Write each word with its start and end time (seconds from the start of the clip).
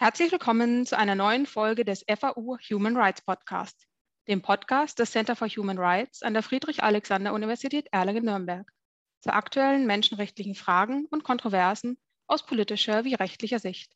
Herzlich 0.00 0.30
willkommen 0.30 0.86
zu 0.86 0.96
einer 0.96 1.16
neuen 1.16 1.44
Folge 1.44 1.84
des 1.84 2.04
FAU 2.08 2.56
Human 2.70 2.96
Rights 2.96 3.20
Podcast, 3.20 3.88
dem 4.28 4.42
Podcast 4.42 5.00
des 5.00 5.10
Center 5.10 5.34
for 5.34 5.48
Human 5.48 5.76
Rights 5.76 6.22
an 6.22 6.34
der 6.34 6.44
Friedrich-Alexander-Universität 6.44 7.88
Erlangen-Nürnberg 7.90 8.70
zu 9.22 9.32
aktuellen 9.32 9.88
menschenrechtlichen 9.88 10.54
Fragen 10.54 11.06
und 11.06 11.24
Kontroversen 11.24 11.98
aus 12.28 12.46
politischer 12.46 13.04
wie 13.04 13.14
rechtlicher 13.14 13.58
Sicht. 13.58 13.92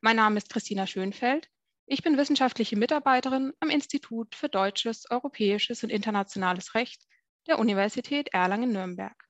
Mein 0.00 0.16
Name 0.16 0.38
ist 0.38 0.50
Christina 0.50 0.88
Schönfeld. 0.88 1.48
Ich 1.86 2.02
bin 2.02 2.18
wissenschaftliche 2.18 2.74
Mitarbeiterin 2.74 3.52
am 3.60 3.70
Institut 3.70 4.34
für 4.34 4.48
Deutsches, 4.48 5.08
Europäisches 5.08 5.84
und 5.84 5.90
Internationales 5.90 6.74
Recht 6.74 7.06
der 7.46 7.60
Universität 7.60 8.30
Erlangen-Nürnberg. 8.32 9.27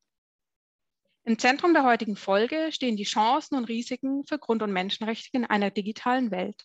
Im 1.25 1.39
Zentrum 1.39 1.75
der 1.75 1.85
heutigen 1.85 2.17
Folge 2.17 2.71
stehen 2.73 2.97
die 2.97 3.05
Chancen 3.05 3.57
und 3.57 3.67
Risiken 3.67 4.25
für 4.27 4.39
Grund- 4.39 4.63
und 4.63 4.73
Menschenrechte 4.73 5.29
in 5.33 5.45
einer 5.45 5.71
digitalen 5.71 6.31
Welt, 6.31 6.65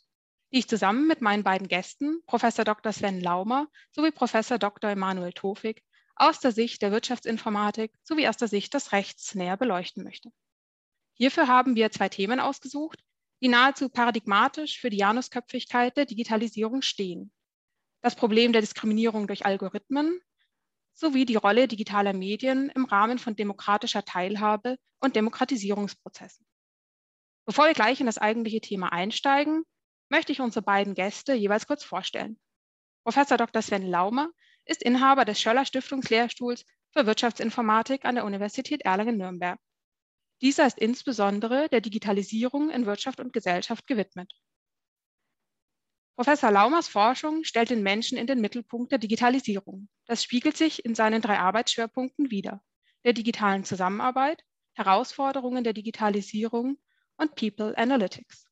die 0.52 0.60
ich 0.60 0.70
zusammen 0.70 1.08
mit 1.08 1.22
meinen 1.22 1.44
beiden 1.44 1.68
Gästen, 1.68 2.22
Prof. 2.26 2.42
Dr. 2.42 2.94
Sven 2.94 3.20
Laumer 3.20 3.68
sowie 3.92 4.12
Prof. 4.12 4.32
Dr. 4.32 4.90
Emanuel 4.90 5.34
Tofik, 5.34 5.84
aus 6.16 6.40
der 6.40 6.52
Sicht 6.52 6.82
der 6.82 6.92
Wirtschaftsinformatik 6.92 7.92
sowie 8.04 8.28
aus 8.28 8.38
der 8.38 8.48
Sicht 8.48 8.74
des 8.74 8.92
Rechts 8.92 9.36
näher 9.36 9.58
beleuchten 9.58 10.04
möchte. 10.04 10.30
Hierfür 11.16 11.48
haben 11.48 11.76
wir 11.76 11.92
zwei 11.92 12.10
Themen 12.10 12.40
ausgesucht, 12.40 13.00
die 13.42 13.50
nahezu 13.50 13.90
paradigmatisch 13.90 14.80
für 14.80 14.90
die 14.90 14.98
Janusköpfigkeit 14.98 15.98
der 15.98 16.06
Digitalisierung 16.06 16.82
stehen. 16.82 17.32
Das 18.02 18.16
Problem 18.16 18.54
der 18.54 18.62
Diskriminierung 18.62 19.28
durch 19.28 19.46
Algorithmen 19.46 20.20
sowie 20.94 21.26
die 21.26 21.36
Rolle 21.36 21.68
digitaler 21.68 22.14
Medien 22.14 22.70
im 22.70 22.86
Rahmen 22.86 23.20
von 23.20 23.36
demokratischer 23.36 24.06
Teilhabe 24.06 24.78
und 25.00 25.16
Demokratisierungsprozessen. 25.16 26.46
Bevor 27.46 27.66
wir 27.66 27.74
gleich 27.74 28.00
in 28.00 28.06
das 28.06 28.18
eigentliche 28.18 28.62
Thema 28.62 28.92
einsteigen, 28.94 29.64
möchte 30.10 30.32
ich 30.32 30.42
unsere 30.42 30.64
beiden 30.64 30.94
Gäste 30.94 31.34
jeweils 31.34 31.68
kurz 31.68 31.84
vorstellen. 31.84 32.40
Professor 33.04 33.38
Dr. 33.38 33.62
Sven 33.62 33.88
Laumer 33.88 34.30
ist 34.66 34.84
Inhaber 34.84 35.26
des 35.26 35.42
Schöller 35.42 35.66
Stiftungslehrstuhls 35.66 36.66
für 36.94 37.06
Wirtschaftsinformatik 37.06 38.06
an 38.06 38.16
der 38.16 38.26
Universität 38.26 38.84
Erlangen-Nürnberg. 38.84 39.60
Dieser 40.42 40.68
ist 40.68 40.78
insbesondere 40.78 41.68
der 41.70 41.82
Digitalisierung 41.82 42.70
in 42.70 42.86
Wirtschaft 42.86 43.20
und 43.20 43.34
Gesellschaft 43.34 43.88
gewidmet. 43.88 44.32
Professor 46.16 46.52
Laumers 46.52 46.88
Forschung 46.88 47.44
stellt 47.44 47.72
den 47.72 47.82
Menschen 47.82 48.20
in 48.20 48.28
den 48.28 48.40
Mittelpunkt 48.40 48.92
der 48.92 49.00
Digitalisierung. 49.00 49.90
Das 50.06 50.24
spiegelt 50.24 50.56
sich 50.56 50.86
in 50.86 50.94
seinen 50.94 51.24
drei 51.24 51.40
Arbeitsschwerpunkten 51.40 52.30
wider, 52.30 52.64
der 53.04 53.14
digitalen 53.14 53.64
Zusammenarbeit, 53.64 54.44
Herausforderungen 54.74 55.64
der 55.64 55.74
Digitalisierung 55.74 56.78
und 57.18 57.34
People 57.36 57.76
Analytics. 57.76 58.48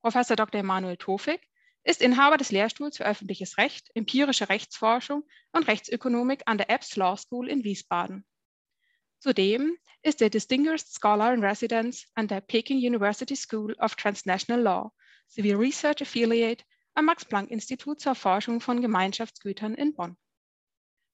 Professor 0.00 0.36
Dr. 0.36 0.60
Emanuel 0.60 0.96
Tofik 0.96 1.46
ist 1.84 2.00
Inhaber 2.00 2.38
des 2.38 2.50
Lehrstuhls 2.50 2.96
für 2.96 3.04
öffentliches 3.04 3.58
Recht, 3.58 3.90
empirische 3.94 4.48
Rechtsforschung 4.48 5.24
und 5.52 5.68
Rechtsökonomik 5.68 6.42
an 6.46 6.56
der 6.56 6.70
Epps 6.70 6.96
Law 6.96 7.14
School 7.16 7.48
in 7.48 7.62
Wiesbaden. 7.62 8.24
Zudem 9.18 9.76
ist 10.02 10.22
er 10.22 10.30
Distinguished 10.30 10.88
Scholar 10.88 11.34
in 11.34 11.44
Residence 11.44 12.06
an 12.14 12.26
der 12.26 12.40
Peking 12.40 12.78
University 12.78 13.36
School 13.36 13.74
of 13.74 13.96
Transnational 13.96 14.62
Law 14.62 14.92
sowie 15.30 15.52
Research 15.52 16.02
Affiliate 16.02 16.64
am 16.94 17.06
Max-Planck-Institut 17.06 18.00
zur 18.00 18.14
Forschung 18.14 18.60
von 18.60 18.82
Gemeinschaftsgütern 18.82 19.74
in 19.74 19.94
Bonn. 19.94 20.16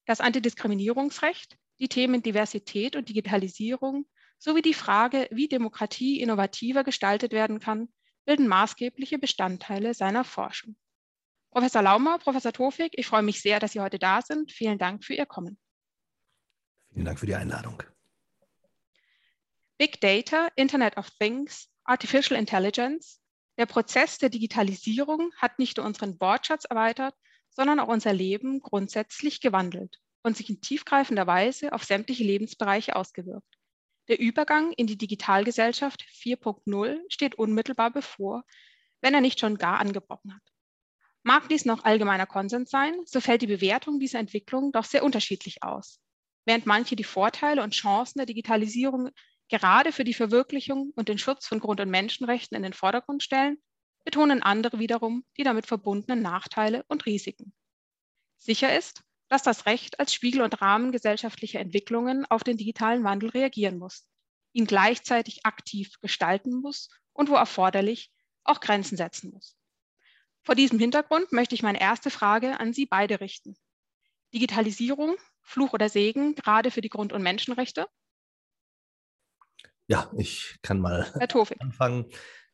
Das 0.06 0.20
Antidiskriminierungsrecht, 0.20 1.56
die 1.78 1.89
Themen 1.89 2.22
Diversität 2.22 2.97
und 2.97 3.09
Digitalisierung 3.09 4.06
sowie 4.39 4.62
die 4.62 4.75
Frage, 4.75 5.28
wie 5.31 5.48
Demokratie 5.48 6.20
innovativer 6.20 6.83
gestaltet 6.83 7.33
werden 7.33 7.61
kann, 7.61 7.89
bilden 8.25 8.48
maßgebliche 8.48 9.19
Bestandteile 9.19 9.94
seiner 9.94 10.25
Forschung. 10.25 10.77
Professor 11.50 11.83
Laumer, 11.83 12.19
Professor 12.19 12.53
Tofik, 12.53 12.92
ich 12.97 13.06
freue 13.06 13.22
mich 13.22 13.41
sehr, 13.41 13.61
dass 13.61 13.72
Sie 13.72 13.81
heute 13.81 13.98
da 13.98 14.21
sind. 14.22 14.53
Vielen 14.53 14.78
Dank 14.78 15.04
für 15.04 15.15
Ihr 15.15 15.27
Kommen. 15.27 15.59
Vielen 16.93 17.04
Dank 17.04 17.19
für 17.19 17.27
die 17.27 17.34
Einladung. 17.34 17.83
Big 19.78 20.00
Data, 20.00 20.48
Internet 20.56 20.97
of 20.97 21.10
Things, 21.19 21.69
Artificial 21.84 22.38
Intelligence 22.38 23.21
der 23.59 23.67
Prozess 23.67 24.19
der 24.19 24.28
Digitalisierung 24.28 25.33
hat 25.37 25.59
nicht 25.59 25.77
nur 25.77 25.87
unseren 25.87 26.21
Wortschatz 26.21 26.65
erweitert, 26.65 27.15
sondern 27.50 27.81
auch 27.81 27.89
unser 27.89 28.12
Leben 28.12 28.61
grundsätzlich 28.61 29.41
gewandelt 29.41 29.99
und 30.22 30.37
sich 30.37 30.50
in 30.50 30.61
tiefgreifender 30.61 31.27
Weise 31.27 31.72
auf 31.72 31.84
sämtliche 31.84 32.25
Lebensbereiche 32.25 32.97
ausgewirkt. 32.97 33.56
Der 34.09 34.21
Übergang 34.21 34.72
in 34.72 34.87
die 34.87 34.99
Digitalgesellschaft 34.99 36.03
4.0 36.03 37.00
steht 37.09 37.37
unmittelbar 37.37 37.91
bevor, 37.91 38.45
wenn 39.00 39.15
er 39.15 39.21
nicht 39.21 39.41
schon 39.41 39.59
gar 39.59 39.78
angebrochen 39.78 40.34
hat. 40.34 40.43
Mag 41.22 41.49
dies 41.49 41.65
noch 41.65 41.84
allgemeiner 41.84 42.27
Konsens 42.27 42.71
sein, 42.71 42.95
so 43.05 43.21
fällt 43.21 43.43
die 43.43 43.49
Bewertung 43.49 43.99
dieser 43.99 44.21
Entwicklung 44.21 44.71
doch 44.71 44.84
sehr 44.84 45.03
unterschiedlich 45.03 45.62
aus. 45.62 46.00
Während 46.45 46.66
manche 46.66 46.95
die 46.95 47.05
Vorteile 47.05 47.65
und 47.65 47.75
Chancen 47.75 48.19
der 48.19 48.27
Digitalisierung 48.27 49.11
gerade 49.49 49.93
für 49.93 50.05
die 50.05 50.15
Verwirklichung 50.15 50.93
und 50.97 51.09
den 51.09 51.19
Schutz 51.19 51.47
von 51.47 51.61
Grund- 51.61 51.81
und 51.81 51.91
Menschenrechten 51.91 52.57
in 52.57 52.62
den 52.62 52.73
Vordergrund 52.73 53.23
stellen, 53.23 53.59
betonen 54.05 54.43
andere 54.43 54.79
wiederum 54.79 55.25
die 55.37 55.43
damit 55.43 55.67
verbundenen 55.67 56.23
Nachteile 56.23 56.84
und 56.89 57.07
Risiken. 57.07 57.53
Sicher 58.39 58.77
ist, 58.77 59.03
dass 59.29 59.43
das 59.43 59.67
Recht 59.67 59.99
als 59.99 60.15
Spiegel 60.15 60.43
und 60.43 60.61
Rahmen 60.61 60.93
gesellschaftlicher 60.93 61.61
Entwicklungen 61.61 62.25
auf 62.27 62.45
den 62.45 62.57
digitalen 62.57 63.03
Wandel 63.03 63.31
reagieren 63.31 63.79
muss, 63.79 64.07
ihn 64.53 64.67
gleichzeitig 64.67 65.45
aktiv 65.45 65.99
gestalten 66.01 66.61
muss 66.61 66.89
und 67.13 67.28
wo 67.28 67.34
erforderlich 67.34 68.13
auch 68.45 68.61
Grenzen 68.61 68.97
setzen 68.97 69.33
muss. 69.33 69.57
Vor 70.43 70.55
diesem 70.55 70.78
Hintergrund 70.78 71.33
möchte 71.33 71.57
ich 71.57 71.65
meine 71.65 71.81
erste 71.81 72.11
Frage 72.11 72.61
an 72.61 72.73
Sie 72.73 72.87
beide 72.87 73.21
richten. 73.21 73.57
Digitalisierung, 74.33 75.17
Fluch 75.43 75.73
oder 75.73 75.89
Segen, 75.89 76.37
gerade 76.37 76.71
für 76.71 76.81
die 76.81 76.89
Grund- 76.89 77.13
und 77.13 77.23
Menschenrechte? 77.23 77.89
Ja, 79.88 80.10
ich 80.16 80.58
kann 80.62 80.80
mal 80.80 81.06
anfangen. 81.60 82.06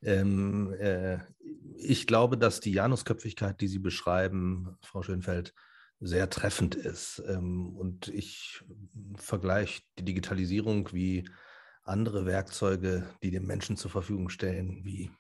Ähm, 0.02 0.74
äh, 0.78 1.18
ich 1.76 2.06
glaube, 2.06 2.36
dass 2.36 2.60
die 2.60 2.72
Janusköpfigkeit, 2.72 3.60
die 3.60 3.68
Sie 3.68 3.78
beschreiben, 3.78 4.76
Frau 4.82 5.02
Schönfeld, 5.02 5.54
sehr 6.00 6.28
treffend 6.28 6.74
ist. 6.74 7.22
Ähm, 7.28 7.76
und 7.76 8.08
ich 8.08 8.62
vergleiche 9.16 9.82
die 9.98 10.04
Digitalisierung 10.04 10.92
wie 10.92 11.28
andere 11.84 12.26
Werkzeuge, 12.26 13.08
die 13.22 13.30
dem 13.30 13.46
Menschen 13.46 13.76
zur 13.76 13.90
Verfügung 13.90 14.28
stellen, 14.28 14.84
wie 14.84 15.10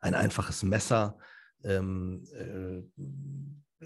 ein 0.00 0.14
einfaches 0.14 0.62
Messer. 0.62 1.18
Ähm, 1.62 2.26
äh, 2.34 2.82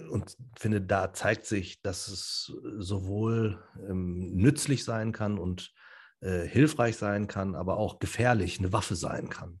und 0.09 0.37
finde, 0.57 0.81
da 0.81 1.13
zeigt 1.13 1.45
sich, 1.45 1.81
dass 1.81 2.07
es 2.07 2.53
sowohl 2.77 3.61
ähm, 3.87 4.35
nützlich 4.35 4.83
sein 4.83 5.11
kann 5.11 5.37
und 5.37 5.73
äh, 6.21 6.45
hilfreich 6.45 6.97
sein 6.97 7.27
kann, 7.27 7.55
aber 7.55 7.77
auch 7.77 7.99
gefährlich 7.99 8.59
eine 8.59 8.73
Waffe 8.73 8.95
sein 8.95 9.29
kann. 9.29 9.59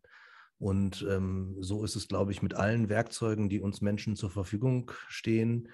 Und 0.57 1.05
ähm, 1.09 1.55
so 1.59 1.85
ist 1.85 1.95
es, 1.95 2.07
glaube 2.07 2.31
ich, 2.31 2.41
mit 2.41 2.53
allen 2.53 2.89
Werkzeugen, 2.89 3.47
die 3.47 3.61
uns 3.61 3.79
Menschen 3.79 4.17
zur 4.17 4.29
Verfügung 4.29 4.91
stehen. 5.07 5.69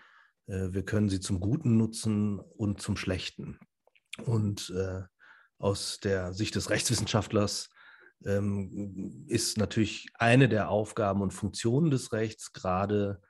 Äh, 0.45 0.74
wir 0.74 0.84
können 0.84 1.09
sie 1.09 1.19
zum 1.19 1.40
Guten 1.40 1.78
nutzen 1.78 2.40
und 2.40 2.81
zum 2.81 2.95
Schlechten. 2.95 3.59
Und 4.25 4.69
äh, 4.69 5.01
aus 5.57 6.00
der 6.00 6.34
Sicht 6.34 6.56
des 6.56 6.69
Rechtswissenschaftlers 6.69 7.69
ähm, 8.24 9.25
ist 9.28 9.57
natürlich 9.57 10.07
eine 10.13 10.47
der 10.47 10.69
Aufgaben 10.69 11.22
und 11.22 11.31
Funktionen 11.31 11.90
des 11.90 12.13
Rechts 12.13 12.53
gerade 12.53 13.22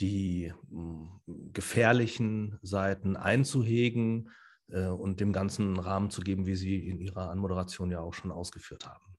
die 0.00 0.52
mh, 0.70 1.20
gefährlichen 1.52 2.58
Seiten 2.62 3.16
einzuhegen 3.16 4.30
und 4.68 5.20
dem 5.20 5.32
ganzen 5.32 5.78
Rahmen 5.78 6.10
zu 6.10 6.22
geben, 6.22 6.46
wie 6.46 6.56
Sie 6.56 6.88
in 6.88 6.98
Ihrer 6.98 7.30
Anmoderation 7.30 7.90
ja 7.90 8.00
auch 8.00 8.14
schon 8.14 8.32
ausgeführt 8.32 8.86
haben. 8.86 9.13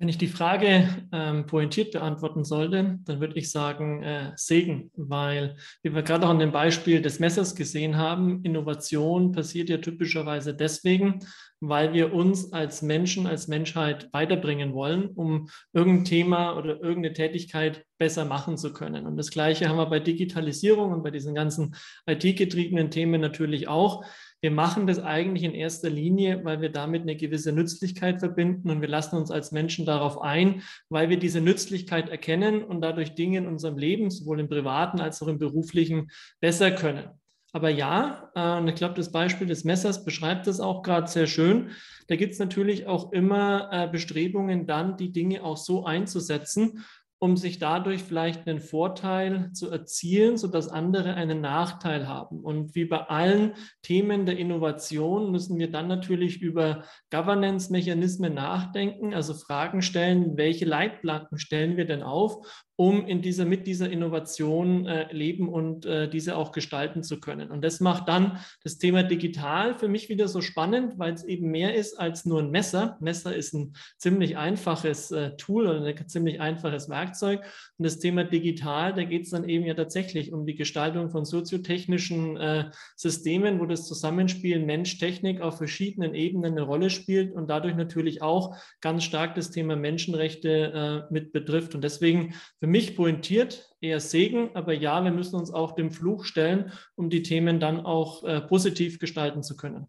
Wenn 0.00 0.08
ich 0.08 0.18
die 0.18 0.28
Frage 0.28 0.88
ähm, 1.10 1.46
pointiert 1.46 1.90
beantworten 1.90 2.44
sollte, 2.44 3.00
dann 3.02 3.20
würde 3.20 3.36
ich 3.36 3.50
sagen 3.50 4.04
äh, 4.04 4.30
Segen, 4.36 4.92
weil, 4.94 5.56
wie 5.82 5.92
wir 5.92 6.02
gerade 6.02 6.24
auch 6.24 6.30
an 6.30 6.38
dem 6.38 6.52
Beispiel 6.52 7.02
des 7.02 7.18
Messers 7.18 7.56
gesehen 7.56 7.96
haben, 7.96 8.44
Innovation 8.44 9.32
passiert 9.32 9.68
ja 9.68 9.78
typischerweise 9.78 10.54
deswegen, 10.54 11.18
weil 11.58 11.94
wir 11.94 12.14
uns 12.14 12.52
als 12.52 12.80
Menschen, 12.82 13.26
als 13.26 13.48
Menschheit 13.48 14.08
weiterbringen 14.12 14.72
wollen, 14.72 15.08
um 15.08 15.48
irgendein 15.72 16.04
Thema 16.04 16.56
oder 16.56 16.80
irgendeine 16.80 17.14
Tätigkeit 17.14 17.84
besser 17.98 18.24
machen 18.24 18.56
zu 18.56 18.72
können. 18.72 19.04
Und 19.04 19.16
das 19.16 19.30
Gleiche 19.30 19.68
haben 19.68 19.78
wir 19.78 19.86
bei 19.86 19.98
Digitalisierung 19.98 20.92
und 20.92 21.02
bei 21.02 21.10
diesen 21.10 21.34
ganzen 21.34 21.74
IT-getriebenen 22.06 22.92
Themen 22.92 23.20
natürlich 23.20 23.66
auch. 23.66 24.04
Wir 24.40 24.52
machen 24.52 24.86
das 24.86 25.00
eigentlich 25.00 25.42
in 25.42 25.54
erster 25.54 25.90
Linie, 25.90 26.44
weil 26.44 26.60
wir 26.60 26.70
damit 26.70 27.02
eine 27.02 27.16
gewisse 27.16 27.52
Nützlichkeit 27.52 28.20
verbinden 28.20 28.70
und 28.70 28.80
wir 28.80 28.88
lassen 28.88 29.16
uns 29.16 29.32
als 29.32 29.50
Menschen 29.50 29.84
darauf 29.84 30.20
ein, 30.20 30.62
weil 30.88 31.08
wir 31.08 31.18
diese 31.18 31.40
Nützlichkeit 31.40 32.08
erkennen 32.08 32.62
und 32.62 32.80
dadurch 32.80 33.14
Dinge 33.14 33.38
in 33.38 33.46
unserem 33.48 33.76
Leben, 33.76 34.10
sowohl 34.10 34.38
im 34.38 34.48
privaten 34.48 35.00
als 35.00 35.20
auch 35.22 35.28
im 35.28 35.38
beruflichen, 35.38 36.10
besser 36.40 36.70
können. 36.70 37.10
Aber 37.52 37.70
ja, 37.70 38.30
äh, 38.34 38.58
und 38.58 38.68
ich 38.68 38.74
glaube, 38.74 38.94
das 38.94 39.10
Beispiel 39.10 39.46
des 39.46 39.64
Messers 39.64 40.04
beschreibt 40.04 40.46
das 40.46 40.60
auch 40.60 40.82
gerade 40.82 41.08
sehr 41.08 41.26
schön. 41.26 41.70
Da 42.06 42.16
gibt 42.16 42.34
es 42.34 42.38
natürlich 42.38 42.86
auch 42.86 43.12
immer 43.12 43.70
äh, 43.72 43.88
Bestrebungen, 43.88 44.66
dann 44.66 44.96
die 44.96 45.12
Dinge 45.12 45.42
auch 45.42 45.56
so 45.56 45.84
einzusetzen, 45.84 46.84
um 47.20 47.36
sich 47.36 47.58
dadurch 47.58 48.02
vielleicht 48.02 48.46
einen 48.46 48.60
Vorteil 48.60 49.50
zu 49.52 49.70
erzielen, 49.70 50.36
sodass 50.36 50.68
andere 50.68 51.14
einen 51.14 51.40
Nachteil 51.40 52.06
haben. 52.06 52.40
Und 52.40 52.74
wie 52.74 52.84
bei 52.84 52.98
allen 52.98 53.54
Themen 53.82 54.24
der 54.24 54.38
Innovation 54.38 55.32
müssen 55.32 55.58
wir 55.58 55.70
dann 55.70 55.88
natürlich 55.88 56.40
über 56.40 56.84
Governance-Mechanismen 57.10 58.34
nachdenken, 58.34 59.14
also 59.14 59.34
Fragen 59.34 59.82
stellen, 59.82 60.36
welche 60.36 60.64
Leitplanken 60.64 61.38
stellen 61.38 61.76
wir 61.76 61.86
denn 61.86 62.02
auf, 62.02 62.46
um 62.80 63.08
in 63.08 63.22
dieser, 63.22 63.44
mit 63.44 63.66
dieser 63.66 63.90
Innovation 63.90 64.86
äh, 64.86 65.12
leben 65.12 65.48
und 65.48 65.84
äh, 65.84 66.08
diese 66.08 66.36
auch 66.36 66.52
gestalten 66.52 67.02
zu 67.02 67.18
können. 67.18 67.50
Und 67.50 67.64
das 67.64 67.80
macht 67.80 68.08
dann 68.08 68.38
das 68.62 68.78
Thema 68.78 69.02
digital 69.02 69.74
für 69.74 69.88
mich 69.88 70.08
wieder 70.08 70.28
so 70.28 70.40
spannend, 70.40 70.96
weil 70.96 71.12
es 71.12 71.24
eben 71.24 71.50
mehr 71.50 71.74
ist 71.74 71.98
als 71.98 72.24
nur 72.24 72.38
ein 72.38 72.52
Messer. 72.52 72.96
Messer 73.00 73.34
ist 73.34 73.52
ein 73.52 73.74
ziemlich 73.96 74.36
einfaches 74.36 75.10
äh, 75.10 75.34
Tool 75.36 75.66
oder 75.66 75.84
ein 75.84 76.08
ziemlich 76.08 76.40
einfaches 76.40 76.88
Werkzeug. 76.88 77.40
Und 77.78 77.84
das 77.84 77.98
Thema 77.98 78.22
digital, 78.22 78.94
da 78.94 79.02
geht 79.02 79.24
es 79.24 79.30
dann 79.30 79.48
eben 79.48 79.66
ja 79.66 79.74
tatsächlich 79.74 80.32
um 80.32 80.46
die 80.46 80.54
Gestaltung 80.54 81.10
von 81.10 81.24
soziotechnischen 81.24 82.36
äh, 82.36 82.70
Systemen, 82.94 83.58
wo 83.58 83.66
das 83.66 83.88
Zusammenspiel 83.88 84.64
Mensch-Technik 84.64 85.40
auf 85.40 85.58
verschiedenen 85.58 86.14
Ebenen 86.14 86.52
eine 86.52 86.62
Rolle 86.62 86.90
spielt 86.90 87.32
und 87.34 87.50
dadurch 87.50 87.74
natürlich 87.74 88.22
auch 88.22 88.54
ganz 88.80 89.02
stark 89.02 89.34
das 89.34 89.50
Thema 89.50 89.74
Menschenrechte 89.74 91.06
äh, 91.10 91.12
mit 91.12 91.32
betrifft. 91.32 91.74
Und 91.74 91.82
deswegen 91.82 92.34
für 92.60 92.67
mich 92.70 92.96
pointiert 92.96 93.74
eher 93.80 94.00
Segen, 94.00 94.50
aber 94.54 94.72
ja, 94.72 95.02
wir 95.04 95.12
müssen 95.12 95.36
uns 95.36 95.50
auch 95.50 95.72
dem 95.72 95.90
Fluch 95.90 96.24
stellen, 96.24 96.72
um 96.94 97.10
die 97.10 97.22
Themen 97.22 97.60
dann 97.60 97.84
auch 97.84 98.24
äh, 98.24 98.40
positiv 98.40 98.98
gestalten 98.98 99.42
zu 99.42 99.56
können. 99.56 99.86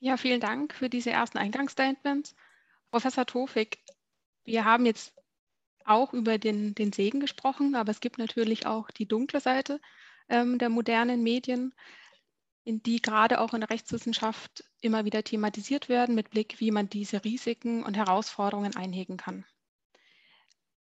Ja, 0.00 0.16
vielen 0.16 0.40
Dank 0.40 0.74
für 0.74 0.88
diese 0.88 1.10
ersten 1.10 1.38
Eingangsstatements. 1.38 2.34
Professor 2.90 3.24
Tofik, 3.24 3.78
wir 4.44 4.64
haben 4.64 4.86
jetzt 4.86 5.14
auch 5.84 6.12
über 6.12 6.38
den, 6.38 6.74
den 6.74 6.92
Segen 6.92 7.20
gesprochen, 7.20 7.74
aber 7.74 7.90
es 7.90 8.00
gibt 8.00 8.18
natürlich 8.18 8.66
auch 8.66 8.90
die 8.90 9.06
dunkle 9.06 9.40
Seite 9.40 9.80
ähm, 10.28 10.58
der 10.58 10.68
modernen 10.68 11.22
Medien, 11.22 11.74
in 12.64 12.82
die 12.82 13.02
gerade 13.02 13.40
auch 13.40 13.54
in 13.54 13.60
der 13.60 13.70
Rechtswissenschaft 13.70 14.64
immer 14.80 15.04
wieder 15.04 15.22
thematisiert 15.24 15.88
werden, 15.88 16.14
mit 16.14 16.30
Blick, 16.30 16.60
wie 16.60 16.70
man 16.70 16.88
diese 16.88 17.24
Risiken 17.24 17.82
und 17.82 17.96
Herausforderungen 17.96 18.76
einhegen 18.76 19.16
kann. 19.16 19.44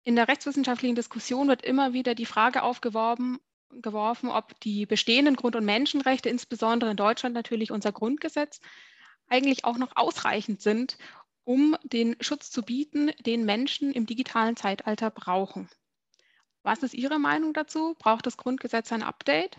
In 0.05 0.15
der 0.15 0.27
rechtswissenschaftlichen 0.27 0.95
Diskussion 0.95 1.47
wird 1.47 1.63
immer 1.63 1.93
wieder 1.93 2.13
die 2.13 2.27
Frage 2.27 2.61
aufgeworfen, 2.61 3.39
geworfen, 3.71 4.29
ob 4.29 4.57
die 4.59 4.85
bestehenden 4.85 5.35
Grund- 5.35 5.55
und 5.55 5.65
Menschenrechte, 5.65 6.29
insbesondere 6.29 6.91
in 6.91 6.97
Deutschland 6.97 7.33
natürlich 7.33 7.71
unser 7.71 7.91
Grundgesetz, 7.91 8.61
eigentlich 9.27 9.65
auch 9.65 9.79
noch 9.79 9.95
ausreichend 9.95 10.61
sind, 10.61 10.99
um 11.43 11.75
den 11.83 12.15
Schutz 12.19 12.51
zu 12.51 12.61
bieten, 12.61 13.11
den 13.25 13.45
Menschen 13.45 13.91
im 13.91 14.05
digitalen 14.05 14.55
Zeitalter 14.55 15.09
brauchen. 15.09 15.69
Was 16.61 16.83
ist 16.83 16.93
Ihre 16.93 17.17
Meinung 17.17 17.53
dazu? 17.53 17.95
Braucht 17.97 18.27
das 18.27 18.37
Grundgesetz 18.37 18.91
ein 18.91 19.01
Update? 19.03 19.57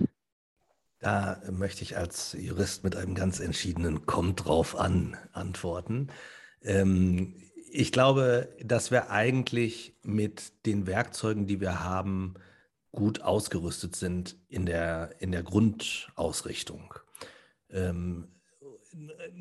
Da 1.00 1.42
möchte 1.50 1.82
ich 1.82 1.96
als 1.96 2.36
Jurist 2.38 2.84
mit 2.84 2.94
einem 2.94 3.16
ganz 3.16 3.40
entschiedenen 3.40 4.06
Kommt 4.06 4.44
drauf 4.44 4.76
an 4.78 5.16
antworten. 5.32 6.08
Ähm, 6.62 7.45
ich 7.76 7.92
glaube, 7.92 8.48
dass 8.64 8.90
wir 8.90 9.10
eigentlich 9.10 9.94
mit 10.02 10.64
den 10.64 10.86
Werkzeugen, 10.86 11.46
die 11.46 11.60
wir 11.60 11.84
haben, 11.84 12.34
gut 12.90 13.20
ausgerüstet 13.20 13.94
sind 13.94 14.36
in 14.48 14.64
der, 14.64 15.10
in 15.18 15.30
der 15.30 15.42
Grundausrichtung. 15.42 16.94
Ähm, 17.70 18.28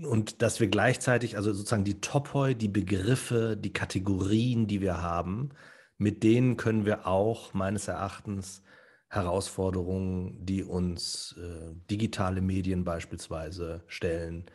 und 0.03 0.41
dass 0.41 0.59
wir 0.59 0.67
gleichzeitig, 0.67 1.37
also 1.37 1.53
sozusagen 1.53 1.85
die 1.85 2.01
Topoi, 2.01 2.55
die 2.55 2.67
Begriffe, 2.67 3.55
die 3.55 3.71
Kategorien, 3.71 4.67
die 4.67 4.81
wir 4.81 5.01
haben, 5.01 5.51
mit 5.97 6.21
denen 6.23 6.57
können 6.57 6.85
wir 6.85 7.07
auch 7.07 7.53
meines 7.53 7.87
Erachtens 7.87 8.61
Herausforderungen, 9.07 10.45
die 10.45 10.63
uns 10.63 11.37
äh, 11.39 11.73
digitale 11.89 12.41
Medien 12.41 12.83
beispielsweise 12.83 13.85
stellen, 13.87 14.45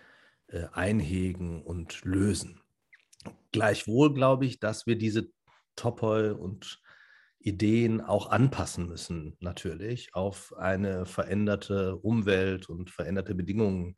äh, 0.49 0.65
einhegen 0.73 1.62
und 1.62 2.05
lösen. 2.05 2.61
Gleichwohl 3.52 4.14
glaube 4.14 4.46
ich, 4.46 4.61
dass 4.61 4.87
wir 4.87 4.96
diese 4.96 5.28
Topoi 5.76 6.31
und 6.32 6.81
Ideen 7.38 8.00
auch 8.00 8.31
anpassen 8.31 8.87
müssen, 8.87 9.37
natürlich, 9.40 10.14
auf 10.14 10.55
eine 10.56 11.06
veränderte 11.06 11.96
Umwelt 11.96 12.69
und 12.69 12.90
veränderte 12.90 13.34
Bedingungen, 13.34 13.96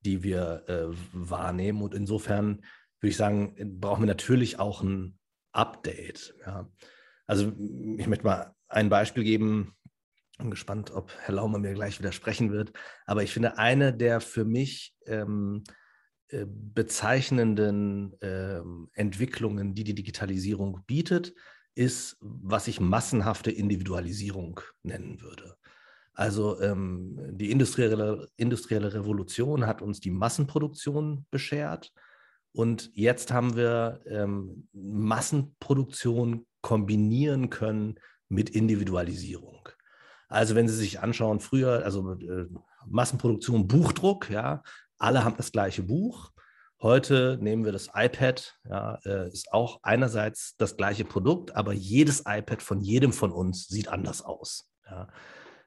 die 0.00 0.22
wir 0.22 0.64
äh, 0.68 0.86
wahrnehmen. 1.12 1.82
Und 1.82 1.94
insofern 1.94 2.62
würde 3.00 3.10
ich 3.10 3.16
sagen, 3.16 3.78
brauchen 3.80 4.02
wir 4.02 4.06
natürlich 4.06 4.58
auch 4.58 4.82
ein 4.82 5.18
Update. 5.52 6.34
Ja. 6.46 6.70
Also 7.26 7.52
ich 7.98 8.06
möchte 8.06 8.24
mal 8.24 8.54
ein 8.68 8.88
Beispiel 8.88 9.22
geben. 9.22 9.76
Ich 10.32 10.38
bin 10.38 10.50
gespannt, 10.50 10.90
ob 10.90 11.12
Herr 11.20 11.34
Laumer 11.34 11.58
mir 11.58 11.74
gleich 11.74 11.98
widersprechen 11.98 12.52
wird. 12.52 12.72
Aber 13.06 13.22
ich 13.22 13.32
finde, 13.32 13.58
eine 13.58 13.92
der 13.92 14.20
für 14.20 14.44
mich 14.44 14.94
ähm, 15.06 15.62
äh, 15.66 15.72
bezeichnenden 16.46 18.12
äh, 18.20 18.60
Entwicklungen, 18.92 19.74
die 19.74 19.84
die 19.84 19.94
Digitalisierung 19.94 20.80
bietet, 20.86 21.34
ist, 21.74 22.16
was 22.20 22.68
ich 22.68 22.80
massenhafte 22.80 23.50
Individualisierung 23.50 24.60
nennen 24.82 25.20
würde. 25.20 25.56
Also 26.12 26.60
ähm, 26.60 27.16
die 27.30 27.52
industrielle, 27.52 28.28
industrielle 28.36 28.92
Revolution 28.92 29.66
hat 29.66 29.80
uns 29.80 30.00
die 30.00 30.10
Massenproduktion 30.10 31.24
beschert 31.30 31.92
und 32.52 32.90
jetzt 32.94 33.32
haben 33.32 33.54
wir 33.54 34.00
ähm, 34.06 34.68
Massenproduktion 34.72 36.46
kombinieren 36.60 37.50
können 37.50 38.00
mit 38.28 38.50
Individualisierung. 38.50 39.68
Also 40.28 40.56
wenn 40.56 40.68
Sie 40.68 40.74
sich 40.74 40.98
anschauen, 40.98 41.38
früher, 41.38 41.84
also 41.84 42.14
äh, 42.14 42.46
Massenproduktion, 42.86 43.68
Buchdruck, 43.68 44.28
ja, 44.28 44.62
alle 44.98 45.24
haben 45.24 45.36
das 45.36 45.52
gleiche 45.52 45.82
Buch. 45.82 46.32
Heute 46.80 47.38
nehmen 47.40 47.64
wir 47.64 47.72
das 47.72 47.90
iPad, 47.94 48.56
ja, 48.68 48.98
äh, 49.04 49.28
ist 49.28 49.52
auch 49.52 49.80
einerseits 49.82 50.56
das 50.58 50.76
gleiche 50.76 51.04
Produkt, 51.04 51.56
aber 51.56 51.72
jedes 51.72 52.20
iPad 52.20 52.62
von 52.62 52.80
jedem 52.80 53.12
von 53.12 53.32
uns 53.32 53.66
sieht 53.66 53.88
anders 53.88 54.22
aus. 54.22 54.70
Ja. 54.88 55.08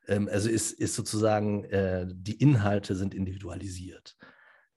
Ähm, 0.07 0.29
also 0.31 0.49
ist, 0.49 0.71
ist 0.71 0.95
sozusagen, 0.95 1.65
äh, 1.65 2.05
die 2.09 2.35
Inhalte 2.35 2.95
sind 2.95 3.13
individualisiert. 3.13 4.15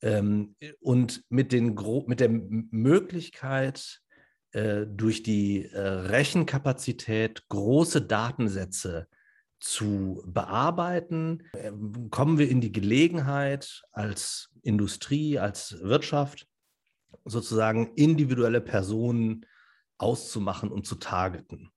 Ähm, 0.03 0.57
und 0.81 1.23
mit, 1.29 1.53
den 1.53 1.77
mit 2.07 2.21
der 2.21 2.31
Möglichkeit, 2.31 4.01
äh, 4.53 4.87
durch 4.87 5.23
die 5.23 5.69
Rechenkapazität 5.73 7.49
große 7.49 8.03
Datensätze 8.03 9.09
zu 9.61 10.23
bearbeiten, 10.27 11.45
ähm, 11.57 12.11
kommen 12.11 12.39
wir 12.39 12.49
in 12.49 12.61
die 12.61 12.73
Gelegenheit 12.73 13.83
als 13.93 14.51
Industrie, 14.63 15.39
als 15.39 15.81
Wirtschaft 15.81 16.47
sozusagen 17.25 17.95
individuelle 17.95 18.61
Personen 18.61 19.47
auszumachen 19.99 20.71
und 20.71 20.87
zu 20.87 20.97
targeten. 20.97 21.71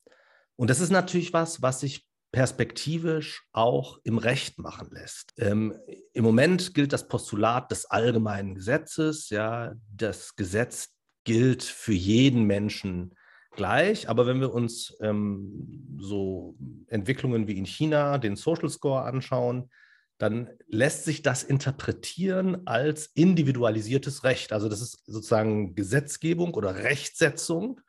Und 0.55 0.69
das 0.69 0.79
ist 0.79 0.89
natürlich 0.89 1.34
was, 1.34 1.62
was 1.62 1.81
sich 1.81 2.07
perspektivisch 2.31 3.48
auch 3.53 4.00
im 4.03 4.17
Recht 4.17 4.60
machen 4.60 4.89
lässt. 4.91 5.34
Ähm, 5.38 5.74
Im 6.13 6.24
Moment 6.24 6.74
gilt 6.74 6.91
das 6.91 7.07
Postulat 7.07 7.72
des 7.72 7.86
allgemeinen 7.86 8.55
Gesetzes. 8.55 9.29
Ja, 9.29 9.74
das 9.89 10.36
Gesetz 10.36 10.89
gilt 11.24 11.63
für 11.63 11.93
jeden 11.93 12.43
Menschen 12.43 13.15
gleich, 13.57 14.07
aber 14.07 14.25
wenn 14.25 14.39
wir 14.39 14.53
uns 14.53 14.95
ähm, 15.01 15.97
so 15.99 16.55
Entwicklungen 16.87 17.47
wie 17.47 17.57
in 17.57 17.65
China, 17.65 18.17
den 18.17 18.37
Social 18.37 18.69
Score 18.69 19.01
anschauen, 19.03 19.69
dann 20.17 20.49
lässt 20.67 21.03
sich 21.03 21.21
das 21.21 21.43
interpretieren 21.43 22.65
als 22.65 23.07
individualisiertes 23.07 24.23
Recht. 24.23 24.53
Also 24.53 24.69
das 24.69 24.81
ist 24.81 25.05
sozusagen 25.05 25.75
Gesetzgebung 25.75 26.53
oder 26.53 26.75
Rechtsetzung, 26.75 27.81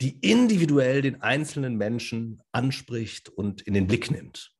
die 0.00 0.18
individuell 0.20 1.02
den 1.02 1.20
einzelnen 1.20 1.76
Menschen 1.76 2.40
anspricht 2.52 3.28
und 3.28 3.60
in 3.62 3.74
den 3.74 3.86
Blick 3.86 4.10
nimmt. 4.10 4.54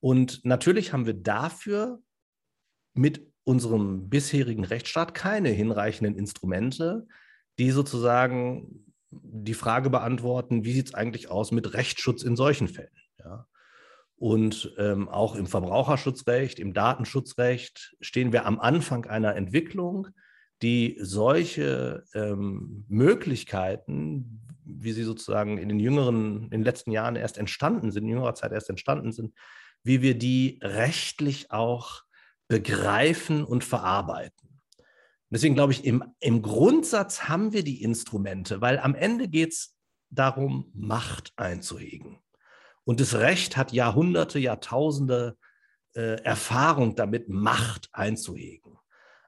Und 0.00 0.44
natürlich 0.44 0.92
haben 0.92 1.06
wir 1.06 1.14
dafür 1.14 2.00
mit 2.94 3.26
unserem 3.44 4.08
bisherigen 4.08 4.64
Rechtsstaat 4.64 5.12
keine 5.14 5.50
hinreichenden 5.50 6.16
Instrumente, 6.16 7.06
die 7.58 7.70
sozusagen 7.70 8.83
die 9.22 9.54
Frage 9.54 9.90
beantworten, 9.90 10.64
wie 10.64 10.72
sieht 10.72 10.88
es 10.88 10.94
eigentlich 10.94 11.30
aus 11.30 11.52
mit 11.52 11.74
Rechtsschutz 11.74 12.22
in 12.22 12.36
solchen 12.36 12.68
Fällen? 12.68 12.90
Ja. 13.18 13.46
Und 14.16 14.74
ähm, 14.78 15.08
auch 15.08 15.34
im 15.34 15.46
Verbraucherschutzrecht, 15.46 16.58
im 16.58 16.72
Datenschutzrecht 16.72 17.96
stehen 18.00 18.32
wir 18.32 18.46
am 18.46 18.60
Anfang 18.60 19.06
einer 19.06 19.34
Entwicklung, 19.34 20.08
die 20.62 20.96
solche 21.00 22.04
ähm, 22.14 22.84
Möglichkeiten, 22.88 24.40
wie 24.64 24.92
sie 24.92 25.02
sozusagen 25.02 25.58
in 25.58 25.68
den 25.68 25.80
jüngeren, 25.80 26.44
in 26.44 26.50
den 26.50 26.62
letzten 26.62 26.90
Jahren 26.90 27.16
erst 27.16 27.38
entstanden 27.38 27.90
sind, 27.90 28.04
in 28.04 28.10
jüngerer 28.10 28.34
Zeit 28.34 28.52
erst 28.52 28.70
entstanden 28.70 29.12
sind, 29.12 29.34
wie 29.82 30.00
wir 30.00 30.16
die 30.16 30.58
rechtlich 30.62 31.50
auch 31.50 32.02
begreifen 32.48 33.44
und 33.44 33.64
verarbeiten. 33.64 34.43
Deswegen 35.34 35.56
glaube 35.56 35.72
ich, 35.72 35.84
im, 35.84 36.04
im 36.20 36.42
Grundsatz 36.42 37.24
haben 37.24 37.52
wir 37.52 37.64
die 37.64 37.82
Instrumente, 37.82 38.60
weil 38.60 38.78
am 38.78 38.94
Ende 38.94 39.26
geht 39.26 39.50
es 39.50 39.76
darum, 40.08 40.70
Macht 40.74 41.32
einzuhegen. 41.34 42.20
Und 42.84 43.00
das 43.00 43.14
Recht 43.14 43.56
hat 43.56 43.72
Jahrhunderte, 43.72 44.38
Jahrtausende 44.38 45.36
äh, 45.96 46.22
Erfahrung 46.22 46.94
damit, 46.94 47.28
Macht 47.28 47.88
einzuhegen. 47.90 48.78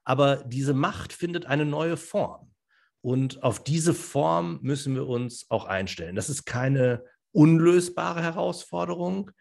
Aber 0.04 0.36
diese 0.36 0.74
Macht 0.74 1.12
findet 1.12 1.46
eine 1.46 1.64
neue 1.64 1.96
Form. 1.96 2.52
Und 3.00 3.42
auf 3.42 3.64
diese 3.64 3.92
Form 3.92 4.60
müssen 4.62 4.94
wir 4.94 5.08
uns 5.08 5.46
auch 5.50 5.64
einstellen. 5.64 6.14
Das 6.14 6.30
ist 6.30 6.44
keine 6.44 7.02
unlösbare 7.32 8.22
Herausforderung. 8.22 9.32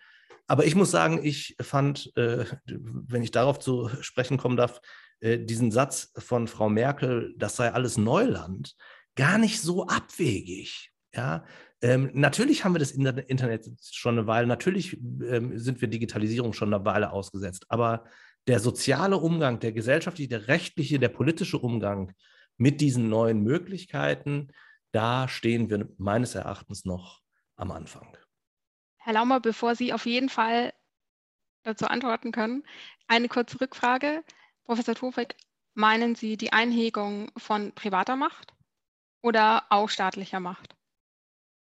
Aber 0.47 0.65
ich 0.65 0.73
muss 0.73 0.89
sagen, 0.89 1.23
ich 1.23 1.55
fand, 1.61 2.11
äh, 2.17 2.45
wenn 2.65 3.21
ich 3.21 3.29
darauf 3.29 3.59
zu 3.59 3.87
sprechen 4.01 4.37
kommen 4.37 4.57
darf, 4.57 4.81
äh, 5.19 5.39
diesen 5.39 5.71
Satz 5.71 6.13
von 6.17 6.47
Frau 6.47 6.69
Merkel, 6.69 7.33
das 7.37 7.55
sei 7.55 7.71
alles 7.71 7.97
Neuland, 7.97 8.75
gar 9.15 9.37
nicht 9.37 9.61
so 9.61 9.87
abwegig. 9.87 10.91
Ja, 11.13 11.45
ähm, 11.81 12.11
natürlich 12.13 12.65
haben 12.65 12.73
wir 12.73 12.79
das 12.79 12.91
Internet 12.91 13.69
schon 13.91 14.17
eine 14.17 14.27
Weile, 14.27 14.47
natürlich 14.47 14.97
ähm, 14.97 15.57
sind 15.57 15.81
wir 15.81 15.87
Digitalisierung 15.87 16.53
schon 16.53 16.73
eine 16.73 16.83
Weile 16.83 17.11
ausgesetzt, 17.11 17.65
aber 17.69 18.05
der 18.47 18.59
soziale 18.59 19.17
Umgang, 19.17 19.59
der 19.59 19.71
gesellschaftliche, 19.71 20.29
der 20.29 20.47
rechtliche, 20.47 20.99
der 20.99 21.09
politische 21.09 21.57
Umgang 21.57 22.13
mit 22.57 22.81
diesen 22.81 23.09
neuen 23.09 23.41
Möglichkeiten, 23.41 24.49
da 24.91 25.27
stehen 25.27 25.69
wir 25.69 25.89
meines 25.97 26.35
Erachtens 26.35 26.85
noch 26.85 27.21
am 27.55 27.71
Anfang. 27.71 28.17
Herr 28.97 29.13
Laumer, 29.13 29.39
bevor 29.39 29.75
Sie 29.75 29.93
auf 29.93 30.05
jeden 30.05 30.29
Fall 30.29 30.73
dazu 31.63 31.87
antworten 31.87 32.31
können, 32.31 32.63
eine 33.07 33.27
kurze 33.27 33.59
Rückfrage. 33.59 34.23
Professor 34.65 34.95
Tofik, 34.95 35.35
meinen 35.75 36.15
Sie 36.15 36.37
die 36.37 36.51
Einhegung 36.51 37.31
von 37.37 37.71
privater 37.73 38.15
Macht 38.15 38.53
oder 39.21 39.63
auch 39.69 39.89
staatlicher 39.89 40.39
Macht? 40.39 40.75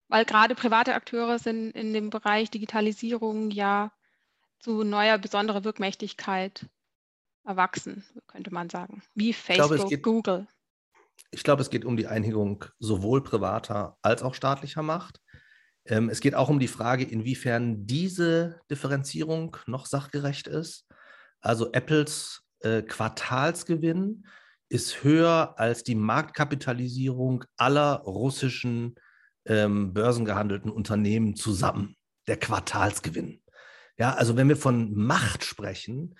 Weil 0.08 0.24
gerade 0.24 0.56
private 0.56 0.94
Akteure 0.94 1.38
sind 1.38 1.70
in 1.70 1.92
dem 1.92 2.10
Bereich 2.10 2.50
Digitalisierung 2.50 3.52
ja 3.52 3.92
zu 4.58 4.82
neuer 4.82 5.18
besonderer 5.18 5.62
Wirkmächtigkeit 5.62 6.66
erwachsen, 7.44 8.04
könnte 8.26 8.52
man 8.52 8.68
sagen. 8.68 9.02
Wie 9.14 9.32
Facebook, 9.32 9.70
ich 9.70 9.76
glaube, 9.76 9.88
geht, 9.88 10.02
Google. 10.02 10.46
Ich 11.30 11.44
glaube, 11.44 11.62
es 11.62 11.70
geht 11.70 11.84
um 11.84 11.96
die 11.96 12.08
Einhegung 12.08 12.64
sowohl 12.80 13.22
privater 13.22 13.96
als 14.02 14.22
auch 14.22 14.34
staatlicher 14.34 14.82
Macht. 14.82 15.20
Ähm, 15.84 16.08
es 16.10 16.20
geht 16.20 16.34
auch 16.34 16.48
um 16.48 16.58
die 16.58 16.68
Frage, 16.68 17.04
inwiefern 17.04 17.86
diese 17.86 18.60
Differenzierung 18.68 19.56
noch 19.66 19.86
sachgerecht 19.86 20.48
ist. 20.48 20.86
Also 21.40 21.72
Apples 21.72 22.42
äh, 22.60 22.82
Quartalsgewinn 22.82 24.26
ist 24.68 25.02
höher 25.02 25.54
als 25.58 25.82
die 25.82 25.94
Marktkapitalisierung 25.94 27.44
aller 27.56 27.96
russischen 28.02 28.94
ähm, 29.46 29.92
börsengehandelten 29.92 30.70
Unternehmen 30.70 31.34
zusammen. 31.34 31.96
Der 32.26 32.36
Quartalsgewinn. 32.36 33.42
Ja, 33.98 34.14
also 34.14 34.36
wenn 34.36 34.48
wir 34.48 34.56
von 34.56 34.94
Macht 34.94 35.44
sprechen, 35.44 36.14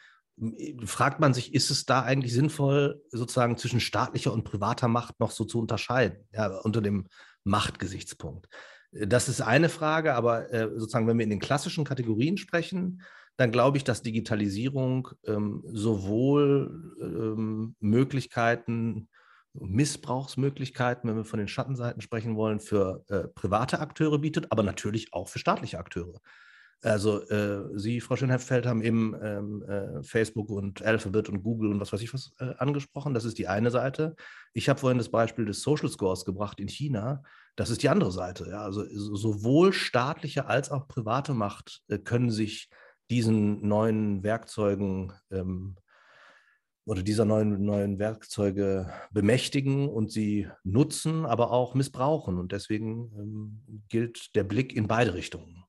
fragt 0.85 1.21
man 1.21 1.35
sich, 1.35 1.55
ist 1.55 1.71
es 1.71 1.85
da 1.85 2.03
eigentlich 2.03 2.33
sinnvoll, 2.33 3.03
sozusagen 3.11 3.57
zwischen 3.57 3.81
staatlicher 3.81 4.33
und 4.33 4.45
privater 4.45 4.89
Macht 4.89 5.21
noch 5.21 5.31
so 5.31 5.45
zu 5.45 5.59
unterscheiden, 5.61 6.27
ja, 6.33 6.47
unter 6.61 6.81
dem 6.81 7.07
Machtgesichtspunkt? 7.45 8.49
Das 8.93 9.29
ist 9.29 9.41
eine 9.41 9.69
Frage, 9.69 10.15
aber 10.15 10.53
äh, 10.53 10.69
sozusagen, 10.77 11.07
wenn 11.07 11.19
wir 11.19 11.25
in 11.25 11.31
den 11.31 11.41
klassischen 11.41 11.85
Kategorien 11.85 12.39
sprechen, 12.39 13.03
dann 13.41 13.53
glaube 13.53 13.79
ich, 13.79 13.85
dass 13.85 14.03
Digitalisierung 14.03 15.09
ähm, 15.25 15.65
sowohl 15.67 16.95
ähm, 17.01 17.75
Möglichkeiten, 17.81 19.09
Missbrauchsmöglichkeiten, 19.55 21.09
wenn 21.09 21.17
wir 21.17 21.25
von 21.25 21.39
den 21.39 21.49
Schattenseiten 21.49 22.03
sprechen 22.03 22.37
wollen, 22.37 22.61
für 22.61 23.03
äh, 23.09 23.29
private 23.29 23.81
Akteure 23.81 24.19
bietet, 24.19 24.53
aber 24.53 24.63
natürlich 24.63 25.15
auch 25.15 25.29
für 25.29 25.39
staatliche 25.39 25.79
Akteure. 25.79 26.21
Also 26.83 27.27
äh, 27.31 27.79
Sie, 27.79 28.03
Frau 28.03 28.17
Schönheffeld, 28.17 28.67
haben 28.67 28.83
eben 28.83 29.15
ähm, 29.23 29.63
äh, 29.63 30.03
Facebook 30.03 30.51
und 30.51 30.83
Alphabet 30.83 31.31
und 31.31 31.43
Google 31.43 31.73
und 31.73 31.81
was 31.81 31.95
weiß 31.95 32.03
ich 32.03 32.13
was 32.13 32.33
äh, 32.41 32.55
angesprochen. 32.59 33.15
Das 33.15 33.25
ist 33.25 33.39
die 33.39 33.49
eine 33.49 33.71
Seite. 33.71 34.17
Ich 34.53 34.69
habe 34.69 34.81
vorhin 34.81 34.99
das 34.99 35.11
Beispiel 35.11 35.47
des 35.47 35.63
Social 35.63 35.89
Scores 35.89 36.27
gebracht 36.27 36.61
in 36.61 36.69
China. 36.69 37.23
Das 37.57 37.71
ist 37.71 37.83
die 37.83 37.89
andere 37.89 38.13
Seite. 38.13 38.49
Ja. 38.51 38.63
Also 38.63 38.85
sowohl 38.93 39.73
staatliche 39.73 40.47
als 40.47 40.71
auch 40.71 40.89
private 40.89 41.33
Macht 41.33 41.81
äh, 41.89 41.97
können 41.97 42.31
sich 42.31 42.69
diesen 43.11 43.67
neuen 43.67 44.23
Werkzeugen 44.23 45.13
ähm, 45.31 45.77
oder 46.87 47.03
dieser 47.03 47.25
neuen, 47.25 47.65
neuen 47.65 47.99
Werkzeuge 47.99 48.91
bemächtigen 49.13 49.89
und 49.89 50.11
sie 50.11 50.49
nutzen, 50.65 51.27
aber 51.27 51.51
auch 51.51 51.75
missbrauchen. 51.75 52.39
Und 52.39 52.53
deswegen 52.53 53.13
ähm, 53.17 53.85
gilt 53.89 54.35
der 54.35 54.45
Blick 54.45 54.75
in 54.75 54.89
beide 54.89 55.15
Richtungen. 55.15 55.65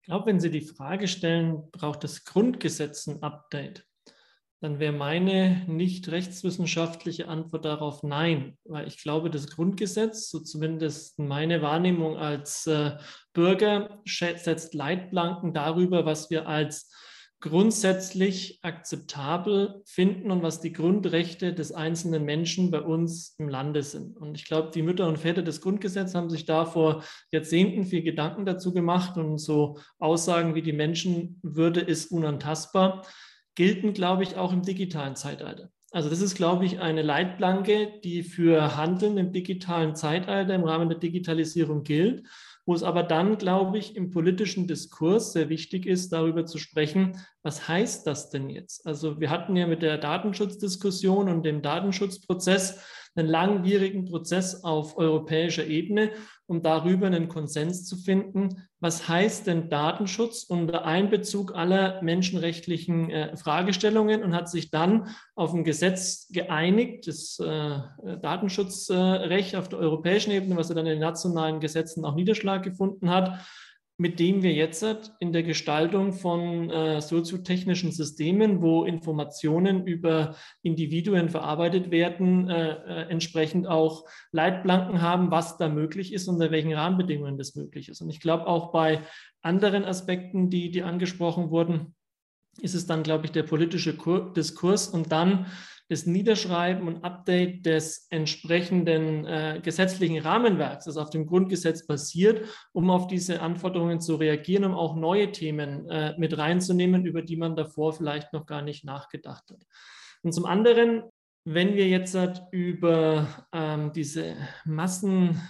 Ich 0.00 0.06
glaube, 0.06 0.26
wenn 0.26 0.40
Sie 0.40 0.50
die 0.50 0.62
Frage 0.62 1.06
stellen, 1.06 1.70
braucht 1.70 2.02
das 2.02 2.24
Grundgesetz 2.24 3.06
ein 3.06 3.22
Update, 3.22 3.86
dann 4.62 4.78
wäre 4.78 4.92
meine 4.92 5.64
nicht 5.66 6.08
rechtswissenschaftliche 6.08 7.26
Antwort 7.26 7.64
darauf 7.64 8.04
nein, 8.04 8.56
weil 8.62 8.86
ich 8.86 9.02
glaube, 9.02 9.28
das 9.28 9.48
Grundgesetz, 9.48 10.30
so 10.30 10.38
zumindest 10.38 11.18
meine 11.18 11.62
Wahrnehmung 11.62 12.16
als 12.16 12.68
äh, 12.68 12.92
Bürger, 13.32 14.00
setzt 14.06 14.72
Leitplanken 14.72 15.52
darüber, 15.52 16.06
was 16.06 16.30
wir 16.30 16.46
als 16.46 16.94
grundsätzlich 17.40 18.60
akzeptabel 18.62 19.82
finden 19.84 20.30
und 20.30 20.44
was 20.44 20.60
die 20.60 20.72
Grundrechte 20.72 21.52
des 21.52 21.72
einzelnen 21.72 22.24
Menschen 22.24 22.70
bei 22.70 22.82
uns 22.82 23.34
im 23.38 23.48
Lande 23.48 23.82
sind. 23.82 24.16
Und 24.16 24.36
ich 24.36 24.44
glaube, 24.44 24.70
die 24.72 24.82
Mütter 24.82 25.08
und 25.08 25.18
Väter 25.18 25.42
des 25.42 25.60
Grundgesetzes 25.60 26.14
haben 26.14 26.30
sich 26.30 26.44
da 26.44 26.66
vor 26.66 27.02
Jahrzehnten 27.32 27.84
viel 27.84 28.04
Gedanken 28.04 28.46
dazu 28.46 28.72
gemacht 28.72 29.16
und 29.16 29.38
so 29.38 29.80
Aussagen 29.98 30.54
wie 30.54 30.62
die 30.62 30.72
Menschenwürde 30.72 31.80
ist 31.80 32.12
unantastbar 32.12 33.04
gelten, 33.54 33.92
glaube 33.92 34.22
ich, 34.22 34.36
auch 34.36 34.52
im 34.52 34.62
digitalen 34.62 35.16
Zeitalter. 35.16 35.70
Also 35.90 36.08
das 36.08 36.20
ist, 36.20 36.34
glaube 36.34 36.64
ich, 36.64 36.80
eine 36.80 37.02
Leitplanke, 37.02 38.00
die 38.02 38.22
für 38.22 38.76
Handeln 38.76 39.18
im 39.18 39.32
digitalen 39.32 39.94
Zeitalter 39.94 40.54
im 40.54 40.64
Rahmen 40.64 40.88
der 40.88 40.98
Digitalisierung 40.98 41.82
gilt 41.82 42.22
wo 42.64 42.74
es 42.74 42.82
aber 42.82 43.02
dann, 43.02 43.38
glaube 43.38 43.78
ich, 43.78 43.96
im 43.96 44.10
politischen 44.10 44.68
Diskurs 44.68 45.32
sehr 45.32 45.48
wichtig 45.48 45.84
ist, 45.84 46.12
darüber 46.12 46.46
zu 46.46 46.58
sprechen, 46.58 47.18
was 47.42 47.66
heißt 47.66 48.06
das 48.06 48.30
denn 48.30 48.48
jetzt? 48.48 48.86
Also 48.86 49.20
wir 49.20 49.30
hatten 49.30 49.56
ja 49.56 49.66
mit 49.66 49.82
der 49.82 49.98
Datenschutzdiskussion 49.98 51.28
und 51.28 51.42
dem 51.42 51.62
Datenschutzprozess 51.62 52.84
einen 53.14 53.28
langwierigen 53.28 54.04
Prozess 54.04 54.64
auf 54.64 54.96
europäischer 54.96 55.66
Ebene, 55.66 56.10
um 56.46 56.62
darüber 56.62 57.06
einen 57.06 57.28
Konsens 57.28 57.86
zu 57.86 57.96
finden. 57.96 58.68
Was 58.80 59.08
heißt 59.08 59.46
denn 59.46 59.68
Datenschutz 59.68 60.44
unter 60.44 60.84
Einbezug 60.84 61.54
aller 61.54 62.02
menschenrechtlichen 62.02 63.10
äh, 63.10 63.36
Fragestellungen 63.36 64.22
und 64.22 64.34
hat 64.34 64.48
sich 64.48 64.70
dann 64.70 65.08
auf 65.34 65.52
ein 65.54 65.64
Gesetz 65.64 66.28
geeinigt, 66.30 67.06
das 67.06 67.38
äh, 67.38 67.80
Datenschutzrecht 68.20 69.56
auf 69.56 69.68
der 69.68 69.78
europäischen 69.78 70.30
Ebene, 70.32 70.56
was 70.56 70.68
ja 70.68 70.74
dann 70.74 70.86
in 70.86 70.92
den 70.92 71.00
nationalen 71.00 71.60
Gesetzen 71.60 72.04
auch 72.04 72.14
Niederschlag 72.14 72.62
gefunden 72.62 73.10
hat 73.10 73.38
mit 74.02 74.18
dem 74.18 74.42
wir 74.42 74.52
jetzt 74.52 74.84
in 75.20 75.32
der 75.32 75.44
Gestaltung 75.44 76.12
von 76.12 76.68
äh, 76.70 77.00
soziotechnischen 77.00 77.92
Systemen, 77.92 78.60
wo 78.60 78.82
Informationen 78.84 79.86
über 79.86 80.34
Individuen 80.62 81.28
verarbeitet 81.28 81.92
werden, 81.92 82.50
äh, 82.50 82.72
äh, 82.72 83.10
entsprechend 83.10 83.68
auch 83.68 84.04
Leitplanken 84.32 85.02
haben, 85.02 85.30
was 85.30 85.56
da 85.56 85.68
möglich 85.68 86.12
ist 86.12 86.26
und 86.26 86.34
unter 86.34 86.50
welchen 86.50 86.72
Rahmenbedingungen 86.72 87.38
das 87.38 87.54
möglich 87.54 87.88
ist. 87.88 88.00
Und 88.00 88.10
ich 88.10 88.18
glaube 88.18 88.48
auch 88.48 88.72
bei 88.72 89.02
anderen 89.40 89.84
Aspekten, 89.84 90.50
die, 90.50 90.72
die 90.72 90.82
angesprochen 90.82 91.50
wurden, 91.50 91.94
ist 92.60 92.74
es 92.74 92.88
dann, 92.88 93.04
glaube 93.04 93.26
ich, 93.26 93.30
der 93.30 93.44
politische 93.44 93.96
Diskurs 94.36 94.88
und 94.88 95.12
dann 95.12 95.46
das 95.88 96.06
Niederschreiben 96.06 96.88
und 96.88 97.04
Update 97.04 97.66
des 97.66 98.06
entsprechenden 98.10 99.26
äh, 99.26 99.60
gesetzlichen 99.62 100.18
Rahmenwerks, 100.18 100.86
das 100.86 100.96
auf 100.96 101.10
dem 101.10 101.26
Grundgesetz 101.26 101.86
basiert, 101.86 102.48
um 102.72 102.90
auf 102.90 103.06
diese 103.06 103.40
Anforderungen 103.42 104.00
zu 104.00 104.16
reagieren, 104.16 104.64
um 104.64 104.74
auch 104.74 104.96
neue 104.96 105.32
Themen 105.32 105.88
äh, 105.90 106.14
mit 106.18 106.36
reinzunehmen, 106.38 107.04
über 107.04 107.22
die 107.22 107.36
man 107.36 107.56
davor 107.56 107.92
vielleicht 107.92 108.32
noch 108.32 108.46
gar 108.46 108.62
nicht 108.62 108.84
nachgedacht 108.84 109.50
hat. 109.50 109.62
Und 110.22 110.32
zum 110.32 110.46
anderen, 110.46 111.02
wenn 111.44 111.74
wir 111.74 111.88
jetzt 111.88 112.16
über 112.52 113.26
ähm, 113.52 113.92
diese 113.92 114.36
Massen 114.64 115.40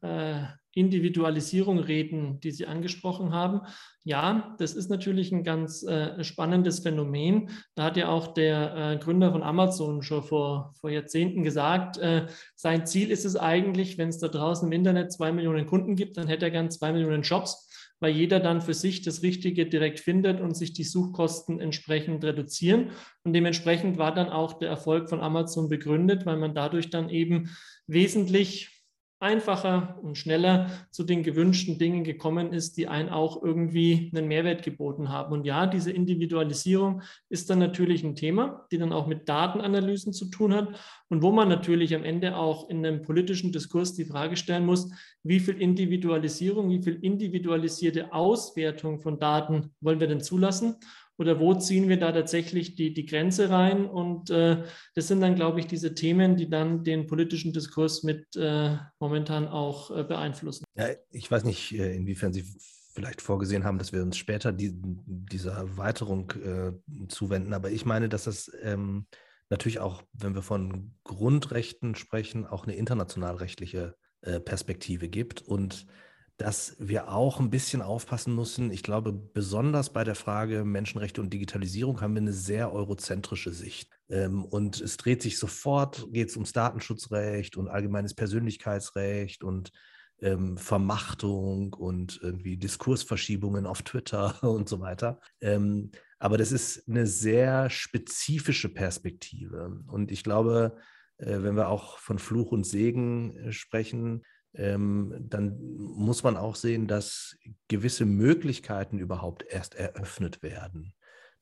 äh, 0.00 0.44
Individualisierung 0.74 1.78
reden, 1.78 2.40
die 2.40 2.50
Sie 2.50 2.66
angesprochen 2.66 3.32
haben. 3.32 3.60
Ja, 4.04 4.54
das 4.58 4.74
ist 4.74 4.90
natürlich 4.90 5.32
ein 5.32 5.44
ganz 5.44 5.82
äh, 5.82 6.24
spannendes 6.24 6.80
Phänomen. 6.80 7.50
Da 7.74 7.84
hat 7.84 7.96
ja 7.96 8.08
auch 8.08 8.28
der 8.34 8.74
äh, 8.76 8.96
Gründer 8.98 9.32
von 9.32 9.42
Amazon 9.42 10.02
schon 10.02 10.22
vor, 10.22 10.72
vor 10.80 10.90
Jahrzehnten 10.90 11.42
gesagt, 11.42 11.98
äh, 11.98 12.26
sein 12.56 12.86
Ziel 12.86 13.10
ist 13.10 13.24
es 13.24 13.36
eigentlich, 13.36 13.98
wenn 13.98 14.08
es 14.08 14.18
da 14.18 14.28
draußen 14.28 14.66
im 14.66 14.72
Internet 14.72 15.12
zwei 15.12 15.30
Millionen 15.32 15.66
Kunden 15.66 15.94
gibt, 15.94 16.16
dann 16.16 16.28
hätte 16.28 16.46
er 16.46 16.50
gern 16.50 16.70
zwei 16.70 16.92
Millionen 16.92 17.22
Jobs 17.22 17.68
weil 18.02 18.16
jeder 18.16 18.40
dann 18.40 18.60
für 18.60 18.74
sich 18.74 19.02
das 19.02 19.22
Richtige 19.22 19.64
direkt 19.64 20.00
findet 20.00 20.40
und 20.40 20.56
sich 20.56 20.72
die 20.72 20.82
Suchkosten 20.82 21.60
entsprechend 21.60 22.24
reduzieren. 22.24 22.90
Und 23.22 23.32
dementsprechend 23.32 23.96
war 23.96 24.12
dann 24.12 24.28
auch 24.28 24.54
der 24.54 24.70
Erfolg 24.70 25.08
von 25.08 25.20
Amazon 25.20 25.68
begründet, 25.68 26.26
weil 26.26 26.36
man 26.36 26.52
dadurch 26.52 26.90
dann 26.90 27.08
eben 27.08 27.56
wesentlich 27.86 28.71
einfacher 29.22 29.98
und 30.02 30.18
schneller 30.18 30.70
zu 30.90 31.04
den 31.04 31.22
gewünschten 31.22 31.78
Dingen 31.78 32.04
gekommen 32.04 32.52
ist, 32.52 32.76
die 32.76 32.88
einen 32.88 33.08
auch 33.08 33.42
irgendwie 33.42 34.10
einen 34.14 34.28
Mehrwert 34.28 34.62
geboten 34.62 35.08
haben. 35.08 35.32
Und 35.32 35.46
ja, 35.46 35.66
diese 35.66 35.92
Individualisierung 35.92 37.02
ist 37.28 37.48
dann 37.48 37.60
natürlich 37.60 38.04
ein 38.04 38.16
Thema, 38.16 38.66
die 38.72 38.78
dann 38.78 38.92
auch 38.92 39.06
mit 39.06 39.28
Datenanalysen 39.28 40.12
zu 40.12 40.26
tun 40.26 40.52
hat 40.52 40.68
und 41.08 41.22
wo 41.22 41.30
man 41.30 41.48
natürlich 41.48 41.94
am 41.94 42.04
Ende 42.04 42.36
auch 42.36 42.68
in 42.68 42.84
einem 42.84 43.02
politischen 43.02 43.52
Diskurs 43.52 43.94
die 43.94 44.04
Frage 44.04 44.36
stellen 44.36 44.66
muss, 44.66 44.90
wie 45.22 45.40
viel 45.40 45.60
Individualisierung, 45.60 46.70
wie 46.70 46.82
viel 46.82 46.98
individualisierte 47.00 48.12
Auswertung 48.12 48.98
von 48.98 49.18
Daten 49.18 49.70
wollen 49.80 50.00
wir 50.00 50.08
denn 50.08 50.20
zulassen? 50.20 50.76
Oder 51.18 51.38
wo 51.38 51.54
ziehen 51.54 51.88
wir 51.88 51.98
da 51.98 52.12
tatsächlich 52.12 52.74
die, 52.74 52.92
die 52.92 53.06
Grenze 53.06 53.50
rein? 53.50 53.86
Und 53.86 54.30
äh, 54.30 54.64
das 54.94 55.08
sind 55.08 55.20
dann, 55.20 55.34
glaube 55.34 55.60
ich, 55.60 55.66
diese 55.66 55.94
Themen, 55.94 56.36
die 56.36 56.48
dann 56.48 56.84
den 56.84 57.06
politischen 57.06 57.52
Diskurs 57.52 58.02
mit 58.02 58.34
äh, 58.36 58.76
momentan 58.98 59.46
auch 59.48 59.96
äh, 59.96 60.04
beeinflussen. 60.04 60.64
Ja, 60.74 60.88
ich 61.10 61.30
weiß 61.30 61.44
nicht, 61.44 61.72
äh, 61.72 61.94
inwiefern 61.94 62.32
Sie 62.32 62.44
vielleicht 62.94 63.22
vorgesehen 63.22 63.64
haben, 63.64 63.78
dass 63.78 63.92
wir 63.92 64.02
uns 64.02 64.16
später 64.16 64.52
die, 64.52 64.72
dieser 64.74 65.52
Erweiterung 65.52 66.30
äh, 66.32 66.72
zuwenden, 67.08 67.54
aber 67.54 67.70
ich 67.70 67.86
meine, 67.86 68.08
dass 68.08 68.24
das 68.24 68.50
ähm, 68.62 69.06
natürlich 69.48 69.80
auch, 69.80 70.02
wenn 70.12 70.34
wir 70.34 70.42
von 70.42 70.94
Grundrechten 71.04 71.94
sprechen, 71.94 72.46
auch 72.46 72.64
eine 72.64 72.74
internationalrechtliche 72.74 73.96
äh, 74.22 74.40
Perspektive 74.40 75.08
gibt 75.08 75.42
und 75.42 75.86
dass 76.42 76.74
wir 76.80 77.08
auch 77.08 77.38
ein 77.38 77.50
bisschen 77.50 77.82
aufpassen 77.82 78.34
müssen. 78.34 78.72
Ich 78.72 78.82
glaube, 78.82 79.12
besonders 79.12 79.92
bei 79.92 80.02
der 80.02 80.16
Frage 80.16 80.64
Menschenrechte 80.64 81.20
und 81.20 81.32
Digitalisierung 81.32 82.00
haben 82.00 82.14
wir 82.14 82.20
eine 82.20 82.32
sehr 82.32 82.72
eurozentrische 82.72 83.52
Sicht. 83.52 83.92
Ähm, 84.08 84.44
und 84.44 84.80
es 84.80 84.96
dreht 84.96 85.22
sich 85.22 85.38
sofort, 85.38 86.08
geht 86.10 86.30
es 86.30 86.36
ums 86.36 86.52
Datenschutzrecht 86.52 87.56
und 87.56 87.68
allgemeines 87.68 88.14
Persönlichkeitsrecht 88.14 89.44
und 89.44 89.70
ähm, 90.20 90.58
Vermachtung 90.58 91.74
und 91.74 92.18
irgendwie 92.24 92.56
Diskursverschiebungen 92.56 93.64
auf 93.64 93.82
Twitter 93.82 94.42
und 94.42 94.68
so 94.68 94.80
weiter. 94.80 95.20
Ähm, 95.40 95.92
aber 96.18 96.38
das 96.38 96.50
ist 96.50 96.88
eine 96.88 97.06
sehr 97.06 97.70
spezifische 97.70 98.68
Perspektive. 98.68 99.80
Und 99.86 100.10
ich 100.10 100.24
glaube, 100.24 100.76
äh, 101.18 101.38
wenn 101.42 101.54
wir 101.54 101.68
auch 101.68 101.98
von 101.98 102.18
Fluch 102.18 102.50
und 102.50 102.66
Segen 102.66 103.36
äh, 103.36 103.52
sprechen, 103.52 104.24
ähm, 104.54 105.14
dann 105.18 105.58
muss 105.76 106.22
man 106.22 106.36
auch 106.36 106.56
sehen, 106.56 106.86
dass 106.86 107.36
gewisse 107.68 108.04
Möglichkeiten 108.04 108.98
überhaupt 108.98 109.44
erst 109.48 109.74
eröffnet 109.74 110.42
werden 110.42 110.94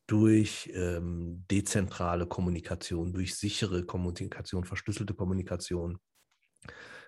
durch 0.06 0.70
ähm, 0.74 1.44
dezentrale 1.50 2.26
Kommunikation, 2.26 3.12
durch 3.12 3.36
sichere 3.36 3.84
Kommunikation, 3.84 4.64
verschlüsselte 4.64 5.14
Kommunikation. 5.14 5.98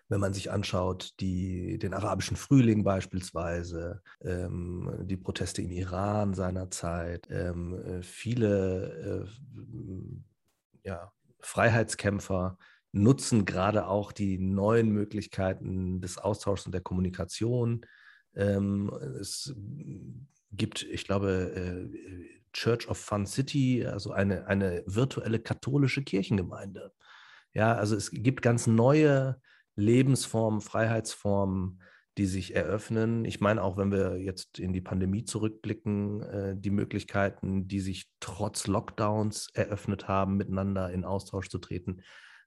Wenn 0.09 0.21
man 0.21 0.35
sich 0.35 0.50
anschaut, 0.50 1.14
die, 1.21 1.78
den 1.78 1.94
arabischen 1.94 2.37
Frühling 2.37 2.85
beispielsweise, 2.85 4.02
ähm, 4.21 4.99
die 5.02 5.16
Proteste 5.16 5.62
im 5.62 5.71
Iran 5.71 6.35
seinerzeit, 6.35 7.26
ähm, 7.30 7.75
äh, 7.75 8.02
viele 8.02 9.26
äh, 9.26 10.88
ja, 10.88 11.12
Freiheitskämpfer, 11.40 12.59
nutzen 12.93 13.45
gerade 13.45 13.87
auch 13.87 14.13
die 14.13 14.39
neuen 14.39 14.91
Möglichkeiten 14.91 16.01
des 16.01 16.19
Austauschs 16.19 16.67
und 16.67 16.73
der 16.73 16.83
Kommunikation. 16.83 17.87
Ähm, 18.35 18.91
es 19.21 19.55
gibt, 20.53 20.83
ich 20.83 21.05
glaube, 21.05 21.53
äh, 21.55 22.43
Church 22.53 22.89
of 22.89 22.99
Fun 22.99 23.27
City, 23.27 23.87
also 23.87 24.13
eine, 24.13 24.47
eine 24.47 24.83
virtuelle 24.87 25.39
katholische 25.39 26.03
Kirchengemeinde. 26.03 26.93
Ja, 27.55 27.75
also 27.75 27.97
es 27.97 28.11
gibt 28.11 28.43
ganz 28.43 28.67
neue 28.67 29.41
Lebensformen, 29.75 30.61
Freiheitsformen, 30.61 31.83
die 32.19 32.27
sich 32.27 32.55
eröffnen. 32.55 33.25
Ich 33.25 33.41
meine 33.41 33.63
auch, 33.63 33.78
wenn 33.78 33.91
wir 33.91 34.19
jetzt 34.19 34.59
in 34.59 34.75
die 34.75 34.83
Pandemie 34.83 35.25
zurückblicken, 35.25 36.23
äh, 36.23 36.55
die 36.57 36.71
Möglichkeiten, 36.71 37.69
die 37.69 37.81
sich 37.81 38.11
trotz 38.21 38.67
Lockdowns 38.67 39.49
eröffnet 39.55 40.09
haben, 40.09 40.37
miteinander 40.37 40.91
in 40.91 41.05
Austausch 41.05 41.49
zu 41.49 41.59
treten. 41.59 42.02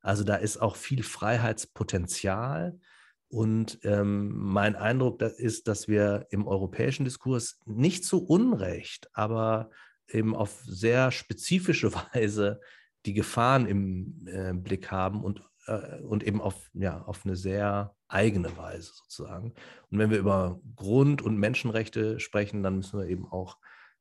Also 0.05 0.23
da 0.23 0.35
ist 0.35 0.57
auch 0.61 0.75
viel 0.75 1.01
Freiheitspotenzial. 1.01 2.79
Und 3.27 3.79
ähm, 3.81 4.31
mein 4.35 4.75
Eindruck 4.75 5.19
ist, 5.21 5.67
dass 5.67 5.87
wir 5.87 6.27
im 6.29 6.47
europäischen 6.47 7.05
Diskurs 7.05 7.59
nicht 7.65 8.05
zu 8.05 8.23
Unrecht, 8.23 9.09
aber 9.13 9.71
eben 10.07 10.35
auf 10.35 10.61
sehr 10.63 11.11
spezifische 11.11 11.91
Weise 12.13 12.61
die 13.07 13.15
Gefahren 13.15 13.65
im 13.65 14.27
äh, 14.27 14.53
Blick 14.53 14.91
haben 14.91 15.23
und, 15.23 15.41
äh, 15.65 15.99
und 16.01 16.23
eben 16.23 16.39
auf, 16.39 16.69
ja, 16.73 17.01
auf 17.01 17.25
eine 17.25 17.35
sehr 17.35 17.95
eigene 18.07 18.55
Weise 18.57 18.91
sozusagen. 18.93 19.53
Und 19.89 19.97
wenn 19.97 20.11
wir 20.11 20.19
über 20.19 20.59
Grund- 20.75 21.23
und 21.23 21.37
Menschenrechte 21.37 22.19
sprechen, 22.19 22.61
dann 22.61 22.75
müssen 22.75 22.99
wir 22.99 23.07
eben 23.07 23.25
auch 23.25 23.57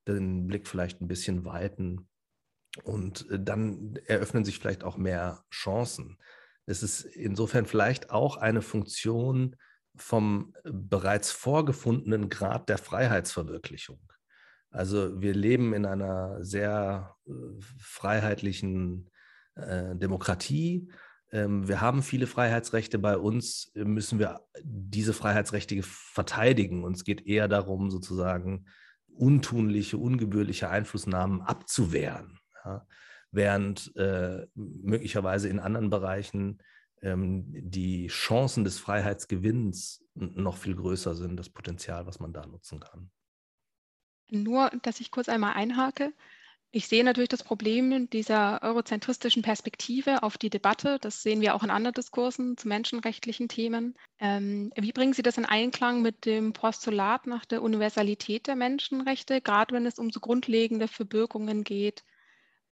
den 0.06 0.46
Blick 0.46 0.68
vielleicht 0.68 1.00
ein 1.00 1.08
bisschen 1.08 1.46
weiten 1.46 2.08
und 2.82 3.30
äh, 3.30 3.38
dann 3.38 3.96
eröffnen 4.06 4.44
sich 4.44 4.58
vielleicht 4.58 4.84
auch 4.84 4.96
mehr 4.96 5.44
Chancen. 5.50 6.18
Es 6.66 6.82
ist 6.82 7.02
insofern 7.02 7.66
vielleicht 7.66 8.10
auch 8.10 8.36
eine 8.36 8.62
Funktion 8.62 9.56
vom 9.96 10.54
bereits 10.64 11.30
vorgefundenen 11.30 12.28
Grad 12.28 12.68
der 12.68 12.78
Freiheitsverwirklichung. 12.78 14.00
Also 14.70 15.20
wir 15.20 15.34
leben 15.34 15.72
in 15.72 15.86
einer 15.86 16.42
sehr 16.42 17.14
äh, 17.26 17.32
freiheitlichen 17.78 19.10
äh, 19.54 19.94
Demokratie. 19.94 20.90
Ähm, 21.30 21.68
wir 21.68 21.80
haben 21.80 22.02
viele 22.02 22.26
Freiheitsrechte. 22.26 22.98
Bei 22.98 23.16
uns 23.16 23.70
müssen 23.74 24.18
wir 24.18 24.40
diese 24.64 25.12
Freiheitsrechte 25.12 25.80
verteidigen. 25.82 26.82
Und 26.82 26.96
es 26.96 27.04
geht 27.04 27.24
eher 27.24 27.46
darum, 27.46 27.90
sozusagen 27.90 28.66
untunliche, 29.06 29.96
ungebührliche 29.96 30.70
Einflussnahmen 30.70 31.40
abzuwehren. 31.40 32.40
Ja? 32.64 32.86
Während 33.30 33.94
äh, 33.96 34.46
möglicherweise 34.54 35.48
in 35.48 35.58
anderen 35.58 35.90
Bereichen 35.90 36.62
ähm, 37.02 37.44
die 37.48 38.06
Chancen 38.08 38.64
des 38.64 38.78
Freiheitsgewinns 38.78 40.04
noch 40.14 40.56
viel 40.56 40.76
größer 40.76 41.14
sind, 41.14 41.36
das 41.36 41.50
Potenzial, 41.50 42.06
was 42.06 42.20
man 42.20 42.32
da 42.32 42.46
nutzen 42.46 42.80
kann. 42.80 43.10
Nur, 44.30 44.70
dass 44.82 45.00
ich 45.00 45.10
kurz 45.10 45.28
einmal 45.28 45.54
einhake. 45.54 46.12
Ich 46.76 46.88
sehe 46.88 47.04
natürlich 47.04 47.28
das 47.28 47.44
Problem 47.44 48.10
dieser 48.10 48.60
eurozentristischen 48.62 49.42
Perspektive 49.42 50.24
auf 50.24 50.38
die 50.38 50.50
Debatte. 50.50 50.98
Das 51.00 51.22
sehen 51.22 51.40
wir 51.40 51.54
auch 51.54 51.62
in 51.62 51.70
anderen 51.70 51.94
Diskursen 51.94 52.56
zu 52.56 52.66
menschenrechtlichen 52.66 53.46
Themen. 53.46 53.94
Ähm, 54.18 54.72
wie 54.76 54.90
bringen 54.90 55.12
Sie 55.12 55.22
das 55.22 55.38
in 55.38 55.44
Einklang 55.44 56.02
mit 56.02 56.24
dem 56.24 56.52
Postulat 56.52 57.28
nach 57.28 57.44
der 57.44 57.62
Universalität 57.62 58.48
der 58.48 58.56
Menschenrechte, 58.56 59.40
gerade 59.40 59.72
wenn 59.72 59.86
es 59.86 60.00
um 60.00 60.10
so 60.10 60.18
grundlegende 60.18 60.88
Verbürgungen 60.88 61.62
geht, 61.62 62.02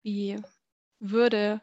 wie 0.09 0.41
Würde, 1.01 1.61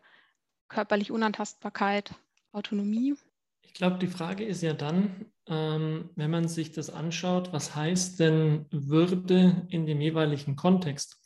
körperliche 0.68 1.14
Unantastbarkeit, 1.14 2.14
Autonomie? 2.52 3.16
Ich 3.64 3.74
glaube, 3.74 3.98
die 3.98 4.08
Frage 4.08 4.46
ist 4.46 4.62
ja 4.62 4.74
dann, 4.74 5.26
ähm, 5.48 6.12
wenn 6.16 6.30
man 6.30 6.48
sich 6.48 6.72
das 6.72 6.90
anschaut, 6.92 7.52
was 7.52 7.76
heißt 7.76 8.20
denn 8.20 8.66
Würde 8.70 9.66
in 9.70 9.86
dem 9.88 10.00
jeweiligen 10.00 10.56
Kontext? 10.56 11.18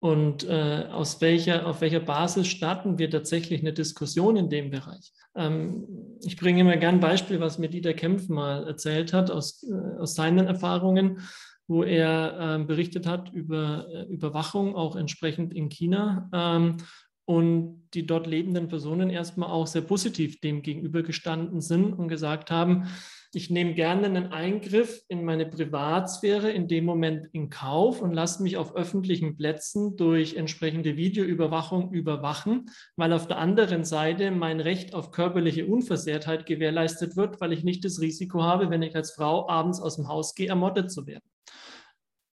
Und 0.00 0.44
äh, 0.44 0.86
aus 0.92 1.20
welcher, 1.20 1.66
auf 1.66 1.80
welcher 1.80 2.00
Basis 2.00 2.46
starten 2.46 2.98
wir 2.98 3.10
tatsächlich 3.10 3.62
eine 3.62 3.72
Diskussion 3.72 4.36
in 4.36 4.48
dem 4.48 4.70
Bereich? 4.70 5.12
Ähm, 5.34 6.18
ich 6.22 6.36
bringe 6.36 6.60
immer 6.60 6.76
gern 6.76 6.96
ein 6.96 7.00
Beispiel, 7.00 7.40
was 7.40 7.58
mir 7.58 7.68
Dieter 7.68 7.94
Kempf 7.94 8.28
mal 8.28 8.68
erzählt 8.68 9.12
hat 9.12 9.30
aus, 9.30 9.64
äh, 9.64 10.00
aus 10.00 10.14
seinen 10.14 10.46
Erfahrungen 10.46 11.20
wo 11.68 11.84
er 11.84 12.56
äh, 12.60 12.64
berichtet 12.64 13.06
hat 13.06 13.32
über 13.32 13.86
äh, 13.92 14.02
Überwachung, 14.04 14.74
auch 14.74 14.96
entsprechend 14.96 15.54
in 15.54 15.68
China. 15.68 16.28
Ähm, 16.32 16.78
und 17.26 17.90
die 17.92 18.06
dort 18.06 18.26
lebenden 18.26 18.68
Personen 18.68 19.10
erstmal 19.10 19.50
auch 19.50 19.66
sehr 19.66 19.82
positiv 19.82 20.40
dem 20.40 20.62
gegenübergestanden 20.62 21.60
sind 21.60 21.92
und 21.92 22.08
gesagt 22.08 22.50
haben, 22.50 22.88
ich 23.34 23.50
nehme 23.50 23.74
gerne 23.74 24.06
einen 24.06 24.32
Eingriff 24.32 25.02
in 25.08 25.22
meine 25.26 25.44
Privatsphäre 25.44 26.50
in 26.50 26.68
dem 26.68 26.86
Moment 26.86 27.26
in 27.32 27.50
Kauf 27.50 28.00
und 28.00 28.14
lasse 28.14 28.42
mich 28.42 28.56
auf 28.56 28.74
öffentlichen 28.74 29.36
Plätzen 29.36 29.98
durch 29.98 30.36
entsprechende 30.36 30.96
Videoüberwachung 30.96 31.92
überwachen, 31.92 32.70
weil 32.96 33.12
auf 33.12 33.26
der 33.26 33.36
anderen 33.36 33.84
Seite 33.84 34.30
mein 34.30 34.60
Recht 34.60 34.94
auf 34.94 35.10
körperliche 35.10 35.66
Unversehrtheit 35.66 36.46
gewährleistet 36.46 37.14
wird, 37.18 37.42
weil 37.42 37.52
ich 37.52 37.62
nicht 37.62 37.84
das 37.84 38.00
Risiko 38.00 38.42
habe, 38.42 38.70
wenn 38.70 38.80
ich 38.80 38.96
als 38.96 39.10
Frau 39.10 39.46
abends 39.50 39.82
aus 39.82 39.96
dem 39.96 40.08
Haus 40.08 40.34
gehe, 40.34 40.48
ermordet 40.48 40.90
zu 40.90 41.06
werden 41.06 41.28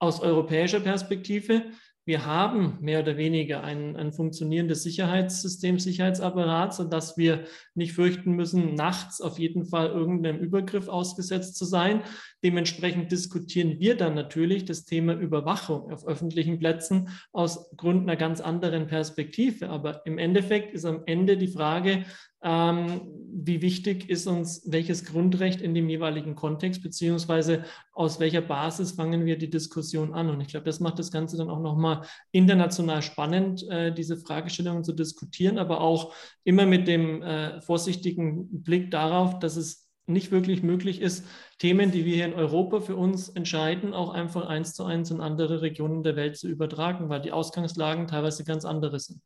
aus 0.02 0.20
europäischer 0.20 0.82
Perspektive 0.82 1.64
wir 2.04 2.26
haben 2.26 2.80
mehr 2.82 3.02
oder 3.02 3.16
weniger 3.16 3.64
ein, 3.64 3.96
ein 3.96 4.12
funktionierendes 4.12 4.82
Sicherheitssystem, 4.82 5.78
Sicherheitsapparat, 5.78 6.74
sodass 6.74 7.16
wir 7.16 7.46
nicht 7.76 7.94
fürchten 7.94 8.32
müssen, 8.32 8.74
nachts 8.74 9.22
auf 9.22 9.38
jeden 9.38 9.66
Fall 9.66 9.90
irgendeinem 9.90 10.40
Übergriff 10.40 10.88
ausgesetzt 10.88 11.58
zu 11.58 11.66
sein. 11.66 12.02
Dementsprechend 12.44 13.12
diskutieren 13.12 13.80
wir 13.80 13.96
dann 13.96 14.16
natürlich 14.16 14.66
das 14.66 14.86
Thema 14.86 15.14
Überwachung 15.14 15.92
auf 15.92 16.08
öffentlichen 16.08 16.58
Plätzen 16.58 17.10
aus 17.34 17.70
Grund 17.78 18.02
einer 18.02 18.18
ganz 18.18 18.42
anderen 18.42 18.88
Perspektive. 18.88 19.70
Aber 19.70 20.04
im 20.08 20.18
Endeffekt 20.18 20.74
ist 20.74 20.86
am 20.86 21.04
Ende 21.06 21.38
die 21.38 21.50
Frage, 21.50 22.06
wie 22.44 23.62
wichtig 23.62 24.10
ist 24.10 24.26
uns 24.26 24.64
welches 24.66 25.06
Grundrecht 25.06 25.62
in 25.62 25.76
dem 25.76 25.90
jeweiligen 25.90 26.36
Kontext, 26.36 26.82
beziehungsweise 26.82 27.66
aus 27.94 28.20
welcher 28.20 28.42
Basis 28.42 28.94
fangen 28.94 29.26
wir 29.26 29.38
die 29.38 29.50
Diskussion 29.50 30.14
an. 30.14 30.30
Und 30.30 30.42
ich 30.42 30.48
glaube, 30.48 30.66
das 30.66 30.80
macht 30.80 30.98
das 30.98 31.12
Ganze 31.12 31.38
dann 31.38 31.50
auch 31.50 31.60
nochmal 31.60 32.02
international 32.32 33.04
spannend, 33.04 33.68
äh, 33.70 33.94
diese 33.94 34.18
Fragestellungen 34.18 34.84
zu 34.84 34.94
diskutieren, 34.94 35.60
aber 35.60 35.82
auch 35.82 36.14
immer 36.44 36.66
mit 36.66 36.88
dem 36.88 37.22
äh, 37.22 37.62
vorsichtigen 37.62 38.64
Blick 38.64 38.90
darauf, 38.90 39.38
dass 39.40 39.56
es 39.56 39.92
nicht 40.08 40.32
wirklich 40.32 40.64
möglich 40.64 41.00
ist, 41.00 41.26
Themen, 41.60 41.92
die 41.92 42.06
wir 42.06 42.16
hier 42.16 42.26
in 42.26 42.34
Europa 42.34 42.82
für 42.82 42.96
uns 42.96 43.30
entscheiden, 43.30 43.94
auch 43.94 44.10
einfach 44.10 44.48
eins 44.48 44.74
zu 44.74 44.84
eins 44.84 45.12
in 45.12 45.22
andere 45.22 45.62
Regionen 45.62 46.04
der 46.04 46.16
Welt 46.16 46.38
zu 46.38 46.48
übertragen, 46.48 47.08
weil 47.10 47.22
die 47.22 47.32
Ausgangslagen 47.32 48.08
teilweise 48.08 48.44
ganz 48.44 48.66
andere 48.66 49.00
sind. 49.00 49.22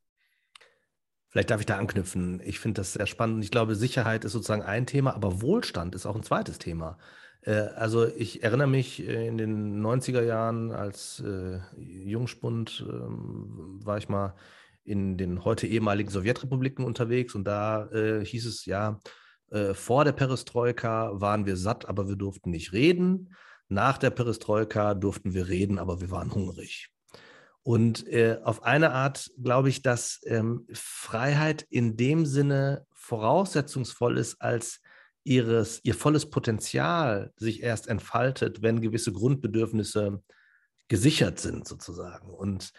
Vielleicht 1.35 1.51
darf 1.51 1.59
ich 1.59 1.65
da 1.65 1.75
anknüpfen. 1.75 2.41
Ich 2.45 2.61
finde 2.61 2.79
das 2.79 2.93
sehr 2.93 3.07
spannend. 3.07 3.43
Ich 3.43 3.51
glaube, 3.51 3.75
Sicherheit 3.75 4.23
ist 4.23 4.31
sozusagen 4.31 4.61
ein 4.61 4.85
Thema, 4.85 5.13
aber 5.15 5.41
Wohlstand 5.41 5.93
ist 5.93 6.05
auch 6.05 6.15
ein 6.15 6.23
zweites 6.23 6.59
Thema. 6.59 6.97
Äh, 7.41 7.55
also 7.75 8.07
ich 8.07 8.41
erinnere 8.41 8.69
mich 8.69 9.05
äh, 9.05 9.27
in 9.27 9.37
den 9.37 9.85
90er 9.85 10.21
Jahren 10.21 10.71
als 10.71 11.19
äh, 11.19 11.59
Jungspund 11.77 12.85
ähm, 12.89 13.81
war 13.83 13.97
ich 13.97 14.07
mal 14.07 14.33
in 14.85 15.17
den 15.17 15.43
heute 15.43 15.67
ehemaligen 15.67 16.09
Sowjetrepubliken 16.09 16.85
unterwegs 16.85 17.35
und 17.35 17.43
da 17.43 17.89
hieß 17.91 18.45
es 18.45 18.65
ja, 18.65 19.01
vor 19.73 20.05
der 20.05 20.11
Perestroika 20.11 21.19
waren 21.19 21.45
wir 21.47 21.57
satt, 21.57 21.89
aber 21.89 22.07
wir 22.07 22.15
durften 22.15 22.51
nicht 22.51 22.71
reden. 22.71 23.33
Nach 23.67 23.97
der 23.97 24.11
Perestroika 24.11 24.93
durften 24.93 25.33
wir 25.33 25.49
reden, 25.49 25.79
aber 25.79 26.01
wir 26.01 26.11
waren 26.11 26.33
hungrig. 26.33 26.94
Und 27.65 28.07
äh, 28.07 28.37
auf 28.43 28.61
eine 28.61 28.91
Art 28.91 29.31
glaube 29.41 29.69
ich, 29.69 29.81
dass 29.81 30.21
ähm, 30.27 30.67
Freiheit 30.71 31.65
in 31.71 31.97
dem 31.97 32.27
Sinne 32.27 32.85
voraussetzungsvoll 32.93 34.19
ist, 34.19 34.39
als 34.39 34.81
ihres, 35.23 35.79
ihr 35.83 35.95
volles 35.95 36.29
Potenzial 36.29 37.33
sich 37.37 37.63
erst 37.63 37.87
entfaltet, 37.87 38.61
wenn 38.61 38.81
gewisse 38.81 39.11
Grundbedürfnisse 39.11 40.21
gesichert 40.89 41.39
sind, 41.39 41.67
sozusagen. 41.67 42.29
Und 42.29 42.71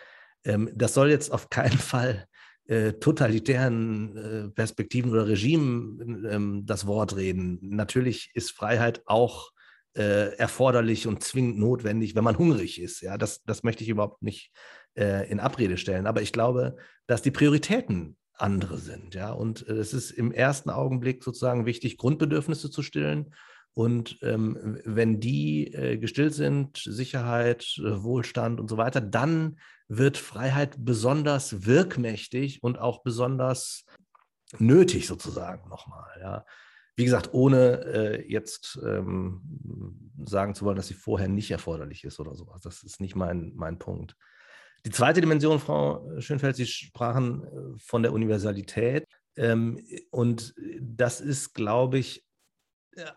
ähm, 0.44 0.70
das 0.72 0.94
soll 0.94 1.10
jetzt 1.10 1.32
auf 1.32 1.50
keinen 1.50 1.78
Fall 1.78 2.28
äh, 2.66 2.92
totalitären 2.92 4.16
äh, 4.16 4.48
Perspektiven 4.50 5.10
oder 5.10 5.26
Regimen 5.26 6.24
ähm, 6.30 6.62
das 6.64 6.86
Wort 6.86 7.16
reden. 7.16 7.58
Natürlich 7.60 8.30
ist 8.34 8.52
Freiheit 8.52 9.02
auch 9.06 9.50
äh, 9.96 10.36
erforderlich 10.36 11.06
und 11.06 11.22
zwingend 11.22 11.58
notwendig, 11.58 12.14
wenn 12.14 12.24
man 12.24 12.38
hungrig 12.38 12.80
ist. 12.80 13.00
Ja, 13.00 13.16
das, 13.16 13.42
das 13.44 13.62
möchte 13.62 13.82
ich 13.82 13.90
überhaupt 13.90 14.22
nicht 14.22 14.52
äh, 14.94 15.30
in 15.30 15.40
Abrede 15.40 15.76
stellen. 15.78 16.06
Aber 16.06 16.22
ich 16.22 16.32
glaube, 16.32 16.76
dass 17.06 17.22
die 17.22 17.30
Prioritäten 17.30 18.16
andere 18.34 18.78
sind. 18.78 19.14
Ja, 19.14 19.32
und 19.32 19.66
äh, 19.68 19.74
es 19.74 19.94
ist 19.94 20.10
im 20.10 20.32
ersten 20.32 20.70
Augenblick 20.70 21.24
sozusagen 21.24 21.66
wichtig, 21.66 21.96
Grundbedürfnisse 21.96 22.70
zu 22.70 22.82
stillen. 22.82 23.34
Und 23.72 24.18
ähm, 24.22 24.80
wenn 24.84 25.20
die 25.20 25.72
äh, 25.74 25.98
gestillt 25.98 26.34
sind, 26.34 26.78
Sicherheit, 26.78 27.76
äh, 27.78 28.02
Wohlstand 28.02 28.58
und 28.58 28.68
so 28.68 28.78
weiter, 28.78 29.00
dann 29.00 29.58
wird 29.88 30.16
Freiheit 30.16 30.76
besonders 30.78 31.66
wirkmächtig 31.66 32.62
und 32.62 32.78
auch 32.78 33.02
besonders 33.02 33.84
nötig 34.58 35.06
sozusagen 35.06 35.68
nochmal. 35.68 36.08
Ja. 36.20 36.44
Wie 36.96 37.04
gesagt, 37.04 37.30
ohne 37.32 37.84
äh, 37.84 38.30
jetzt 38.30 38.78
ähm, 38.82 39.42
sagen 40.24 40.54
zu 40.54 40.64
wollen, 40.64 40.76
dass 40.76 40.88
sie 40.88 40.94
vorher 40.94 41.28
nicht 41.28 41.50
erforderlich 41.50 42.04
ist 42.04 42.18
oder 42.20 42.34
sowas. 42.34 42.62
Das 42.62 42.82
ist 42.82 43.00
nicht 43.00 43.14
mein, 43.14 43.52
mein 43.54 43.78
Punkt. 43.78 44.16
Die 44.86 44.90
zweite 44.90 45.20
Dimension, 45.20 45.60
Frau 45.60 46.20
Schönfeld, 46.20 46.56
Sie 46.56 46.66
sprachen 46.66 47.44
äh, 47.44 47.78
von 47.78 48.02
der 48.02 48.12
Universalität. 48.12 49.06
Ähm, 49.36 49.80
und 50.10 50.54
das 50.80 51.20
ist, 51.20 51.54
glaube 51.54 51.98
ich, 51.98 52.26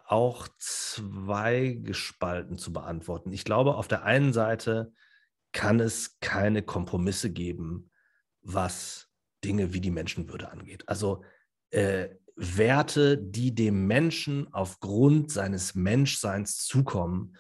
auch 0.06 0.48
zweigespalten 0.58 2.58
zu 2.58 2.74
beantworten. 2.74 3.32
Ich 3.32 3.46
glaube, 3.46 3.76
auf 3.76 3.88
der 3.88 4.04
einen 4.04 4.34
Seite 4.34 4.92
kann 5.52 5.80
es 5.80 6.20
keine 6.20 6.64
Kompromisse 6.64 7.32
geben, 7.32 7.90
was 8.42 9.10
Dinge 9.44 9.74
wie 9.74 9.82
die 9.82 9.92
Menschenwürde 9.92 10.52
angeht. 10.52 10.88
Also 10.88 11.24
äh, 11.72 12.10
Werte, 12.40 13.18
die 13.18 13.54
dem 13.54 13.86
Menschen 13.88 14.52
aufgrund 14.54 15.32
seines 15.32 15.76
Menschseins 15.76 16.66
zukommen, 16.66 17.36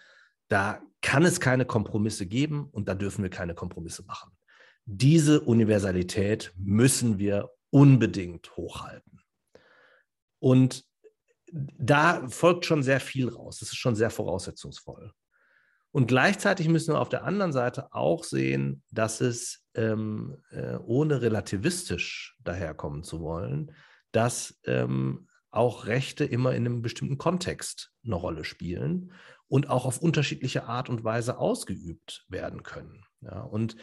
da 0.49 0.81
kann 1.01 1.23
es 1.23 1.39
keine 1.39 1.65
Kompromisse 1.65 2.25
geben 2.25 2.67
und 2.71 2.89
da 2.89 2.95
dürfen 2.95 3.23
wir 3.23 3.29
keine 3.29 3.55
Kompromisse 3.55 4.03
machen. 4.03 4.31
Diese 4.85 5.41
Universalität 5.41 6.53
müssen 6.57 7.17
wir 7.17 7.49
unbedingt 7.69 8.55
hochhalten. 8.57 9.21
Und 10.39 10.83
da 11.51 12.27
folgt 12.27 12.65
schon 12.65 12.83
sehr 12.83 12.99
viel 12.99 13.29
raus. 13.29 13.59
Das 13.59 13.69
ist 13.69 13.77
schon 13.77 13.95
sehr 13.95 14.09
voraussetzungsvoll. 14.09 15.13
Und 15.91 16.07
gleichzeitig 16.07 16.67
müssen 16.67 16.93
wir 16.93 16.99
auf 16.99 17.09
der 17.09 17.23
anderen 17.23 17.51
Seite 17.51 17.93
auch 17.93 18.23
sehen, 18.23 18.83
dass 18.91 19.21
es, 19.21 19.65
ähm, 19.73 20.37
äh, 20.51 20.75
ohne 20.75 21.21
relativistisch 21.21 22.37
daherkommen 22.43 23.03
zu 23.03 23.21
wollen, 23.21 23.71
dass 24.11 24.59
ähm, 24.65 25.27
auch 25.51 25.85
Rechte 25.85 26.25
immer 26.25 26.53
in 26.53 26.65
einem 26.65 26.81
bestimmten 26.81 27.17
Kontext 27.17 27.91
eine 28.05 28.15
Rolle 28.15 28.43
spielen 28.43 29.11
und 29.47 29.69
auch 29.69 29.85
auf 29.85 29.99
unterschiedliche 29.99 30.65
Art 30.65 30.89
und 30.89 31.03
Weise 31.03 31.39
ausgeübt 31.39 32.25
werden 32.29 32.63
können. 32.63 33.03
Ja, 33.21 33.41
und 33.41 33.75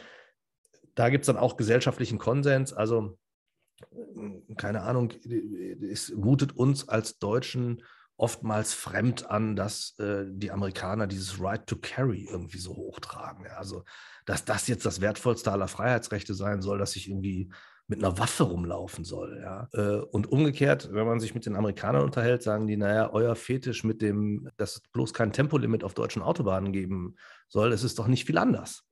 da 0.95 1.09
gibt 1.09 1.23
es 1.23 1.27
dann 1.27 1.37
auch 1.37 1.57
gesellschaftlichen 1.57 2.17
Konsens. 2.17 2.73
Also, 2.73 3.19
keine 4.55 4.81
Ahnung, 4.81 5.11
es 5.91 6.09
mutet 6.09 6.55
uns 6.55 6.87
als 6.89 7.19
Deutschen 7.19 7.83
oftmals 8.15 8.73
fremd 8.73 9.29
an, 9.29 9.55
dass 9.55 9.93
äh, 9.99 10.25
die 10.27 10.49
Amerikaner 10.49 11.05
dieses 11.05 11.39
Right 11.39 11.67
to 11.67 11.75
Carry 11.79 12.27
irgendwie 12.27 12.57
so 12.57 12.75
hochtragen. 12.75 13.45
Ja, 13.45 13.57
also, 13.57 13.83
dass 14.25 14.43
das 14.43 14.67
jetzt 14.67 14.85
das 14.85 15.01
wertvollste 15.01 15.51
aller 15.51 15.67
Freiheitsrechte 15.67 16.33
sein 16.33 16.61
soll, 16.61 16.79
dass 16.79 16.93
sich 16.93 17.09
irgendwie 17.09 17.51
mit 17.87 18.03
einer 18.03 18.17
Waffe 18.17 18.43
rumlaufen 18.43 19.05
soll. 19.05 19.39
Ja? 19.41 19.69
Äh, 19.73 20.01
und 20.01 20.31
umgekehrt, 20.31 20.89
wenn 20.91 21.07
man 21.07 21.19
sich 21.19 21.33
mit 21.33 21.45
den 21.45 21.55
Amerikanern 21.55 22.03
unterhält, 22.03 22.43
sagen 22.43 22.67
die, 22.67 22.77
naja, 22.77 23.09
euer 23.11 23.35
Fetisch 23.35 23.83
mit 23.83 24.01
dem, 24.01 24.49
dass 24.57 24.75
es 24.75 24.81
bloß 24.91 25.13
kein 25.13 25.31
Tempolimit 25.31 25.83
auf 25.83 25.93
deutschen 25.93 26.21
Autobahnen 26.21 26.73
geben 26.73 27.15
soll, 27.47 27.71
es 27.71 27.83
ist 27.83 27.97
doch 27.97 28.07
nicht 28.07 28.25
viel 28.25 28.37
anders. 28.37 28.83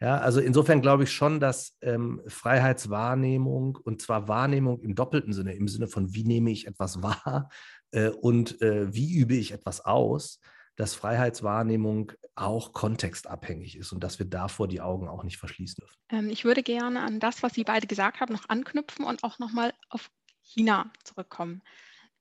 Ja, 0.00 0.18
also 0.18 0.40
insofern 0.40 0.80
glaube 0.80 1.04
ich 1.04 1.12
schon, 1.12 1.40
dass 1.40 1.76
ähm, 1.82 2.22
Freiheitswahrnehmung 2.28 3.76
und 3.82 4.00
zwar 4.00 4.28
Wahrnehmung 4.28 4.80
im 4.80 4.94
doppelten 4.94 5.32
Sinne, 5.32 5.54
im 5.54 5.66
Sinne 5.66 5.88
von 5.88 6.14
wie 6.14 6.24
nehme 6.24 6.50
ich 6.50 6.68
etwas 6.68 7.02
wahr 7.02 7.48
äh, 7.90 8.08
und 8.08 8.62
äh, 8.62 8.94
wie 8.94 9.18
übe 9.18 9.34
ich 9.34 9.52
etwas 9.52 9.84
aus, 9.84 10.40
dass 10.78 10.94
Freiheitswahrnehmung 10.94 12.12
auch 12.36 12.72
kontextabhängig 12.72 13.76
ist 13.76 13.92
und 13.92 14.02
dass 14.04 14.20
wir 14.20 14.26
davor 14.26 14.68
die 14.68 14.80
Augen 14.80 15.08
auch 15.08 15.24
nicht 15.24 15.36
verschließen 15.36 15.74
dürfen. 15.80 15.98
Ähm, 16.08 16.30
ich 16.30 16.44
würde 16.44 16.62
gerne 16.62 17.00
an 17.00 17.18
das, 17.18 17.42
was 17.42 17.54
Sie 17.54 17.64
beide 17.64 17.88
gesagt 17.88 18.20
haben, 18.20 18.32
noch 18.32 18.48
anknüpfen 18.48 19.04
und 19.04 19.24
auch 19.24 19.40
nochmal 19.40 19.74
auf 19.90 20.08
China 20.40 20.92
zurückkommen. 21.02 21.62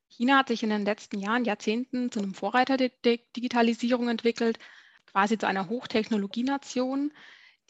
China 0.10 0.40
hat 0.40 0.48
sich 0.48 0.64
in 0.64 0.72
den 0.72 0.86
letzten 0.86 1.20
Jahren, 1.20 1.46
Jahrzehnten 1.46 2.12
zu 2.12 2.20
einem 2.20 2.34
Vorreiter 2.34 2.78
der 2.78 2.90
Digitalisierung 3.36 4.10
entwickelt, 4.10 4.58
quasi 5.06 5.38
zu 5.38 5.46
einer 5.46 5.70
Hochtechnologienation, 5.70 7.14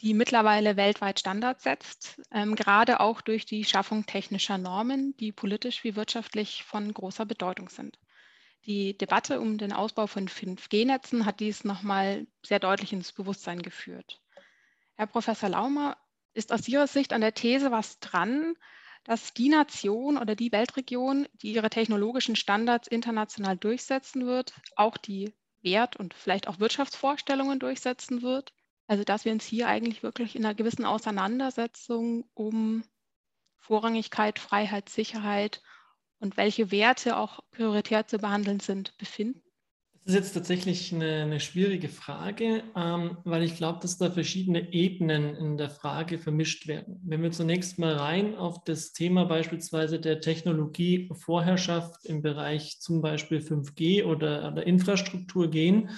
die 0.00 0.14
mittlerweile 0.14 0.76
weltweit 0.76 1.20
Standards 1.20 1.64
setzt, 1.64 2.18
ähm, 2.32 2.54
gerade 2.54 3.00
auch 3.00 3.20
durch 3.20 3.44
die 3.44 3.64
Schaffung 3.64 4.06
technischer 4.06 4.56
Normen, 4.56 5.14
die 5.18 5.32
politisch 5.32 5.84
wie 5.84 5.96
wirtschaftlich 5.96 6.64
von 6.64 6.94
großer 6.94 7.26
Bedeutung 7.26 7.68
sind. 7.68 7.98
Die 8.68 8.98
Debatte 8.98 9.40
um 9.40 9.56
den 9.56 9.72
Ausbau 9.72 10.06
von 10.06 10.28
5G-Netzen 10.28 11.24
hat 11.24 11.40
dies 11.40 11.64
nochmal 11.64 12.26
sehr 12.44 12.58
deutlich 12.58 12.92
ins 12.92 13.12
Bewusstsein 13.12 13.62
geführt. 13.62 14.20
Herr 14.94 15.06
Professor 15.06 15.48
Laumer, 15.48 15.96
ist 16.34 16.52
aus 16.52 16.68
Ihrer 16.68 16.86
Sicht 16.86 17.14
an 17.14 17.22
der 17.22 17.32
These 17.32 17.70
was 17.70 17.98
dran, 17.98 18.56
dass 19.04 19.32
die 19.32 19.48
Nation 19.48 20.18
oder 20.18 20.36
die 20.36 20.52
Weltregion, 20.52 21.26
die 21.40 21.54
ihre 21.54 21.70
technologischen 21.70 22.36
Standards 22.36 22.88
international 22.88 23.56
durchsetzen 23.56 24.26
wird, 24.26 24.52
auch 24.76 24.98
die 24.98 25.32
Wert- 25.62 25.96
und 25.96 26.12
vielleicht 26.12 26.46
auch 26.46 26.60
Wirtschaftsvorstellungen 26.60 27.58
durchsetzen 27.58 28.20
wird? 28.20 28.52
Also 28.86 29.02
dass 29.02 29.24
wir 29.24 29.32
uns 29.32 29.46
hier 29.46 29.66
eigentlich 29.66 30.02
wirklich 30.02 30.36
in 30.36 30.44
einer 30.44 30.54
gewissen 30.54 30.84
Auseinandersetzung 30.84 32.28
um 32.34 32.84
Vorrangigkeit, 33.56 34.38
Freiheit, 34.38 34.90
Sicherheit 34.90 35.62
und 36.20 36.36
welche 36.36 36.70
Werte 36.70 37.16
auch 37.16 37.40
prioritär 37.50 38.06
zu 38.06 38.18
behandeln 38.18 38.60
sind, 38.60 38.96
befinden? 38.98 39.42
Das 39.92 40.04
Das 40.04 40.14
ist 40.14 40.20
jetzt 40.20 40.32
tatsächlich 40.32 40.94
eine, 40.94 41.22
eine 41.22 41.40
schwierige 41.40 41.88
Frage, 41.88 42.62
ähm, 42.74 43.18
weil 43.24 43.42
ich 43.42 43.56
glaube, 43.56 43.80
dass 43.80 43.98
da 43.98 44.10
verschiedene 44.10 44.72
Ebenen 44.72 45.34
in 45.36 45.56
der 45.58 45.70
Frage 45.70 46.18
vermischt 46.18 46.66
werden. 46.66 47.00
Wenn 47.04 47.22
wir 47.22 47.30
zunächst 47.30 47.78
mal 47.78 47.94
rein 47.94 48.34
auf 48.34 48.64
das 48.64 48.92
Thema 48.92 49.26
beispielsweise 49.26 50.00
der 50.00 50.20
Technologievorherrschaft 50.20 52.06
im 52.06 52.22
Bereich 52.22 52.80
zum 52.80 53.02
Beispiel 53.02 53.40
5G 53.40 54.04
oder, 54.04 54.50
oder 54.50 54.66
Infrastruktur 54.66 55.50
gehen, 55.50 55.90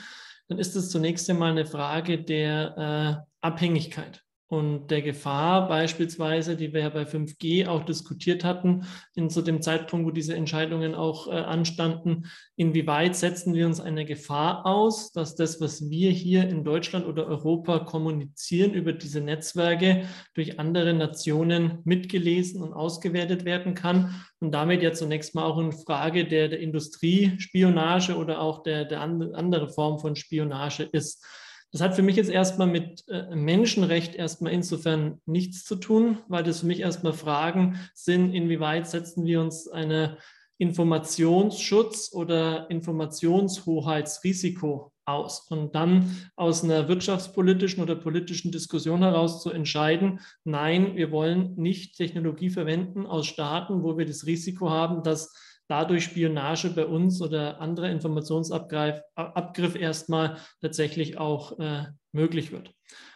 dann 0.48 0.58
ist 0.58 0.74
es 0.74 0.90
zunächst 0.90 1.30
einmal 1.30 1.52
eine 1.52 1.66
Frage 1.66 2.20
der 2.20 3.22
äh, 3.22 3.46
Abhängigkeit 3.46 4.24
und 4.50 4.88
der 4.88 5.00
Gefahr 5.00 5.68
beispielsweise, 5.68 6.56
die 6.56 6.72
wir 6.72 6.80
ja 6.80 6.88
bei 6.88 7.04
5G 7.04 7.68
auch 7.68 7.84
diskutiert 7.84 8.42
hatten, 8.42 8.84
in 9.14 9.30
zu 9.30 9.42
dem 9.42 9.62
Zeitpunkt, 9.62 10.04
wo 10.04 10.10
diese 10.10 10.34
Entscheidungen 10.34 10.96
auch 10.96 11.28
äh, 11.28 11.36
anstanden, 11.36 12.26
inwieweit 12.56 13.14
setzen 13.14 13.54
wir 13.54 13.64
uns 13.66 13.78
eine 13.78 14.04
Gefahr 14.04 14.66
aus, 14.66 15.12
dass 15.12 15.36
das, 15.36 15.60
was 15.60 15.88
wir 15.88 16.10
hier 16.10 16.48
in 16.48 16.64
Deutschland 16.64 17.06
oder 17.06 17.28
Europa 17.28 17.78
kommunizieren 17.78 18.74
über 18.74 18.92
diese 18.92 19.20
Netzwerke, 19.20 20.08
durch 20.34 20.58
andere 20.58 20.94
Nationen 20.94 21.78
mitgelesen 21.84 22.60
und 22.60 22.72
ausgewertet 22.72 23.44
werden 23.44 23.74
kann 23.74 24.20
und 24.40 24.50
damit 24.50 24.82
ja 24.82 24.92
zunächst 24.92 25.32
mal 25.36 25.44
auch 25.44 25.60
in 25.60 25.70
Frage 25.70 26.26
der, 26.26 26.48
der 26.48 26.58
Industriespionage 26.58 28.16
oder 28.16 28.40
auch 28.40 28.64
der, 28.64 28.84
der 28.84 29.00
andere 29.00 29.68
Form 29.68 30.00
von 30.00 30.16
Spionage 30.16 30.82
ist. 30.82 31.24
Das 31.72 31.80
hat 31.80 31.94
für 31.94 32.02
mich 32.02 32.16
jetzt 32.16 32.30
erstmal 32.30 32.66
mit 32.66 33.04
äh, 33.08 33.32
Menschenrecht 33.34 34.16
erstmal 34.16 34.52
insofern 34.52 35.20
nichts 35.24 35.64
zu 35.64 35.76
tun, 35.76 36.18
weil 36.28 36.42
das 36.42 36.60
für 36.60 36.66
mich 36.66 36.80
erstmal 36.80 37.12
Fragen 37.12 37.78
sind, 37.94 38.34
inwieweit 38.34 38.88
setzen 38.88 39.24
wir 39.24 39.40
uns 39.40 39.68
eine 39.68 40.18
Informationsschutz 40.58 42.12
oder 42.12 42.68
Informationshoheitsrisiko 42.70 44.92
aus. 45.06 45.46
Und 45.48 45.74
dann 45.74 46.14
aus 46.36 46.62
einer 46.62 46.88
wirtschaftspolitischen 46.88 47.82
oder 47.82 47.96
politischen 47.96 48.52
Diskussion 48.52 49.02
heraus 49.02 49.42
zu 49.42 49.50
entscheiden, 49.50 50.20
nein, 50.44 50.96
wir 50.96 51.10
wollen 51.10 51.54
nicht 51.56 51.96
Technologie 51.96 52.50
verwenden 52.50 53.06
aus 53.06 53.26
Staaten, 53.26 53.82
wo 53.82 53.96
wir 53.96 54.04
das 54.06 54.26
Risiko 54.26 54.68
haben, 54.70 55.02
dass 55.02 55.32
dadurch 55.70 56.04
Spionage 56.04 56.70
bei 56.70 56.84
uns 56.84 57.22
oder 57.22 57.60
andere 57.60 57.90
Informationsabgriff 57.90 59.74
erstmal 59.76 60.38
tatsächlich 60.60 61.18
auch 61.18 61.58
äh, 61.60 61.84
möglich 62.12 62.50
wird. 62.50 62.68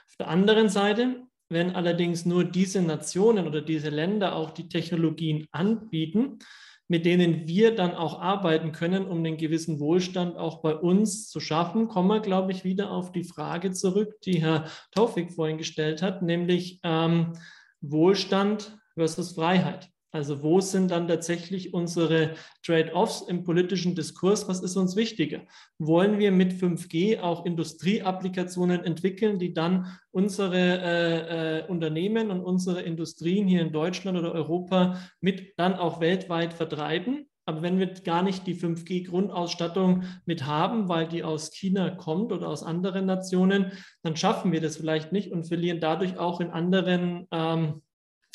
Auf 0.08 0.16
der 0.18 0.28
anderen 0.28 0.68
Seite, 0.68 1.22
wenn 1.48 1.74
allerdings 1.74 2.24
nur 2.24 2.44
diese 2.44 2.80
Nationen 2.80 3.48
oder 3.48 3.60
diese 3.60 3.90
Länder 3.90 4.36
auch 4.36 4.50
die 4.50 4.68
Technologien 4.68 5.46
anbieten, 5.50 6.38
mit 6.86 7.06
denen 7.06 7.48
wir 7.48 7.74
dann 7.74 7.94
auch 7.94 8.20
arbeiten 8.20 8.70
können, 8.70 9.06
um 9.06 9.24
den 9.24 9.36
gewissen 9.36 9.80
Wohlstand 9.80 10.36
auch 10.36 10.60
bei 10.62 10.76
uns 10.76 11.28
zu 11.28 11.40
schaffen, 11.40 11.88
kommen 11.88 12.08
wir, 12.08 12.20
glaube 12.20 12.52
ich, 12.52 12.62
wieder 12.62 12.90
auf 12.90 13.10
die 13.10 13.24
Frage 13.24 13.72
zurück, 13.72 14.20
die 14.24 14.40
Herr 14.40 14.66
Taufik 14.92 15.32
vorhin 15.32 15.58
gestellt 15.58 16.02
hat, 16.02 16.22
nämlich 16.22 16.78
ähm, 16.82 17.32
Wohlstand 17.80 18.78
versus 18.94 19.32
Freiheit. 19.32 19.88
Also 20.14 20.44
wo 20.44 20.60
sind 20.60 20.92
dann 20.92 21.08
tatsächlich 21.08 21.74
unsere 21.74 22.34
Trade-offs 22.62 23.22
im 23.22 23.42
politischen 23.42 23.96
Diskurs? 23.96 24.46
Was 24.46 24.62
ist 24.62 24.76
uns 24.76 24.94
wichtiger? 24.94 25.40
Wollen 25.78 26.20
wir 26.20 26.30
mit 26.30 26.52
5G 26.52 27.20
auch 27.20 27.44
Industrieapplikationen 27.44 28.84
entwickeln, 28.84 29.40
die 29.40 29.52
dann 29.52 29.98
unsere 30.12 30.56
äh, 30.56 31.58
äh, 31.58 31.66
Unternehmen 31.66 32.30
und 32.30 32.42
unsere 32.42 32.82
Industrien 32.82 33.48
hier 33.48 33.60
in 33.60 33.72
Deutschland 33.72 34.16
oder 34.16 34.30
Europa 34.30 35.00
mit 35.20 35.54
dann 35.56 35.74
auch 35.74 35.98
weltweit 35.98 36.54
vertreiben? 36.54 37.26
Aber 37.44 37.62
wenn 37.62 37.80
wir 37.80 37.88
gar 37.88 38.22
nicht 38.22 38.46
die 38.46 38.54
5G-Grundausstattung 38.54 40.04
mit 40.26 40.46
haben, 40.46 40.88
weil 40.88 41.08
die 41.08 41.24
aus 41.24 41.50
China 41.50 41.90
kommt 41.90 42.30
oder 42.30 42.48
aus 42.48 42.62
anderen 42.62 43.06
Nationen, 43.06 43.72
dann 44.04 44.14
schaffen 44.14 44.52
wir 44.52 44.60
das 44.60 44.76
vielleicht 44.76 45.10
nicht 45.10 45.32
und 45.32 45.42
verlieren 45.42 45.80
dadurch 45.80 46.18
auch 46.18 46.40
in 46.40 46.50
anderen 46.50 47.26
ähm, 47.32 47.82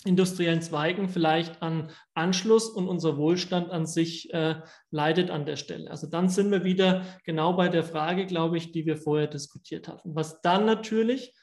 industriellen 0.06 0.62
Zweigen 0.62 1.10
vielleicht 1.10 1.62
an 1.62 1.92
Anschluss 2.14 2.70
und 2.70 2.88
unser 2.88 3.18
Wohlstand 3.18 3.70
an 3.70 3.86
sich 3.86 4.34
äh, 4.34 4.56
leidet 4.92 5.30
an 5.30 5.46
der 5.46 5.58
Stelle. 5.58 5.92
Also 5.92 6.08
dann 6.08 6.30
sind 6.30 6.52
wir 6.52 6.64
wieder 6.64 7.06
genau 7.26 7.54
bei 7.54 7.68
der 7.68 7.84
Frage, 7.84 8.26
glaube 8.26 8.58
ich, 8.58 8.72
die 8.72 8.86
wir 8.86 8.96
vorher 8.96 9.28
diskutiert 9.28 9.88
hatten. 9.88 10.16
Was 10.16 10.42
dann 10.42 10.66
natürlich 10.66 11.34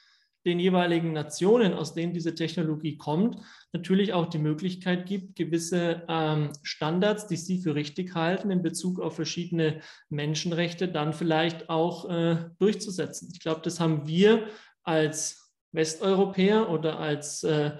den 0.47 0.61
jeweiligen 0.61 1.13
Nationen, 1.13 1.75
aus 1.75 1.93
denen 1.93 2.15
diese 2.15 2.35
Technologie 2.35 2.97
kommt, 2.97 3.43
natürlich 3.73 4.13
auch 4.13 4.27
die 4.27 4.39
Möglichkeit 4.39 5.05
gibt, 5.05 5.35
gewisse 5.35 6.05
ähm, 6.09 6.53
Standards, 6.63 7.27
die 7.27 7.37
sie 7.37 7.61
für 7.61 7.75
richtig 7.75 8.15
halten 8.15 8.51
in 8.51 8.63
Bezug 8.63 9.01
auf 9.01 9.17
verschiedene 9.17 9.81
Menschenrechte, 10.09 10.89
dann 10.89 11.13
vielleicht 11.13 11.69
auch 11.69 12.09
äh, 12.09 12.37
durchzusetzen. 12.59 13.29
Ich 13.33 13.41
glaube, 13.41 13.61
das 13.65 13.81
haben 13.81 14.07
wir 14.07 14.47
als 14.85 15.53
Westeuropäer 15.73 16.71
oder 16.71 17.01
als 17.01 17.43
äh, 17.43 17.73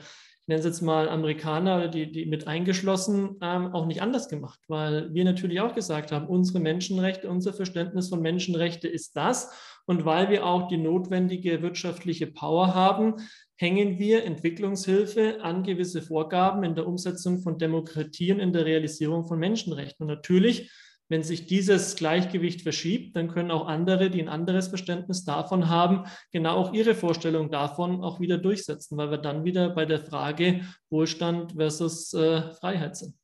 ich 0.47 0.49
nenne 0.49 0.61
es 0.61 0.67
jetzt 0.67 0.81
mal 0.81 1.09
Amerikaner, 1.09 1.89
die, 1.89 2.13
die 2.13 2.25
mit 2.25 2.47
eingeschlossen, 2.47 3.37
ähm, 3.43 3.75
auch 3.75 3.85
nicht 3.85 4.01
anders 4.01 4.29
gemacht, 4.29 4.61
weil 4.69 5.13
wir 5.13 5.25
natürlich 5.25 5.61
auch 5.61 5.75
gesagt 5.75 6.13
haben, 6.13 6.29
unsere 6.29 6.61
Menschenrechte, 6.61 7.29
unser 7.29 7.53
Verständnis 7.53 8.11
von 8.11 8.23
Menschenrechte 8.23 8.87
ist 8.87 9.17
das. 9.17 9.51
Und 9.87 10.05
weil 10.05 10.31
wir 10.31 10.47
auch 10.47 10.69
die 10.69 10.77
notwendige 10.77 11.63
wirtschaftliche 11.63 12.29
Power 12.29 12.77
haben, 12.77 13.15
hängen 13.57 13.99
wir 13.99 14.23
Entwicklungshilfe 14.23 15.43
an 15.43 15.65
gewisse 15.65 16.01
Vorgaben 16.01 16.63
in 16.63 16.77
der 16.77 16.87
Umsetzung 16.87 17.41
von 17.41 17.59
Demokratie 17.59 18.31
und 18.31 18.39
in 18.39 18.53
der 18.53 18.67
Realisierung 18.67 19.25
von 19.25 19.41
Menschenrechten. 19.41 20.05
Und 20.05 20.15
natürlich 20.15 20.71
wenn 21.09 21.23
sich 21.23 21.47
dieses 21.47 21.97
Gleichgewicht 21.97 22.63
verschiebt, 22.63 23.17
dann 23.17 23.29
können 23.29 23.51
auch 23.51 23.67
andere, 23.67 24.11
die 24.11 24.21
ein 24.21 24.29
anderes 24.29 24.69
Verständnis 24.69 25.25
davon 25.25 25.69
haben, 25.69 26.05
genau 26.33 26.57
auch 26.57 26.73
ihre 26.73 26.95
Vorstellung 26.95 27.51
davon 27.51 28.03
auch 28.03 28.21
wieder 28.21 28.39
durchsetzen, 28.39 28.97
weil 28.99 29.11
wir 29.11 29.19
dann 29.19 29.45
wieder 29.45 29.71
bei 29.71 29.87
der 29.87 30.01
Frage 30.01 30.63
Wohlstand 30.91 31.53
versus 31.53 32.13
äh, 32.15 32.51
Freiheit 32.55 32.97
sind. 32.97 33.15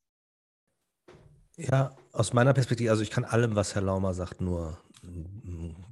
Ja, 1.57 1.95
aus 2.11 2.33
meiner 2.33 2.53
Perspektive, 2.53 2.89
also 2.89 3.03
ich 3.03 3.11
kann 3.11 3.25
allem, 3.25 3.55
was 3.55 3.75
Herr 3.75 3.83
Laumer 3.83 4.13
sagt, 4.13 4.41
nur 4.41 4.79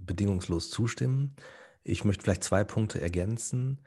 bedingungslos 0.05 0.69
zustimmen. 0.69 1.35
Ich 1.83 2.05
möchte 2.05 2.23
vielleicht 2.23 2.43
zwei 2.43 2.63
Punkte 2.63 3.01
ergänzen. 3.01 3.79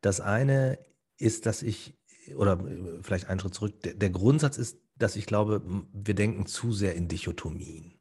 Das 0.00 0.20
eine 0.20 0.78
ist, 1.18 1.46
dass 1.46 1.62
ich, 1.62 1.98
oder 2.36 2.58
äh, 2.60 3.02
vielleicht 3.02 3.28
einen 3.28 3.40
Schritt 3.40 3.54
zurück, 3.54 3.80
der, 3.82 3.94
der 3.94 4.10
Grundsatz 4.10 4.56
ist, 4.56 4.78
dass 5.02 5.16
ich 5.16 5.26
glaube, 5.26 5.62
wir 5.92 6.14
denken 6.14 6.46
zu 6.46 6.72
sehr 6.72 6.94
in 6.94 7.08
Dichotomien. 7.08 7.98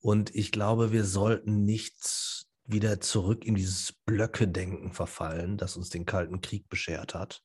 Und 0.00 0.34
ich 0.34 0.52
glaube, 0.52 0.92
wir 0.92 1.04
sollten 1.04 1.64
nicht 1.64 2.46
wieder 2.64 3.00
zurück 3.00 3.44
in 3.44 3.54
dieses 3.54 3.92
Blöcke-Denken 3.92 4.92
verfallen, 4.92 5.56
das 5.56 5.76
uns 5.76 5.90
den 5.90 6.06
Kalten 6.06 6.40
Krieg 6.40 6.68
beschert 6.68 7.14
hat. 7.14 7.42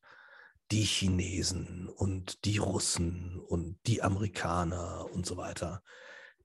Die 0.71 0.83
Chinesen 0.83 1.87
und 1.87 2.45
die 2.45 2.57
Russen 2.57 3.39
und 3.39 3.77
die 3.85 4.01
Amerikaner 4.01 5.07
und 5.11 5.25
so 5.25 5.37
weiter. 5.37 5.83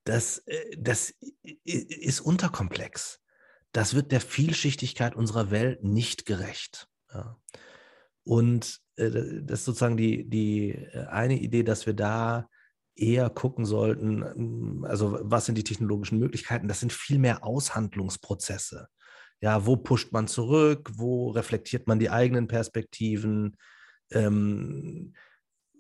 Das, 0.05 0.38
äh, 0.47 0.77
das 0.77 1.14
ist 1.64 2.21
unterkomplex. 2.21 3.21
Das 3.73 3.95
wird 3.95 4.12
der 4.12 4.21
Vielschichtigkeit 4.21 5.14
unserer 5.14 5.51
Welt 5.51 5.85
nicht 5.85 6.27
gerecht. 6.27 6.88
Ja. 7.12 7.38
Und 8.24 8.78
äh, 8.96 9.11
das 9.42 9.61
ist 9.61 9.64
sozusagen 9.64 9.96
die, 9.96 10.28
die 10.28 10.70
äh, 10.70 11.06
eine 11.06 11.38
Idee, 11.38 11.62
dass 11.62 11.87
wir 11.87 11.94
da 11.94 12.48
eher 12.96 13.30
gucken 13.30 13.64
sollten, 13.64 14.24
hm, 14.24 14.85
also 14.85 15.18
was 15.22 15.46
sind 15.46 15.56
die 15.56 15.64
technologischen 15.64 16.18
Möglichkeiten? 16.18 16.68
Das 16.68 16.80
sind 16.80 16.92
viel 16.92 17.18
mehr 17.18 17.44
Aushandlungsprozesse. 17.44 18.88
Ja, 19.40 19.64
wo 19.66 19.76
pusht 19.76 20.12
man 20.12 20.28
zurück? 20.28 20.90
Wo 20.94 21.30
reflektiert 21.30 21.87
man 21.87 21.98
die 21.98 22.11
eigenen 22.11 22.46
Perspektiven? 22.46 23.56
Ähm, 24.11 25.14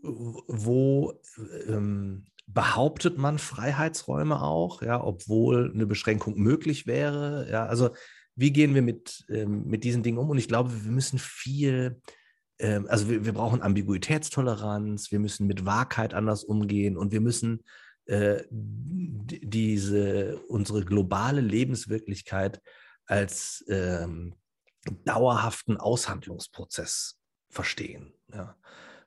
wo 0.02 1.20
ähm, 1.66 2.24
behauptet 2.46 3.18
man 3.18 3.38
Freiheitsräume 3.38 4.40
auch, 4.40 4.80
ja, 4.80 5.02
obwohl 5.02 5.70
eine 5.74 5.86
Beschränkung 5.86 6.38
möglich 6.38 6.86
wäre? 6.86 7.48
Ja, 7.50 7.66
also 7.66 7.90
wie 8.34 8.50
gehen 8.50 8.74
wir 8.74 8.82
mit, 8.82 9.26
ähm, 9.28 9.66
mit 9.66 9.84
diesen 9.84 10.02
Dingen 10.02 10.16
um? 10.16 10.30
Und 10.30 10.38
ich 10.38 10.48
glaube, 10.48 10.84
wir 10.84 10.90
müssen 10.90 11.18
viel 11.18 12.00
ähm, 12.60 12.86
also 12.88 13.08
wir, 13.08 13.24
wir, 13.24 13.32
brauchen 13.32 13.62
Ambiguitätstoleranz, 13.62 15.10
wir 15.10 15.18
müssen 15.18 15.46
mit 15.46 15.64
Wahrheit 15.64 16.14
anders 16.14 16.44
umgehen 16.44 16.96
und 16.96 17.10
wir 17.12 17.20
müssen 17.20 17.64
äh, 18.06 18.44
diese, 18.50 20.38
unsere 20.48 20.84
globale 20.84 21.40
Lebenswirklichkeit 21.40 22.60
als 23.06 23.64
ähm, 23.68 24.34
dauerhaften 25.04 25.78
Aushandlungsprozess 25.78 27.18
verstehen. 27.48 28.12
Ja. 28.32 28.56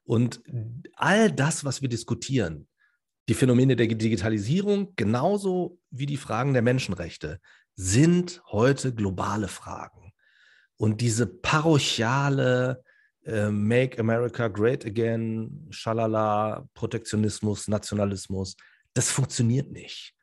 Und 0.04 0.42
all 0.96 1.32
das, 1.32 1.64
was 1.64 1.82
wir 1.82 1.90
diskutieren, 1.90 2.68
die 3.30 3.34
Phänomene 3.36 3.76
der 3.76 3.88
Digitalisierung 3.88 4.94
genauso 4.96 5.80
wie 5.92 6.06
die 6.06 6.18
Fragen 6.18 6.54
der 6.54 6.62
Menschenrechte, 6.62 7.40
sind 7.76 8.42
heute 8.48 8.94
globale 8.94 9.48
Fragen. 9.48 10.12
Und 10.76 11.00
diese 11.00 11.26
parochiale 11.28 12.84
äh, 13.26 13.50
Make 13.50 14.00
America 14.00 14.48
Great 14.48 14.86
Again, 14.86 15.68
Schalala, 15.70 16.68
Protektionismus, 16.74 17.68
Nationalismus, 17.68 18.56
das 18.94 19.10
funktioniert 19.10 19.72
nicht. 19.72 20.14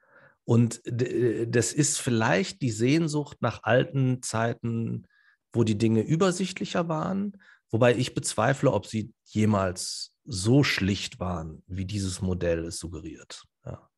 Und 0.44 0.82
das 0.84 1.72
ist 1.72 1.98
vielleicht 1.98 2.60
die 2.60 2.70
Sehnsucht 2.70 3.36
nach 3.40 3.62
alten 3.62 4.22
Zeiten, 4.22 5.06
wo 5.52 5.64
die 5.64 5.78
Dinge 5.78 6.02
übersichtlicher 6.02 6.88
waren, 6.88 7.36
wobei 7.70 7.94
ich 7.94 8.14
bezweifle, 8.14 8.72
ob 8.72 8.86
sie 8.86 9.12
jemals 9.24 10.12
so 10.24 10.64
schlicht 10.64 11.20
waren, 11.20 11.62
wie 11.66 11.84
dieses 11.84 12.20
Modell 12.20 12.64
es 12.64 12.78
suggeriert. 12.78 13.44
Ja. 13.64 13.88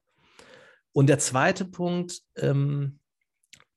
Und 0.92 1.06
der 1.08 1.18
zweite 1.18 1.64
Punkt 1.64 2.20
ähm, 2.36 2.98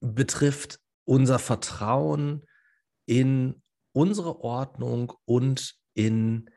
betrifft 0.02 0.80
unser 1.06 1.40
Vertrauen 1.40 2.46
in 3.06 3.62
unsere 3.96 4.42
Ordnung 4.42 5.14
und 5.26 5.76
in 5.94 6.50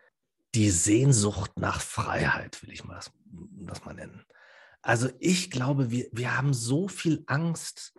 die 0.55 0.71
Sehnsucht 0.71 1.53
nach 1.59 1.81
Freiheit, 1.81 2.63
will 2.63 2.73
ich 2.73 2.85
mal 2.85 2.97
das, 2.97 3.13
das 3.61 3.85
mal 3.85 3.95
nennen. 3.95 4.25
Also 4.83 5.09
ich 5.21 5.51
glaube, 5.51 5.91
wir, 5.91 6.09
wir 6.13 6.37
haben 6.37 6.53
so 6.53 6.89
viel 6.89 7.23
Angst, 7.27 7.95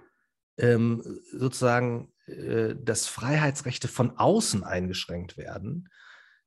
ähm, 0.57 1.21
sozusagen, 1.31 2.11
äh, 2.25 2.75
dass 2.75 3.07
Freiheitsrechte 3.07 3.87
von 3.87 4.17
außen 4.17 4.63
eingeschränkt 4.63 5.37
werden. 5.37 5.87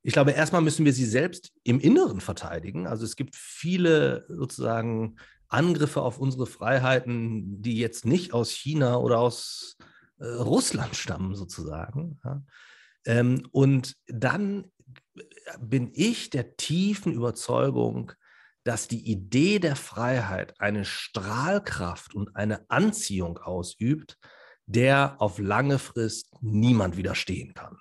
Ich 0.03 0.13
glaube, 0.13 0.33
erstmal 0.33 0.63
müssen 0.63 0.85
wir 0.85 0.93
sie 0.93 1.07
selbst 1.07 1.53
im 1.63 1.81
Inneren 1.81 2.21
verteidigen. 2.21 2.87
Also 2.87 3.05
es 3.05 3.17
gibt 3.17 3.37
viele 3.37 4.27
sozusagen 4.29 5.17
Angriffe 5.49 6.03
auf 6.03 6.19
unsere 6.19 6.47
Freiheiten, 6.47 7.63
die 7.63 7.79
jetzt 7.79 8.05
nicht 8.05 8.35
aus 8.35 8.51
China 8.51 8.97
oder 8.97 9.19
aus 9.19 9.79
äh, 10.19 10.27
Russland 10.27 10.95
stammen, 10.97 11.35
sozusagen. 11.35 12.21
Ja. 12.25 12.43
Ähm, 13.05 13.47
und 13.53 13.97
dann 14.07 14.71
bin 15.61 15.91
ich 15.95 16.31
der 16.31 16.57
tiefen 16.57 17.13
Überzeugung, 17.13 18.13
dass 18.65 18.89
die 18.89 19.11
Idee 19.11 19.59
der 19.59 19.77
Freiheit 19.77 20.61
eine 20.61 20.85
Strahlkraft 20.85 22.15
und 22.15 22.37
eine 22.37 22.69
Anziehung 22.71 23.39
ausübt, 23.39 24.19
der 24.67 25.17
auf 25.21 25.39
lange 25.39 25.79
Frist 25.79 26.31
niemand 26.41 26.97
widerstehen 26.97 27.55
kann. 27.55 27.79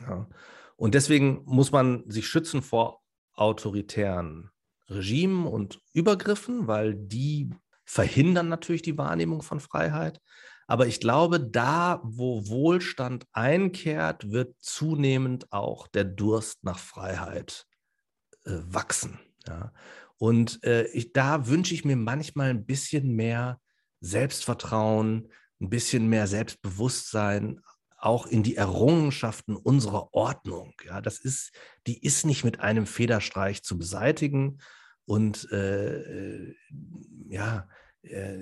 Ja. 0.00 0.28
Und 0.76 0.94
deswegen 0.94 1.42
muss 1.44 1.72
man 1.72 2.08
sich 2.08 2.26
schützen 2.26 2.62
vor 2.62 3.02
autoritären 3.34 4.50
Regimen 4.88 5.46
und 5.46 5.80
Übergriffen, 5.92 6.66
weil 6.66 6.94
die 6.94 7.50
verhindern 7.84 8.48
natürlich 8.48 8.82
die 8.82 8.96
Wahrnehmung 8.96 9.42
von 9.42 9.60
Freiheit. 9.60 10.20
Aber 10.70 10.86
ich 10.86 11.00
glaube, 11.00 11.40
da, 11.40 12.00
wo 12.04 12.46
Wohlstand 12.46 13.26
einkehrt, 13.32 14.30
wird 14.30 14.54
zunehmend 14.60 15.52
auch 15.52 15.88
der 15.88 16.04
Durst 16.04 16.62
nach 16.62 16.78
Freiheit 16.78 17.66
äh, 18.44 18.52
wachsen. 18.52 19.18
Ja. 19.48 19.72
Und 20.16 20.62
äh, 20.62 20.84
ich, 20.92 21.12
da 21.12 21.48
wünsche 21.48 21.74
ich 21.74 21.84
mir 21.84 21.96
manchmal 21.96 22.50
ein 22.50 22.66
bisschen 22.66 23.16
mehr 23.16 23.60
Selbstvertrauen, 23.98 25.32
ein 25.60 25.70
bisschen 25.70 26.08
mehr 26.08 26.28
Selbstbewusstsein, 26.28 27.58
auch 27.98 28.28
in 28.28 28.44
die 28.44 28.54
Errungenschaften 28.54 29.56
unserer 29.56 30.14
Ordnung. 30.14 30.74
Ja, 30.86 31.00
das 31.00 31.18
ist, 31.18 31.50
die 31.88 32.00
ist 32.00 32.24
nicht 32.24 32.44
mit 32.44 32.60
einem 32.60 32.86
Federstreich 32.86 33.64
zu 33.64 33.76
beseitigen. 33.76 34.58
Und 35.04 35.50
äh, 35.50 35.96
äh 35.96 36.54
ja, 37.28 37.66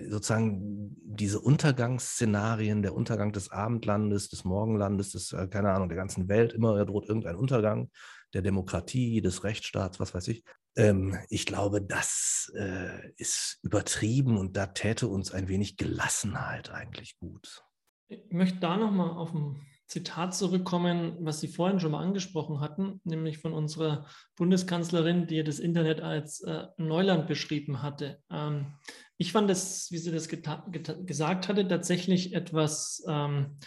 sozusagen 0.09 0.97
diese 1.03 1.41
Untergangsszenarien, 1.41 2.83
der 2.83 2.95
Untergang 2.95 3.33
des 3.33 3.51
Abendlandes, 3.51 4.29
des 4.29 4.45
Morgenlandes, 4.45 5.13
des, 5.13 5.33
äh, 5.33 5.49
keine 5.49 5.73
Ahnung, 5.73 5.89
der 5.89 5.99
ganzen 5.99 6.29
Welt, 6.29 6.53
immer 6.53 6.85
droht 6.85 7.09
irgendein 7.09 7.37
Untergang 7.37 7.91
der 8.35 8.43
Demokratie, 8.43 9.21
des 9.21 9.43
Rechtsstaats, 9.43 9.99
was 9.99 10.15
weiß 10.15 10.29
ich. 10.29 10.45
Ähm, 10.77 11.19
ich 11.29 11.47
glaube, 11.47 11.83
das 11.83 12.53
äh, 12.57 13.11
ist 13.17 13.59
übertrieben 13.63 14.37
und 14.37 14.57
da 14.57 14.67
täte 14.67 15.09
uns 15.09 15.33
ein 15.33 15.49
wenig 15.49 15.77
Gelassenheit 15.77 16.71
eigentlich 16.71 17.19
gut. 17.19 17.65
Ich 18.09 18.31
möchte 18.31 18.61
da 18.61 18.77
nochmal 18.77 19.11
auf 19.11 19.35
ein 19.35 19.61
Zitat 19.87 20.35
zurückkommen, 20.35 21.17
was 21.21 21.41
Sie 21.41 21.49
vorhin 21.49 21.81
schon 21.81 21.93
mal 21.93 22.03
angesprochen 22.03 22.61
hatten, 22.61 23.01
nämlich 23.05 23.39
von 23.39 23.55
unserer 23.55 24.07
Bundeskanzlerin, 24.37 25.27
die 25.27 25.43
das 25.43 25.59
Internet 25.59 26.01
als 26.03 26.43
äh, 26.43 26.67
Neuland 26.77 27.27
beschrieben 27.27 27.83
hatte. 27.83 28.19
Ähm, 28.31 28.75
ich 29.19 29.33
fand 29.33 29.51
das, 29.51 29.91
wie 29.91 29.99
sie 29.99 30.13
das 30.13 30.29
gesagt 30.29 31.49
hatte, 31.49 31.67
tatsächlich 31.69 32.35
etwas 32.35 33.05
ähm, 33.09 33.59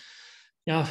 ja, 0.66 0.88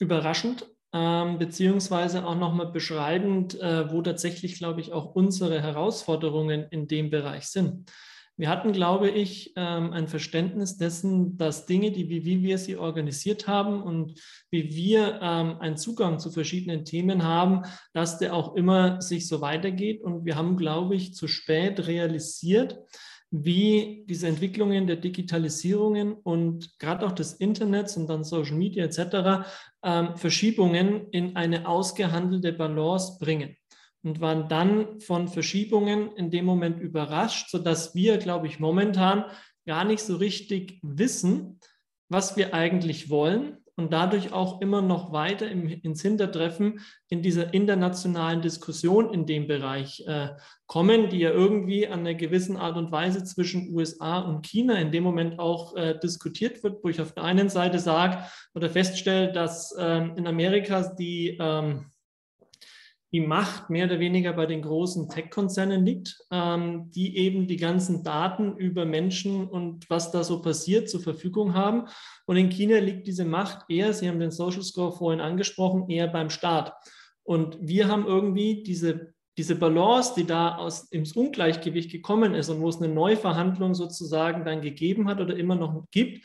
überraschend, 0.00 0.66
ähm, 0.92 1.38
beziehungsweise 1.38 2.26
auch 2.26 2.36
nochmal 2.36 2.72
beschreibend, 2.72 3.58
äh, 3.60 3.90
wo 3.92 4.02
tatsächlich, 4.02 4.58
glaube 4.58 4.80
ich, 4.80 4.92
auch 4.92 5.14
unsere 5.14 5.62
Herausforderungen 5.62 6.66
in 6.70 6.88
dem 6.88 7.10
Bereich 7.10 7.46
sind. 7.46 7.90
Wir 8.36 8.48
hatten, 8.48 8.72
glaube 8.72 9.10
ich, 9.10 9.52
ähm, 9.56 9.92
ein 9.92 10.06
Verständnis 10.06 10.76
dessen, 10.76 11.36
dass 11.36 11.66
Dinge, 11.66 11.90
die, 11.90 12.08
wie, 12.08 12.42
wir 12.42 12.58
sie 12.58 12.76
organisiert 12.76 13.48
haben 13.48 13.82
und 13.82 14.20
wie 14.50 14.74
wir 14.74 15.20
ähm, 15.20 15.58
einen 15.60 15.76
Zugang 15.76 16.20
zu 16.20 16.30
verschiedenen 16.30 16.84
Themen 16.84 17.24
haben, 17.24 17.62
dass 17.92 18.18
der 18.18 18.34
auch 18.34 18.54
immer 18.54 19.02
sich 19.02 19.26
so 19.26 19.40
weitergeht. 19.40 20.02
Und 20.02 20.24
wir 20.24 20.36
haben, 20.36 20.56
glaube 20.56 20.94
ich, 20.94 21.14
zu 21.14 21.26
spät 21.26 21.88
realisiert, 21.88 22.78
wie 23.30 24.04
diese 24.08 24.26
Entwicklungen 24.26 24.86
der 24.86 24.96
Digitalisierungen 24.96 26.14
und 26.14 26.78
gerade 26.78 27.06
auch 27.06 27.12
des 27.12 27.34
Internets 27.34 27.96
und 27.96 28.08
dann 28.08 28.24
Social 28.24 28.56
Media 28.56 28.84
etc. 28.84 29.46
Ähm, 29.82 30.16
Verschiebungen 30.16 31.08
in 31.10 31.36
eine 31.36 31.68
ausgehandelte 31.68 32.52
Balance 32.52 33.18
bringen 33.20 33.56
und 34.02 34.20
waren 34.20 34.48
dann 34.48 35.00
von 35.00 35.28
Verschiebungen 35.28 36.12
in 36.12 36.30
dem 36.30 36.46
Moment 36.46 36.80
überrascht, 36.80 37.50
sodass 37.50 37.94
wir, 37.94 38.16
glaube 38.16 38.46
ich, 38.46 38.60
momentan 38.60 39.24
gar 39.66 39.84
nicht 39.84 40.02
so 40.02 40.16
richtig 40.16 40.78
wissen, 40.82 41.60
was 42.08 42.36
wir 42.38 42.54
eigentlich 42.54 43.10
wollen 43.10 43.58
und 43.78 43.92
dadurch 43.92 44.32
auch 44.32 44.60
immer 44.60 44.82
noch 44.82 45.12
weiter 45.12 45.48
im, 45.48 45.68
ins 45.68 46.02
Hintertreffen 46.02 46.80
in 47.08 47.22
dieser 47.22 47.54
internationalen 47.54 48.42
Diskussion 48.42 49.14
in 49.14 49.24
dem 49.24 49.46
Bereich 49.46 50.04
äh, 50.06 50.30
kommen, 50.66 51.08
die 51.10 51.20
ja 51.20 51.30
irgendwie 51.30 51.86
an 51.86 52.00
einer 52.00 52.14
gewissen 52.14 52.56
Art 52.56 52.76
und 52.76 52.90
Weise 52.90 53.22
zwischen 53.22 53.72
USA 53.72 54.18
und 54.18 54.44
China 54.44 54.74
in 54.74 54.90
dem 54.90 55.04
Moment 55.04 55.38
auch 55.38 55.76
äh, 55.76 55.96
diskutiert 55.96 56.62
wird, 56.64 56.82
wo 56.82 56.88
ich 56.88 57.00
auf 57.00 57.12
der 57.12 57.22
einen 57.22 57.48
Seite 57.50 57.78
sage 57.78 58.18
oder 58.52 58.68
feststelle, 58.68 59.32
dass 59.32 59.72
ähm, 59.78 60.14
in 60.16 60.26
Amerika 60.26 60.82
die 60.98 61.38
ähm, 61.40 61.86
die 63.12 63.20
Macht 63.20 63.70
mehr 63.70 63.86
oder 63.86 64.00
weniger 64.00 64.34
bei 64.34 64.44
den 64.44 64.60
großen 64.60 65.08
Tech-Konzernen 65.08 65.84
liegt, 65.84 66.18
ähm, 66.30 66.90
die 66.90 67.16
eben 67.16 67.46
die 67.46 67.56
ganzen 67.56 68.04
Daten 68.04 68.56
über 68.56 68.84
Menschen 68.84 69.48
und 69.48 69.88
was 69.88 70.10
da 70.10 70.22
so 70.24 70.42
passiert 70.42 70.90
zur 70.90 71.00
Verfügung 71.00 71.54
haben. 71.54 71.86
Und 72.26 72.36
in 72.36 72.50
China 72.50 72.78
liegt 72.78 73.06
diese 73.06 73.24
Macht 73.24 73.64
eher, 73.70 73.94
Sie 73.94 74.08
haben 74.08 74.20
den 74.20 74.30
Social 74.30 74.62
Score 74.62 74.92
vorhin 74.92 75.20
angesprochen, 75.20 75.88
eher 75.88 76.08
beim 76.08 76.28
Staat. 76.28 76.74
Und 77.22 77.56
wir 77.60 77.88
haben 77.88 78.06
irgendwie 78.06 78.62
diese, 78.62 79.14
diese 79.38 79.56
Balance, 79.56 80.12
die 80.16 80.26
da 80.26 80.56
aus, 80.56 80.84
ins 80.90 81.12
Ungleichgewicht 81.12 81.90
gekommen 81.90 82.34
ist 82.34 82.50
und 82.50 82.60
wo 82.60 82.68
es 82.68 82.76
eine 82.80 82.92
Neuverhandlung 82.92 83.74
sozusagen 83.74 84.44
dann 84.44 84.60
gegeben 84.60 85.08
hat 85.08 85.20
oder 85.20 85.34
immer 85.34 85.54
noch 85.54 85.86
gibt, 85.90 86.24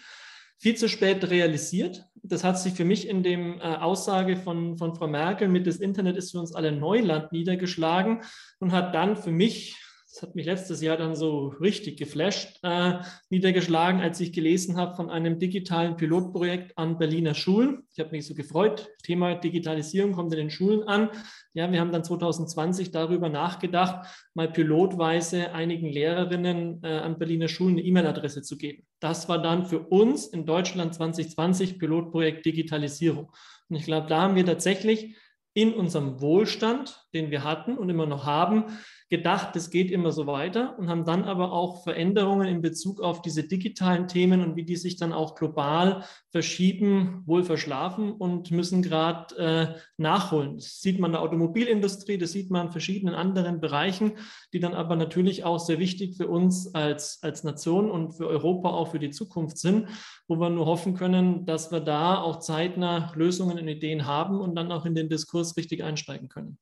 viel 0.64 0.76
zu 0.76 0.88
spät 0.88 1.30
realisiert. 1.30 2.06
Das 2.24 2.46
hat 2.46 2.58
sich 2.58 2.74
für 2.74 2.86
mich 2.86 3.10
in 3.10 3.22
dem 3.22 3.60
äh, 3.60 3.64
Aussage 3.64 4.38
von, 4.38 4.78
von 4.78 4.96
Frau 4.96 5.08
Merkel 5.08 5.50
mit 5.50 5.68
das 5.68 5.76
Internet 5.76 6.16
ist 6.16 6.32
für 6.32 6.40
uns 6.40 6.56
alle 6.56 6.72
Neuland 6.72 7.34
niedergeschlagen 7.34 8.22
und 8.60 8.72
hat 8.72 8.96
dann 8.96 9.18
für 9.18 9.32
mich 9.32 9.83
das 10.14 10.22
hat 10.22 10.36
mich 10.36 10.46
letztes 10.46 10.80
Jahr 10.84 10.96
dann 10.96 11.16
so 11.16 11.48
richtig 11.60 11.98
geflasht, 11.98 12.60
äh, 12.62 13.00
niedergeschlagen, 13.32 14.00
als 14.00 14.20
ich 14.20 14.32
gelesen 14.32 14.78
habe 14.78 14.96
von 14.96 15.10
einem 15.10 15.40
digitalen 15.40 15.98
Pilotprojekt 15.98 16.78
an 16.78 17.00
Berliner 17.00 17.34
Schulen. 17.34 17.88
Ich 17.92 18.00
habe 18.00 18.12
mich 18.12 18.28
so 18.28 18.36
gefreut. 18.36 18.92
Thema 19.02 19.34
Digitalisierung 19.34 20.12
kommt 20.12 20.32
in 20.34 20.38
den 20.38 20.50
Schulen 20.52 20.84
an. 20.84 21.10
Ja, 21.56 21.72
wir 21.72 21.80
haben 21.80 21.92
dann 21.92 22.04
2020 22.04 22.92
darüber 22.92 23.30
nachgedacht, 23.30 24.06
mal 24.36 24.52
pilotweise 24.52 25.52
einigen 25.52 25.88
Lehrerinnen 25.88 26.84
äh, 26.84 26.90
an 26.90 27.18
Berliner 27.18 27.48
Schulen 27.48 27.74
eine 27.74 27.82
E-Mail-Adresse 27.82 28.44
zu 28.44 28.56
geben. 28.56 28.86
Das 29.00 29.28
war 29.30 29.42
dann 29.42 29.66
für 29.66 29.80
uns 29.80 30.28
in 30.28 30.46
Deutschland 30.46 30.94
2020 30.94 31.80
Pilotprojekt 31.80 32.46
Digitalisierung. 32.46 33.32
Und 33.68 33.78
ich 33.78 33.86
glaube, 33.86 34.06
da 34.10 34.22
haben 34.22 34.36
wir 34.36 34.46
tatsächlich 34.46 35.16
in 35.56 35.74
unserem 35.74 36.20
Wohlstand, 36.20 37.04
den 37.14 37.30
wir 37.30 37.44
hatten 37.44 37.78
und 37.78 37.90
immer 37.90 38.06
noch 38.08 38.26
haben, 38.26 38.66
gedacht, 39.14 39.56
es 39.56 39.70
geht 39.70 39.92
immer 39.92 40.12
so 40.12 40.26
weiter 40.26 40.76
und 40.80 40.90
haben 40.90 41.06
dann 41.06 41.26
aber 41.26 41.52
auch 41.52 41.84
Veränderungen 41.84 42.48
in 42.48 42.64
Bezug 42.64 43.00
auf 43.00 43.22
diese 43.22 43.44
digitalen 43.44 44.08
Themen 44.08 44.42
und 44.42 44.56
wie 44.56 44.64
die 44.64 44.76
sich 44.76 44.96
dann 44.96 45.14
auch 45.14 45.36
global 45.36 46.04
verschieben, 46.32 47.22
wohl 47.28 47.44
verschlafen 47.44 48.12
und 48.12 48.50
müssen 48.50 48.82
gerade 48.82 49.38
äh, 49.38 49.80
nachholen. 49.98 50.56
Das 50.56 50.82
sieht 50.82 51.00
man 51.00 51.10
in 51.10 51.14
der 51.14 51.22
Automobilindustrie, 51.22 52.18
das 52.18 52.32
sieht 52.32 52.50
man 52.50 52.66
in 52.66 52.72
verschiedenen 52.72 53.14
anderen 53.14 53.62
Bereichen, 53.62 54.14
die 54.52 54.60
dann 54.60 54.74
aber 54.74 54.96
natürlich 54.96 55.44
auch 55.44 55.60
sehr 55.60 55.78
wichtig 55.78 56.18
für 56.18 56.28
uns 56.28 56.74
als, 56.74 57.22
als 57.22 57.44
Nation 57.44 57.92
und 57.92 58.14
für 58.14 58.26
Europa 58.26 58.70
auch 58.70 58.88
für 58.88 59.00
die 59.00 59.12
Zukunft 59.12 59.60
sind, 59.60 59.90
wo 60.28 60.38
wir 60.38 60.50
nur 60.50 60.66
hoffen 60.66 60.96
können, 60.96 61.46
dass 61.46 61.72
wir 61.72 61.82
da 61.82 62.20
auch 62.20 62.40
zeitnah 62.40 63.12
Lösungen 63.14 63.60
und 63.60 63.68
Ideen 63.68 64.08
haben 64.08 64.42
und 64.42 64.56
dann 64.56 64.72
auch 64.72 64.88
in 64.88 64.96
den 64.96 65.08
Diskurs 65.08 65.56
richtig 65.56 65.84
einsteigen 65.84 66.30
können. 66.30 66.58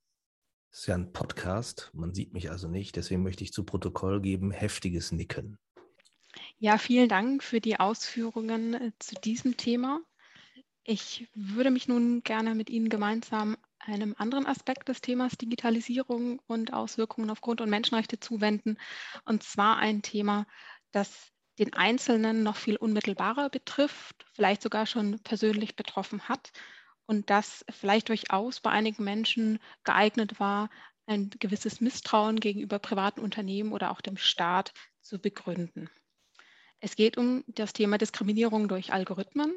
Ist 0.72 0.88
ja 0.88 0.96
ein 0.96 1.12
Podcast, 1.12 1.92
man 1.94 2.14
sieht 2.14 2.34
mich 2.34 2.50
also 2.50 2.70
nicht, 2.70 2.96
deswegen 2.96 3.24
möchte 3.24 3.44
ich 3.44 3.52
zu 3.52 3.66
Protokoll 3.66 4.22
geben, 4.22 4.52
heftiges 4.52 5.12
Nicken. 5.12 5.58
Ja, 6.60 6.78
vielen 6.78 7.10
Dank 7.10 7.44
für 7.44 7.60
die 7.60 7.78
Ausführungen 7.78 8.74
äh, 8.76 8.92
zu 9.00 9.16
diesem 9.16 9.58
Thema. 9.58 10.00
Ich 10.86 11.28
würde 11.36 11.72
mich 11.72 11.90
nun 11.90 12.24
gerne 12.24 12.56
mit 12.56 12.70
Ihnen 12.70 12.88
gemeinsam 12.88 13.58
einem 13.80 14.16
anderen 14.18 14.46
Aspekt 14.46 14.88
des 14.88 15.02
Themas 15.02 15.38
Digitalisierung 15.38 16.40
und 16.48 16.72
Auswirkungen 16.72 17.30
auf 17.32 17.42
Grund- 17.42 17.60
und 17.60 17.70
Menschenrechte 17.70 18.20
zuwenden, 18.20 18.78
und 19.26 19.44
zwar 19.44 19.78
ein 19.78 20.02
Thema, 20.02 20.48
das 20.92 21.32
den 21.60 21.74
Einzelnen 21.74 22.44
noch 22.44 22.56
viel 22.56 22.78
unmittelbarer 22.78 23.50
betrifft, 23.50 24.26
vielleicht 24.34 24.62
sogar 24.62 24.86
schon 24.86 25.20
persönlich 25.20 25.76
betroffen 25.76 26.30
hat 26.30 26.52
und 27.12 27.30
das 27.30 27.66
vielleicht 27.70 28.08
durchaus 28.08 28.62
bei 28.62 28.70
einigen 28.70 29.04
Menschen 29.04 29.60
geeignet 29.84 30.40
war, 30.40 30.70
ein 31.08 31.30
gewisses 31.40 31.82
Misstrauen 31.82 32.40
gegenüber 32.40 32.80
privaten 32.80 33.20
Unternehmen 33.20 33.74
oder 33.74 33.92
auch 33.92 34.00
dem 34.00 34.16
Staat 34.16 34.74
zu 35.02 35.20
begründen. 35.20 35.90
Es 36.80 36.96
geht 36.96 37.18
um 37.18 37.44
das 37.48 37.74
Thema 37.74 37.98
Diskriminierung 37.98 38.70
durch 38.70 38.94
Algorithmen. 38.94 39.54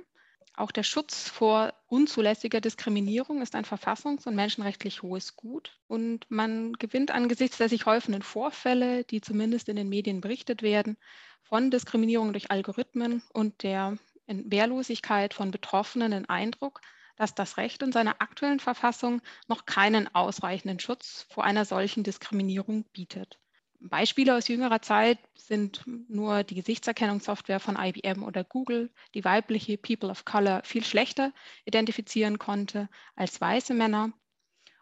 Auch 0.57 0.73
der 0.73 0.83
Schutz 0.83 1.29
vor 1.29 1.73
unzulässiger 1.87 2.61
Diskriminierung 2.61 3.41
ist 3.41 3.55
ein 3.55 3.65
verfassungs- 3.65 4.27
und 4.27 4.35
menschenrechtlich 4.35 5.03
hohes 5.03 5.37
Gut. 5.37 5.79
Und 5.87 6.29
man 6.29 6.73
gewinnt 6.73 7.13
angesichts 7.13 7.59
der 7.59 7.69
sich 7.69 7.87
häufenden 7.87 8.23
Vorfälle, 8.23 9.05
die 9.05 9.21
zumindest 9.21 9.69
in 9.69 9.77
den 9.77 9.89
Medien 9.89 10.21
berichtet 10.21 10.63
werden, 10.63 10.97
von 11.45 11.71
Diskriminierung 11.71 12.33
durch 12.33 12.51
Algorithmen 12.51 13.23
und 13.33 13.63
der 13.63 13.97
Wehrlosigkeit 14.27 15.35
von 15.35 15.53
Betroffenen 15.53 16.11
den 16.11 16.29
Eindruck, 16.29 16.81
dass 17.17 17.35
das 17.35 17.57
Recht 17.57 17.83
in 17.83 17.93
seiner 17.93 18.21
aktuellen 18.21 18.61
Verfassung 18.61 19.21
noch 19.49 19.67
keinen 19.67 20.13
ausreichenden 20.15 20.81
Schutz 20.81 21.27
vor 21.31 21.45
einer 21.45 21.65
solchen 21.65 22.05
Diskriminierung 22.05 22.85
bietet. 22.93 23.39
Beispiele 23.81 24.35
aus 24.35 24.49
jüngerer 24.49 24.81
Zeit 24.81 25.19
sind 25.35 25.83
nur 26.09 26.43
die 26.43 26.55
Gesichtserkennungssoftware 26.55 27.61
von 27.61 27.77
IBM 27.79 28.23
oder 28.23 28.43
Google, 28.43 28.91
die 29.15 29.25
weibliche 29.25 29.77
People 29.77 30.09
of 30.11 30.25
Color 30.25 30.63
viel 30.65 30.85
schlechter 30.85 31.33
identifizieren 31.67 32.39
konnte 32.39 32.89
als 33.15 33.41
weiße 33.41 33.75
Männer. 33.75 34.13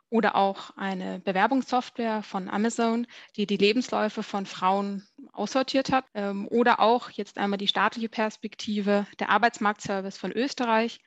Oder 0.09 0.37
auch 0.37 0.77
eine 0.77 1.21
Bewerbungssoftware 1.21 2.23
von 2.23 2.51
Amazon, 2.51 3.07
die 3.37 3.47
die 3.47 3.57
Lebensläufe 3.57 4.23
von 4.23 4.45
Frauen 4.45 5.09
aussortiert 5.33 5.91
hat. 5.91 6.05
Ähm, 6.13 6.47
oder 6.49 6.81
auch 6.81 7.09
jetzt 7.09 7.39
einmal 7.39 7.57
die 7.57 7.67
staatliche 7.67 8.11
Perspektive, 8.11 9.07
der 9.19 9.31
Arbeitsmarktservice 9.31 10.19
von 10.19 10.31
Österreich, 10.31 11.01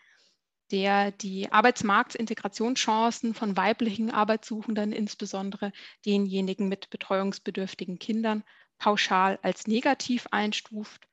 der 0.71 1.11
die 1.11 1.51
Arbeitsmarktintegrationschancen 1.51 3.33
von 3.33 3.55
weiblichen 3.55 4.11
Arbeitssuchenden, 4.11 4.91
insbesondere 4.91 5.71
denjenigen 6.05 6.67
mit 6.67 6.89
betreuungsbedürftigen 6.89 7.99
Kindern, 7.99 8.43
pauschal 8.77 9.39
als 9.41 9.67
negativ 9.67 10.27
einstuft 10.31 11.07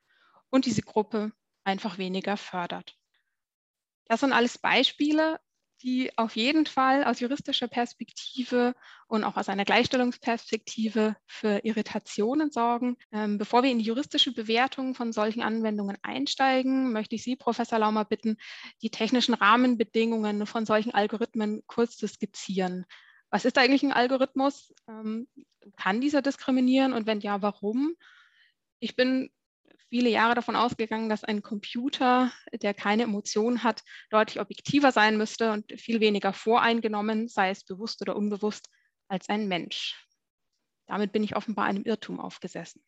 und 0.49 0.65
diese 0.65 0.81
Gruppe 0.81 1.31
einfach 1.63 1.97
weniger 1.97 2.37
fördert. 2.37 2.97
Das 4.05 4.19
sind 4.19 4.33
alles 4.33 4.57
Beispiele, 4.57 5.39
die 5.83 6.17
auf 6.17 6.35
jeden 6.35 6.65
Fall 6.65 7.03
aus 7.03 7.19
juristischer 7.19 7.67
Perspektive 7.67 8.73
und 9.07 9.23
auch 9.23 9.35
aus 9.35 9.49
einer 9.49 9.65
Gleichstellungsperspektive 9.65 11.15
für 11.27 11.59
Irritationen 11.63 12.51
sorgen. 12.51 12.97
Ähm, 13.11 13.37
bevor 13.37 13.63
wir 13.63 13.69
in 13.69 13.79
die 13.79 13.85
juristische 13.85 14.33
Bewertung 14.33 14.95
von 14.95 15.11
solchen 15.11 15.41
Anwendungen 15.41 15.97
einsteigen, 16.01 16.93
möchte 16.93 17.15
ich 17.15 17.23
Sie, 17.23 17.35
Professor 17.35 17.79
Laumer, 17.79 18.05
bitten, 18.05 18.37
die 18.81 18.89
technischen 18.89 19.33
Rahmenbedingungen 19.33 20.47
von 20.47 20.65
solchen 20.65 20.93
Algorithmen 20.93 21.61
kurz 21.67 21.97
zu 21.97 22.07
skizzieren. 22.07 22.85
Was 23.29 23.45
ist 23.45 23.57
eigentlich 23.57 23.83
ein 23.83 23.91
Algorithmus? 23.91 24.73
Ähm, 24.87 25.27
kann 25.75 26.01
dieser 26.01 26.21
diskriminieren 26.21 26.93
und 26.93 27.05
wenn 27.05 27.19
ja, 27.19 27.41
warum? 27.41 27.95
Ich 28.79 28.95
bin 28.95 29.31
viele 29.93 30.09
Jahre 30.09 30.33
davon 30.33 30.55
ausgegangen, 30.55 31.07
dass 31.07 31.23
ein 31.23 31.43
Computer, 31.43 32.31
der 32.51 32.73
keine 32.73 33.03
Emotionen 33.03 33.61
hat, 33.61 33.83
deutlich 34.09 34.39
objektiver 34.39 34.91
sein 34.91 35.19
müsste 35.19 35.51
und 35.51 35.79
viel 35.79 35.99
weniger 35.99 36.33
voreingenommen, 36.33 37.27
sei 37.27 37.51
es 37.51 37.63
bewusst 37.63 38.01
oder 38.01 38.15
unbewusst, 38.15 38.69
als 39.07 39.29
ein 39.29 39.47
Mensch. 39.47 40.03
Damit 40.87 41.11
bin 41.11 41.23
ich 41.23 41.35
offenbar 41.35 41.65
einem 41.65 41.83
Irrtum 41.83 42.19
aufgesessen. 42.19 42.81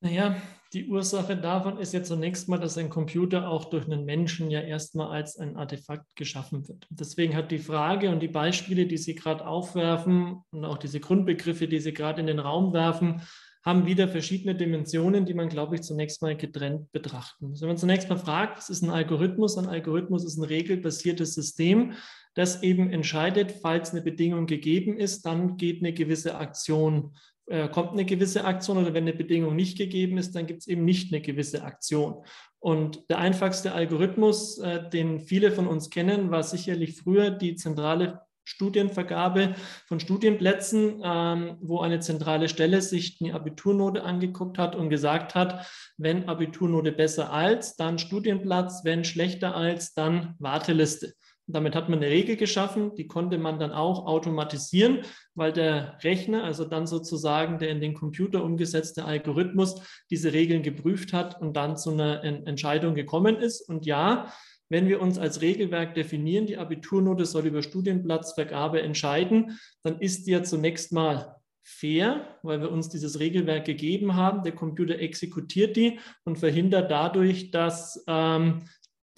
Naja, 0.00 0.42
die 0.72 0.88
Ursache 0.88 1.36
davon 1.36 1.78
ist 1.78 1.94
ja 1.94 2.02
zunächst 2.02 2.48
mal, 2.48 2.58
dass 2.58 2.76
ein 2.78 2.90
Computer 2.90 3.48
auch 3.48 3.66
durch 3.66 3.84
einen 3.84 4.04
Menschen 4.04 4.50
ja 4.50 4.60
erstmal 4.60 5.12
als 5.12 5.38
ein 5.38 5.56
Artefakt 5.56 6.16
geschaffen 6.16 6.66
wird. 6.66 6.84
Deswegen 6.90 7.36
hat 7.36 7.52
die 7.52 7.60
Frage 7.60 8.10
und 8.10 8.18
die 8.18 8.28
Beispiele, 8.28 8.86
die 8.86 8.98
Sie 8.98 9.14
gerade 9.14 9.46
aufwerfen 9.46 10.42
und 10.50 10.64
auch 10.64 10.78
diese 10.78 10.98
Grundbegriffe, 10.98 11.68
die 11.68 11.78
Sie 11.78 11.92
gerade 11.92 12.20
in 12.20 12.26
den 12.26 12.40
Raum 12.40 12.72
werfen, 12.72 13.22
haben 13.62 13.86
wieder 13.86 14.08
verschiedene 14.08 14.54
Dimensionen, 14.54 15.26
die 15.26 15.34
man, 15.34 15.48
glaube 15.48 15.74
ich, 15.74 15.82
zunächst 15.82 16.22
mal 16.22 16.36
getrennt 16.36 16.90
betrachten 16.92 17.48
muss. 17.48 17.60
Wenn 17.60 17.68
man 17.68 17.76
zunächst 17.76 18.08
mal 18.08 18.18
fragt, 18.18 18.56
was 18.58 18.70
ist 18.70 18.82
ein 18.82 18.90
Algorithmus? 18.90 19.58
Ein 19.58 19.66
Algorithmus 19.66 20.24
ist 20.24 20.38
ein 20.38 20.44
regelbasiertes 20.44 21.34
System, 21.34 21.92
das 22.34 22.62
eben 22.62 22.90
entscheidet, 22.90 23.52
falls 23.60 23.90
eine 23.90 24.02
Bedingung 24.02 24.46
gegeben 24.46 24.96
ist, 24.96 25.26
dann 25.26 25.56
geht 25.56 25.82
eine 25.82 25.92
gewisse 25.92 26.36
Aktion, 26.36 27.14
äh, 27.46 27.68
kommt 27.68 27.92
eine 27.92 28.04
gewisse 28.04 28.44
Aktion 28.44 28.78
oder 28.78 28.94
wenn 28.94 29.04
eine 29.04 29.12
Bedingung 29.12 29.56
nicht 29.56 29.76
gegeben 29.76 30.16
ist, 30.16 30.34
dann 30.34 30.46
gibt 30.46 30.60
es 30.60 30.68
eben 30.68 30.84
nicht 30.84 31.12
eine 31.12 31.20
gewisse 31.20 31.62
Aktion. 31.62 32.24
Und 32.60 33.10
der 33.10 33.18
einfachste 33.18 33.72
Algorithmus, 33.72 34.58
äh, 34.58 34.88
den 34.88 35.20
viele 35.20 35.50
von 35.50 35.66
uns 35.66 35.90
kennen, 35.90 36.30
war 36.30 36.42
sicherlich 36.44 36.96
früher 36.96 37.30
die 37.30 37.56
zentrale 37.56 38.20
Studienvergabe 38.50 39.54
von 39.86 40.00
Studienplätzen, 40.00 41.00
ähm, 41.04 41.56
wo 41.60 41.80
eine 41.80 42.00
zentrale 42.00 42.48
Stelle 42.48 42.82
sich 42.82 43.16
die 43.18 43.32
Abiturnote 43.32 44.02
angeguckt 44.02 44.58
hat 44.58 44.74
und 44.74 44.90
gesagt 44.90 45.34
hat, 45.34 45.66
wenn 45.96 46.28
Abiturnote 46.28 46.92
besser 46.92 47.32
als, 47.32 47.76
dann 47.76 47.98
Studienplatz, 47.98 48.84
wenn 48.84 49.04
schlechter 49.04 49.54
als, 49.54 49.94
dann 49.94 50.34
Warteliste. 50.38 51.14
Und 51.46 51.54
damit 51.54 51.74
hat 51.74 51.88
man 51.88 51.98
eine 51.98 52.10
Regel 52.10 52.36
geschaffen, 52.36 52.94
die 52.96 53.06
konnte 53.06 53.38
man 53.38 53.58
dann 53.58 53.72
auch 53.72 54.06
automatisieren, 54.06 55.00
weil 55.34 55.52
der 55.52 55.98
Rechner, 56.02 56.44
also 56.44 56.64
dann 56.64 56.86
sozusagen 56.86 57.58
der 57.58 57.70
in 57.70 57.80
den 57.80 57.94
Computer 57.94 58.44
umgesetzte 58.44 59.04
Algorithmus, 59.04 59.80
diese 60.10 60.32
Regeln 60.32 60.62
geprüft 60.62 61.12
hat 61.12 61.40
und 61.40 61.56
dann 61.56 61.76
zu 61.76 61.90
einer 61.90 62.22
Entscheidung 62.22 62.94
gekommen 62.94 63.36
ist. 63.36 63.68
Und 63.68 63.86
ja, 63.86 64.32
wenn 64.70 64.88
wir 64.88 65.02
uns 65.02 65.18
als 65.18 65.42
Regelwerk 65.42 65.94
definieren, 65.94 66.46
die 66.46 66.56
Abiturnote 66.56 67.26
soll 67.26 67.46
über 67.46 67.62
Studienplatzvergabe 67.62 68.80
entscheiden, 68.80 69.58
dann 69.82 70.00
ist 70.00 70.26
die 70.26 70.30
ja 70.30 70.42
zunächst 70.42 70.92
mal 70.92 71.36
fair, 71.62 72.38
weil 72.42 72.60
wir 72.60 72.70
uns 72.70 72.88
dieses 72.88 73.20
Regelwerk 73.20 73.66
gegeben 73.66 74.14
haben. 74.14 74.42
Der 74.42 74.52
Computer 74.52 74.98
exekutiert 74.98 75.76
die 75.76 75.98
und 76.24 76.38
verhindert 76.38 76.90
dadurch, 76.90 77.50
dass 77.50 78.02
ähm, 78.06 78.62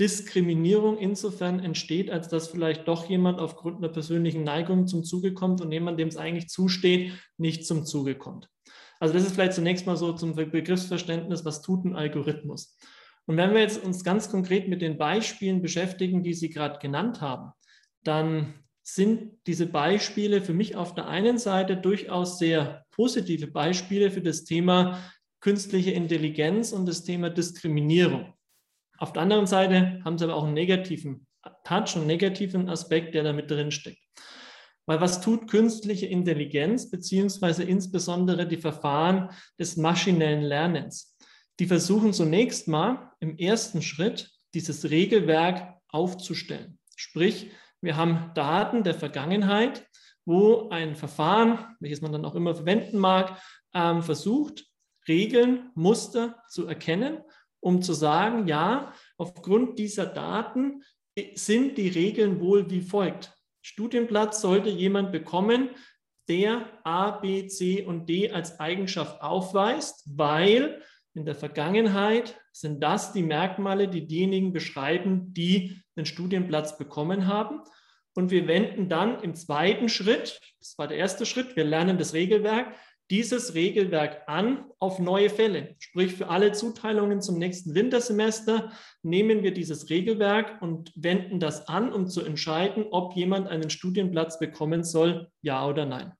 Diskriminierung 0.01 0.99
insofern 0.99 1.61
entsteht, 1.61 2.11
als 2.11 2.29
dass 2.29 2.49
vielleicht 2.49 2.89
doch 2.89 3.09
jemand 3.09 3.39
aufgrund 3.39 3.79
einer 3.79 3.93
persönlichen 3.93 4.43
Neigung 4.43 4.87
zum 4.87 5.05
Zuge 5.05 5.35
kommt 5.35 5.61
und 5.61 5.71
jemand, 5.71 6.01
dem 6.01 6.09
es 6.09 6.17
eigentlich 6.17 6.49
zusteht, 6.49 7.13
nicht 7.37 7.67
zum 7.67 7.85
Zuge 7.85 8.17
kommt. 8.17 8.49
Also 9.01 9.15
das 9.15 9.25
ist 9.25 9.33
vielleicht 9.35 9.53
zunächst 9.53 9.87
mal 9.87 9.97
so 9.97 10.13
zum 10.13 10.35
Begriffsverständnis, 10.35 11.45
was 11.45 11.61
tut 11.61 11.85
ein 11.85 11.95
Algorithmus. 11.95 12.77
Und 13.27 13.37
wenn 13.37 13.55
wir 13.55 13.61
jetzt 13.61 13.83
uns 13.83 14.05
ganz 14.05 14.31
konkret 14.31 14.69
mit 14.69 14.83
den 14.83 14.99
Beispielen 14.99 15.63
beschäftigen, 15.63 16.23
die 16.23 16.35
Sie 16.35 16.51
gerade 16.51 16.79
genannt 16.79 17.21
haben, 17.21 17.53
dann 18.03 18.55
sind 18.83 19.39
diese 19.47 19.67
Beispiele 19.67 20.43
für 20.43 20.55
mich 20.55 20.75
auf 20.75 20.95
der 20.95 21.07
einen 21.07 21.39
Seite 21.39 21.77
durchaus 21.77 22.39
sehr 22.39 22.85
positive 22.91 23.47
Beispiele 23.47 24.11
für 24.11 24.23
das 24.23 24.45
Thema 24.45 24.99
künstliche 25.41 25.93
Intelligenz 25.93 26.73
und 26.73 26.87
das 26.87 27.05
Thema 27.05 27.31
Diskriminierung. 27.31 28.35
Auf 28.99 29.13
der 29.13 29.23
anderen 29.23 29.47
Seite 29.47 30.01
haben 30.05 30.19
sie 30.19 30.25
aber 30.25 30.35
auch 30.35 30.45
einen 30.45 30.55
negativen 30.55 31.27
Touch, 31.65 31.97
einen 31.97 32.07
negativen 32.07 32.69
Aspekt, 32.69 33.15
der 33.15 33.25
da 33.25 33.33
mit 33.33 33.51
drin 33.51 33.71
steckt. 33.71 33.99
Weil 34.87 35.01
was 35.01 35.21
tut 35.21 35.49
künstliche 35.49 36.07
Intelligenz, 36.07 36.91
beziehungsweise 36.91 37.63
insbesondere 37.63 38.47
die 38.47 38.57
Verfahren 38.57 39.31
des 39.59 39.77
maschinellen 39.77 40.43
Lernens? 40.43 41.12
Die 41.63 41.69
versuchen 41.69 42.13
zunächst 42.13 42.67
mal 42.67 43.13
im 43.21 43.39
ersten 43.39 43.83
Schritt 43.83 44.33
dieses 44.53 44.91
Regelwerk 44.91 45.81
aufzustellen. 45.87 46.81
Sprich, 46.97 47.53
wir 47.81 47.97
haben 47.97 48.33
Daten 48.35 48.83
der 48.83 48.95
Vergangenheit, 48.95 49.87
wo 50.25 50.71
ein 50.71 50.97
Verfahren, 50.97 51.77
welches 51.79 52.01
man 52.01 52.11
dann 52.11 52.25
auch 52.25 52.35
immer 52.35 52.57
verwenden 52.57 52.99
mag, 52.99 53.41
ähm, 53.75 54.03
versucht, 54.03 54.65
Regeln, 55.07 55.71
Muster 55.77 56.43
zu 56.49 56.67
erkennen, 56.67 57.21
um 57.61 57.81
zu 57.81 57.93
sagen, 57.93 58.49
ja, 58.49 58.93
aufgrund 59.17 59.79
dieser 59.79 60.07
Daten 60.07 60.83
sind 61.37 61.79
die 61.79 61.91
Regeln 61.91 62.41
wohl 62.41 62.69
wie 62.73 62.81
folgt. 62.81 63.39
Studienplatz 63.61 64.41
sollte 64.41 64.69
jemand 64.69 65.13
bekommen, 65.13 65.71
der 66.29 66.67
A, 66.83 67.13
B, 67.13 67.47
C 67.47 67.85
und 67.85 68.09
D 68.09 68.33
als 68.33 68.59
Eigenschaft 68.59 69.23
aufweist, 69.23 70.03
weil 70.19 70.83
in 71.15 71.25
der 71.25 71.35
Vergangenheit 71.35 72.41
sind 72.53 72.83
das 72.83 73.13
die 73.13 73.23
Merkmale, 73.23 73.89
die 73.89 74.07
diejenigen 74.07 74.53
beschreiben, 74.53 75.35
die 75.35 75.83
einen 75.97 76.07
Studienplatz 76.07 76.79
bekommen 76.79 77.27
haben. 77.27 77.61
Und 78.15 78.31
wir 78.31 78.47
wenden 78.47 78.89
dann 78.89 79.21
im 79.23 79.35
zweiten 79.35 79.89
Schritt, 79.89 80.41
das 80.59 80.77
war 80.79 80.89
der 80.89 80.99
erste 80.99 81.27
Schritt, 81.27 81.57
wir 81.57 81.65
lernen 81.65 81.99
das 81.99 82.13
Regelwerk, 82.13 82.75
dieses 83.11 83.55
Regelwerk 83.55 84.23
an 84.27 84.65
auf 84.79 84.99
neue 84.99 85.29
Fälle. 85.29 85.77
Sprich, 85.79 86.15
für 86.15 86.29
alle 86.29 86.53
Zuteilungen 86.53 87.21
zum 87.21 87.39
nächsten 87.39 87.75
Wintersemester 87.75 88.73
nehmen 89.03 89.43
wir 89.43 89.53
dieses 89.53 89.91
Regelwerk 89.91 90.63
und 90.63 90.93
wenden 90.95 91.39
das 91.41 91.69
an, 91.69 91.93
um 91.93 92.07
zu 92.07 92.25
entscheiden, 92.25 92.87
ob 92.91 93.15
jemand 93.15 93.49
einen 93.49 93.69
Studienplatz 93.69 94.39
bekommen 94.39 94.83
soll, 94.83 95.31
ja 95.43 95.67
oder 95.67 95.85
nein. 95.85 96.13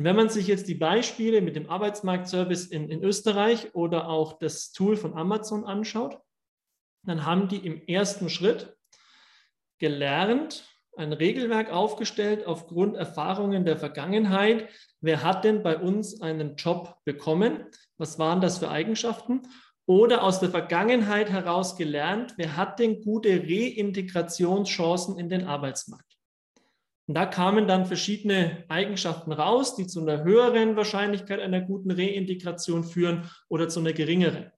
Und 0.00 0.04
wenn 0.04 0.16
man 0.16 0.30
sich 0.30 0.46
jetzt 0.46 0.66
die 0.66 0.76
Beispiele 0.76 1.42
mit 1.42 1.56
dem 1.56 1.68
Arbeitsmarktservice 1.68 2.68
in, 2.68 2.88
in 2.88 3.04
Österreich 3.04 3.74
oder 3.74 4.08
auch 4.08 4.38
das 4.38 4.72
Tool 4.72 4.96
von 4.96 5.12
Amazon 5.12 5.66
anschaut, 5.66 6.18
dann 7.06 7.26
haben 7.26 7.48
die 7.48 7.58
im 7.58 7.86
ersten 7.86 8.30
Schritt 8.30 8.74
gelernt, 9.78 10.66
ein 10.96 11.12
Regelwerk 11.12 11.70
aufgestellt 11.70 12.46
aufgrund 12.46 12.96
Erfahrungen 12.96 13.66
der 13.66 13.76
Vergangenheit. 13.76 14.70
Wer 15.02 15.22
hat 15.22 15.44
denn 15.44 15.62
bei 15.62 15.76
uns 15.76 16.22
einen 16.22 16.56
Job 16.56 16.96
bekommen? 17.04 17.66
Was 17.98 18.18
waren 18.18 18.40
das 18.40 18.56
für 18.56 18.70
Eigenschaften? 18.70 19.42
Oder 19.84 20.24
aus 20.24 20.40
der 20.40 20.48
Vergangenheit 20.48 21.28
heraus 21.28 21.76
gelernt, 21.76 22.32
wer 22.38 22.56
hat 22.56 22.78
denn 22.78 23.02
gute 23.02 23.42
Reintegrationschancen 23.42 25.18
in 25.18 25.28
den 25.28 25.44
Arbeitsmarkt? 25.44 26.09
Und 27.10 27.14
da 27.14 27.26
kamen 27.26 27.66
dann 27.66 27.86
verschiedene 27.86 28.62
Eigenschaften 28.68 29.32
raus, 29.32 29.74
die 29.74 29.88
zu 29.88 30.00
einer 30.00 30.22
höheren 30.22 30.76
Wahrscheinlichkeit 30.76 31.40
einer 31.40 31.60
guten 31.60 31.90
Reintegration 31.90 32.84
führen 32.84 33.28
oder 33.48 33.68
zu 33.68 33.80
einer 33.80 33.92
geringeren. 33.92 34.52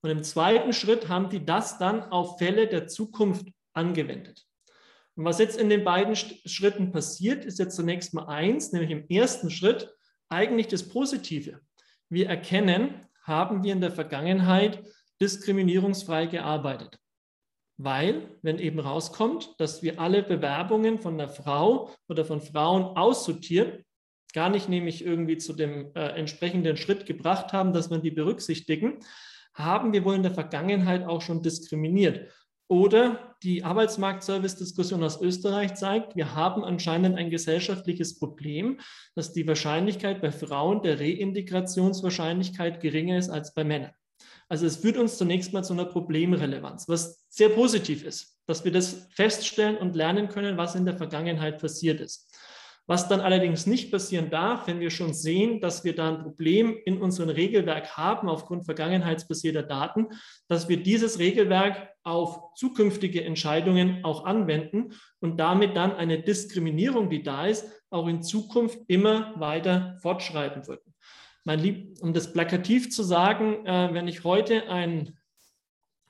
Und 0.00 0.08
im 0.08 0.22
zweiten 0.22 0.72
Schritt 0.72 1.10
haben 1.10 1.28
die 1.28 1.44
das 1.44 1.76
dann 1.76 2.04
auf 2.04 2.38
Fälle 2.38 2.66
der 2.66 2.86
Zukunft 2.88 3.46
angewendet. 3.74 4.46
Und 5.16 5.26
was 5.26 5.38
jetzt 5.38 5.58
in 5.60 5.68
den 5.68 5.84
beiden 5.84 6.16
Schritten 6.16 6.92
passiert, 6.92 7.44
ist 7.44 7.58
jetzt 7.58 7.76
zunächst 7.76 8.14
mal 8.14 8.24
eins, 8.24 8.72
nämlich 8.72 8.90
im 8.90 9.06
ersten 9.10 9.50
Schritt 9.50 9.94
eigentlich 10.30 10.68
das 10.68 10.88
Positive. 10.88 11.60
Wir 12.08 12.26
erkennen, 12.26 13.06
haben 13.22 13.64
wir 13.64 13.74
in 13.74 13.82
der 13.82 13.92
Vergangenheit 13.92 14.82
diskriminierungsfrei 15.20 16.24
gearbeitet. 16.24 17.01
Weil, 17.78 18.28
wenn 18.42 18.58
eben 18.58 18.78
rauskommt, 18.78 19.54
dass 19.58 19.82
wir 19.82 19.98
alle 20.00 20.22
Bewerbungen 20.22 20.98
von 20.98 21.14
einer 21.14 21.28
Frau 21.28 21.90
oder 22.08 22.24
von 22.24 22.40
Frauen 22.40 22.96
aussortieren, 22.96 23.84
gar 24.32 24.50
nicht 24.50 24.68
nämlich 24.68 25.04
irgendwie 25.04 25.38
zu 25.38 25.52
dem 25.52 25.90
äh, 25.94 26.08
entsprechenden 26.16 26.76
Schritt 26.76 27.06
gebracht 27.06 27.52
haben, 27.52 27.72
dass 27.72 27.90
man 27.90 28.02
die 28.02 28.10
berücksichtigen, 28.10 29.00
haben 29.54 29.92
wir 29.92 30.04
wohl 30.04 30.14
in 30.14 30.22
der 30.22 30.34
Vergangenheit 30.34 31.04
auch 31.04 31.20
schon 31.20 31.42
diskriminiert. 31.42 32.30
Oder 32.68 33.36
die 33.42 33.64
Arbeitsmarktservice-Diskussion 33.64 35.04
aus 35.04 35.20
Österreich 35.20 35.74
zeigt, 35.74 36.16
wir 36.16 36.34
haben 36.34 36.64
anscheinend 36.64 37.18
ein 37.18 37.28
gesellschaftliches 37.28 38.18
Problem, 38.18 38.80
dass 39.14 39.34
die 39.34 39.46
Wahrscheinlichkeit 39.46 40.22
bei 40.22 40.32
Frauen 40.32 40.80
der 40.80 40.98
Reintegrationswahrscheinlichkeit 40.98 42.80
geringer 42.80 43.18
ist 43.18 43.28
als 43.28 43.52
bei 43.52 43.64
Männern. 43.64 43.92
Also 44.52 44.66
es 44.66 44.76
führt 44.76 44.98
uns 44.98 45.16
zunächst 45.16 45.54
mal 45.54 45.64
zu 45.64 45.72
einer 45.72 45.86
Problemrelevanz, 45.86 46.86
was 46.86 47.24
sehr 47.30 47.48
positiv 47.48 48.04
ist, 48.04 48.38
dass 48.46 48.66
wir 48.66 48.70
das 48.70 49.08
feststellen 49.14 49.78
und 49.78 49.96
lernen 49.96 50.28
können, 50.28 50.58
was 50.58 50.74
in 50.74 50.84
der 50.84 50.94
Vergangenheit 50.94 51.58
passiert 51.58 52.02
ist. 52.02 52.30
Was 52.86 53.08
dann 53.08 53.22
allerdings 53.22 53.66
nicht 53.66 53.90
passieren 53.90 54.28
darf, 54.28 54.66
wenn 54.66 54.78
wir 54.78 54.90
schon 54.90 55.14
sehen, 55.14 55.62
dass 55.62 55.84
wir 55.84 55.94
da 55.94 56.10
ein 56.10 56.22
Problem 56.22 56.76
in 56.84 57.00
unserem 57.00 57.30
Regelwerk 57.30 57.96
haben 57.96 58.28
aufgrund 58.28 58.66
vergangenheitsbasierter 58.66 59.62
Daten, 59.62 60.08
dass 60.48 60.68
wir 60.68 60.82
dieses 60.82 61.18
Regelwerk 61.18 61.88
auf 62.02 62.52
zukünftige 62.54 63.24
Entscheidungen 63.24 64.04
auch 64.04 64.26
anwenden 64.26 64.92
und 65.20 65.38
damit 65.40 65.78
dann 65.78 65.96
eine 65.96 66.20
Diskriminierung, 66.20 67.08
die 67.08 67.22
da 67.22 67.46
ist, 67.46 67.72
auch 67.88 68.06
in 68.06 68.22
Zukunft 68.22 68.80
immer 68.88 69.32
weiter 69.40 69.96
fortschreiten 70.02 70.66
würden. 70.66 70.91
Mein 71.44 71.58
Lieb, 71.58 71.98
um 72.00 72.12
das 72.12 72.32
plakativ 72.32 72.90
zu 72.90 73.02
sagen, 73.02 73.66
äh, 73.66 73.92
wenn 73.92 74.06
ich 74.06 74.22
heute 74.22 74.68
einen 74.68 75.18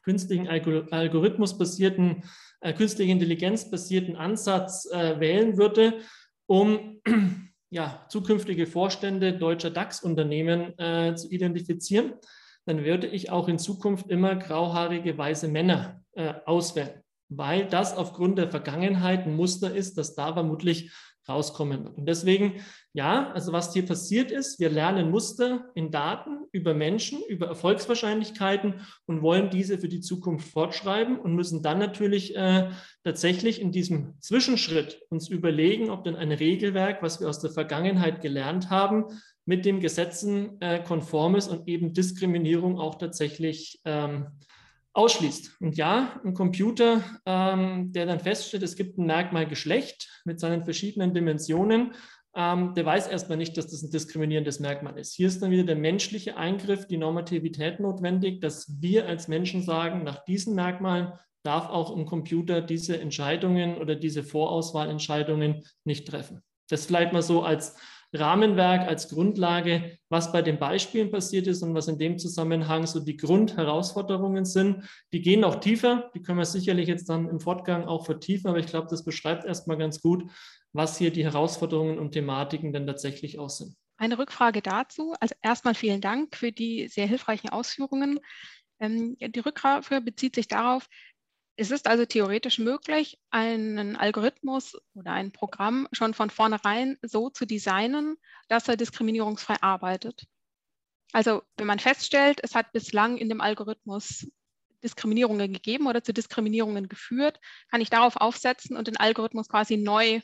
künstlichen 0.03 0.49
Algorithmus-basierten, 0.49 2.25
äh, 2.61 2.75
künstliche 2.75 3.13
Intelligenz-basierten 3.13 4.17
Ansatz 4.17 4.91
äh, 4.91 5.19
wählen 5.21 5.57
würde, 5.57 6.01
um 6.47 7.01
ja, 7.71 8.05
zukünftige 8.09 8.67
Vorstände 8.67 9.33
deutscher 9.33 9.71
DAX-Unternehmen 9.71 10.79
äh, 10.79 11.15
zu 11.15 11.31
identifizieren, 11.31 12.13
dann 12.67 12.85
würde 12.85 13.07
ich 13.07 13.31
auch 13.31 13.49
in 13.49 13.59
Zukunft 13.59 14.09
immer 14.09 14.37
grauhaarige 14.37 15.17
weiße 15.17 15.49
Männer 15.49 16.03
äh, 16.13 16.35
auswählen, 16.45 17.03
weil 17.31 17.67
das 17.67 17.97
aufgrund 17.97 18.39
der 18.39 18.51
Vergangenheit 18.51 19.27
ein 19.27 19.35
Muster 19.35 19.75
ist, 19.75 19.97
das 19.97 20.15
da 20.15 20.35
vermutlich 20.35 20.93
rauskommen. 21.29 21.87
Und 21.87 22.07
deswegen, 22.07 22.55
ja, 22.93 23.31
also 23.33 23.53
was 23.53 23.73
hier 23.73 23.87
passiert 23.87 24.31
ist, 24.31 24.59
wir 24.59 24.71
lernen 24.71 25.11
Muster 25.11 25.71
in 25.75 25.91
Daten 25.91 26.47
über 26.53 26.75
Menschen, 26.75 27.21
über 27.29 27.47
Erfolgswahrscheinlichkeiten 27.47 28.81
und 29.07 29.23
wollen 29.23 29.51
diese 29.51 29.79
für 29.79 29.89
die 29.89 30.01
Zukunft 30.01 30.49
fortschreiben 30.49 31.19
und 31.19 31.35
müssen 31.35 31.63
dann 31.63 31.79
natürlich 31.79 32.37
äh, 32.37 32.71
tatsächlich 33.05 33.61
in 33.61 33.73
diesem 33.73 34.15
Zwischenschritt 34.21 35.01
uns 35.11 35.29
überlegen, 35.29 35.91
ob 35.91 36.05
denn 36.05 36.17
ein 36.17 36.33
Regelwerk, 36.33 37.03
was 37.03 37.21
wir 37.21 37.29
aus 37.29 37.41
der 37.41 37.51
Vergangenheit 37.51 38.21
gelernt 38.21 38.71
haben, 38.71 39.05
mit 39.45 39.65
den 39.65 39.81
Gesetzen 39.81 40.61
äh, 40.61 40.83
konform 40.83 41.35
ist 41.35 41.49
und 41.49 41.69
eben 41.69 41.95
Diskriminierung 41.95 42.79
auch 42.79 42.97
tatsächlich 42.97 43.81
ähm, 43.85 44.27
ausschließt. 44.95 45.61
Und 45.61 45.77
ja, 45.77 46.21
ein 46.25 46.35
Computer, 46.35 47.03
ähm, 47.25 47.93
der 47.93 48.07
dann 48.07 48.21
feststellt, 48.21 48.63
es 48.63 48.77
gibt 48.77 48.99
ein 48.99 49.07
Merkmal 49.07 49.47
Geschlecht 49.47 50.23
mit 50.25 50.39
seinen 50.39 50.65
verschiedenen 50.65 51.15
Dimensionen, 51.15 51.95
ähm, 52.35 52.75
der 52.75 52.87
weiß 52.87 53.09
erstmal 53.09 53.37
nicht, 53.37 53.57
dass 53.57 53.69
das 53.69 53.83
ein 53.83 53.91
diskriminierendes 53.91 54.59
Merkmal 54.59 54.99
ist. 54.99 55.15
Hier 55.15 55.29
ist 55.29 55.43
dann 55.43 55.51
wieder 55.51 55.65
der 55.65 55.77
menschliche 55.77 56.37
Eingriff, 56.37 56.87
die 56.87 56.97
Normativität 56.97 57.79
notwendig, 57.81 58.41
dass 58.41 58.81
wir 58.81 59.07
als 59.07 59.29
Menschen 59.29 59.63
sagen, 59.63 60.03
nach 60.03 60.25
diesen 60.25 60.55
Merkmalen 60.55 61.13
darf 61.43 61.69
auch 61.69 61.95
ein 61.95 62.07
Computer 62.07 62.63
diese 62.63 62.99
Entscheidungen 62.99 63.77
oder 63.77 63.97
diese 63.97 64.23
Vorauswahlentscheidungen 64.23 65.65
nicht 65.85 66.09
treffen. 66.09 66.43
Das 66.71 66.87
vielleicht 66.87 67.13
mal 67.13 67.23
so 67.23 67.43
als 67.43 67.77
Rahmenwerk 68.13 68.87
als 68.87 69.09
Grundlage, 69.09 69.99
was 70.09 70.33
bei 70.33 70.43
den 70.43 70.59
Beispielen 70.59 71.11
passiert 71.11 71.47
ist 71.47 71.63
und 71.63 71.75
was 71.75 71.89
in 71.89 71.99
dem 71.99 72.19
Zusammenhang 72.19 72.87
so 72.87 73.01
die 73.01 73.17
Grundherausforderungen 73.17 74.45
sind. 74.45 74.85
Die 75.13 75.23
gehen 75.23 75.45
auch 75.45 75.57
tiefer, 75.57 76.11
die 76.15 76.23
können 76.23 76.39
wir 76.39 76.45
sicherlich 76.45 76.89
jetzt 76.89 77.09
dann 77.09 77.29
im 77.29 77.41
Fortgang 77.41 77.85
auch 77.85 78.05
vertiefen, 78.05 78.49
aber 78.49 78.59
ich 78.59 78.67
glaube, 78.67 78.89
das 78.91 79.05
beschreibt 79.05 79.45
erstmal 79.45 79.79
ganz 79.79 80.01
gut, 80.01 80.31
was 80.73 80.99
hier 80.99 81.11
die 81.11 81.25
Herausforderungen 81.25 81.99
und 81.99 82.13
Thematiken 82.13 82.73
denn 82.73 82.87
tatsächlich 82.87 83.39
auch 83.39 83.51
sind. 83.51 83.75
Eine 83.97 84.19
Rückfrage 84.19 84.63
dazu. 84.63 85.15
Also 85.21 85.35
erstmal 85.43 85.75
vielen 85.75 86.01
Dank 86.01 86.37
für 86.37 86.51
die 86.51 86.89
sehr 86.89 87.07
hilfreichen 87.07 87.51
Ausführungen. 87.51 88.19
Ähm, 88.81 89.17
die 89.19 89.41
Rückfrage 89.41 90.01
bezieht 90.01 90.35
sich 90.35 90.49
darauf, 90.49 90.87
es 91.57 91.71
ist 91.71 91.87
also 91.87 92.07
theoretisch 92.07 92.59
möglich, 92.59 93.19
einen 93.31 93.97
Algorithmus 93.97 94.77
oder 94.95 95.13
ein 95.13 95.33
Programm 95.33 95.87
schon 95.93 96.15
von 96.15 96.31
vornherein 96.31 96.99
so 97.03 97.31
zu 97.31 97.47
designen, 97.47 98.17
dass 98.49 98.69
er 98.69 98.77
diskriminierungsfrei 98.77 99.57
arbeitet. 99.61 100.27
Also 101.13 101.43
wenn 101.57 101.67
man 101.67 101.79
feststellt, 101.79 102.41
es 102.43 102.55
hat 102.55 102.73
bislang 102.73 103.19
in 103.19 103.29
dem 103.29 103.41
Algorithmus 103.41 104.27
Diskriminierungen 104.83 105.53
gegeben 105.53 105.87
oder 105.87 106.03
zu 106.03 106.13
Diskriminierungen 106.13 106.89
geführt, 106.89 107.39
kann 107.71 107.81
ich 107.81 107.91
darauf 107.91 108.17
aufsetzen 108.17 108.77
und 108.77 108.89
den 108.89 108.97
Algorithmus 108.97 109.49
quasi 109.49 109.77
neu 109.77 110.21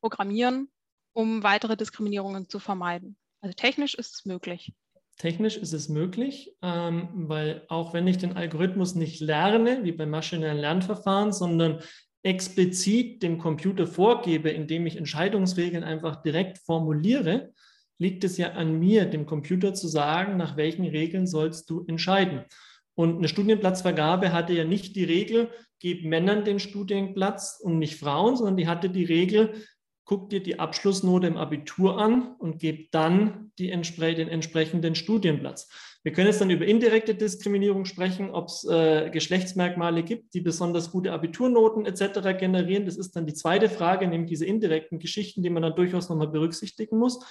programmieren, 0.00 0.70
um 1.12 1.42
weitere 1.42 1.76
Diskriminierungen 1.76 2.48
zu 2.48 2.60
vermeiden. 2.60 3.18
Also 3.42 3.54
technisch 3.54 3.94
ist 3.94 4.14
es 4.14 4.24
möglich. 4.24 4.72
Technisch 5.20 5.58
ist 5.58 5.74
es 5.74 5.90
möglich, 5.90 6.56
ähm, 6.62 7.10
weil 7.12 7.66
auch 7.68 7.92
wenn 7.92 8.06
ich 8.06 8.16
den 8.16 8.38
Algorithmus 8.38 8.94
nicht 8.94 9.20
lerne, 9.20 9.84
wie 9.84 9.92
beim 9.92 10.08
maschinellen 10.08 10.56
Lernverfahren, 10.56 11.30
sondern 11.30 11.80
explizit 12.22 13.22
dem 13.22 13.36
Computer 13.36 13.86
vorgebe, 13.86 14.48
indem 14.48 14.86
ich 14.86 14.96
Entscheidungsregeln 14.96 15.84
einfach 15.84 16.22
direkt 16.22 16.56
formuliere, 16.56 17.52
liegt 17.98 18.24
es 18.24 18.38
ja 18.38 18.52
an 18.52 18.78
mir, 18.78 19.04
dem 19.04 19.26
Computer 19.26 19.74
zu 19.74 19.88
sagen, 19.88 20.38
nach 20.38 20.56
welchen 20.56 20.86
Regeln 20.86 21.26
sollst 21.26 21.68
du 21.68 21.84
entscheiden. 21.86 22.46
Und 22.94 23.18
eine 23.18 23.28
Studienplatzvergabe 23.28 24.32
hatte 24.32 24.54
ja 24.54 24.64
nicht 24.64 24.96
die 24.96 25.04
Regel, 25.04 25.50
gib 25.80 26.06
Männern 26.06 26.46
den 26.46 26.58
Studienplatz 26.58 27.60
und 27.62 27.78
nicht 27.78 27.96
Frauen, 27.96 28.36
sondern 28.36 28.56
die 28.56 28.68
hatte 28.68 28.88
die 28.88 29.04
Regel, 29.04 29.52
guck 30.10 30.28
dir 30.28 30.42
die 30.42 30.58
Abschlussnote 30.58 31.28
im 31.28 31.36
Abitur 31.36 31.96
an 31.96 32.34
und 32.40 32.58
gib 32.58 32.90
dann 32.90 33.52
die, 33.60 33.68
den 33.68 34.28
entsprechenden 34.28 34.96
Studienplatz. 34.96 35.70
Wir 36.02 36.10
können 36.10 36.26
jetzt 36.26 36.40
dann 36.40 36.50
über 36.50 36.66
indirekte 36.66 37.14
Diskriminierung 37.14 37.84
sprechen, 37.84 38.32
ob 38.32 38.48
es 38.48 38.66
äh, 38.68 39.08
Geschlechtsmerkmale 39.10 40.02
gibt, 40.02 40.34
die 40.34 40.40
besonders 40.40 40.90
gute 40.90 41.12
Abiturnoten 41.12 41.86
etc. 41.86 42.36
generieren. 42.40 42.86
Das 42.86 42.96
ist 42.96 43.14
dann 43.14 43.24
die 43.24 43.34
zweite 43.34 43.68
Frage, 43.68 44.08
nämlich 44.08 44.30
diese 44.30 44.46
indirekten 44.46 44.98
Geschichten, 44.98 45.44
die 45.44 45.50
man 45.50 45.62
dann 45.62 45.76
durchaus 45.76 46.08
nochmal 46.08 46.26
berücksichtigen 46.26 46.98
muss. 46.98 47.24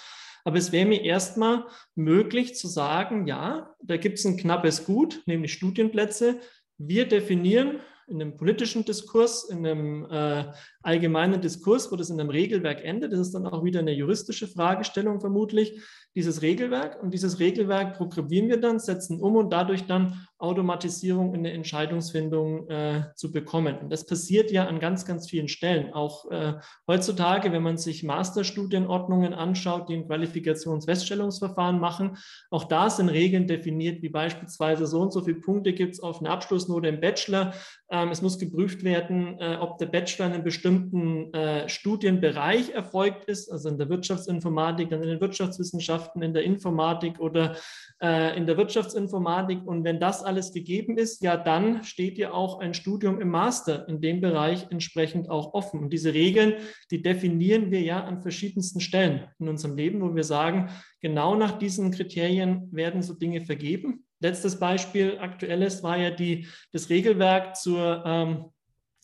Aber 0.46 0.58
es 0.58 0.72
wäre 0.72 0.86
mir 0.86 1.04
erstmal 1.04 1.66
möglich 1.96 2.56
zu 2.56 2.70
sagen, 2.70 3.28
ja, 3.28 3.76
da 3.84 3.98
gibt 3.98 4.20
es 4.20 4.26
ein 4.26 4.38
knappes 4.38 4.86
Gut, 4.86 5.22
nämlich 5.26 5.52
Studienplätze. 5.52 6.40
Wir 6.78 7.10
definieren 7.10 7.82
in 8.10 8.22
einem 8.22 8.36
politischen 8.36 8.86
Diskurs, 8.86 9.50
in 9.50 9.66
einem 9.66 10.06
äh, 10.10 10.46
allgemeinen 10.82 11.42
Diskurs, 11.42 11.92
wo 11.92 11.96
das 11.96 12.10
in 12.10 12.20
einem 12.20 12.30
Regelwerk 12.30 12.84
endet. 12.84 13.14
Das 13.14 13.20
ist 13.20 13.34
dann 13.34 13.46
auch 13.46 13.64
wieder 13.64 13.80
eine 13.80 13.94
juristische 13.94 14.48
Fragestellung 14.48 15.20
vermutlich. 15.22 15.80
Dieses 16.16 16.42
Regelwerk 16.42 17.02
und 17.02 17.14
dieses 17.14 17.40
Regelwerk 17.40 17.98
programmieren 17.98 18.50
wir 18.50 18.60
dann, 18.60 18.80
setzen 18.80 19.22
um 19.22 19.36
und 19.36 19.52
dadurch 19.52 19.86
dann 19.86 20.28
Automatisierung 20.40 21.36
in 21.36 21.44
der 21.44 21.54
Entscheidungsfindung 21.54 22.70
äh, 22.70 23.04
zu 23.16 23.32
bekommen. 23.32 23.78
Und 23.78 23.92
das 23.92 24.06
passiert 24.06 24.52
ja 24.52 24.68
an 24.68 24.80
ganz, 24.80 25.06
ganz 25.06 25.30
vielen 25.30 25.50
Stellen. 25.50 25.94
Auch 25.94 26.32
äh, 26.32 26.54
heutzutage, 26.88 27.52
wenn 27.52 27.62
man 27.62 27.78
sich 27.78 28.04
Masterstudienordnungen 28.04 29.34
anschaut, 29.34 29.90
die 29.90 29.96
ein 29.96 30.08
Qualifikationsfeststellungsverfahren 30.08 31.80
machen, 31.80 32.18
auch 32.52 32.64
da 32.64 32.90
sind 32.90 33.10
Regeln 33.10 33.48
definiert, 33.48 34.02
wie 34.02 34.08
beispielsweise 34.08 34.88
so 34.88 35.02
und 35.02 35.12
so 35.12 35.22
viele 35.22 35.42
Punkte 35.42 35.74
gibt 35.74 35.96
es 35.96 36.00
auf 36.00 36.22
eine 36.22 36.30
Abschlussnote 36.30 36.88
im 36.88 37.02
Bachelor. 37.02 37.54
Ähm, 37.92 38.10
es 38.10 38.22
muss 38.22 38.40
geprüft 38.40 38.86
werden, 38.86 39.38
äh, 39.40 39.58
ob 39.60 39.78
der 39.78 39.88
Bachelor 39.88 40.28
in 40.28 40.34
einem 40.34 40.44
bestimmten 40.46 41.34
äh, 41.34 41.68
Studienbereich 41.68 42.70
erfolgt 42.70 43.26
ist, 43.26 43.52
also 43.52 43.68
in 43.68 43.78
der 43.78 43.90
Wirtschaftsinformatik, 43.90 44.90
dann 44.90 45.04
in 45.04 45.10
den 45.10 45.22
Wirtschaftswissenschaften, 45.22 46.00
in 46.16 46.34
der 46.34 46.44
Informatik 46.44 47.20
oder 47.20 47.56
äh, 48.02 48.38
in 48.38 48.46
der 48.46 48.58
Wirtschaftsinformatik. 48.58 49.66
Und 49.66 49.84
wenn 49.84 50.00
das 50.00 50.24
alles 50.24 50.54
gegeben 50.54 50.98
ist, 50.98 51.22
ja, 51.22 51.38
dann 51.38 51.84
steht 51.84 52.18
ja 52.18 52.32
auch 52.32 52.60
ein 52.60 52.74
Studium 52.74 53.20
im 53.20 53.30
Master 53.30 53.88
in 53.88 54.02
dem 54.02 54.22
Bereich 54.22 54.68
entsprechend 54.70 55.30
auch 55.30 55.54
offen. 55.54 55.82
Und 55.82 55.94
diese 55.94 56.14
Regeln, 56.14 56.56
die 56.92 57.02
definieren 57.02 57.72
wir 57.72 57.82
ja 57.82 58.04
an 58.04 58.22
verschiedensten 58.22 58.80
Stellen 58.80 59.28
in 59.40 59.48
unserem 59.48 59.76
Leben, 59.76 60.02
wo 60.02 60.16
wir 60.16 60.24
sagen, 60.24 60.70
genau 61.02 61.36
nach 61.36 61.58
diesen 61.58 61.92
Kriterien 61.92 62.70
werden 62.72 63.02
so 63.02 63.14
Dinge 63.14 63.42
vergeben. 63.42 64.06
Letztes 64.20 64.60
Beispiel, 64.60 65.18
aktuelles, 65.20 65.82
war 65.82 65.98
ja 65.98 66.10
die, 66.10 66.48
das 66.72 66.90
Regelwerk 66.90 67.56
zur 67.56 68.04
ähm, 68.06 68.46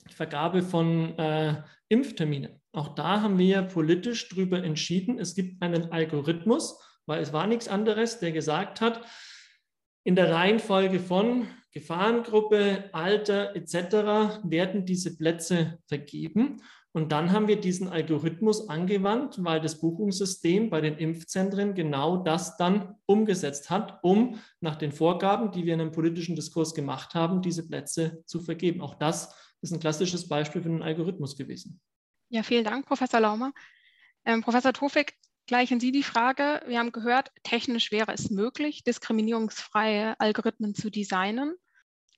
Vergabe 0.09 0.61
von 0.61 1.17
äh, 1.17 1.61
Impfterminen. 1.89 2.59
Auch 2.73 2.89
da 2.89 3.21
haben 3.21 3.37
wir 3.37 3.61
politisch 3.61 4.27
darüber 4.29 4.61
entschieden, 4.61 5.17
es 5.17 5.33
gibt 5.33 5.61
einen 5.61 5.91
Algorithmus, 5.91 6.77
weil 7.05 7.21
es 7.21 7.33
war 7.33 7.47
nichts 7.47 7.67
anderes, 7.67 8.19
der 8.19 8.31
gesagt 8.31 8.81
hat, 8.81 9.05
in 10.03 10.15
der 10.15 10.31
Reihenfolge 10.31 10.99
von 10.99 11.47
Gefahrengruppe, 11.71 12.89
Alter 12.93 13.55
etc. 13.55 14.43
werden 14.43 14.85
diese 14.85 15.17
Plätze 15.17 15.79
vergeben. 15.87 16.61
Und 16.93 17.11
dann 17.11 17.33
haben 17.33 17.49
wir 17.49 17.59
diesen 17.59 17.89
Algorithmus 17.89 18.69
angewandt, 18.69 19.43
weil 19.43 19.59
das 19.59 19.81
Buchungssystem 19.81 20.69
bei 20.69 20.79
den 20.79 20.97
Impfzentren 20.97 21.73
genau 21.73 22.15
das 22.15 22.55
dann 22.55 22.95
umgesetzt 23.05 23.69
hat, 23.69 23.99
um 24.01 24.39
nach 24.61 24.77
den 24.77 24.93
Vorgaben, 24.93 25.51
die 25.51 25.65
wir 25.65 25.73
in 25.73 25.81
einem 25.81 25.91
politischen 25.91 26.37
Diskurs 26.37 26.73
gemacht 26.73 27.13
haben, 27.13 27.41
diese 27.41 27.67
Plätze 27.67 28.23
zu 28.25 28.39
vergeben. 28.39 28.79
Auch 28.79 28.95
das 28.95 29.35
ist 29.61 29.73
ein 29.73 29.81
klassisches 29.81 30.29
Beispiel 30.29 30.61
für 30.61 30.69
einen 30.69 30.83
Algorithmus 30.83 31.35
gewesen. 31.35 31.81
Ja, 32.29 32.43
vielen 32.43 32.63
Dank, 32.63 32.85
Professor 32.85 33.19
Laumer. 33.19 33.51
Ähm, 34.23 34.41
Professor 34.41 34.71
Tofik, 34.71 35.15
gleich 35.47 35.71
an 35.71 35.79
Sie 35.79 35.91
die 35.91 36.03
Frage. 36.03 36.61
Wir 36.67 36.79
haben 36.79 36.91
gehört, 36.91 37.31
technisch 37.43 37.91
wäre 37.91 38.13
es 38.13 38.29
möglich, 38.29 38.83
diskriminierungsfreie 38.83 40.19
Algorithmen 40.19 40.75
zu 40.75 40.89
designen. 40.89 41.55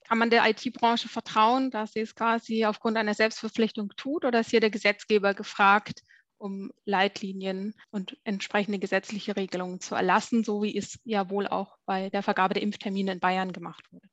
Kann 0.06 0.18
man 0.18 0.30
der 0.30 0.48
IT-Branche 0.48 1.08
vertrauen, 1.08 1.70
dass 1.70 1.92
sie 1.92 2.00
es 2.00 2.14
quasi 2.14 2.64
aufgrund 2.64 2.96
einer 2.96 3.12
Selbstverpflichtung 3.12 3.90
tut 3.96 4.24
oder 4.24 4.40
ist 4.40 4.50
hier 4.50 4.60
der 4.60 4.70
Gesetzgeber 4.70 5.34
gefragt, 5.34 6.02
um 6.38 6.70
Leitlinien 6.86 7.74
und 7.90 8.16
entsprechende 8.24 8.78
gesetzliche 8.78 9.36
Regelungen 9.36 9.80
zu 9.80 9.94
erlassen, 9.94 10.44
so 10.44 10.62
wie 10.62 10.76
es 10.76 10.98
ja 11.04 11.28
wohl 11.28 11.46
auch 11.46 11.76
bei 11.84 12.08
der 12.08 12.22
Vergabe 12.22 12.54
der 12.54 12.62
Impftermine 12.62 13.12
in 13.12 13.20
Bayern 13.20 13.52
gemacht 13.52 13.84
wurde? 13.92 14.08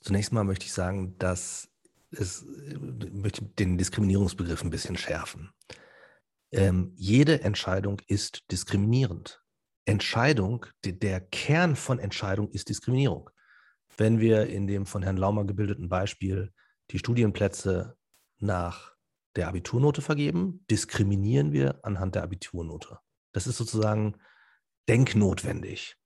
Zunächst 0.00 0.32
mal 0.32 0.44
möchte 0.44 0.66
ich 0.66 0.72
sagen, 0.72 1.16
dass 1.18 1.70
es 2.10 2.44
möchte 3.10 3.42
den 3.42 3.78
Diskriminierungsbegriff 3.78 4.62
ein 4.62 4.70
bisschen 4.70 4.98
schärfen. 4.98 5.50
Ähm, 6.54 6.92
jede 6.94 7.42
Entscheidung 7.42 8.00
ist 8.06 8.44
diskriminierend. 8.52 9.42
Entscheidung, 9.86 10.66
der 10.84 11.20
Kern 11.20 11.74
von 11.74 11.98
Entscheidung 11.98 12.48
ist 12.50 12.68
Diskriminierung. 12.68 13.28
Wenn 13.96 14.20
wir 14.20 14.46
in 14.46 14.68
dem 14.68 14.86
von 14.86 15.02
Herrn 15.02 15.16
Laumer 15.16 15.44
gebildeten 15.44 15.88
Beispiel 15.88 16.52
die 16.92 17.00
Studienplätze 17.00 17.96
nach 18.38 18.94
der 19.34 19.48
Abiturnote 19.48 20.00
vergeben, 20.00 20.64
diskriminieren 20.70 21.52
wir 21.52 21.80
anhand 21.84 22.14
der 22.14 22.22
Abiturnote. 22.22 23.00
Das 23.32 23.48
ist 23.48 23.56
sozusagen 23.56 24.14
denknotwendig. 24.88 25.96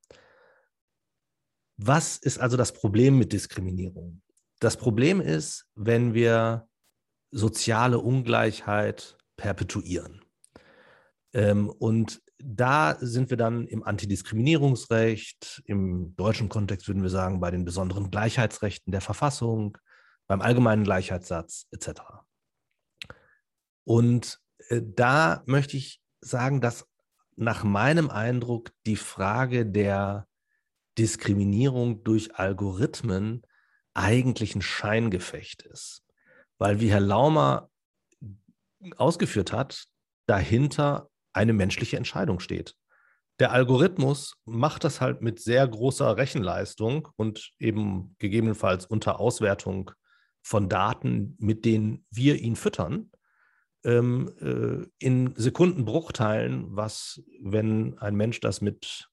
Was 1.76 2.16
ist 2.16 2.38
also 2.38 2.56
das 2.56 2.72
Problem 2.72 3.18
mit 3.18 3.34
Diskriminierung? 3.34 4.22
Das 4.60 4.78
Problem 4.78 5.20
ist, 5.20 5.66
wenn 5.74 6.14
wir 6.14 6.68
soziale 7.30 7.98
Ungleichheit 7.98 9.18
perpetuieren. 9.36 10.24
Ähm, 11.32 11.68
und 11.68 12.20
da 12.38 12.96
sind 13.00 13.30
wir 13.30 13.36
dann 13.36 13.66
im 13.66 13.82
Antidiskriminierungsrecht, 13.82 15.62
im 15.66 16.14
deutschen 16.16 16.48
Kontext 16.48 16.88
würden 16.88 17.02
wir 17.02 17.10
sagen, 17.10 17.40
bei 17.40 17.50
den 17.50 17.64
besonderen 17.64 18.10
Gleichheitsrechten 18.10 18.92
der 18.92 19.00
Verfassung, 19.00 19.76
beim 20.26 20.40
allgemeinen 20.40 20.84
Gleichheitssatz 20.84 21.66
etc. 21.70 22.00
Und 23.84 24.38
äh, 24.68 24.82
da 24.84 25.42
möchte 25.46 25.76
ich 25.76 26.00
sagen, 26.20 26.60
dass 26.60 26.86
nach 27.36 27.64
meinem 27.64 28.10
Eindruck 28.10 28.72
die 28.86 28.96
Frage 28.96 29.64
der 29.64 30.26
Diskriminierung 30.98 32.02
durch 32.02 32.34
Algorithmen 32.34 33.42
eigentlich 33.94 34.54
ein 34.54 34.62
Scheingefecht 34.62 35.62
ist. 35.62 36.02
Weil, 36.58 36.80
wie 36.80 36.90
Herr 36.90 37.00
Laumer 37.00 37.70
ausgeführt 38.96 39.52
hat, 39.52 39.86
dahinter 40.26 41.08
eine 41.38 41.52
menschliche 41.52 41.96
Entscheidung 41.96 42.40
steht. 42.40 42.74
Der 43.38 43.52
Algorithmus 43.52 44.34
macht 44.44 44.82
das 44.82 45.00
halt 45.00 45.22
mit 45.22 45.38
sehr 45.38 45.66
großer 45.66 46.16
Rechenleistung 46.16 47.08
und 47.14 47.52
eben 47.60 48.16
gegebenenfalls 48.18 48.84
unter 48.84 49.20
Auswertung 49.20 49.92
von 50.42 50.68
Daten, 50.68 51.36
mit 51.38 51.64
denen 51.64 52.04
wir 52.10 52.36
ihn 52.40 52.56
füttern, 52.56 53.12
ähm, 53.84 54.32
äh, 54.40 54.88
in 54.98 55.32
Sekundenbruchteilen, 55.36 56.74
was, 56.74 57.22
wenn 57.40 57.96
ein 57.98 58.16
Mensch 58.16 58.40
das 58.40 58.60
mit 58.60 59.08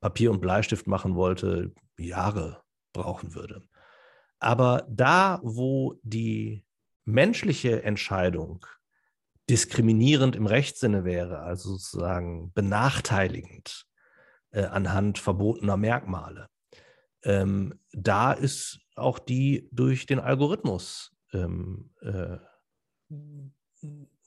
Papier 0.00 0.30
und 0.30 0.40
Bleistift 0.40 0.86
machen 0.86 1.16
wollte, 1.16 1.72
Jahre 1.98 2.62
brauchen 2.92 3.34
würde. 3.34 3.66
Aber 4.38 4.86
da, 4.88 5.40
wo 5.42 5.98
die 6.04 6.64
menschliche 7.04 7.82
Entscheidung 7.82 8.64
diskriminierend 9.50 10.36
im 10.36 10.46
Rechtssinne 10.46 11.04
wäre, 11.04 11.40
also 11.40 11.72
sozusagen 11.72 12.52
benachteiligend 12.54 13.86
äh, 14.50 14.64
anhand 14.64 15.18
verbotener 15.18 15.76
Merkmale. 15.76 16.48
Ähm, 17.22 17.78
da 17.92 18.32
ist 18.32 18.80
auch 18.96 19.18
die 19.18 19.68
durch 19.72 20.06
den 20.06 20.20
Algorithmus 20.20 21.12
ähm, 21.32 21.90
äh, 22.00 22.38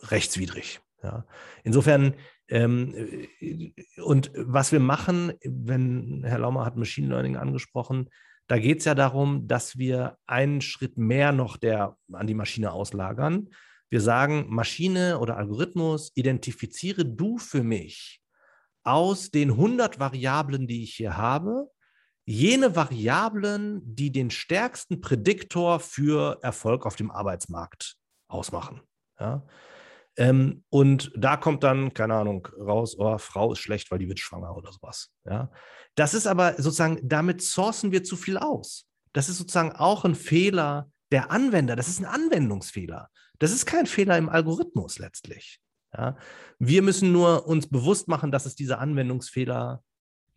rechtswidrig. 0.02 0.82
Ja. 1.04 1.26
Insofern, 1.64 2.16
ähm, 2.48 2.94
äh, 3.40 3.72
und 4.02 4.32
was 4.36 4.72
wir 4.72 4.80
machen, 4.80 5.34
wenn 5.44 6.24
Herr 6.26 6.40
Laumer 6.40 6.66
hat 6.66 6.76
Machine 6.76 7.08
Learning 7.08 7.38
angesprochen, 7.38 8.10
da 8.48 8.58
geht 8.58 8.80
es 8.80 8.86
ja 8.86 8.96
darum, 8.96 9.48
dass 9.48 9.78
wir 9.78 10.18
einen 10.26 10.62
Schritt 10.62 10.98
mehr 10.98 11.32
noch 11.32 11.58
der, 11.58 11.98
an 12.12 12.28
die 12.28 12.34
Maschine 12.34 12.72
auslagern. 12.72 13.50
Wir 13.90 14.02
sagen, 14.02 14.46
Maschine 14.50 15.20
oder 15.20 15.38
Algorithmus, 15.38 16.12
identifiziere 16.16 17.06
du 17.06 17.38
für 17.38 17.64
mich 17.64 18.22
aus 18.84 19.32
den 19.32 19.52
100 19.52 20.00
Variablen, 20.00 20.68
die 20.68 20.84
ich 20.84 20.96
hier 20.96 21.18
habe, 21.18 21.70
jene 22.26 22.76
Variablen, 22.76 23.82
die 23.84 24.12
den 24.12 24.30
stärksten 24.30 25.00
Prädiktor 25.00 25.80
für 25.80 26.40
Erfolg 26.42 26.86
auf 26.86 26.98
dem 26.98 27.10
Arbeitsmarkt 27.10 27.96
ausmachen. 28.28 28.82
Ja? 29.20 29.46
Ähm, 30.18 30.64
und 30.70 31.12
da 31.16 31.38
kommt 31.38 31.64
dann, 31.64 31.94
keine 31.94 32.16
Ahnung, 32.16 32.48
raus, 32.60 32.96
oh, 32.98 33.18
Frau 33.18 33.54
ist 33.54 33.60
schlecht, 33.60 33.92
weil 33.92 34.00
die 34.00 34.10
wird 34.10 34.20
schwanger 34.20 34.56
oder 34.58 34.72
sowas. 34.74 35.10
Ja? 35.26 35.52
Das 35.96 36.14
ist 36.14 36.28
aber 36.28 36.56
sozusagen, 36.56 37.00
damit 37.02 37.42
sourcen 37.42 37.92
wir 37.92 38.04
zu 38.04 38.18
viel 38.18 38.38
aus. 38.38 38.88
Das 39.14 39.30
ist 39.30 39.38
sozusagen 39.38 39.72
auch 39.72 40.04
ein 40.04 40.16
Fehler 40.16 40.92
der 41.12 41.32
Anwender. 41.32 41.76
Das 41.76 41.88
ist 41.88 42.00
ein 42.00 42.06
Anwendungsfehler. 42.06 43.10
Das 43.40 43.52
ist 43.52 43.66
kein 43.66 43.86
Fehler 43.86 44.18
im 44.18 44.30
Algorithmus 44.30 45.00
letztlich. 45.00 45.60
Ja? 45.94 46.18
Wir 46.60 46.82
müssen 46.82 47.12
nur 47.12 47.48
uns 47.48 47.68
bewusst 47.68 48.08
machen, 48.08 48.32
dass 48.32 48.46
es 48.46 48.56
diese 48.56 48.80
Anwendungsfehler 48.80 49.84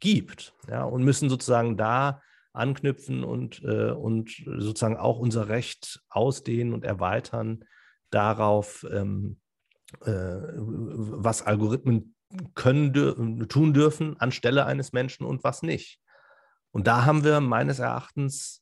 gibt 0.01 0.55
ja? 0.69 0.85
und 0.85 1.05
müssen 1.05 1.29
sozusagen 1.29 1.77
da 1.77 2.23
anknüpfen 2.53 3.25
und, 3.25 3.63
äh, 3.63 3.91
und 3.93 4.31
sozusagen 4.59 4.97
auch 4.97 5.19
unser 5.19 5.49
Recht 5.49 6.01
ausdehnen 6.09 6.75
und 6.75 6.85
erweitern 6.85 7.65
darauf, 8.11 8.85
ähm, 8.91 9.41
äh, 10.05 10.11
was 10.11 11.43
Algorithmen 11.43 12.15
können, 12.55 13.49
tun 13.49 13.75
dürfen 13.75 14.21
anstelle 14.21 14.67
eines 14.67 14.93
Menschen 14.93 15.27
und 15.27 15.43
was 15.43 15.63
nicht. 15.63 16.01
Und 16.71 16.87
da 16.87 17.05
haben 17.05 17.25
wir 17.25 17.41
meines 17.41 17.79
Erachtens 17.81 18.60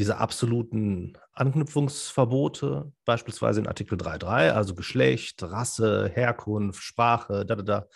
diese 0.00 0.16
absoluten 0.16 1.12
Anknüpfungsverbote, 1.34 2.90
beispielsweise 3.04 3.60
in 3.60 3.66
Artikel 3.66 3.98
3.3, 3.98 4.52
also 4.52 4.74
Geschlecht, 4.74 5.42
Rasse, 5.42 6.10
Herkunft, 6.14 6.82
Sprache, 6.82 7.44
da, 7.44 7.54
da, 7.54 7.62
da, 7.62 7.86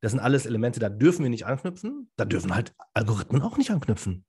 Das 0.00 0.12
sind 0.12 0.20
alles 0.20 0.46
Elemente, 0.46 0.78
da 0.78 0.88
dürfen 0.88 1.24
wir 1.24 1.30
nicht 1.30 1.46
anknüpfen. 1.46 2.08
Da 2.14 2.24
dürfen 2.24 2.54
halt 2.54 2.72
Algorithmen 2.94 3.42
auch 3.42 3.56
nicht 3.56 3.72
anknüpfen. 3.72 4.24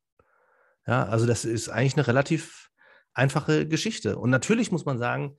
Ja, 0.88 1.06
also 1.06 1.28
das 1.28 1.46
ist 1.46 1.70
eigentlich 1.70 1.94
eine 1.96 2.08
relativ 2.08 2.72
einfache 3.14 3.68
Geschichte. 3.68 4.18
Und 4.18 4.32
natürlich 4.32 4.72
muss 4.72 4.86
man 4.86 4.98
sagen, 4.98 5.38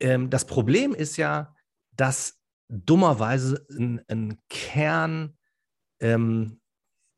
ähm, 0.00 0.30
das 0.30 0.46
Problem 0.46 0.94
ist 0.94 1.18
ja, 1.18 1.54
dass 1.90 2.40
dummerweise 2.70 3.66
ein, 3.70 4.00
ein 4.08 4.38
Kern, 4.48 5.36
ähm, 6.00 6.62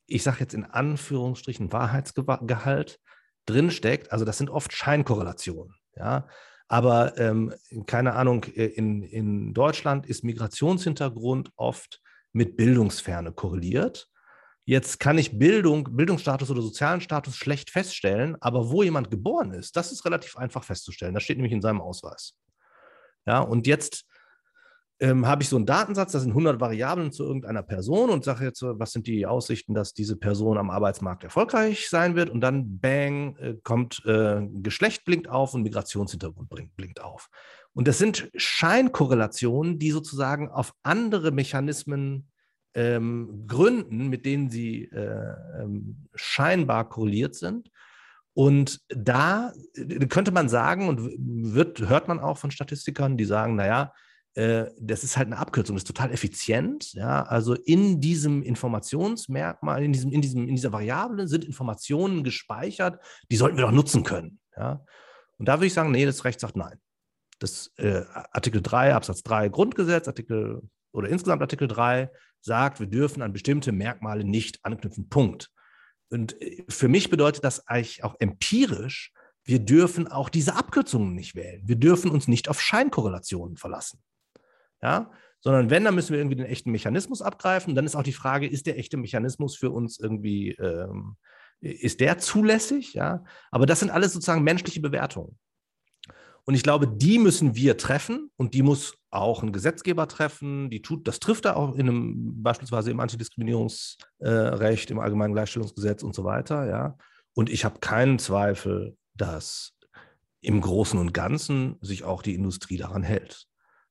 ich 0.08 0.24
sage 0.24 0.40
jetzt 0.40 0.54
in 0.54 0.64
Anführungsstrichen 0.64 1.70
Wahrheitsgehalt 1.70 2.98
drinsteckt. 3.46 4.12
Also 4.12 4.24
das 4.24 4.38
sind 4.38 4.50
oft 4.50 4.72
Scheinkorrelationen. 4.72 5.74
Ja, 5.96 6.28
aber 6.68 7.18
ähm, 7.18 7.52
keine 7.86 8.14
Ahnung, 8.14 8.44
äh, 8.44 8.66
in, 8.66 9.02
in 9.02 9.52
Deutschland 9.54 10.06
ist 10.06 10.22
Migrationshintergrund 10.22 11.50
oft 11.56 12.00
mit 12.32 12.56
Bildungsferne 12.56 13.32
korreliert. 13.32 14.08
Jetzt 14.64 15.00
kann 15.00 15.18
ich 15.18 15.36
Bildung, 15.36 15.96
Bildungsstatus 15.96 16.48
oder 16.50 16.62
sozialen 16.62 17.00
Status 17.00 17.34
schlecht 17.34 17.70
feststellen, 17.70 18.36
aber 18.40 18.70
wo 18.70 18.84
jemand 18.84 19.10
geboren 19.10 19.52
ist, 19.52 19.74
das 19.74 19.90
ist 19.90 20.04
relativ 20.04 20.36
einfach 20.36 20.62
festzustellen. 20.62 21.12
Das 21.12 21.24
steht 21.24 21.38
nämlich 21.38 21.52
in 21.52 21.60
seinem 21.60 21.80
Ausweis. 21.80 22.34
Ja, 23.26 23.40
und 23.40 23.66
jetzt 23.66 24.04
ähm, 25.00 25.26
habe 25.26 25.42
ich 25.42 25.48
so 25.48 25.56
einen 25.56 25.66
Datensatz, 25.66 26.12
das 26.12 26.22
sind 26.22 26.32
100 26.32 26.60
Variablen 26.60 27.10
zu 27.10 27.24
irgendeiner 27.24 27.62
Person 27.62 28.10
und 28.10 28.22
sage 28.22 28.44
jetzt, 28.44 28.62
was 28.62 28.92
sind 28.92 29.06
die 29.06 29.26
Aussichten, 29.26 29.74
dass 29.74 29.94
diese 29.94 30.16
Person 30.16 30.58
am 30.58 30.70
Arbeitsmarkt 30.70 31.24
erfolgreich 31.24 31.88
sein 31.88 32.16
wird 32.16 32.28
und 32.28 32.42
dann 32.42 32.78
bang, 32.78 33.36
äh, 33.36 33.54
kommt 33.62 34.02
äh, 34.04 34.46
Geschlecht 34.62 35.04
blinkt 35.04 35.28
auf 35.28 35.54
und 35.54 35.62
Migrationshintergrund 35.62 36.50
blinkt, 36.50 36.76
blinkt 36.76 37.02
auf. 37.02 37.30
Und 37.72 37.88
das 37.88 37.98
sind 37.98 38.30
Scheinkorrelationen, 38.34 39.78
die 39.78 39.90
sozusagen 39.90 40.48
auf 40.48 40.74
andere 40.82 41.30
Mechanismen 41.30 42.28
ähm, 42.74 43.44
gründen, 43.46 44.08
mit 44.08 44.26
denen 44.26 44.50
sie 44.50 44.84
äh, 44.84 45.34
ähm, 45.60 46.08
scheinbar 46.14 46.88
korreliert 46.88 47.34
sind. 47.34 47.70
Und 48.34 48.80
da 48.88 49.52
äh, 49.74 50.06
könnte 50.06 50.30
man 50.30 50.48
sagen, 50.50 50.88
und 50.88 51.00
wird, 51.54 51.88
hört 51.88 52.06
man 52.06 52.20
auch 52.20 52.36
von 52.38 52.50
Statistikern, 52.50 53.16
die 53.16 53.24
sagen, 53.24 53.56
naja, 53.56 53.92
das 54.34 55.02
ist 55.02 55.16
halt 55.16 55.26
eine 55.26 55.38
Abkürzung, 55.38 55.74
das 55.74 55.82
ist 55.82 55.88
total 55.88 56.12
effizient. 56.12 56.92
Ja? 56.92 57.24
Also 57.24 57.54
in 57.54 58.00
diesem 58.00 58.42
Informationsmerkmal, 58.42 59.82
in, 59.82 59.92
diesem, 59.92 60.12
in, 60.12 60.20
diesem, 60.20 60.48
in 60.48 60.54
dieser 60.54 60.72
Variable 60.72 61.26
sind 61.26 61.44
Informationen 61.44 62.22
gespeichert, 62.22 63.02
die 63.30 63.36
sollten 63.36 63.56
wir 63.56 63.64
doch 63.64 63.72
nutzen 63.72 64.04
können. 64.04 64.38
Ja? 64.56 64.84
Und 65.38 65.46
da 65.46 65.56
würde 65.58 65.66
ich 65.66 65.74
sagen, 65.74 65.90
nee, 65.90 66.06
das 66.06 66.24
Recht 66.24 66.38
sagt 66.38 66.56
nein. 66.56 66.78
Das 67.40 67.72
äh, 67.78 68.04
Artikel 68.32 68.62
3, 68.62 68.94
Absatz 68.94 69.22
3 69.22 69.48
Grundgesetz, 69.48 70.06
Artikel 70.06 70.62
oder 70.92 71.08
insgesamt 71.08 71.42
Artikel 71.42 71.66
3 71.66 72.10
sagt, 72.40 72.78
wir 72.78 72.86
dürfen 72.86 73.22
an 73.22 73.32
bestimmte 73.32 73.72
Merkmale 73.72 74.24
nicht 74.24 74.64
anknüpfen. 74.64 75.08
Punkt. 75.08 75.50
Und 76.08 76.40
äh, 76.40 76.64
für 76.68 76.88
mich 76.88 77.10
bedeutet 77.10 77.42
das 77.42 77.66
eigentlich 77.66 78.04
auch 78.04 78.14
empirisch, 78.20 79.12
wir 79.42 79.58
dürfen 79.58 80.06
auch 80.06 80.28
diese 80.28 80.54
Abkürzungen 80.54 81.14
nicht 81.14 81.34
wählen. 81.34 81.62
Wir 81.64 81.76
dürfen 81.76 82.10
uns 82.10 82.28
nicht 82.28 82.48
auf 82.48 82.60
Scheinkorrelationen 82.60 83.56
verlassen 83.56 84.00
ja, 84.82 85.10
sondern 85.40 85.70
wenn, 85.70 85.84
dann 85.84 85.94
müssen 85.94 86.12
wir 86.12 86.18
irgendwie 86.18 86.36
den 86.36 86.46
echten 86.46 86.70
Mechanismus 86.70 87.22
abgreifen. 87.22 87.74
Dann 87.74 87.86
ist 87.86 87.96
auch 87.96 88.02
die 88.02 88.12
Frage, 88.12 88.46
ist 88.46 88.66
der 88.66 88.78
echte 88.78 88.96
Mechanismus 88.96 89.56
für 89.56 89.70
uns 89.70 89.98
irgendwie, 89.98 90.50
ähm, 90.52 91.16
ist 91.60 92.00
der 92.00 92.18
zulässig? 92.18 92.94
Ja, 92.94 93.24
aber 93.50 93.66
das 93.66 93.80
sind 93.80 93.90
alles 93.90 94.12
sozusagen 94.12 94.42
menschliche 94.42 94.80
Bewertungen. 94.80 95.38
Und 96.44 96.54
ich 96.54 96.62
glaube, 96.62 96.88
die 96.88 97.18
müssen 97.18 97.54
wir 97.54 97.76
treffen 97.76 98.30
und 98.36 98.54
die 98.54 98.62
muss 98.62 98.94
auch 99.10 99.42
ein 99.42 99.52
Gesetzgeber 99.52 100.08
treffen. 100.08 100.70
Die 100.70 100.82
tut, 100.82 101.06
das 101.06 101.20
trifft 101.20 101.44
er 101.44 101.56
auch 101.56 101.74
in 101.74 101.88
einem, 101.88 102.42
beispielsweise 102.42 102.90
im 102.90 103.00
Antidiskriminierungsrecht, 103.00 104.90
im 104.90 104.98
Allgemeinen 104.98 105.34
Gleichstellungsgesetz 105.34 106.02
und 106.02 106.14
so 106.14 106.24
weiter. 106.24 106.66
Ja. 106.66 106.96
Und 107.34 107.50
ich 107.50 107.64
habe 107.64 107.80
keinen 107.80 108.18
Zweifel, 108.18 108.96
dass 109.14 109.74
im 110.40 110.60
Großen 110.60 110.98
und 110.98 111.12
Ganzen 111.12 111.76
sich 111.82 112.04
auch 112.04 112.22
die 112.22 112.34
Industrie 112.34 112.78
daran 112.78 113.02
hält. 113.02 113.46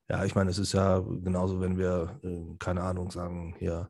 Ja, 0.10 0.26
ich 0.26 0.34
meine, 0.34 0.49
es 0.49 0.57
ist 0.57 0.74
ja 0.74 0.99
genauso, 0.99 1.62
wenn 1.62 1.78
wir, 1.78 2.20
äh, 2.24 2.55
keine 2.57 2.82
Ahnung, 2.82 3.12
sagen, 3.12 3.55
hier, 3.60 3.89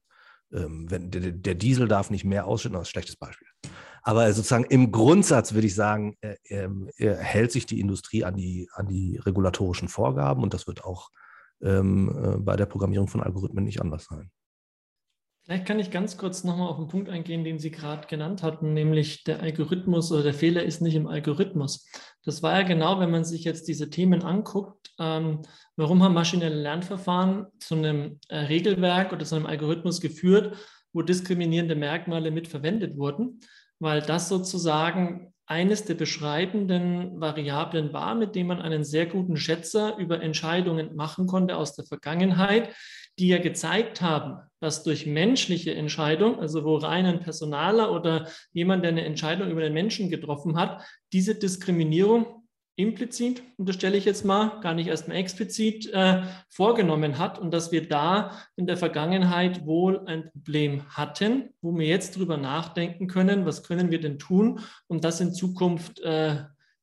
ähm, 0.52 0.90
wenn, 0.90 1.10
der, 1.12 1.32
der, 1.32 1.56
Diesel 1.56 1.88
darf 1.88 2.10
nicht 2.10 2.26
mehr 2.26 2.46
ausschütten, 2.46 2.74
das 2.74 2.84
ist 2.84 2.90
ein 2.90 2.92
schlechtes 2.92 3.16
Beispiel. 3.16 3.48
Aber 4.04 4.32
sozusagen 4.34 4.66
im 4.66 4.92
Grundsatz 4.92 5.54
würde 5.54 5.68
ich 5.68 5.76
sagen, 5.76 6.18
äh, 6.22 6.36
äh, 6.50 7.16
hält 7.16 7.52
sich 7.52 7.66
die 7.66 7.80
Industrie 7.80 8.26
an 8.26 8.36
die, 8.36 8.70
an 8.74 8.88
die 8.88 9.18
regulatorischen 9.18 9.88
Vorgaben 9.88 10.44
und 10.44 10.54
das 10.54 10.68
wird 10.68 10.84
auch 10.84 11.10
ähm, 11.62 12.10
äh, 12.10 12.38
bei 12.38 12.56
der 12.56 12.66
Programmierung 12.66 13.08
von 13.08 13.22
Algorithmen 13.22 13.64
nicht 13.64 13.82
anders 13.82 14.06
sein. 14.06 14.32
Vielleicht 15.50 15.66
kann 15.66 15.80
ich 15.80 15.90
ganz 15.90 16.16
kurz 16.16 16.44
nochmal 16.44 16.68
auf 16.68 16.78
den 16.78 16.90
Punkt 16.90 17.10
eingehen, 17.10 17.44
den 17.44 17.58
Sie 17.58 17.72
gerade 17.72 18.06
genannt 18.06 18.44
hatten, 18.44 18.76
nämlich 18.76 19.24
der 19.24 19.42
Algorithmus 19.42 20.12
oder 20.12 20.22
der 20.22 20.36
Fehler 20.36 20.62
ist 20.62 20.80
nicht 20.80 20.94
im 20.94 21.08
Algorithmus. 21.08 21.90
Das 22.24 22.44
war 22.44 22.60
ja 22.60 22.68
genau, 22.68 23.00
wenn 23.00 23.10
man 23.10 23.26
sich 23.26 23.46
jetzt 23.46 23.68
diese 23.68 23.90
Themen 23.90 24.22
anguckt, 24.22 24.92
ähm, 25.00 25.42
warum 25.76 26.04
haben 26.04 26.14
maschinelle 26.14 26.62
Lernverfahren 26.62 27.48
zu 27.58 27.74
einem 27.74 28.20
äh, 28.28 28.38
Regelwerk 28.38 29.12
oder 29.12 29.26
zu 29.26 29.38
einem 29.38 29.48
Algorithmus 29.48 30.02
geführt, 30.02 30.56
wo 30.94 31.02
diskriminierende 31.02 31.76
Merkmale 31.76 32.30
mit 32.30 32.48
verwendet 32.48 32.96
wurden, 32.96 33.40
weil 33.80 34.04
das 34.04 34.30
sozusagen 34.30 35.34
eines 35.48 35.84
der 35.84 35.96
beschreibenden 35.96 37.20
Variablen 37.20 37.92
war, 37.92 38.14
mit 38.14 38.36
dem 38.36 38.46
man 38.46 38.62
einen 38.62 38.84
sehr 38.84 39.08
guten 39.08 39.36
Schätzer 39.36 39.98
über 39.98 40.22
Entscheidungen 40.22 40.96
machen 40.96 41.26
konnte 41.26 41.58
aus 41.58 41.76
der 41.76 41.86
Vergangenheit, 41.86 42.70
die 43.20 43.28
ja 43.28 43.38
gezeigt 43.38 44.02
haben, 44.02 44.40
dass 44.60 44.84
durch 44.84 45.06
menschliche 45.06 45.74
Entscheidung, 45.74 46.40
also 46.40 46.64
wo 46.64 46.76
rein 46.78 47.06
ein 47.06 47.20
Personaler 47.20 47.92
oder 47.92 48.28
jemand, 48.52 48.84
der 48.84 48.92
eine 48.92 49.06
Entscheidung 49.06 49.50
über 49.50 49.62
den 49.62 49.74
Menschen 49.74 50.10
getroffen 50.10 50.58
hat, 50.58 50.84
diese 51.14 51.36
Diskriminierung 51.36 52.40
implizit, 52.76 53.44
unterstelle 53.58 53.98
ich 53.98 54.06
jetzt 54.06 54.24
mal, 54.24 54.62
gar 54.62 54.74
nicht 54.74 54.88
erstmal 54.88 55.18
explizit 55.18 55.92
äh, 55.92 56.24
vorgenommen 56.50 57.18
hat 57.18 57.38
und 57.38 57.52
dass 57.52 57.74
wir 57.74 57.88
da 57.88 58.32
in 58.56 58.68
der 58.68 58.78
Vergangenheit 58.78 59.66
wohl 59.66 60.06
ein 60.06 60.32
Problem 60.32 60.84
hatten, 60.90 61.50
wo 61.62 61.78
wir 61.78 61.88
jetzt 61.88 62.18
drüber 62.18 62.38
nachdenken 62.38 63.08
können, 63.08 63.46
was 63.46 63.64
können 63.64 63.92
wir 63.92 64.00
denn 64.00 64.18
tun, 64.18 64.62
um 64.88 65.02
das 65.02 65.20
in 65.20 65.34
Zukunft 65.34 66.00
äh, 66.00 66.38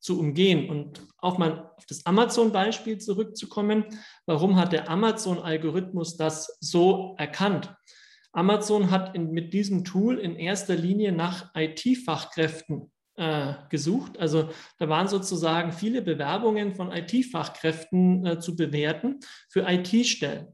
zu 0.07 0.19
umgehen. 0.19 0.69
Und 0.69 1.05
auch 1.17 1.37
mal 1.37 1.71
auf 1.75 1.85
das 1.85 2.05
Amazon-Beispiel 2.05 2.97
zurückzukommen. 2.97 3.85
Warum 4.25 4.55
hat 4.55 4.71
der 4.71 4.89
Amazon-Algorithmus 4.89 6.15
das 6.15 6.57
so 6.61 7.15
erkannt? 7.19 7.75
Amazon 8.31 8.89
hat 8.89 9.15
in, 9.15 9.31
mit 9.31 9.53
diesem 9.53 9.83
Tool 9.83 10.17
in 10.17 10.35
erster 10.35 10.75
Linie 10.75 11.11
nach 11.11 11.51
IT-Fachkräften 11.55 12.91
äh, 13.15 13.53
gesucht. 13.69 14.17
Also 14.17 14.49
da 14.79 14.87
waren 14.87 15.09
sozusagen 15.09 15.73
viele 15.73 16.01
Bewerbungen 16.01 16.73
von 16.73 16.91
IT-Fachkräften 16.91 18.25
äh, 18.25 18.39
zu 18.39 18.55
bewerten 18.55 19.19
für 19.49 19.67
IT-Stellen. 19.67 20.47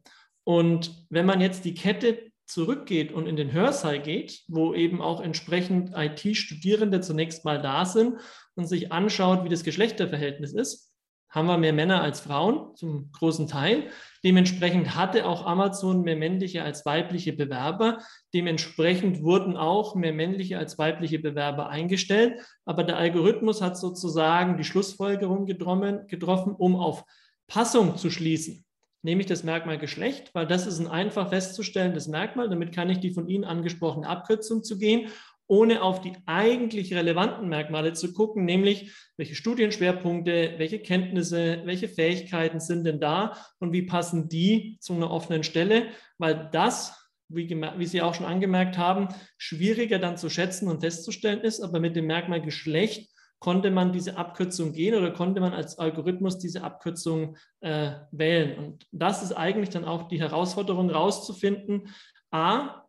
Und 0.45 1.05
wenn 1.09 1.25
man 1.25 1.41
jetzt 1.41 1.63
die 1.63 1.75
Kette 1.75 2.32
zurückgeht 2.45 3.11
und 3.11 3.27
in 3.27 3.35
den 3.35 3.51
Hörsaal 3.51 4.01
geht, 4.01 4.43
wo 4.47 4.73
eben 4.73 5.01
auch 5.01 5.21
entsprechend 5.21 5.91
IT-Studierende 5.95 7.01
zunächst 7.01 7.45
mal 7.45 7.61
da 7.61 7.85
sind 7.85 8.17
und 8.55 8.67
sich 8.67 8.91
anschaut, 8.91 9.43
wie 9.43 9.49
das 9.49 9.63
Geschlechterverhältnis 9.63 10.53
ist, 10.53 10.93
haben 11.33 11.47
wir 11.47 11.57
mehr 11.57 11.73
Männer 11.73 12.03
als 12.03 12.19
Frauen 12.19 12.75
zum 12.75 13.11
großen 13.11 13.47
Teil. 13.47 13.89
Dementsprechend 14.23 14.95
hatte 14.95 15.25
auch 15.25 15.47
Amazon 15.47 16.03
mehr 16.03 16.15
männliche 16.15 16.63
als 16.63 16.85
weibliche 16.85 17.33
Bewerber. 17.33 17.97
Dementsprechend 18.35 19.23
wurden 19.23 19.57
auch 19.57 19.95
mehr 19.95 20.13
männliche 20.13 20.59
als 20.59 20.77
weibliche 20.77 21.17
Bewerber 21.17 21.69
eingestellt. 21.69 22.39
Aber 22.65 22.83
der 22.83 22.97
Algorithmus 22.97 23.63
hat 23.63 23.77
sozusagen 23.77 24.57
die 24.57 24.63
Schlussfolgerung 24.63 25.47
getroffen, 25.47 26.51
um 26.55 26.75
auf 26.75 27.03
Passung 27.47 27.97
zu 27.97 28.11
schließen 28.11 28.63
nehme 29.03 29.21
ich 29.21 29.27
das 29.27 29.43
Merkmal 29.43 29.77
Geschlecht, 29.77 30.31
weil 30.33 30.47
das 30.47 30.65
ist 30.65 30.79
ein 30.79 30.87
einfach 30.87 31.29
festzustellendes 31.29 32.07
Merkmal. 32.07 32.49
Damit 32.49 32.73
kann 32.73 32.89
ich 32.89 32.99
die 32.99 33.11
von 33.11 33.27
Ihnen 33.27 33.43
angesprochene 33.43 34.07
Abkürzung 34.07 34.63
zu 34.63 34.77
gehen, 34.77 35.09
ohne 35.45 35.81
auf 35.83 36.01
die 36.01 36.13
eigentlich 36.25 36.93
relevanten 36.93 37.49
Merkmale 37.49 37.93
zu 37.93 38.13
gucken, 38.13 38.45
nämlich 38.45 38.93
welche 39.17 39.35
Studienschwerpunkte, 39.35 40.55
welche 40.57 40.79
Kenntnisse, 40.79 41.61
welche 41.65 41.89
Fähigkeiten 41.89 42.59
sind 42.59 42.85
denn 42.85 42.99
da 42.99 43.37
und 43.59 43.73
wie 43.73 43.83
passen 43.83 44.29
die 44.29 44.77
zu 44.79 44.93
einer 44.93 45.11
offenen 45.11 45.43
Stelle, 45.43 45.87
weil 46.17 46.49
das 46.51 46.99
wie, 47.29 47.49
wie, 47.49 47.85
Sie 47.85 48.01
auch 48.01 48.13
schon 48.13 48.25
angemerkt 48.25 48.77
haben, 48.77 49.07
schwieriger 49.37 49.99
dann 49.99 50.17
zu 50.17 50.29
schätzen 50.29 50.67
und 50.67 50.81
festzustellen 50.81 51.41
ist, 51.41 51.61
aber 51.61 51.79
mit 51.79 51.95
dem 51.95 52.05
Merkmal 52.05 52.41
Geschlecht 52.41 53.12
konnte 53.43 53.71
man 53.71 53.91
diese 53.91 54.15
Abkürzung 54.15 54.71
gehen 54.71 54.95
oder 54.95 55.11
konnte 55.11 55.41
man 55.41 55.51
als 55.51 55.77
Algorithmus 55.77 56.39
diese 56.39 56.63
Abkürzung 56.63 57.35
äh, 57.59 57.91
wählen. 58.09 58.57
Und 58.57 58.87
das 58.93 59.21
ist 59.21 59.33
eigentlich 59.33 59.69
dann 59.69 59.83
auch 59.83 60.07
die 60.07 60.21
Herausforderung, 60.21 60.89
rauszufinden, 60.89 61.89
a, 62.31 62.85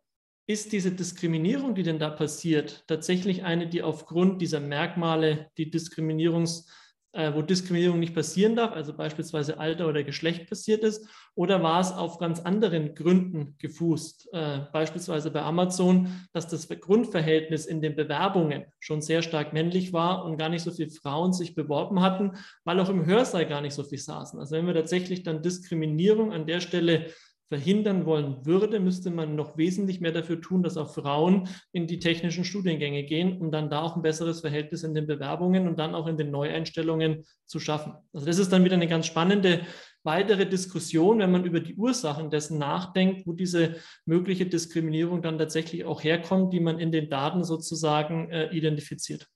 ist 0.47 0.71
diese 0.71 0.91
Diskriminierung, 0.91 1.75
die 1.75 1.83
denn 1.83 1.99
da 1.99 2.09
passiert, 2.09 2.85
tatsächlich 2.87 3.43
eine, 3.43 3.67
die 3.67 3.83
aufgrund 3.83 4.41
dieser 4.41 4.61
Merkmale 4.61 5.51
die 5.57 5.69
Diskriminierungsfähigkeit 5.69 6.71
äh, 6.71 6.84
wo 7.33 7.41
Diskriminierung 7.41 7.99
nicht 7.99 8.13
passieren 8.13 8.55
darf, 8.55 8.73
also 8.73 8.93
beispielsweise 8.93 9.57
Alter 9.57 9.87
oder 9.87 10.03
Geschlecht 10.03 10.49
passiert 10.49 10.83
ist, 10.83 11.07
oder 11.33 11.63
war 11.63 11.79
es 11.79 11.91
auf 11.91 12.17
ganz 12.17 12.41
anderen 12.41 12.93
Gründen 12.95 13.55
gefußt, 13.57 14.29
äh, 14.33 14.59
beispielsweise 14.71 15.31
bei 15.31 15.41
Amazon, 15.41 16.07
dass 16.33 16.47
das 16.47 16.67
Grundverhältnis 16.67 17.65
in 17.65 17.81
den 17.81 17.95
Bewerbungen 17.95 18.65
schon 18.79 19.01
sehr 19.01 19.21
stark 19.21 19.53
männlich 19.53 19.93
war 19.93 20.25
und 20.25 20.37
gar 20.37 20.49
nicht 20.49 20.63
so 20.63 20.71
viele 20.71 20.89
Frauen 20.89 21.33
sich 21.33 21.55
beworben 21.55 22.01
hatten, 22.01 22.33
weil 22.63 22.79
auch 22.79 22.89
im 22.89 23.05
Hörsaal 23.05 23.45
gar 23.45 23.61
nicht 23.61 23.73
so 23.73 23.83
viel 23.83 23.97
saßen. 23.97 24.39
Also 24.39 24.55
wenn 24.55 24.67
wir 24.67 24.73
tatsächlich 24.73 25.23
dann 25.23 25.41
Diskriminierung 25.41 26.33
an 26.33 26.45
der 26.45 26.59
Stelle 26.59 27.07
verhindern 27.49 28.05
wollen 28.05 28.45
würde, 28.45 28.79
müsste 28.79 29.11
man 29.11 29.35
noch 29.35 29.57
wesentlich 29.57 30.01
mehr 30.01 30.11
dafür 30.11 30.41
tun, 30.41 30.63
dass 30.63 30.77
auch 30.77 30.93
Frauen 30.93 31.47
in 31.71 31.85
die 31.85 31.99
technischen 31.99 32.43
Studiengänge 32.43 33.03
gehen, 33.03 33.39
um 33.39 33.51
dann 33.51 33.69
da 33.69 33.81
auch 33.81 33.95
ein 33.95 34.01
besseres 34.01 34.41
Verhältnis 34.41 34.83
in 34.83 34.95
den 34.95 35.05
Bewerbungen 35.05 35.67
und 35.67 35.77
dann 35.77 35.93
auch 35.93 36.07
in 36.07 36.17
den 36.17 36.31
Neueinstellungen 36.31 37.23
zu 37.45 37.59
schaffen. 37.59 37.93
Also 38.13 38.25
das 38.25 38.39
ist 38.39 38.51
dann 38.51 38.63
wieder 38.63 38.75
eine 38.75 38.87
ganz 38.87 39.05
spannende 39.05 39.61
weitere 40.03 40.45
Diskussion, 40.47 41.19
wenn 41.19 41.31
man 41.31 41.45
über 41.45 41.59
die 41.59 41.75
Ursachen 41.75 42.29
dessen 42.29 42.57
nachdenkt, 42.57 43.27
wo 43.27 43.33
diese 43.33 43.75
mögliche 44.05 44.45
Diskriminierung 44.45 45.21
dann 45.21 45.37
tatsächlich 45.37 45.85
auch 45.85 46.03
herkommt, 46.03 46.53
die 46.53 46.59
man 46.59 46.79
in 46.79 46.91
den 46.91 47.09
Daten 47.09 47.43
sozusagen 47.43 48.29
äh, 48.29 48.49
identifiziert. 48.55 49.27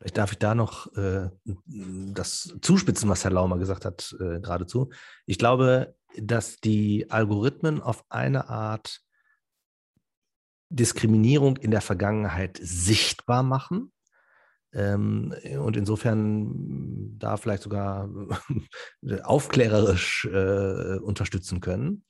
Vielleicht 0.00 0.16
darf 0.16 0.32
ich 0.32 0.38
da 0.38 0.54
noch 0.54 0.90
äh, 0.96 1.28
das 1.66 2.56
zuspitzen, 2.62 3.10
was 3.10 3.22
Herr 3.22 3.32
Laumer 3.32 3.58
gesagt 3.58 3.84
hat, 3.84 4.16
äh, 4.18 4.40
geradezu. 4.40 4.88
Ich 5.26 5.36
glaube, 5.36 5.94
dass 6.16 6.56
die 6.56 7.10
Algorithmen 7.10 7.82
auf 7.82 8.02
eine 8.08 8.48
Art 8.48 9.02
Diskriminierung 10.70 11.58
in 11.58 11.70
der 11.70 11.82
Vergangenheit 11.82 12.58
sichtbar 12.62 13.42
machen. 13.42 13.92
Ähm, 14.72 15.34
und 15.58 15.76
insofern 15.76 17.18
da 17.18 17.36
vielleicht 17.36 17.64
sogar 17.64 18.08
aufklärerisch 19.24 20.24
äh, 20.32 20.96
unterstützen 20.96 21.60
können. 21.60 22.04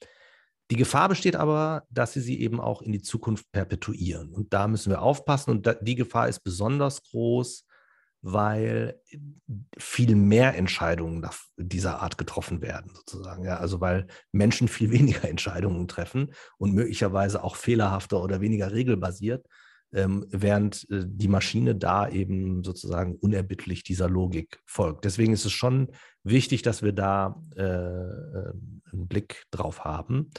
Die 0.71 0.77
Gefahr 0.77 1.09
besteht 1.09 1.35
aber, 1.35 1.83
dass 1.91 2.13
sie 2.13 2.21
sie 2.21 2.41
eben 2.41 2.61
auch 2.61 2.83
in 2.83 2.93
die 2.93 3.03
Zukunft 3.03 3.51
perpetuieren. 3.51 4.33
Und 4.33 4.53
da 4.53 4.69
müssen 4.69 4.91
wir 4.91 5.03
aufpassen. 5.03 5.51
Und 5.51 5.77
die 5.81 5.97
Gefahr 5.97 6.29
ist 6.29 6.45
besonders 6.45 7.03
groß, 7.03 7.65
weil 8.23 9.01
viel 9.79 10.15
mehr 10.15 10.57
Entscheidungen 10.57 11.27
dieser 11.57 12.03
Art 12.03 12.19
getroffen 12.19 12.61
werden, 12.61 12.93
sozusagen. 12.95 13.45
Ja, 13.45 13.57
also 13.57 13.81
weil 13.81 14.07
Menschen 14.33 14.69
viel 14.69 14.91
weniger 14.93 15.29
Entscheidungen 15.29 15.89
treffen 15.89 16.33
und 16.59 16.75
möglicherweise 16.75 17.43
auch 17.43 17.57
fehlerhafter 17.57 18.23
oder 18.23 18.41
weniger 18.41 18.73
regelbasiert, 18.73 19.47
ähm, 19.93 20.27
während 20.31 20.89
äh, 20.91 21.05
die 21.07 21.29
Maschine 21.29 21.75
da 21.75 22.09
eben 22.09 22.63
sozusagen 22.63 23.17
unerbittlich 23.17 23.83
dieser 23.83 24.09
Logik 24.09 24.61
folgt. 24.67 25.05
Deswegen 25.05 25.33
ist 25.33 25.47
es 25.47 25.53
schon 25.53 25.89
wichtig, 26.23 26.63
dass 26.63 26.83
wir 26.83 26.93
da 26.93 27.43
äh, 27.57 27.63
äh 27.63 28.53
einen 28.93 29.07
Blick 29.07 29.45
drauf 29.53 29.85
haben. 29.85 30.31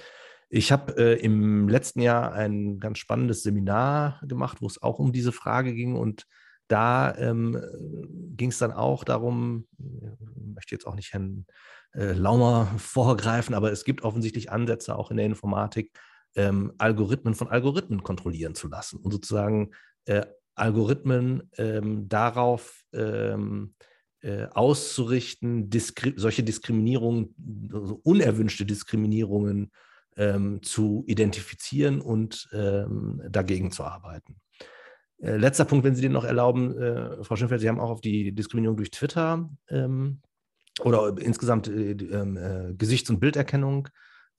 Ich 0.49 0.73
habe 0.73 0.97
äh, 0.97 1.21
im 1.21 1.69
letzten 1.69 2.01
Jahr 2.01 2.33
ein 2.33 2.81
ganz 2.81 2.97
spannendes 2.97 3.43
Seminar 3.43 4.19
gemacht, 4.27 4.57
wo 4.59 4.67
es 4.67 4.81
auch 4.83 4.99
um 4.99 5.13
diese 5.13 5.31
Frage 5.31 5.73
ging 5.73 5.95
und 5.95 6.27
da 6.71 7.15
ähm, 7.17 7.61
ging 8.37 8.49
es 8.49 8.57
dann 8.57 8.71
auch 8.71 9.03
darum, 9.03 9.67
ich 9.77 10.55
möchte 10.55 10.75
jetzt 10.75 10.87
auch 10.87 10.95
nicht 10.95 11.13
Herrn 11.13 11.45
äh, 11.93 12.13
Laumer 12.13 12.67
vorgreifen, 12.77 13.55
aber 13.55 13.71
es 13.71 13.83
gibt 13.83 14.03
offensichtlich 14.03 14.51
Ansätze 14.51 14.95
auch 14.95 15.11
in 15.11 15.17
der 15.17 15.25
Informatik, 15.25 15.91
ähm, 16.35 16.73
Algorithmen 16.77 17.35
von 17.35 17.49
Algorithmen 17.49 18.03
kontrollieren 18.03 18.55
zu 18.55 18.69
lassen 18.69 18.97
und 18.97 19.11
sozusagen 19.11 19.71
äh, 20.05 20.25
Algorithmen 20.55 21.49
ähm, 21.57 22.07
darauf 22.07 22.83
ähm, 22.93 23.75
äh, 24.21 24.45
auszurichten, 24.45 25.69
diskri 25.69 26.13
solche 26.15 26.43
Diskriminierungen, 26.43 27.35
also 27.73 27.99
unerwünschte 28.03 28.65
Diskriminierungen 28.65 29.71
ähm, 30.15 30.61
zu 30.61 31.03
identifizieren 31.07 31.99
und 31.99 32.49
ähm, 32.53 33.21
dagegen 33.29 33.71
zu 33.71 33.83
arbeiten. 33.83 34.39
Äh, 35.21 35.37
letzter 35.37 35.65
Punkt, 35.65 35.85
wenn 35.85 35.95
Sie 35.95 36.01
den 36.01 36.11
noch 36.11 36.23
erlauben, 36.23 36.77
äh, 36.77 37.23
Frau 37.23 37.35
Schönfeld, 37.35 37.61
Sie 37.61 37.69
haben 37.69 37.79
auch 37.79 37.91
auf 37.91 38.01
die 38.01 38.33
Diskriminierung 38.33 38.77
durch 38.77 38.91
Twitter 38.91 39.49
ähm, 39.69 40.21
oder 40.83 41.15
insgesamt 41.19 41.67
äh, 41.67 41.91
ähm, 41.91 42.37
äh, 42.37 42.73
Gesichts- 42.73 43.09
und 43.09 43.19
Bilderkennung 43.19 43.87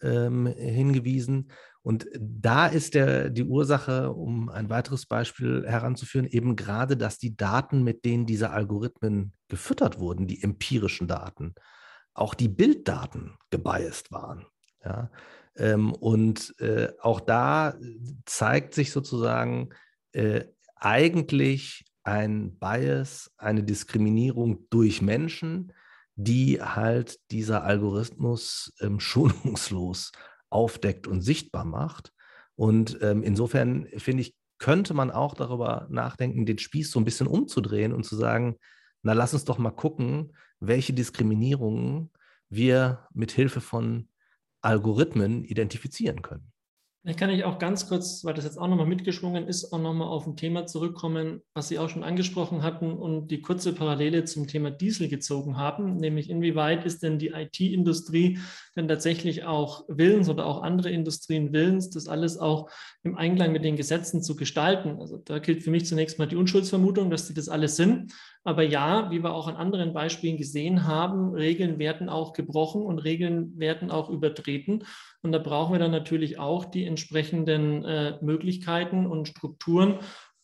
ähm, 0.03 0.47
hingewiesen. 0.47 1.53
Und 1.83 2.07
da 2.19 2.67
ist 2.67 2.95
der, 2.95 3.31
die 3.31 3.45
Ursache, 3.45 4.13
um 4.13 4.49
ein 4.49 4.71
weiteres 4.71 5.07
Beispiel 5.07 5.65
heranzuführen, 5.67 6.27
eben 6.27 6.57
gerade, 6.57 6.97
dass 6.97 7.19
die 7.19 7.37
Daten, 7.37 7.83
mit 7.83 8.05
denen 8.05 8.27
diese 8.27 8.51
Algorithmen 8.51 9.33
gefüttert 9.49 9.99
wurden, 9.99 10.27
die 10.27 10.43
empirischen 10.43 11.09
Daten, 11.09 11.55
auch 12.15 12.35
die 12.35 12.49
Bilddaten 12.49 13.35
gebiased 13.51 14.13
waren. 14.13 14.47
Ja? 14.85 15.11
Ähm, 15.57 15.93
und 15.93 16.55
auch 17.01 17.21
da 17.21 17.75
zeigt 18.27 18.75
sich 18.75 18.93
sozusagen, 18.93 19.71
eigentlich 20.83 21.85
ein 22.03 22.59
Bias, 22.59 23.31
eine 23.37 23.63
Diskriminierung 23.63 24.67
durch 24.71 25.01
Menschen, 25.01 25.73
die 26.17 26.61
halt 26.61 27.19
dieser 27.31 27.63
Algorithmus 27.63 28.73
ähm, 28.81 29.01
schonungslos 29.01 30.13
aufdeckt 30.51 31.07
und 31.07 31.23
sichtbar 31.23 31.65
macht. 31.65 32.13
Und 32.57 32.99
ähm, 33.01 33.23
insofern 33.23 33.87
finde 33.97 34.23
ich, 34.23 34.35
könnte 34.59 34.95
man 34.95 35.11
auch 35.11 35.35
darüber 35.35 35.87
nachdenken, 35.91 36.47
den 36.47 36.59
Spieß 36.59 36.91
so 36.91 37.01
ein 37.01 37.05
bisschen 37.05 37.27
umzudrehen 37.27 37.93
und 37.93 38.05
zu 38.05 38.17
sagen, 38.17 38.57
na 39.03 39.13
lass 39.13 39.33
uns 39.35 39.45
doch 39.45 39.59
mal 39.59 39.71
gucken, 39.71 40.37
welche 40.61 40.93
Diskriminierungen 40.93 42.11
wir 42.49 43.09
mit 43.13 43.33
Hilfe 43.33 43.61
von 43.61 44.09
Algorithmen 44.61 45.45
identifizieren 45.45 46.23
können. 46.23 46.52
Vielleicht 47.03 47.19
kann 47.19 47.31
ich 47.31 47.43
auch 47.43 47.59
ganz 47.59 47.89
kurz, 47.89 48.25
weil 48.25 48.35
das 48.35 48.45
jetzt 48.45 48.59
auch 48.59 48.69
nochmal 48.69 48.87
mitgeschwungen 48.87 49.49
ist, 49.49 49.73
auch 49.73 49.81
nochmal 49.81 50.07
auf 50.07 50.25
ein 50.25 50.37
Thema 50.37 50.67
zurückkommen, 50.67 51.43
was 51.53 51.67
Sie 51.67 51.81
auch 51.81 51.89
schon 51.89 52.05
angesprochen 52.05 52.63
hatten 52.63 52.93
und 52.93 53.27
die 53.33 53.41
kurze 53.41 53.75
Parallele 53.75 54.25
zum 54.25 54.47
Thema 54.47 54.71
Diesel 54.71 55.09
gezogen 55.09 55.57
haben, 55.57 55.97
nämlich 55.97 56.31
inwieweit 56.31 56.85
ist 56.85 57.03
denn 57.03 57.19
die 57.19 57.31
IT-Industrie 57.31 58.39
denn 58.77 58.87
tatsächlich 58.87 59.43
auch 59.43 59.85
willens 59.89 60.29
oder 60.29 60.47
auch 60.47 60.63
andere 60.63 60.91
Industrien 60.91 61.53
willens, 61.53 61.91
das 61.91 62.07
alles 62.07 62.39
auch 62.39 62.71
im 63.03 63.17
Einklang 63.17 63.51
mit 63.51 63.65
den 63.65 63.75
Gesetzen 63.75 64.23
zu 64.23 64.37
gestalten. 64.37 65.01
Also 65.01 65.17
da 65.17 65.41
gilt 65.41 65.65
für 65.65 65.73
mich 65.73 65.87
zunächst 65.87 66.21
mal 66.21 66.29
die 66.29 66.37
Unschuldsvermutung, 66.37 67.11
dass 67.11 67.27
sie 67.27 67.35
das 67.35 67.49
alles 67.49 67.75
sind. 67.75 68.13
Aber 68.45 68.63
ja, 68.63 69.11
wie 69.11 69.23
wir 69.23 69.35
auch 69.35 69.47
an 69.47 69.57
anderen 69.57 69.93
Beispielen 69.93 70.37
gesehen 70.37 70.87
haben, 70.87 71.33
Regeln 71.35 71.79
werden 71.79 72.09
auch 72.09 72.33
gebrochen 72.33 72.83
und 72.83 72.99
Regeln 72.99 73.59
werden 73.59 73.91
auch 73.91 74.11
übertreten. 74.11 74.85
Und 75.23 75.33
da 75.33 75.39
brauchen 75.39 75.75
wir 75.75 75.79
dann 75.79 75.93
natürlich 75.93 76.39
auch 76.39 76.65
die 76.65 76.85
entsprechenden 76.85 77.85
äh, 77.85 78.19
Möglichkeiten 78.21 79.07
und 79.07 79.29
Strukturen, 79.29 80.01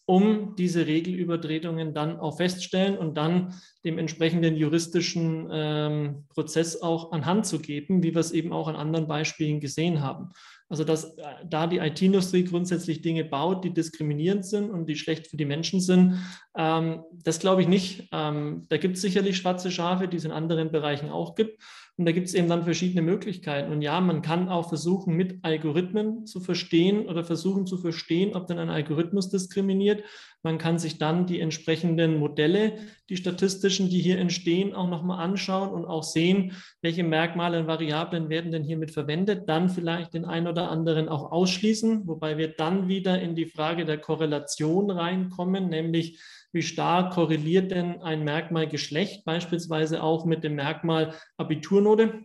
um 0.09 0.55
diese 0.57 0.87
Regelübertretungen 0.87 1.93
dann 1.93 2.19
auch 2.19 2.39
feststellen 2.39 2.97
und 2.97 3.19
dann 3.19 3.55
dem 3.85 3.99
entsprechenden 3.99 4.57
juristischen 4.57 5.49
ähm, 5.53 6.25
Prozess 6.29 6.81
auch 6.81 7.13
anhand 7.13 7.47
zu 7.47 7.59
geben, 7.59 8.03
wie 8.03 8.15
wir 8.15 8.21
es 8.21 8.33
eben 8.33 8.53
auch 8.53 8.69
an 8.69 8.77
anderen 8.77 9.07
Beispielen 9.07 9.61
gesehen 9.61 10.01
haben. 10.01 10.31
Also 10.69 10.85
dass 10.85 11.17
äh, 11.17 11.23
da 11.49 11.67
die 11.67 11.79
IT-Industrie 11.79 12.45
grundsätzlich 12.45 13.01
Dinge 13.01 13.25
baut, 13.25 13.65
die 13.65 13.73
diskriminierend 13.73 14.45
sind 14.45 14.71
und 14.71 14.87
die 14.87 14.97
schlecht 14.97 15.27
für 15.27 15.37
die 15.37 15.47
Menschen 15.47 15.81
sind, 15.81 16.19
ähm, 16.57 17.05
das 17.13 17.39
glaube 17.39 17.63
ich 17.63 17.69
nicht. 17.69 18.09
Ähm, 18.13 18.67
da 18.69 18.77
gibt 18.77 18.97
es 18.97 19.03
sicherlich 19.03 19.37
schwarze 19.37 19.71
Schafe, 19.71 20.09
die 20.09 20.19
es 20.19 20.25
in 20.25 20.33
anderen 20.33 20.71
Bereichen 20.71 21.11
auch 21.11 21.35
gibt. 21.35 21.63
Und 21.99 22.07
da 22.07 22.13
gibt 22.13 22.29
es 22.29 22.35
eben 22.35 22.49
dann 22.49 22.63
verschiedene 22.63 23.03
Möglichkeiten. 23.03 23.73
Und 23.73 23.83
ja, 23.83 24.01
man 24.01 24.23
kann 24.23 24.49
auch 24.49 24.69
versuchen, 24.69 25.17
mit 25.17 25.41
Algorithmen 25.43 26.27
zu 26.27 26.39
verstehen 26.39 27.09
oder 27.09 27.25
versuchen 27.25 27.67
zu 27.67 27.77
verstehen, 27.77 28.37
ob 28.37 28.47
denn 28.47 28.59
ein 28.59 28.71
Algorithmus 28.71 29.31
diskriminiert. 29.31 30.05
Man 30.45 30.59
kann 30.59 30.79
sich 30.79 30.99
dann 30.99 31.27
die 31.27 31.41
entsprechenden 31.41 32.19
Modelle, 32.19 32.79
die 33.09 33.17
statistischen, 33.17 33.89
die 33.89 34.01
hier 34.01 34.19
entstehen, 34.19 34.75
auch 34.75 34.89
nochmal 34.89 35.25
anschauen 35.25 35.71
und 35.71 35.87
auch 35.87 36.03
sehen, 36.03 36.53
welche 36.83 37.05
Merkmale 37.05 37.61
und 37.61 37.67
Variablen 37.67 38.29
werden 38.29 38.53
denn 38.53 38.65
hiermit 38.65 38.91
verwendet. 38.91 39.49
Dann 39.49 39.71
vielleicht 39.71 40.15
den 40.15 40.25
einen 40.25 40.47
oder 40.47 40.71
anderen 40.71 41.09
auch 41.09 41.33
ausschließen, 41.33 42.07
wobei 42.07 42.37
wir 42.37 42.49
dann 42.49 42.89
wieder 42.89 43.21
in 43.21 43.35
die 43.35 43.47
Frage 43.47 43.85
der 43.85 43.99
Korrelation 43.99 44.91
reinkommen, 44.91 45.69
nämlich 45.69 46.21
wie 46.53 46.63
stark 46.63 47.13
korreliert 47.13 47.71
denn 47.71 48.03
ein 48.03 48.25
Merkmal 48.25 48.69
Geschlecht 48.69 49.25
beispielsweise 49.25 50.03
auch 50.03 50.25
mit 50.25 50.45
dem 50.45 50.55
Merkmal 50.55 51.15
Abiturnote. 51.37 52.23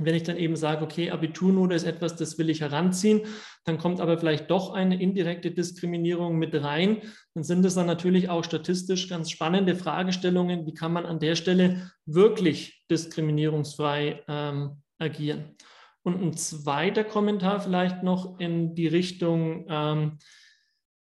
Wenn 0.00 0.14
ich 0.14 0.22
dann 0.22 0.36
eben 0.36 0.54
sage, 0.54 0.84
okay, 0.84 1.10
Abiturnote 1.10 1.74
ist 1.74 1.84
etwas, 1.84 2.14
das 2.14 2.38
will 2.38 2.50
ich 2.50 2.60
heranziehen, 2.60 3.22
dann 3.64 3.78
kommt 3.78 4.00
aber 4.00 4.16
vielleicht 4.16 4.48
doch 4.50 4.72
eine 4.72 5.00
indirekte 5.00 5.50
Diskriminierung 5.50 6.38
mit 6.38 6.54
rein, 6.54 7.02
dann 7.34 7.42
sind 7.42 7.64
es 7.64 7.74
dann 7.74 7.86
natürlich 7.86 8.28
auch 8.28 8.44
statistisch 8.44 9.08
ganz 9.08 9.30
spannende 9.30 9.74
Fragestellungen, 9.74 10.66
wie 10.66 10.74
kann 10.74 10.92
man 10.92 11.04
an 11.04 11.18
der 11.18 11.34
Stelle 11.34 11.90
wirklich 12.06 12.84
diskriminierungsfrei 12.90 14.22
ähm, 14.28 14.82
agieren. 14.98 15.56
Und 16.02 16.22
ein 16.22 16.32
zweiter 16.32 17.04
Kommentar 17.04 17.60
vielleicht 17.60 18.02
noch 18.02 18.38
in 18.38 18.74
die 18.74 18.86
Richtung, 18.86 19.66
ähm, 19.68 20.18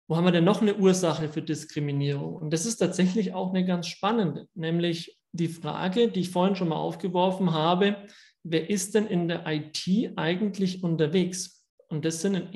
wo 0.09 0.17
haben 0.17 0.25
wir 0.25 0.33
denn 0.33 0.45
noch 0.45 0.61
eine 0.61 0.75
Ursache 0.75 1.29
für 1.29 1.41
Diskriminierung? 1.41 2.35
Und 2.35 2.53
das 2.53 2.67
ist 2.67 2.77
tatsächlich 2.77 3.33
auch 3.33 3.51
eine 3.51 3.65
ganz 3.65 3.87
spannende, 3.87 4.49
nämlich 4.55 5.19
die 5.33 5.49
Frage, 5.49 6.09
die 6.09 6.21
ich 6.21 6.31
vorhin 6.31 6.57
schon 6.57 6.69
mal 6.69 6.77
aufgeworfen 6.77 7.55
habe, 7.55 7.97
wer 8.43 8.71
ist 8.71 8.95
denn 8.95 9.07
in 9.07 9.29
der 9.29 9.45
IT 9.47 10.13
eigentlich 10.17 10.83
unterwegs? 10.83 11.65
Und 11.89 12.05
das 12.05 12.23
sind 12.23 12.49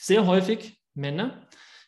sehr 0.00 0.26
häufig 0.26 0.80
Männer, 0.94 1.46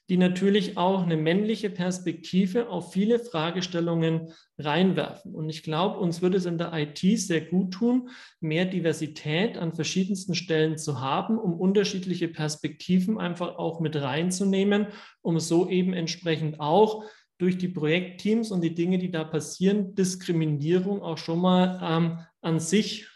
die 0.09 0.17
natürlich 0.17 0.79
auch 0.79 1.03
eine 1.03 1.19
männliche 1.19 1.69
Perspektive 1.69 2.71
auf 2.71 2.93
viele 2.93 3.19
Fragestellungen 3.19 4.33
reinwerfen. 4.57 5.35
Und 5.35 5.51
ich 5.51 5.63
glaube, 5.63 5.99
uns 5.99 6.23
würde 6.23 6.39
es 6.39 6.47
in 6.47 6.57
der 6.57 6.73
IT 6.73 6.99
sehr 6.99 7.43
gut 7.43 7.75
tun, 7.75 8.09
mehr 8.41 8.65
Diversität 8.65 9.59
an 9.59 9.75
verschiedensten 9.75 10.35
Stellen 10.35 10.79
zu 10.79 11.01
haben, 11.01 11.39
um 11.39 11.61
unterschiedliche 11.61 12.29
Perspektiven 12.29 13.19
einfach 13.19 13.57
auch 13.57 13.81
mit 13.81 13.97
reinzunehmen, 13.97 14.87
um 15.21 15.39
so 15.41 15.69
eben 15.69 15.93
entsprechend 15.93 16.59
auch 16.59 17.05
durch 17.37 17.59
die 17.59 17.69
Projektteams 17.69 18.51
und 18.51 18.63
die 18.63 18.75
Dinge, 18.75 18.99
die 18.99 19.11
da 19.11 19.25
passieren, 19.25 19.95
Diskriminierung 19.95 21.03
auch 21.03 21.19
schon 21.19 21.41
mal 21.41 21.81
ähm, 21.83 22.19
an 22.41 22.61
sich 22.61 23.07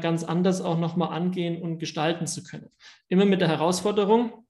ganz 0.00 0.24
anders 0.24 0.60
auch 0.60 0.78
nochmal 0.78 1.08
angehen 1.08 1.60
und 1.60 1.78
gestalten 1.78 2.26
zu 2.26 2.42
können. 2.42 2.70
Immer 3.08 3.24
mit 3.24 3.40
der 3.40 3.48
Herausforderung, 3.48 4.42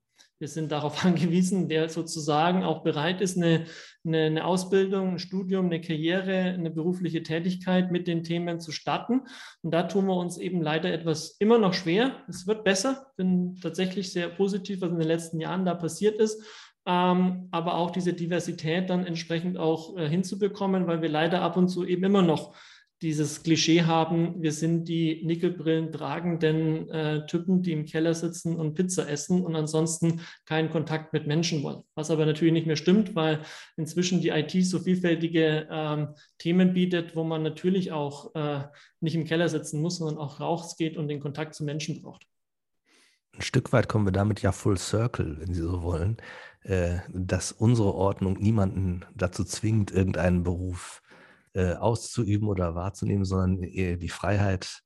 wir 0.42 0.48
sind 0.48 0.72
darauf 0.72 1.04
angewiesen, 1.06 1.68
wer 1.68 1.88
sozusagen 1.88 2.64
auch 2.64 2.82
bereit 2.82 3.20
ist, 3.20 3.36
eine, 3.36 3.64
eine, 4.04 4.24
eine, 4.24 4.44
Ausbildung, 4.44 5.12
ein 5.12 5.18
Studium, 5.20 5.66
eine 5.66 5.80
Karriere, 5.80 6.34
eine 6.34 6.70
berufliche 6.70 7.22
Tätigkeit 7.22 7.92
mit 7.92 8.08
den 8.08 8.24
Themen 8.24 8.58
zu 8.58 8.72
starten. 8.72 9.22
Und 9.62 9.70
da 9.72 9.84
tun 9.84 10.06
wir 10.06 10.16
uns 10.16 10.38
eben 10.38 10.60
leider 10.60 10.92
etwas 10.92 11.36
immer 11.38 11.58
noch 11.58 11.74
schwer. 11.74 12.16
Es 12.28 12.48
wird 12.48 12.64
besser. 12.64 13.06
Bin 13.16 13.56
tatsächlich 13.62 14.12
sehr 14.12 14.28
positiv, 14.28 14.80
was 14.80 14.90
in 14.90 14.98
den 14.98 15.06
letzten 15.06 15.38
Jahren 15.38 15.64
da 15.64 15.74
passiert 15.74 16.18
ist. 16.18 16.42
Ähm, 16.86 17.46
aber 17.52 17.74
auch 17.74 17.92
diese 17.92 18.12
Diversität 18.12 18.90
dann 18.90 19.06
entsprechend 19.06 19.56
auch 19.56 19.96
äh, 19.96 20.08
hinzubekommen, 20.08 20.88
weil 20.88 21.00
wir 21.00 21.08
leider 21.08 21.40
ab 21.40 21.56
und 21.56 21.68
zu 21.68 21.84
eben 21.86 22.02
immer 22.02 22.22
noch 22.22 22.56
dieses 23.02 23.42
Klischee 23.42 23.82
haben, 23.82 24.40
wir 24.40 24.52
sind 24.52 24.84
die 24.84 25.24
Nickelbrillen 25.24 25.90
tragenden 25.90 26.88
äh, 26.88 27.26
Typen, 27.26 27.62
die 27.62 27.72
im 27.72 27.84
Keller 27.84 28.14
sitzen 28.14 28.56
und 28.56 28.74
Pizza 28.74 29.08
essen 29.08 29.44
und 29.44 29.56
ansonsten 29.56 30.20
keinen 30.46 30.70
Kontakt 30.70 31.12
mit 31.12 31.26
Menschen 31.26 31.62
wollen. 31.64 31.82
Was 31.96 32.10
aber 32.10 32.24
natürlich 32.24 32.54
nicht 32.54 32.68
mehr 32.68 32.76
stimmt, 32.76 33.14
weil 33.16 33.40
inzwischen 33.76 34.20
die 34.20 34.28
IT 34.28 34.52
so 34.64 34.78
vielfältige 34.78 35.66
ähm, 35.70 36.14
Themen 36.38 36.72
bietet, 36.72 37.16
wo 37.16 37.24
man 37.24 37.42
natürlich 37.42 37.90
auch 37.90 38.34
äh, 38.36 38.62
nicht 39.00 39.16
im 39.16 39.24
Keller 39.24 39.48
sitzen 39.48 39.82
muss, 39.82 39.98
sondern 39.98 40.18
auch 40.18 40.38
rausgeht 40.38 40.96
und 40.96 41.08
den 41.08 41.20
Kontakt 41.20 41.54
zu 41.54 41.64
Menschen 41.64 42.00
braucht. 42.00 42.24
Ein 43.34 43.42
Stück 43.42 43.72
weit 43.72 43.88
kommen 43.88 44.06
wir 44.06 44.12
damit 44.12 44.42
ja 44.42 44.52
full 44.52 44.78
circle, 44.78 45.40
wenn 45.40 45.54
Sie 45.54 45.62
so 45.62 45.82
wollen, 45.82 46.18
äh, 46.62 46.98
dass 47.08 47.50
unsere 47.50 47.94
Ordnung 47.94 48.34
niemanden 48.38 49.04
dazu 49.14 49.42
zwingt, 49.42 49.90
irgendeinen 49.90 50.44
Beruf 50.44 51.01
äh, 51.54 51.74
auszuüben 51.74 52.48
oder 52.48 52.74
wahrzunehmen, 52.74 53.24
sondern 53.24 53.62
eher 53.62 53.96
die 53.96 54.08
Freiheit 54.08 54.82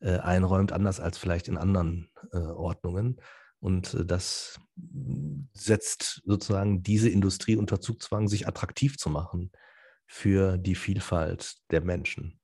äh, 0.00 0.18
einräumt, 0.18 0.72
anders 0.72 1.00
als 1.00 1.18
vielleicht 1.18 1.48
in 1.48 1.58
anderen 1.58 2.10
äh, 2.32 2.38
Ordnungen. 2.38 3.20
Und 3.60 3.94
äh, 3.94 4.04
das 4.04 4.58
setzt 5.52 6.22
sozusagen 6.24 6.82
diese 6.82 7.10
Industrie 7.10 7.56
unter 7.56 7.80
Zugzwang, 7.80 8.28
sich 8.28 8.48
attraktiv 8.48 8.96
zu 8.96 9.10
machen 9.10 9.52
für 10.06 10.58
die 10.58 10.74
Vielfalt 10.74 11.56
der 11.70 11.82
Menschen. 11.82 12.40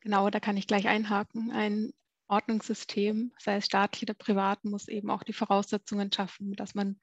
Genau, 0.00 0.28
da 0.30 0.40
kann 0.40 0.56
ich 0.56 0.66
gleich 0.66 0.88
einhaken. 0.88 1.50
Ein 1.52 1.92
Ordnungssystem, 2.28 3.32
sei 3.38 3.56
es 3.56 3.66
staatlich 3.66 4.02
oder 4.02 4.14
privat, 4.14 4.64
muss 4.64 4.88
eben 4.88 5.10
auch 5.10 5.22
die 5.22 5.32
Voraussetzungen 5.32 6.10
schaffen, 6.10 6.54
dass 6.54 6.74
man 6.74 6.98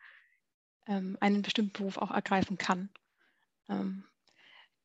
ähm, 0.87 1.17
einen 1.19 1.41
bestimmten 1.41 1.73
Beruf 1.73 1.97
auch 1.97 2.11
ergreifen 2.11 2.57
kann. 2.57 2.89
Ähm, 3.69 4.03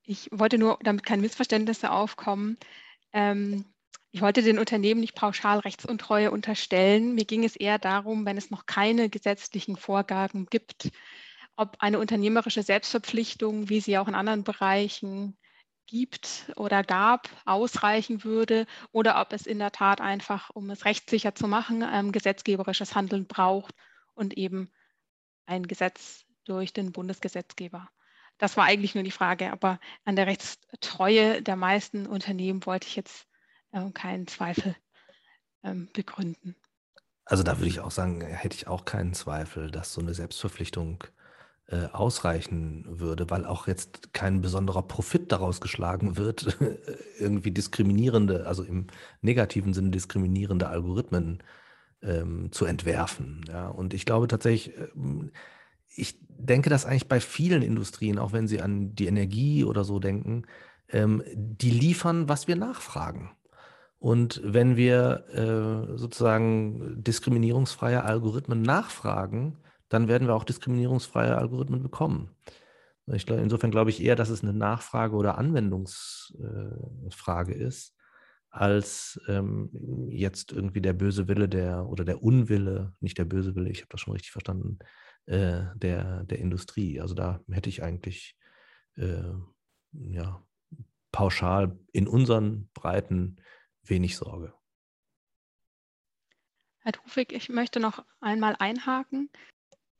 ich 0.06 0.28
wollte 0.32 0.56
nur, 0.56 0.78
damit 0.82 1.04
keine 1.04 1.22
Missverständnisse 1.22 1.90
aufkommen, 1.90 2.56
ähm, 3.12 3.64
ich 4.12 4.22
wollte 4.22 4.40
den 4.40 4.58
Unternehmen 4.58 5.00
nicht 5.00 5.14
pauschal 5.14 5.58
Rechtsuntreue 5.58 6.30
unterstellen. 6.30 7.14
Mir 7.14 7.26
ging 7.26 7.44
es 7.44 7.54
eher 7.54 7.78
darum, 7.78 8.24
wenn 8.24 8.38
es 8.38 8.50
noch 8.50 8.64
keine 8.64 9.10
gesetzlichen 9.10 9.76
Vorgaben 9.76 10.46
gibt, 10.46 10.90
ob 11.56 11.76
eine 11.80 11.98
unternehmerische 11.98 12.62
Selbstverpflichtung, 12.62 13.68
wie 13.68 13.80
sie 13.80 13.98
auch 13.98 14.08
in 14.08 14.14
anderen 14.14 14.42
Bereichen 14.42 15.36
gibt 15.86 16.50
oder 16.56 16.82
gab, 16.82 17.28
ausreichen 17.44 18.24
würde 18.24 18.66
oder 18.90 19.20
ob 19.20 19.32
es 19.32 19.46
in 19.46 19.58
der 19.58 19.72
Tat 19.72 20.00
einfach, 20.00 20.50
um 20.54 20.70
es 20.70 20.84
rechtssicher 20.84 21.34
zu 21.34 21.46
machen, 21.46 21.84
ähm, 21.86 22.10
gesetzgeberisches 22.10 22.94
Handeln 22.94 23.26
braucht 23.26 23.74
und 24.14 24.36
eben 24.36 24.70
ein 25.44 25.66
Gesetz 25.66 26.24
durch 26.44 26.72
den 26.72 26.92
Bundesgesetzgeber. 26.92 27.90
Das 28.38 28.56
war 28.56 28.64
eigentlich 28.64 28.94
nur 28.94 29.04
die 29.04 29.10
Frage, 29.10 29.50
aber 29.50 29.78
an 30.04 30.16
der 30.16 30.26
Rechtstreue 30.26 31.42
der 31.42 31.56
meisten 31.56 32.06
Unternehmen 32.06 32.64
wollte 32.66 32.86
ich 32.86 32.96
jetzt 32.96 33.26
äh, 33.72 33.90
keinen 33.92 34.26
Zweifel 34.26 34.76
ähm, 35.62 35.88
begründen. 35.92 36.56
Also 37.24 37.42
da 37.42 37.58
würde 37.58 37.68
ich 37.68 37.80
auch 37.80 37.90
sagen, 37.90 38.20
hätte 38.20 38.56
ich 38.56 38.68
auch 38.68 38.84
keinen 38.84 39.14
Zweifel, 39.14 39.70
dass 39.70 39.92
so 39.92 40.00
eine 40.00 40.14
Selbstverpflichtung 40.14 41.02
äh, 41.68 41.86
ausreichen 41.86 42.84
würde, 43.00 43.28
weil 43.30 43.44
auch 43.44 43.66
jetzt 43.66 44.12
kein 44.12 44.40
besonderer 44.40 44.82
Profit 44.82 45.32
daraus 45.32 45.60
geschlagen 45.60 46.16
wird, 46.16 46.56
irgendwie 47.18 47.50
diskriminierende, 47.50 48.46
also 48.46 48.62
im 48.62 48.86
negativen 49.20 49.74
Sinne 49.74 49.90
diskriminierende 49.90 50.68
Algorithmen 50.68 51.42
ähm, 52.02 52.52
zu 52.52 52.66
entwerfen. 52.66 53.44
Ja? 53.48 53.66
Und 53.68 53.94
ich 53.94 54.04
glaube 54.04 54.28
tatsächlich, 54.28 54.76
ähm, 54.94 55.32
ich 55.96 56.18
denke 56.20 56.70
das 56.70 56.84
eigentlich 56.84 57.08
bei 57.08 57.20
vielen 57.20 57.62
Industrien, 57.62 58.18
auch 58.18 58.32
wenn 58.32 58.46
Sie 58.46 58.60
an 58.60 58.94
die 58.94 59.06
Energie 59.06 59.64
oder 59.64 59.84
so 59.84 59.98
denken, 59.98 60.44
ähm, 60.88 61.22
die 61.34 61.70
liefern, 61.70 62.28
was 62.28 62.46
wir 62.46 62.56
nachfragen. 62.56 63.32
Und 63.98 64.40
wenn 64.44 64.76
wir 64.76 65.24
äh, 65.32 65.96
sozusagen 65.96 67.02
diskriminierungsfreie 67.02 68.04
Algorithmen 68.04 68.62
nachfragen, 68.62 69.58
dann 69.88 70.08
werden 70.08 70.28
wir 70.28 70.34
auch 70.34 70.44
diskriminierungsfreie 70.44 71.36
Algorithmen 71.36 71.82
bekommen. 71.82 72.30
Ich, 73.12 73.28
insofern 73.28 73.70
glaube 73.70 73.90
ich 73.90 74.02
eher, 74.02 74.16
dass 74.16 74.30
es 74.30 74.42
eine 74.42 74.52
Nachfrage- 74.52 75.14
oder 75.14 75.38
Anwendungsfrage 75.38 77.54
äh, 77.54 77.64
ist, 77.64 77.94
als 78.50 79.20
ähm, 79.28 79.70
jetzt 80.10 80.50
irgendwie 80.52 80.80
der 80.80 80.92
böse 80.92 81.28
Wille 81.28 81.48
der 81.48 81.86
oder 81.86 82.04
der 82.04 82.20
Unwille, 82.22 82.92
nicht 83.00 83.18
der 83.18 83.24
böse 83.24 83.54
Wille, 83.54 83.70
ich 83.70 83.80
habe 83.80 83.88
das 83.90 84.00
schon 84.00 84.14
richtig 84.14 84.32
verstanden, 84.32 84.78
äh, 85.26 85.64
der, 85.74 86.24
der 86.24 86.38
Industrie. 86.38 87.00
Also 87.00 87.14
da 87.14 87.40
hätte 87.50 87.68
ich 87.68 87.82
eigentlich 87.82 88.36
äh, 88.96 89.32
ja, 89.92 90.42
pauschal 91.12 91.78
in 91.92 92.06
unseren 92.06 92.68
Breiten 92.74 93.36
wenig 93.82 94.16
Sorge. 94.16 94.54
Herr 96.80 96.92
Trufig, 96.92 97.32
ich 97.32 97.48
möchte 97.48 97.80
noch 97.80 98.04
einmal 98.20 98.54
einhaken. 98.58 99.30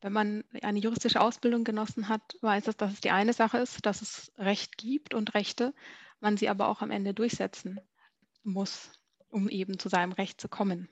Wenn 0.01 0.13
man 0.13 0.45
eine 0.63 0.79
juristische 0.79 1.21
Ausbildung 1.21 1.65
genossen 1.65 2.09
hat, 2.09 2.37
weiß 2.43 2.69
es, 2.69 2.77
dass 2.77 2.93
es 2.93 3.01
die 3.01 3.11
eine 3.11 3.33
Sache 3.33 3.59
ist, 3.59 3.85
dass 3.87 4.03
es 4.03 4.31
Recht 4.37 4.79
gibt 4.79 5.15
und 5.15 5.35
Rechte, 5.35 5.75
man 6.21 6.37
sie 6.37 6.49
aber 6.49 6.69
auch 6.69 6.83
am 6.83 6.91
Ende 6.91 7.15
durchsetzen 7.15 7.81
muss, 8.45 8.93
um 9.29 9.49
eben 9.49 9.79
zu 9.79 9.89
seinem 9.89 10.13
Recht 10.13 10.41
zu 10.41 10.49
kommen. 10.49 10.89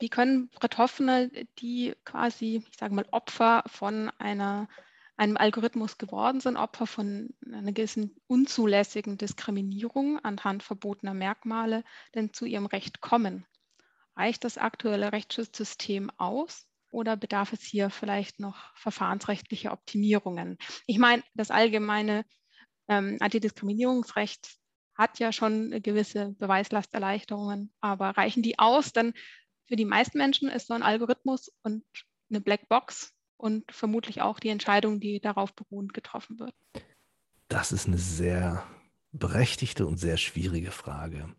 Wie 0.00 0.08
können 0.08 0.50
Betroffene, 0.60 1.30
die 1.58 1.94
quasi, 2.04 2.64
ich 2.70 2.78
sage 2.78 2.94
mal, 2.94 3.06
Opfer 3.10 3.62
von 3.66 4.10
einer, 4.18 4.68
einem 5.16 5.36
Algorithmus 5.36 5.98
geworden 5.98 6.40
sind, 6.40 6.56
Opfer 6.56 6.86
von 6.86 7.34
einer 7.46 7.72
gewissen 7.72 8.16
unzulässigen 8.26 9.18
Diskriminierung 9.18 10.18
anhand 10.18 10.62
verbotener 10.62 11.12
Merkmale, 11.12 11.84
denn 12.14 12.32
zu 12.32 12.46
ihrem 12.46 12.66
Recht 12.66 13.02
kommen? 13.02 13.44
Reicht 14.16 14.44
das 14.44 14.56
aktuelle 14.56 15.12
Rechtsschutzsystem 15.12 16.10
aus? 16.16 16.66
Oder 16.92 17.16
bedarf 17.16 17.52
es 17.52 17.62
hier 17.62 17.90
vielleicht 17.90 18.40
noch 18.40 18.74
verfahrensrechtlicher 18.74 19.72
Optimierungen? 19.72 20.56
Ich 20.86 20.98
meine, 20.98 21.22
das 21.34 21.50
allgemeine 21.50 22.24
ähm, 22.88 23.18
Antidiskriminierungsrecht 23.20 24.56
hat 24.94 25.18
ja 25.18 25.32
schon 25.32 25.70
gewisse 25.82 26.34
Beweislasterleichterungen, 26.38 27.72
aber 27.80 28.10
reichen 28.10 28.42
die 28.42 28.58
aus? 28.58 28.92
Dann 28.92 29.14
für 29.70 29.76
die 29.76 29.84
meisten 29.84 30.18
Menschen 30.18 30.48
ist 30.48 30.66
so 30.66 30.74
ein 30.74 30.82
Algorithmus 30.82 31.52
und 31.62 31.84
eine 32.28 32.40
Blackbox 32.40 33.14
und 33.36 33.70
vermutlich 33.70 34.20
auch 34.20 34.40
die 34.40 34.48
Entscheidung, 34.48 34.98
die 34.98 35.20
darauf 35.20 35.54
beruhend 35.54 35.94
getroffen 35.94 36.40
wird. 36.40 36.52
Das 37.46 37.70
ist 37.70 37.86
eine 37.86 37.96
sehr 37.96 38.64
berechtigte 39.12 39.86
und 39.86 39.96
sehr 39.96 40.16
schwierige 40.16 40.72
Frage. 40.72 41.32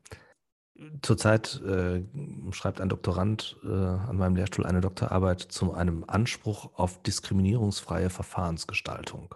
Zurzeit 1.01 1.61
äh, 1.61 2.03
schreibt 2.51 2.79
ein 2.79 2.87
Doktorand 2.87 3.57
äh, 3.65 3.67
an 3.67 4.15
meinem 4.15 4.37
Lehrstuhl 4.37 4.65
eine 4.65 4.79
Doktorarbeit 4.79 5.41
zu 5.41 5.73
einem 5.73 6.05
Anspruch 6.07 6.73
auf 6.75 7.03
diskriminierungsfreie 7.03 8.09
Verfahrensgestaltung. 8.09 9.35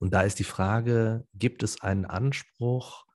Und 0.00 0.12
da 0.12 0.22
ist 0.22 0.40
die 0.40 0.44
Frage, 0.44 1.28
gibt 1.32 1.62
es 1.62 1.80
einen 1.80 2.06
Anspruch, 2.06 3.06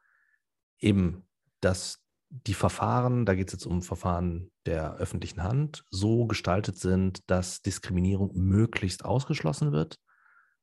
eben, 0.80 1.28
dass 1.60 2.00
die 2.30 2.54
Verfahren, 2.54 3.26
da 3.26 3.34
geht 3.34 3.48
es 3.48 3.54
jetzt 3.54 3.66
um 3.66 3.82
Verfahren 3.82 4.52
der 4.66 4.96
öffentlichen 4.98 5.44
Hand, 5.44 5.84
so 5.90 6.28
gestaltet 6.28 6.78
sind, 6.78 7.30
dass 7.30 7.62
Diskriminierung 7.62 8.32
möglichst 8.36 9.04
ausgeschlossen 9.04 9.72
wird? 9.72 10.00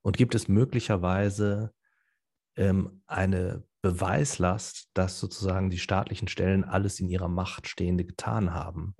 Und 0.02 0.16
gibt 0.16 0.36
es 0.36 0.46
möglicherweise 0.46 1.72
ähm, 2.56 3.02
eine 3.06 3.64
Beweislast, 3.82 4.88
dass 4.94 5.18
sozusagen 5.18 5.70
die 5.70 5.78
staatlichen 5.78 6.28
Stellen 6.28 6.64
alles 6.64 7.00
in 7.00 7.08
ihrer 7.08 7.28
Macht 7.28 7.66
Stehende 7.66 8.04
getan 8.04 8.54
haben, 8.54 8.94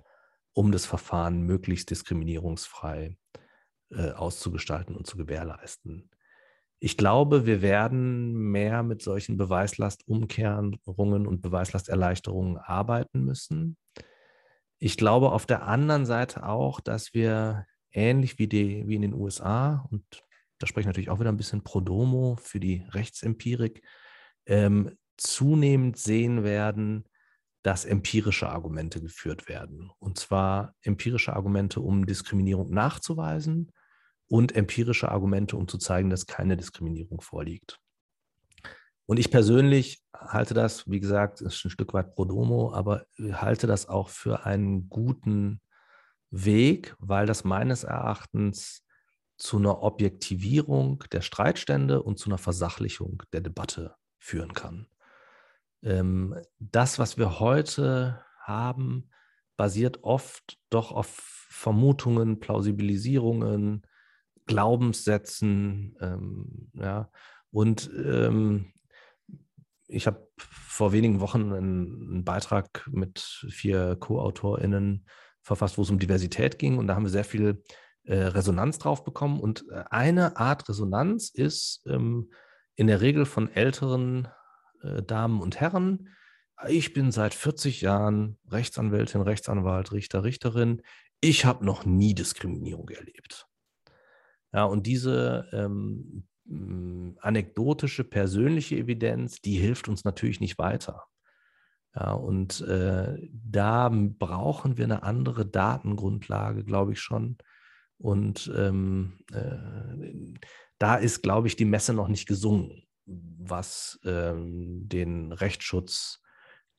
um 0.53 0.71
das 0.71 0.85
Verfahren 0.85 1.41
möglichst 1.41 1.89
diskriminierungsfrei 1.89 3.17
äh, 3.91 4.11
auszugestalten 4.11 4.95
und 4.95 5.07
zu 5.07 5.15
gewährleisten? 5.15 6.09
Ich 6.79 6.95
glaube, 6.95 7.45
wir 7.45 7.61
werden 7.61 8.33
mehr 8.33 8.83
mit 8.83 9.01
solchen 9.01 9.37
Beweislastumkehrungen 9.37 11.25
und 11.25 11.41
Beweislasterleichterungen 11.41 12.57
arbeiten 12.57 13.23
müssen. 13.25 13.77
Ich 14.79 14.95
glaube 14.95 15.31
auf 15.31 15.47
der 15.47 15.63
anderen 15.63 16.05
Seite 16.05 16.45
auch, 16.45 16.79
dass 16.79 17.15
wir 17.15 17.65
ähnlich 17.91 18.37
wie, 18.37 18.47
die, 18.47 18.87
wie 18.87 18.95
in 18.95 19.01
den 19.01 19.15
USA, 19.15 19.87
und 19.89 20.03
da 20.59 20.67
spreche 20.67 20.81
ich 20.81 20.87
natürlich 20.87 21.09
auch 21.09 21.19
wieder 21.19 21.31
ein 21.31 21.37
bisschen 21.37 21.63
pro 21.63 21.81
domo 21.81 22.37
für 22.39 22.59
die 22.59 22.85
Rechtsempirik, 22.89 23.81
ähm, 24.45 24.95
zunehmend 25.17 25.97
sehen 25.97 26.43
werden, 26.43 27.05
dass 27.63 27.85
empirische 27.85 28.49
Argumente 28.49 29.01
geführt 29.01 29.49
werden. 29.49 29.89
Und 29.97 30.19
zwar 30.19 30.75
empirische 30.83 31.35
Argumente, 31.35 31.81
um 31.81 32.05
Diskriminierung 32.05 32.69
nachzuweisen 32.69 33.71
und 34.27 34.55
empirische 34.55 35.09
Argumente, 35.11 35.57
um 35.57 35.67
zu 35.67 35.77
zeigen, 35.77 36.09
dass 36.09 36.25
keine 36.25 36.57
Diskriminierung 36.57 37.21
vorliegt. 37.21 37.79
Und 39.05 39.19
ich 39.19 39.31
persönlich 39.31 40.01
halte 40.13 40.53
das, 40.53 40.89
wie 40.89 40.99
gesagt, 40.99 41.39
ist 41.41 41.63
ein 41.63 41.69
Stück 41.69 41.93
weit 41.93 42.13
pro 42.13 42.25
domo, 42.25 42.73
aber 42.73 43.05
halte 43.31 43.65
das 43.65 43.87
auch 43.87 44.09
für 44.09 44.45
einen 44.45 44.89
guten 44.89 45.61
Weg, 46.29 46.95
weil 46.99 47.25
das 47.25 47.45
meines 47.45 47.85
Erachtens 47.85 48.83
zu 49.37 49.57
einer 49.57 49.81
Objektivierung 49.81 51.03
der 51.11 51.21
Streitstände 51.21 52.03
und 52.03 52.19
zu 52.19 52.29
einer 52.29 52.37
Versachlichung 52.37 53.23
der 53.31 53.41
Debatte 53.41 53.95
führen 54.19 54.53
kann. 54.53 54.87
Ähm, 55.83 56.35
das, 56.59 56.99
was 56.99 57.17
wir 57.17 57.39
heute 57.39 58.25
haben, 58.41 59.09
basiert 59.55 60.03
oft 60.03 60.57
doch 60.69 60.91
auf 60.91 61.07
Vermutungen, 61.49 62.39
Plausibilisierungen, 62.39 63.83
Glaubenssätzen, 64.47 65.95
ähm, 66.01 66.69
ja. 66.73 67.09
Und 67.51 67.89
ähm, 67.95 68.73
ich 69.87 70.07
habe 70.07 70.27
vor 70.37 70.91
wenigen 70.91 71.19
Wochen 71.21 71.53
einen, 71.53 72.09
einen 72.09 72.23
Beitrag 72.25 72.87
mit 72.91 73.19
vier 73.49 73.95
Co-AutorInnen 73.95 75.05
verfasst, 75.41 75.77
wo 75.77 75.81
es 75.83 75.89
um 75.89 75.99
Diversität 75.99 76.59
ging. 76.59 76.77
Und 76.77 76.87
da 76.87 76.95
haben 76.95 77.05
wir 77.05 77.09
sehr 77.09 77.23
viel 77.23 77.63
äh, 78.03 78.17
Resonanz 78.17 78.79
drauf 78.79 79.03
bekommen. 79.03 79.39
Und 79.39 79.65
äh, 79.71 79.83
eine 79.89 80.37
Art 80.37 80.67
Resonanz 80.67 81.29
ist 81.29 81.83
ähm, 81.87 82.31
in 82.75 82.87
der 82.87 83.01
Regel 83.01 83.25
von 83.25 83.49
älteren 83.49 84.27
äh, 84.83 85.01
Damen 85.03 85.41
und 85.41 85.59
Herren. 85.59 86.09
Ich 86.67 86.93
bin 86.93 87.11
seit 87.11 87.33
40 87.33 87.81
Jahren 87.81 88.37
Rechtsanwältin, 88.49 89.21
Rechtsanwalt, 89.21 89.91
Richter, 89.91 90.23
Richterin. 90.23 90.81
Ich 91.21 91.45
habe 91.45 91.65
noch 91.65 91.85
nie 91.85 92.13
Diskriminierung 92.13 92.89
erlebt. 92.89 93.47
Ja, 94.57 94.63
und 94.63 94.87
diese 94.87 95.47
ähm, 95.53 96.23
anekdotische, 97.21 98.03
persönliche 98.03 98.75
Evidenz, 98.75 99.39
die 99.39 99.55
hilft 99.55 99.87
uns 99.87 100.03
natürlich 100.03 100.39
nicht 100.39 100.57
weiter. 100.57 101.03
Ja, 101.93 102.13
und 102.13 102.61
äh, 102.61 103.17
da 103.31 103.91
brauchen 103.93 104.77
wir 104.77 104.85
eine 104.85 105.03
andere 105.03 105.45
Datengrundlage, 105.45 106.63
glaube 106.63 106.93
ich 106.93 106.99
schon. 106.99 107.37
Und 107.99 108.51
ähm, 108.57 109.19
äh, 109.31 109.57
da 110.79 110.95
ist, 110.95 111.21
glaube 111.21 111.47
ich, 111.47 111.55
die 111.55 111.65
Messe 111.65 111.93
noch 111.93 112.07
nicht 112.07 112.27
gesungen, 112.27 112.81
was 113.05 113.99
ähm, 114.05 114.89
den 114.89 115.33
Rechtsschutz 115.33 116.23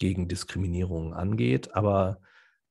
gegen 0.01 0.27
Diskriminierung 0.27 1.15
angeht. 1.15 1.77
Aber 1.77 2.23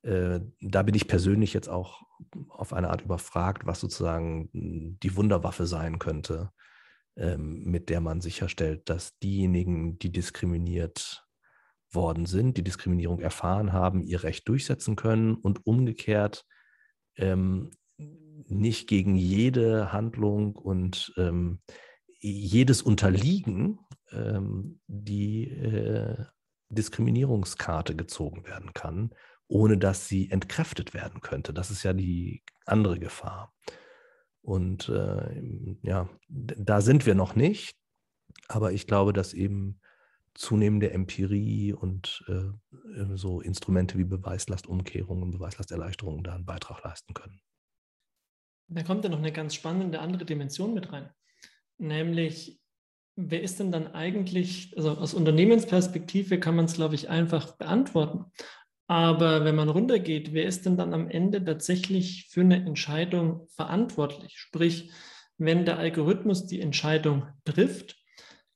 äh, 0.04 0.40
da 0.62 0.84
bin 0.84 0.96
ich 0.96 1.08
persönlich 1.08 1.54
jetzt 1.54 1.70
auch 1.70 2.04
auf 2.50 2.74
eine 2.74 2.90
Art 2.90 3.02
überfragt, 3.02 3.66
was 3.66 3.80
sozusagen 3.80 4.50
hm, 4.54 5.00
die 5.02 5.16
Wunderwaffe 5.16 5.66
sein 5.66 6.00
könnte, 6.00 6.52
ähm, 7.16 7.64
mit 7.64 7.90
der 7.90 8.02
man 8.02 8.22
sicherstellt, 8.22 8.90
dass 8.90 9.18
diejenigen, 9.20 9.98
die 10.00 10.12
diskriminiert 10.12 11.26
worden 11.92 12.26
sind, 12.26 12.58
die 12.58 12.64
Diskriminierung 12.64 13.20
erfahren 13.20 13.74
haben, 13.74 14.02
ihr 14.02 14.24
Recht 14.24 14.48
durchsetzen 14.48 14.96
können 14.96 15.36
und 15.36 15.66
umgekehrt 15.66 16.46
ähm, 17.16 17.72
nicht 17.98 18.88
gegen 18.88 19.16
jede 19.16 19.92
Handlung 19.92 20.56
und 20.56 21.14
ähm, 21.18 21.62
jedes 22.20 22.82
Unterliegen 22.82 23.80
ähm, 24.12 24.80
die 24.88 25.50
äh, 25.50 26.26
Diskriminierungskarte 26.70 27.96
gezogen 27.96 28.46
werden 28.46 28.74
kann 28.74 29.12
ohne 29.48 29.78
dass 29.78 30.08
sie 30.08 30.30
entkräftet 30.30 30.94
werden 30.94 31.22
könnte. 31.22 31.54
Das 31.54 31.72
ist 31.72 31.84
ja 31.84 31.94
die 31.94 32.44
andere 32.66 33.00
Gefahr. 33.00 33.54
Und 34.42 34.90
äh, 34.90 35.76
ja, 35.84 36.10
da 36.30 36.82
sind 36.82 37.06
wir 37.06 37.16
noch 37.16 37.36
nicht, 37.36 37.76
aber 38.48 38.72
ich 38.72 38.88
glaube, 38.88 39.14
dass 39.14 39.34
eben 39.34 39.82
zunehmende 40.34 40.92
Empirie 40.92 41.74
und 41.74 42.24
äh, 42.28 43.16
so 43.16 43.42
Instrumente 43.42 43.98
wie 43.98 44.04
Beweislastumkehrung 44.04 45.24
und 45.24 45.32
Beweislasterleichterung 45.32 46.24
da 46.24 46.36
einen 46.36 46.46
Beitrag 46.46 46.84
leisten 46.84 47.14
können. 47.14 47.42
Da 48.70 48.84
kommt 48.84 49.04
ja 49.04 49.10
noch 49.10 49.18
eine 49.18 49.32
ganz 49.32 49.56
spannende 49.56 50.00
andere 50.00 50.26
Dimension 50.26 50.74
mit 50.74 50.92
rein, 50.92 51.10
nämlich 51.78 52.62
wer 53.16 53.42
ist 53.42 53.60
denn 53.60 53.72
dann 53.72 53.88
eigentlich, 53.88 54.74
also 54.78 54.92
aus 54.92 55.14
Unternehmensperspektive 55.14 56.40
kann 56.40 56.56
man 56.56 56.66
es, 56.66 56.76
glaube 56.76 56.96
ich, 56.96 57.10
einfach 57.10 57.58
beantworten. 57.58 58.32
Aber 58.88 59.44
wenn 59.44 59.56
man 59.56 59.70
runtergeht, 59.70 60.34
wer 60.34 60.46
ist 60.46 60.66
denn 60.66 60.78
dann 60.78 60.94
am 60.94 61.10
Ende 61.10 61.44
tatsächlich 61.44 62.28
für 62.30 62.42
eine 62.42 62.66
Entscheidung 62.66 63.48
verantwortlich? 63.50 64.38
Sprich, 64.38 64.92
wenn 65.38 65.66
der 65.66 65.78
Algorithmus 65.78 66.48
die 66.48 66.62
Entscheidung 66.62 67.28
trifft, 67.44 67.98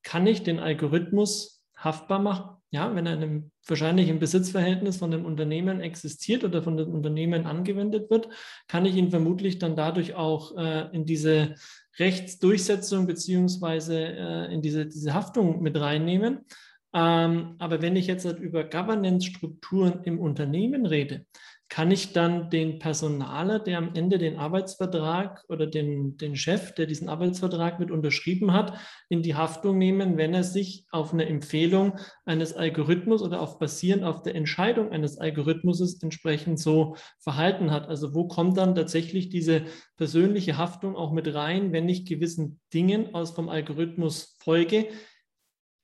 kann 0.03 0.25
ich 0.25 0.43
den 0.43 0.59
Algorithmus 0.59 1.65
haftbar 1.75 2.19
machen? 2.19 2.57
Ja, 2.73 2.95
wenn 2.95 3.05
er 3.05 3.15
in 3.15 3.21
einem, 3.21 3.51
wahrscheinlich 3.67 4.07
im 4.07 4.19
Besitzverhältnis 4.19 4.95
von 4.95 5.11
dem 5.11 5.25
Unternehmen 5.25 5.81
existiert 5.81 6.45
oder 6.45 6.63
von 6.63 6.77
dem 6.77 6.93
Unternehmen 6.93 7.45
angewendet 7.45 8.09
wird, 8.09 8.29
kann 8.69 8.85
ich 8.85 8.95
ihn 8.95 9.09
vermutlich 9.09 9.59
dann 9.59 9.75
dadurch 9.75 10.15
auch 10.15 10.57
äh, 10.57 10.87
in 10.95 11.05
diese 11.05 11.55
Rechtsdurchsetzung 11.99 13.07
beziehungsweise 13.07 13.97
äh, 13.97 14.53
in 14.53 14.61
diese, 14.61 14.85
diese 14.85 15.13
Haftung 15.13 15.61
mit 15.61 15.77
reinnehmen. 15.77 16.45
Ähm, 16.93 17.55
aber 17.59 17.81
wenn 17.81 17.95
ich 17.95 18.07
jetzt 18.07 18.25
über 18.25 18.63
Governance-Strukturen 18.63 20.03
im 20.03 20.19
Unternehmen 20.19 20.85
rede, 20.85 21.25
kann 21.71 21.89
ich 21.89 22.11
dann 22.11 22.49
den 22.49 22.79
Personaler, 22.79 23.57
der 23.57 23.77
am 23.77 23.95
Ende 23.95 24.17
den 24.17 24.37
Arbeitsvertrag 24.37 25.41
oder 25.47 25.67
den, 25.67 26.17
den 26.17 26.35
Chef, 26.35 26.75
der 26.75 26.85
diesen 26.85 27.07
Arbeitsvertrag 27.07 27.79
mit 27.79 27.91
unterschrieben 27.91 28.51
hat, 28.51 28.77
in 29.07 29.21
die 29.21 29.35
Haftung 29.35 29.77
nehmen, 29.77 30.17
wenn 30.17 30.33
er 30.33 30.43
sich 30.43 30.85
auf 30.91 31.13
eine 31.13 31.27
Empfehlung 31.27 31.97
eines 32.25 32.51
Algorithmus 32.51 33.21
oder 33.21 33.39
auf 33.39 33.57
basierend 33.57 34.03
auf 34.03 34.21
der 34.21 34.35
Entscheidung 34.35 34.91
eines 34.91 35.17
Algorithmus 35.17 36.03
entsprechend 36.03 36.59
so 36.59 36.97
verhalten 37.19 37.71
hat. 37.71 37.87
Also 37.87 38.13
wo 38.13 38.27
kommt 38.27 38.57
dann 38.57 38.75
tatsächlich 38.75 39.29
diese 39.29 39.63
persönliche 39.95 40.57
Haftung 40.57 40.97
auch 40.97 41.13
mit 41.13 41.33
rein, 41.33 41.71
wenn 41.71 41.87
ich 41.87 42.05
gewissen 42.05 42.59
Dingen 42.73 43.15
aus 43.15 43.31
vom 43.31 43.47
Algorithmus 43.47 44.35
folge, 44.43 44.89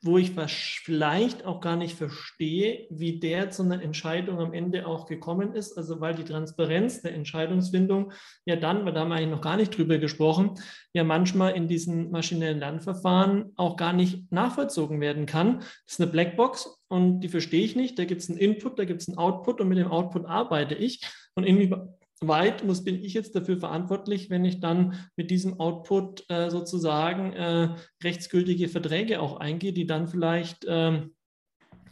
wo 0.01 0.17
ich 0.17 0.31
vielleicht 0.31 1.45
auch 1.45 1.59
gar 1.59 1.75
nicht 1.75 1.97
verstehe, 1.97 2.85
wie 2.89 3.19
der 3.19 3.49
zu 3.49 3.63
einer 3.63 3.81
Entscheidung 3.81 4.39
am 4.39 4.53
Ende 4.53 4.85
auch 4.85 5.07
gekommen 5.07 5.53
ist. 5.53 5.75
Also 5.75 5.99
weil 5.99 6.13
die 6.13 6.23
Transparenz 6.23 7.01
der 7.01 7.15
Entscheidungsfindung 7.15 8.11
ja 8.45 8.55
dann, 8.55 8.85
weil 8.85 8.93
da 8.93 9.01
haben 9.01 9.09
wir 9.09 9.15
eigentlich 9.15 9.31
noch 9.31 9.41
gar 9.41 9.57
nicht 9.57 9.75
drüber 9.75 9.97
gesprochen, 9.97 10.51
ja 10.93 11.03
manchmal 11.03 11.55
in 11.55 11.67
diesen 11.67 12.11
maschinellen 12.11 12.59
Lernverfahren 12.59 13.53
auch 13.55 13.75
gar 13.75 13.93
nicht 13.93 14.31
nachvollzogen 14.31 15.01
werden 15.01 15.25
kann. 15.25 15.59
Das 15.59 15.93
ist 15.93 16.01
eine 16.01 16.11
Blackbox 16.11 16.79
und 16.89 17.21
die 17.21 17.29
verstehe 17.29 17.63
ich 17.63 17.75
nicht. 17.75 17.97
Da 17.97 18.05
gibt 18.05 18.21
es 18.21 18.29
einen 18.29 18.37
Input, 18.37 18.77
da 18.77 18.85
gibt 18.85 19.01
es 19.01 19.07
einen 19.07 19.17
Output 19.17 19.61
und 19.61 19.67
mit 19.67 19.79
dem 19.79 19.91
Output 19.91 20.25
arbeite 20.25 20.75
ich. 20.75 21.01
Und 21.33 21.45
irgendwie 21.45 21.73
weit 22.21 22.63
muss, 22.63 22.83
bin 22.83 23.03
ich 23.03 23.13
jetzt 23.13 23.35
dafür 23.35 23.57
verantwortlich, 23.57 24.29
wenn 24.29 24.45
ich 24.45 24.59
dann 24.59 24.95
mit 25.15 25.29
diesem 25.29 25.59
Output 25.59 26.25
äh, 26.29 26.49
sozusagen 26.49 27.33
äh, 27.33 27.75
rechtsgültige 28.03 28.69
Verträge 28.69 29.21
auch 29.21 29.37
eingehe, 29.39 29.73
die 29.73 29.85
dann 29.85 30.07
vielleicht 30.07 30.65
ähm, 30.67 31.13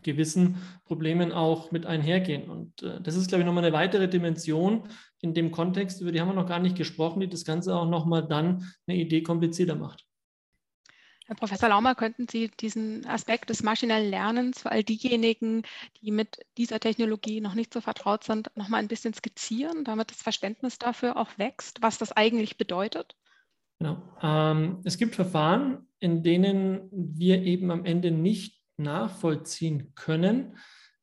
gewissen 0.06 0.58
Problemen 0.86 1.32
auch 1.32 1.72
mit 1.72 1.86
einhergehen. 1.86 2.50
Und 2.50 2.82
äh, 2.84 3.02
das 3.02 3.16
ist, 3.16 3.28
glaube 3.28 3.42
ich, 3.42 3.46
nochmal 3.46 3.66
eine 3.66 3.74
weitere 3.74 4.08
Dimension 4.08 4.88
in 5.20 5.34
dem 5.34 5.52
Kontext, 5.52 6.02
über 6.02 6.12
die 6.12 6.22
haben 6.22 6.30
wir 6.30 6.36
noch 6.36 6.48
gar 6.48 6.60
nicht 6.60 6.78
gesprochen, 6.78 7.20
die 7.20 7.30
das 7.30 7.44
Ganze 7.44 7.76
auch 7.76 7.90
nochmal 7.90 8.28
dann 8.28 8.72
eine 8.88 8.98
Idee 8.98 9.24
komplizierter 9.24 9.76
macht. 9.76 10.06
Herr 11.28 11.36
Professor 11.36 11.70
Laumer, 11.70 11.96
könnten 11.96 12.28
Sie 12.28 12.50
diesen 12.50 13.06
Aspekt 13.08 13.50
des 13.50 13.64
maschinellen 13.64 14.12
Lernens 14.12 14.62
für 14.62 14.72
all 14.72 14.84
diejenigen, 14.84 15.64
die 16.02 16.12
mit 16.12 16.46
dieser 16.58 16.80
Technologie 16.80 17.42
noch 17.42 17.56
nicht 17.56 17.74
so 17.74 17.82
vertraut 17.82 18.24
sind, 18.24 18.52
noch 18.56 18.70
mal 18.70 18.78
ein 18.78 18.88
bisschen 18.88 19.14
skizzieren, 19.14 19.84
damit 19.86 20.12
das 20.12 20.22
Verständnis 20.22 20.78
dafür 20.78 21.18
auch 21.18 21.30
wächst, 21.38 21.82
was 21.82 21.98
das 21.98 22.12
eigentlich 22.12 22.58
bedeutet? 22.58 23.16
Genau. 23.80 24.02
Ähm, 24.22 24.82
es 24.84 24.98
gibt 24.98 25.16
Verfahren, 25.16 25.88
in 26.00 26.22
denen 26.22 26.90
wir 26.92 27.42
eben 27.42 27.72
am 27.72 27.86
Ende 27.86 28.12
nicht 28.12 28.62
nachvollziehen 28.78 29.94
können, 29.96 30.58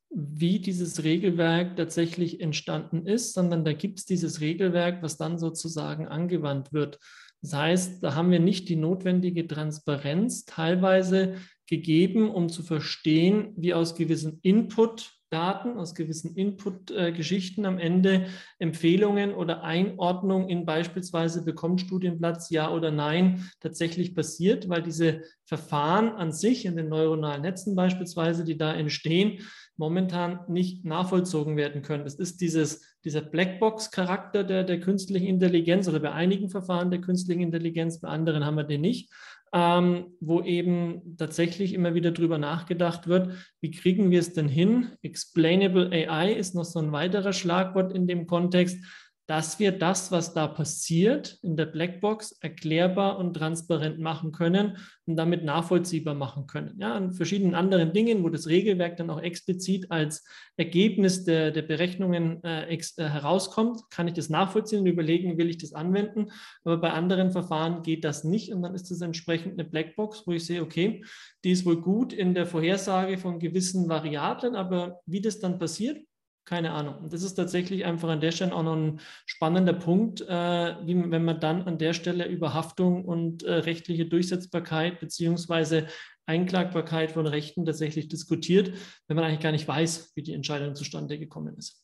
wie 0.09 0.59
dieses 0.59 1.03
Regelwerk 1.03 1.75
tatsächlich 1.75 2.39
entstanden 2.39 3.05
ist, 3.05 3.33
sondern 3.33 3.65
da 3.65 3.73
gibt 3.73 3.99
es 3.99 4.05
dieses 4.05 4.39
Regelwerk, 4.41 5.01
was 5.01 5.17
dann 5.17 5.37
sozusagen 5.37 6.07
angewandt 6.07 6.71
wird. 6.71 6.99
Das 7.43 7.53
heißt, 7.53 8.01
da 8.01 8.15
haben 8.15 8.31
wir 8.31 8.39
nicht 8.39 8.69
die 8.69 8.77
notwendige 8.77 9.45
Transparenz 9.45 10.45
teilweise 10.45 11.35
gegeben, 11.67 12.31
um 12.31 12.47
zu 12.47 12.63
verstehen, 12.63 13.53
wie 13.57 13.73
aus 13.73 13.95
gewissen 13.95 14.39
Input 14.43 15.11
Daten, 15.33 15.77
aus 15.77 15.95
gewissen 15.95 16.35
Input-Geschichten 16.35 17.65
am 17.65 17.79
Ende 17.79 18.27
Empfehlungen 18.59 19.33
oder 19.33 19.63
Einordnung 19.63 20.47
in 20.47 20.65
beispielsweise 20.65 21.43
bekommt 21.43 21.81
Studienplatz 21.81 22.51
ja 22.51 22.71
oder 22.71 22.91
nein 22.91 23.49
tatsächlich 23.59 24.13
passiert, 24.13 24.69
weil 24.69 24.83
diese 24.83 25.23
Verfahren 25.45 26.09
an 26.09 26.31
sich 26.31 26.65
in 26.65 26.75
den 26.75 26.87
neuronalen 26.89 27.41
Netzen 27.41 27.75
beispielsweise, 27.75 28.43
die 28.43 28.57
da 28.57 28.73
entstehen, 28.73 29.39
momentan 29.75 30.41
nicht 30.47 30.85
nachvollzogen 30.85 31.57
werden 31.57 31.81
können. 31.81 32.03
Das 32.03 32.15
ist 32.15 32.41
dieses, 32.41 32.95
dieser 33.03 33.21
Blackbox-Charakter 33.21 34.43
der, 34.43 34.63
der 34.63 34.79
künstlichen 34.79 35.25
Intelligenz 35.25 35.87
oder 35.87 35.99
bei 35.99 36.11
einigen 36.11 36.49
Verfahren 36.49 36.91
der 36.91 37.01
künstlichen 37.01 37.41
Intelligenz, 37.41 37.99
bei 37.99 38.07
anderen 38.07 38.45
haben 38.45 38.57
wir 38.57 38.63
den 38.63 38.81
nicht 38.81 39.11
ähm, 39.53 40.07
wo 40.19 40.41
eben 40.41 41.15
tatsächlich 41.17 41.73
immer 41.73 41.93
wieder 41.93 42.11
drüber 42.11 42.39
nachgedacht 42.39 43.07
wird, 43.07 43.33
wie 43.61 43.69
kriegen 43.69 44.09
wir 44.09 44.19
es 44.19 44.33
denn 44.33 44.47
hin? 44.47 44.89
Explainable 45.03 45.91
AI 45.91 46.33
ist 46.33 46.55
noch 46.55 46.65
so 46.65 46.79
ein 46.79 46.91
weiterer 46.91 47.33
Schlagwort 47.33 47.93
in 47.93 48.07
dem 48.07 48.25
Kontext 48.25 48.83
dass 49.25 49.57
wir 49.57 49.71
das, 49.71 50.11
was 50.11 50.33
da 50.33 50.47
passiert, 50.47 51.39
in 51.43 51.55
der 51.55 51.65
Blackbox 51.65 52.33
erklärbar 52.41 53.17
und 53.17 53.33
transparent 53.35 53.99
machen 53.99 54.33
können 54.33 54.77
und 55.05 55.15
damit 55.15 55.45
nachvollziehbar 55.45 56.13
machen 56.13 56.45
können. 56.45 56.77
Ja, 56.79 56.93
an 56.93 57.13
verschiedenen 57.13 57.55
anderen 57.55 57.93
Dingen, 57.93 58.23
wo 58.23 58.29
das 58.29 58.47
Regelwerk 58.47 58.97
dann 58.97 59.09
auch 59.09 59.21
explizit 59.21 59.91
als 59.91 60.25
Ergebnis 60.57 61.23
der, 61.23 61.51
der 61.51 61.61
Berechnungen 61.61 62.43
äh, 62.43 62.65
ex, 62.65 62.97
äh, 62.97 63.07
herauskommt, 63.07 63.89
kann 63.89 64.07
ich 64.09 64.13
das 64.13 64.29
nachvollziehen 64.29 64.81
und 64.81 64.87
überlegen, 64.87 65.37
will 65.37 65.49
ich 65.49 65.57
das 65.57 65.73
anwenden. 65.73 66.31
Aber 66.65 66.77
bei 66.77 66.91
anderen 66.91 67.31
Verfahren 67.31 67.81
geht 67.81 68.03
das 68.03 68.25
nicht 68.25 68.53
und 68.53 68.61
dann 68.61 68.75
ist 68.75 68.91
das 68.91 68.99
entsprechend 68.99 69.53
eine 69.53 69.69
Blackbox, 69.69 70.27
wo 70.27 70.33
ich 70.33 70.45
sehe, 70.45 70.61
okay, 70.61 71.03
die 71.45 71.51
ist 71.51 71.65
wohl 71.65 71.81
gut 71.81 72.11
in 72.11 72.33
der 72.33 72.45
Vorhersage 72.45 73.17
von 73.17 73.39
gewissen 73.39 73.87
Variablen, 73.87 74.55
aber 74.55 74.99
wie 75.05 75.21
das 75.21 75.39
dann 75.39 75.59
passiert, 75.59 75.97
keine 76.45 76.71
Ahnung. 76.71 76.97
Und 76.97 77.13
das 77.13 77.23
ist 77.23 77.35
tatsächlich 77.35 77.85
einfach 77.85 78.09
an 78.09 78.21
der 78.21 78.31
Stelle 78.31 78.53
auch 78.53 78.63
noch 78.63 78.75
ein 78.75 78.99
spannender 79.25 79.73
Punkt, 79.73 80.21
äh, 80.21 80.75
wie, 80.85 81.11
wenn 81.11 81.23
man 81.23 81.39
dann 81.39 81.63
an 81.63 81.77
der 81.77 81.93
Stelle 81.93 82.27
über 82.27 82.53
Haftung 82.53 83.05
und 83.05 83.43
äh, 83.43 83.53
rechtliche 83.53 84.05
Durchsetzbarkeit 84.05 84.99
beziehungsweise 84.99 85.87
Einklagbarkeit 86.25 87.11
von 87.11 87.27
Rechten 87.27 87.65
tatsächlich 87.65 88.07
diskutiert, 88.07 88.73
wenn 89.07 89.15
man 89.15 89.25
eigentlich 89.25 89.41
gar 89.41 89.51
nicht 89.51 89.67
weiß, 89.67 90.11
wie 90.15 90.23
die 90.23 90.33
Entscheidung 90.33 90.75
zustande 90.75 91.19
gekommen 91.19 91.55
ist. 91.57 91.83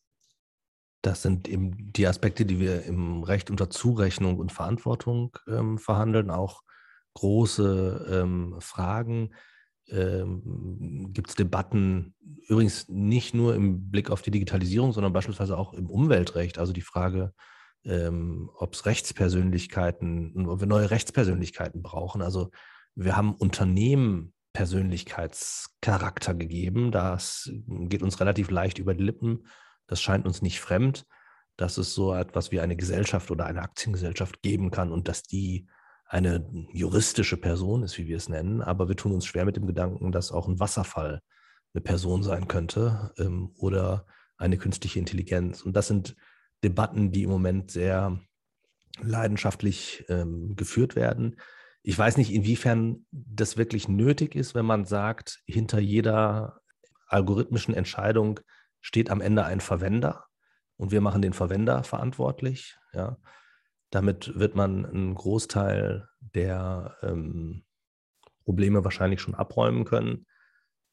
Das 1.02 1.22
sind 1.22 1.48
eben 1.48 1.94
die 1.94 2.08
Aspekte, 2.08 2.46
die 2.46 2.60
wir 2.60 2.84
im 2.84 3.24
Recht 3.24 3.50
unter 3.50 3.70
Zurechnung 3.70 4.38
und 4.38 4.52
Verantwortung 4.52 5.38
ähm, 5.48 5.78
verhandeln, 5.78 6.30
auch 6.30 6.62
große 7.14 8.22
ähm, 8.22 8.56
Fragen 8.60 9.32
ähm, 9.92 11.12
gibt 11.14 11.30
es 11.30 11.36
Debatten, 11.36 12.16
übrigens 12.48 12.88
nicht 12.90 13.34
nur 13.34 13.56
im 13.56 13.90
Blick 13.90 14.10
auf 14.10 14.22
die 14.22 14.32
Digitalisierung, 14.32 14.92
sondern 14.92 15.14
beispielsweise 15.14 15.58
auch 15.58 15.74
im 15.74 15.90
Umweltrecht. 15.90 16.58
Also 16.58 16.74
die 16.74 16.82
Frage, 16.82 17.34
ähm, 17.86 18.50
ob 18.56 18.74
es 18.74 18.86
Rechtspersönlichkeiten, 18.86 20.48
ob 20.48 20.60
wir 20.60 20.68
neue 20.68 20.92
Rechtspersönlichkeiten 20.92 21.82
brauchen. 21.82 22.22
Also 22.22 22.52
wir 22.96 23.16
haben 23.16 23.36
Unternehmen 23.36 24.34
Persönlichkeitscharakter 24.54 26.34
gegeben. 26.34 26.92
Das 26.92 27.50
geht 27.68 28.04
uns 28.04 28.20
relativ 28.20 28.50
leicht 28.50 28.80
über 28.80 28.94
die 28.94 29.04
Lippen. 29.04 29.48
Das 29.88 30.02
scheint 30.02 30.26
uns 30.26 30.42
nicht 30.42 30.60
fremd, 30.60 31.06
dass 31.56 31.78
es 31.78 31.94
so 31.94 32.14
etwas 32.14 32.52
wie 32.52 32.60
eine 32.60 32.76
Gesellschaft 32.76 33.32
oder 33.32 33.46
eine 33.46 33.62
Aktiengesellschaft 33.62 34.42
geben 34.42 34.72
kann 34.72 34.92
und 34.92 35.08
dass 35.08 35.24
die 35.24 35.68
eine 36.10 36.44
juristische 36.74 37.38
Person 37.38 37.84
ist, 37.84 37.98
wie 38.00 38.08
wir 38.08 38.18
es 38.18 38.30
nennen, 38.30 38.62
aber 38.62 38.90
wir 38.90 38.96
tun 38.96 39.14
uns 39.14 39.26
schwer 39.26 39.46
mit 39.46 39.56
dem 39.56 39.68
Gedanken, 39.68 40.12
dass 40.12 40.32
auch 40.32 40.48
ein 40.48 40.60
Wasserfall 40.60 41.22
eine 41.74 41.82
Person 41.82 42.24
sein 42.24 42.48
könnte 42.48 43.14
ähm, 43.20 43.52
oder 43.58 44.08
eine 44.38 44.58
künstliche 44.58 44.98
Intelligenz. 44.98 45.62
Und 45.62 45.74
das 45.74 45.88
sind 45.88 46.16
Debatten, 46.64 47.12
die 47.12 47.24
im 47.24 47.30
Moment 47.30 47.70
sehr 47.70 48.20
leidenschaftlich 49.00 50.04
ähm, 50.10 50.56
geführt 50.56 50.96
werden. 50.96 51.40
Ich 51.84 51.98
weiß 51.98 52.18
nicht, 52.18 52.34
inwiefern 52.34 53.06
das 53.12 53.56
wirklich 53.56 53.88
nötig 53.88 54.34
ist, 54.34 54.56
wenn 54.56 54.66
man 54.66 54.86
sagt, 54.86 55.42
hinter 55.46 55.80
jeder 55.80 56.60
algorithmischen 57.08 57.76
Entscheidung 57.76 58.40
steht 58.82 59.12
am 59.12 59.22
Ende 59.22 59.46
ein 59.46 59.62
Verwender 59.62 60.26
und 60.76 60.92
wir 60.92 61.02
machen 61.02 61.22
den 61.22 61.34
Verwender 61.34 61.84
verantwortlich. 61.84 62.78
Ja. 62.94 63.18
Damit 63.90 64.38
wird 64.38 64.56
man 64.56 64.86
einen 64.86 65.16
Großteil 65.16 66.08
der 66.20 66.96
ähm, 67.02 67.64
Probleme 68.46 68.84
wahrscheinlich 68.84 69.22
schon 69.22 69.36
abräumen 69.36 69.86
können. 69.86 70.26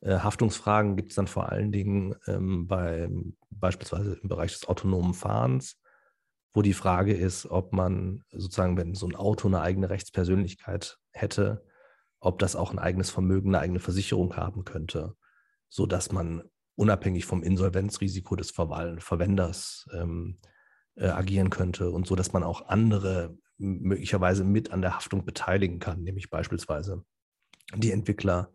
Äh, 0.01 0.18
Haftungsfragen 0.18 0.97
gibt 0.97 1.10
es 1.10 1.16
dann 1.16 1.27
vor 1.27 1.51
allen 1.51 1.73
Dingen 1.73 2.14
ähm, 2.27 2.66
bei, 2.66 3.09
beispielsweise 3.51 4.18
im 4.23 4.28
Bereich 4.28 4.52
des 4.52 4.68
autonomen 4.68 5.14
Fahrens, 5.14 5.81
wo 6.55 6.62
die 6.62 6.73
Frage 6.73 7.14
ist, 7.14 7.47
ob 7.47 7.73
man 7.73 8.24
sozusagen, 8.31 8.77
wenn 8.77 8.94
so 8.94 9.06
ein 9.06 9.16
Auto 9.16 9.48
eine 9.48 9.60
eigene 9.60 9.90
Rechtspersönlichkeit 9.90 10.98
hätte, 11.12 11.64
ob 12.20 12.39
das 12.39 12.56
auch 12.56 12.73
ein 12.73 12.78
eigenes 12.78 13.10
Vermögen, 13.10 13.51
eine 13.51 13.60
eigene 13.60 13.81
Versicherung 13.81 14.36
haben 14.36 14.64
könnte, 14.64 15.14
sodass 15.68 16.12
man 16.12 16.43
unabhängig 16.77 17.24
vom 17.24 17.43
Insolvenzrisiko 17.43 18.36
des 18.36 18.51
Verwenders 18.51 19.89
ähm, 19.94 20.39
äh, 20.97 21.09
agieren 21.09 21.51
könnte 21.51 21.90
und 21.90 22.06
so, 22.06 22.16
dass 22.16 22.32
man 22.32 22.43
auch 22.43 22.68
andere 22.68 23.36
möglicherweise 23.59 24.44
mit 24.44 24.70
an 24.70 24.82
der 24.82 24.97
Haftung 24.97 25.24
beteiligen 25.24 25.78
kann, 25.78 26.02
nämlich 26.02 26.28
beispielsweise 26.28 27.05
die 27.74 27.93
Entwickler 27.93 28.52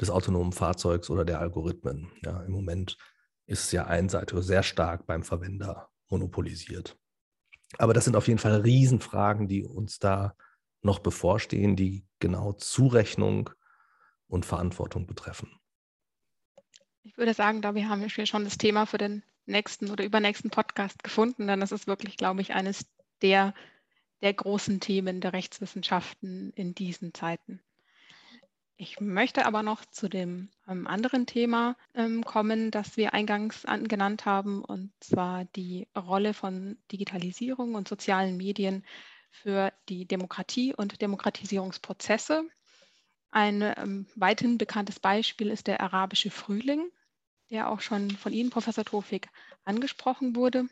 des 0.00 0.10
autonomen 0.10 0.52
Fahrzeugs 0.52 1.10
oder 1.10 1.24
der 1.24 1.40
Algorithmen. 1.40 2.12
Ja, 2.24 2.42
Im 2.42 2.52
Moment 2.52 2.96
ist 3.46 3.64
es 3.64 3.72
ja 3.72 3.86
einseitig 3.86 4.38
sehr 4.42 4.62
stark 4.62 5.06
beim 5.06 5.22
Verwender 5.22 5.88
monopolisiert. 6.08 6.96
Aber 7.78 7.94
das 7.94 8.04
sind 8.04 8.16
auf 8.16 8.28
jeden 8.28 8.38
Fall 8.38 8.60
Riesenfragen, 8.60 9.48
die 9.48 9.64
uns 9.64 9.98
da 9.98 10.34
noch 10.82 11.00
bevorstehen, 11.00 11.76
die 11.76 12.06
genau 12.20 12.52
Zurechnung 12.52 13.50
und 14.28 14.46
Verantwortung 14.46 15.06
betreffen. 15.06 15.50
Ich 17.02 17.16
würde 17.18 17.34
sagen, 17.34 17.62
da 17.62 17.68
haben 17.68 18.00
wir 18.00 18.26
schon 18.26 18.44
das 18.44 18.58
Thema 18.58 18.86
für 18.86 18.98
den 18.98 19.22
nächsten 19.46 19.90
oder 19.90 20.04
übernächsten 20.04 20.50
Podcast 20.50 21.02
gefunden, 21.02 21.46
denn 21.46 21.60
das 21.60 21.72
ist 21.72 21.86
wirklich, 21.86 22.16
glaube 22.16 22.42
ich, 22.42 22.54
eines 22.54 22.86
der, 23.22 23.54
der 24.22 24.34
großen 24.34 24.80
Themen 24.80 25.20
der 25.20 25.32
Rechtswissenschaften 25.32 26.52
in 26.54 26.74
diesen 26.74 27.14
Zeiten. 27.14 27.60
Ich 28.78 29.00
möchte 29.00 29.46
aber 29.46 29.62
noch 29.62 29.86
zu 29.86 30.08
dem 30.08 30.50
ähm, 30.68 30.86
anderen 30.86 31.24
Thema 31.24 31.76
ähm, 31.94 32.22
kommen, 32.24 32.70
das 32.70 32.98
wir 32.98 33.14
eingangs 33.14 33.64
an, 33.64 33.88
genannt 33.88 34.26
haben, 34.26 34.62
und 34.62 34.92
zwar 35.00 35.46
die 35.46 35.88
Rolle 35.96 36.34
von 36.34 36.76
Digitalisierung 36.92 37.74
und 37.74 37.88
sozialen 37.88 38.36
Medien 38.36 38.84
für 39.30 39.72
die 39.88 40.06
Demokratie 40.06 40.74
und 40.74 41.00
Demokratisierungsprozesse. 41.00 42.44
Ein 43.30 43.62
ähm, 43.62 44.06
weithin 44.14 44.58
bekanntes 44.58 45.00
Beispiel 45.00 45.48
ist 45.48 45.68
der 45.68 45.80
arabische 45.80 46.30
Frühling, 46.30 46.90
der 47.50 47.70
auch 47.70 47.80
schon 47.80 48.10
von 48.10 48.32
Ihnen, 48.32 48.50
Professor 48.50 48.84
Tofik, 48.84 49.28
angesprochen 49.64 50.36
wurde. 50.36 50.66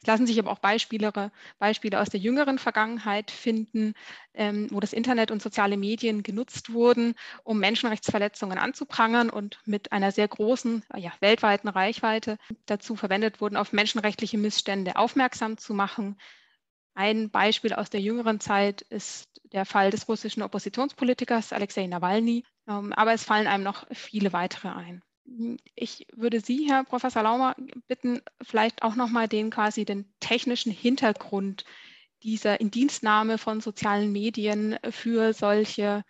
Es 0.00 0.06
lassen 0.06 0.26
sich 0.26 0.38
aber 0.38 0.52
auch 0.52 0.60
Beispiele, 0.60 1.12
Beispiele 1.58 2.00
aus 2.00 2.08
der 2.08 2.20
jüngeren 2.20 2.58
Vergangenheit 2.58 3.30
finden, 3.32 3.94
ähm, 4.32 4.68
wo 4.70 4.78
das 4.78 4.92
Internet 4.92 5.32
und 5.32 5.42
soziale 5.42 5.76
Medien 5.76 6.22
genutzt 6.22 6.72
wurden, 6.72 7.14
um 7.42 7.58
Menschenrechtsverletzungen 7.58 8.58
anzuprangern 8.58 9.28
und 9.28 9.58
mit 9.64 9.90
einer 9.90 10.12
sehr 10.12 10.28
großen, 10.28 10.84
ja, 10.96 11.12
weltweiten 11.20 11.68
Reichweite 11.68 12.38
dazu 12.66 12.94
verwendet 12.94 13.40
wurden, 13.40 13.56
auf 13.56 13.72
menschenrechtliche 13.72 14.38
Missstände 14.38 14.96
aufmerksam 14.96 15.58
zu 15.58 15.74
machen. 15.74 16.16
Ein 16.94 17.30
Beispiel 17.30 17.72
aus 17.72 17.90
der 17.90 18.00
jüngeren 18.00 18.38
Zeit 18.38 18.82
ist 18.82 19.28
der 19.52 19.64
Fall 19.64 19.90
des 19.90 20.08
russischen 20.08 20.42
Oppositionspolitikers 20.42 21.52
Alexei 21.52 21.86
Nawalny, 21.86 22.44
ähm, 22.68 22.92
aber 22.92 23.14
es 23.14 23.24
fallen 23.24 23.48
einem 23.48 23.64
noch 23.64 23.86
viele 23.90 24.32
weitere 24.32 24.68
ein. 24.68 25.02
Ich 25.74 26.06
würde 26.12 26.40
Sie, 26.40 26.68
Herr 26.68 26.84
Professor 26.84 27.22
Laumer, 27.22 27.54
bitten, 27.86 28.20
vielleicht 28.42 28.82
auch 28.82 28.94
nochmal 28.94 29.28
den 29.28 29.50
quasi 29.50 29.84
den 29.84 30.12
technischen 30.20 30.72
Hintergrund 30.72 31.64
dieser 32.22 32.60
Indienstnahme 32.60 33.38
von 33.38 33.60
sozialen 33.60 34.10
Medien 34.10 34.78
für 34.90 35.32
solche 35.32 36.04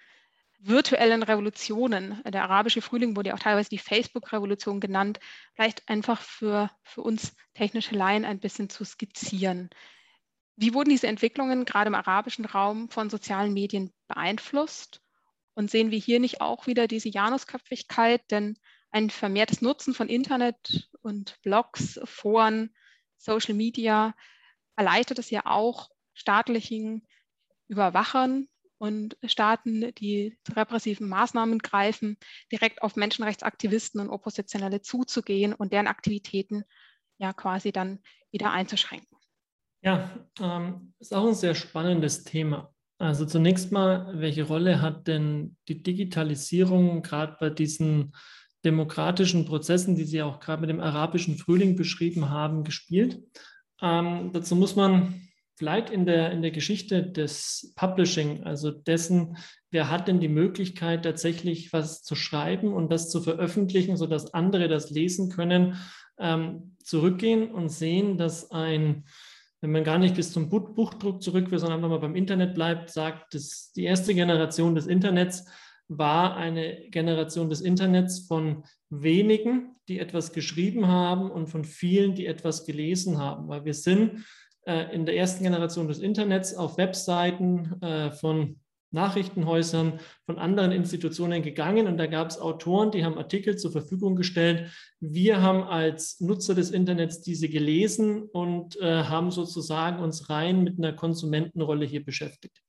virtuellen 0.61 1.23
Revolutionen. 1.23 2.21
Der 2.25 2.45
arabische 2.45 2.83
Frühling 2.83 3.17
wurde 3.17 3.31
ja 3.31 3.35
auch 3.35 3.41
teilweise 3.41 3.71
die 3.71 3.79
Facebook-Revolution 3.79 4.81
genannt, 4.81 5.21
vielleicht 5.55 5.89
einfach 5.89 6.21
für, 6.21 6.71
für 6.83 7.03
uns 7.03 7.35
technische 7.55 7.95
Laien 7.95 8.25
ein 8.25 8.41
bisschen 8.41 8.69
zu 8.69 8.85
skizzieren. 8.85 9.71
Wie 10.57 10.75
wurden 10.75 10.91
diese 10.91 11.07
Entwicklungen 11.07 11.65
gerade 11.65 11.89
im 11.89 11.95
arabischen 11.95 12.45
Raum 12.45 12.89
von 12.89 13.11
sozialen 13.11 13.53
Medien 13.53 13.93
beeinflusst? 14.09 15.01
Und 15.55 15.71
sehen 15.71 15.91
wir 15.91 15.99
hier 15.99 16.21
nicht 16.21 16.41
auch 16.41 16.67
wieder 16.67 16.89
diese 16.89 17.09
Janusköpfigkeit? 17.09 18.23
Denn 18.31 18.59
ein 18.91 19.11
vermehrtes 19.11 19.61
Nutzen 19.61 19.95
von 19.95 20.09
Internet 20.09 20.89
und 21.03 21.41
Blogs, 21.43 22.01
Foren, 22.05 22.75
Social 23.17 23.55
Media 23.55 24.15
erleichtert 24.77 25.19
es 25.19 25.31
ja 25.31 25.43
auch 25.45 25.91
staatlichen 26.15 27.07
Überwachern 27.69 28.49
und 28.79 29.17
Staaten, 29.25 29.93
die 29.97 30.39
repressiven 30.51 31.09
Maßnahmen 31.09 31.59
greifen, 31.59 32.17
direkt 32.53 32.83
auf 32.83 32.97
Menschenrechtsaktivisten 32.97 34.01
und 34.01 34.11
Oppositionelle 34.11 34.81
zuzugehen 34.81 35.53
und 35.53 35.73
deren 35.73 35.89
Aktivitäten 35.89 36.65
ja 37.19 37.33
quasi 37.33 37.73
dann 37.73 37.99
wieder 38.31 38.53
einzuschränken. 38.53 39.19
Ja, 39.83 40.11
ähm, 40.41 40.95
ist 40.99 41.15
auch 41.15 41.27
ein 41.27 41.35
sehr 41.35 41.55
spannendes 41.55 42.25
Thema. 42.25 42.73
Also 42.99 43.27
zunächst 43.27 43.71
mal, 43.71 44.13
welche 44.21 44.45
Rolle 44.45 44.81
hat 44.81 45.07
denn 45.07 45.57
die 45.69 45.83
Digitalisierung 45.83 47.03
gerade 47.03 47.37
bei 47.39 47.51
diesen 47.51 48.13
demokratischen 48.69 49.45
Prozessen, 49.47 49.97
die 49.97 50.05
Sie 50.05 50.23
auch 50.23 50.41
gerade 50.41 50.61
mit 50.61 50.71
dem 50.71 50.81
arabischen 50.81 51.37
Frühling 51.37 51.75
beschrieben 51.77 52.29
haben, 52.29 52.65
gespielt? 52.65 53.21
Ähm, 53.81 54.31
dazu 54.33 54.55
muss 54.57 54.77
man 54.77 55.23
vielleicht 55.57 55.91
in 55.91 56.07
der, 56.07 56.31
in 56.31 56.43
der 56.43 56.53
Geschichte 56.53 57.03
des 57.03 57.73
Publishing, 57.75 58.45
also 58.45 58.71
dessen, 58.71 59.37
wer 59.71 59.91
hat 59.91 60.07
denn 60.07 60.21
die 60.21 60.29
Möglichkeit, 60.29 61.03
tatsächlich 61.03 61.73
was 61.73 62.03
zu 62.03 62.15
schreiben 62.15 62.73
und 62.73 62.93
das 62.93 63.11
zu 63.11 63.21
veröffentlichen, 63.21 63.97
sodass 63.97 64.33
andere 64.35 64.69
das 64.69 64.91
lesen 64.91 65.31
können, 65.31 65.77
ähm, 66.19 66.77
zurückgehen 66.83 67.51
und 67.51 67.71
sehen, 67.71 68.19
dass 68.19 68.51
ein, 68.53 69.05
wenn 69.61 69.73
man 69.73 69.83
gar 69.83 69.99
nicht 69.99 70.15
bis 70.15 70.33
zum 70.33 70.49
Buchdruck 70.49 71.23
zurück 71.23 71.51
will, 71.51 71.59
sondern 71.59 71.79
einfach 71.79 71.91
mal 71.91 72.01
beim 72.01 72.15
Internet 72.15 72.55
bleibt, 72.55 72.91
sagt, 72.91 73.35
dass 73.35 73.73
die 73.73 73.85
erste 73.85 74.15
Generation 74.15 74.77
des 74.77 74.87
Internets 74.87 75.45
war 75.89 76.37
eine 76.37 76.89
Generation 76.91 77.49
des 77.49 77.63
Internets 77.63 78.21
von 78.21 78.65
wenigen, 78.91 79.77
die 79.89 79.99
etwas 79.99 80.33
geschrieben 80.33 80.87
haben 80.87 81.31
und 81.31 81.49
von 81.49 81.65
vielen, 81.65 82.15
die 82.15 82.27
etwas 82.27 82.67
gelesen 82.67 83.19
haben, 83.19 83.49
weil 83.49 83.65
wir 83.65 83.75
sind 83.75 84.25
äh, 84.67 84.95
in 84.95 85.07
der 85.07 85.17
ersten 85.17 85.45
Generation 85.45 85.89
des 85.89 85.99
Internets 85.99 86.55
auf 86.55 86.77
Webseiten 86.77 87.81
äh, 87.81 88.11
von 88.11 88.61
Nachrichtenhäusern, 88.91 90.01
von 90.25 90.39
anderen 90.39 90.73
Institutionen 90.73 91.43
gegangen 91.43 91.87
und 91.87 91.99
da 91.99 92.07
gab 92.07 92.31
es 92.31 92.39
Autoren, 92.39 92.91
die 92.91 93.05
haben 93.05 93.19
Artikel 93.19 93.57
zur 93.57 93.71
Verfügung 93.71 94.17
gestellt. 94.17 94.71
Wir 94.99 95.43
haben 95.43 95.63
als 95.63 96.21
Nutzer 96.21 96.55
des 96.55 96.71
Internets 96.71 97.21
diese 97.21 97.49
gelesen 97.51 98.23
und 98.23 98.81
äh, 98.81 99.05
haben 99.05 99.31
sozusagen 99.31 100.03
uns 100.03 100.31
rein 100.31 100.65
mit 100.65 100.79
einer 100.79 100.95
Konsumentenrolle 100.95 101.85
hier 101.85 102.03
beschäftigt. 102.03 102.63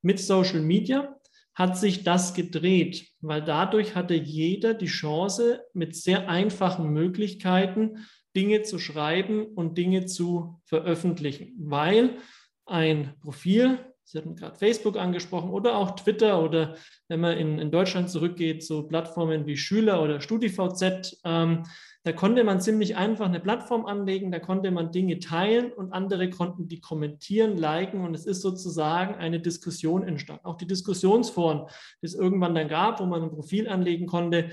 Mit 0.00 0.20
Social 0.20 0.60
Media 0.60 1.18
hat 1.58 1.76
sich 1.76 2.04
das 2.04 2.34
gedreht, 2.34 3.08
weil 3.20 3.42
dadurch 3.42 3.96
hatte 3.96 4.14
jeder 4.14 4.74
die 4.74 4.86
Chance, 4.86 5.60
mit 5.74 5.96
sehr 5.96 6.28
einfachen 6.28 6.90
Möglichkeiten 6.90 8.06
Dinge 8.36 8.62
zu 8.62 8.78
schreiben 8.78 9.44
und 9.44 9.76
Dinge 9.76 10.06
zu 10.06 10.60
veröffentlichen, 10.66 11.54
weil 11.58 12.18
ein 12.64 13.14
Profil, 13.20 13.80
Sie 14.04 14.18
hatten 14.18 14.36
gerade 14.36 14.56
Facebook 14.56 14.96
angesprochen 14.96 15.50
oder 15.50 15.76
auch 15.76 15.96
Twitter 15.96 16.42
oder 16.42 16.76
wenn 17.08 17.20
man 17.20 17.36
in, 17.36 17.58
in 17.58 17.72
Deutschland 17.72 18.08
zurückgeht, 18.08 18.64
so 18.64 18.86
Plattformen 18.86 19.44
wie 19.46 19.56
Schüler 19.56 20.00
oder 20.02 20.20
StudiVZ, 20.20 21.20
ähm, 21.24 21.64
da 22.08 22.14
konnte 22.14 22.42
man 22.42 22.58
ziemlich 22.58 22.96
einfach 22.96 23.26
eine 23.26 23.38
Plattform 23.38 23.84
anlegen, 23.84 24.32
da 24.32 24.38
konnte 24.38 24.70
man 24.70 24.92
Dinge 24.92 25.18
teilen 25.18 25.70
und 25.70 25.92
andere 25.92 26.30
konnten 26.30 26.66
die 26.66 26.80
kommentieren, 26.80 27.58
liken 27.58 28.00
und 28.00 28.14
es 28.14 28.24
ist 28.24 28.40
sozusagen 28.40 29.16
eine 29.16 29.40
Diskussion 29.40 30.02
entstanden. 30.02 30.46
Auch 30.46 30.56
die 30.56 30.66
Diskussionsforen, 30.66 31.66
die 32.00 32.06
es 32.06 32.14
irgendwann 32.14 32.54
dann 32.54 32.68
gab, 32.68 33.00
wo 33.00 33.04
man 33.04 33.24
ein 33.24 33.30
Profil 33.30 33.68
anlegen 33.68 34.06
konnte, 34.06 34.48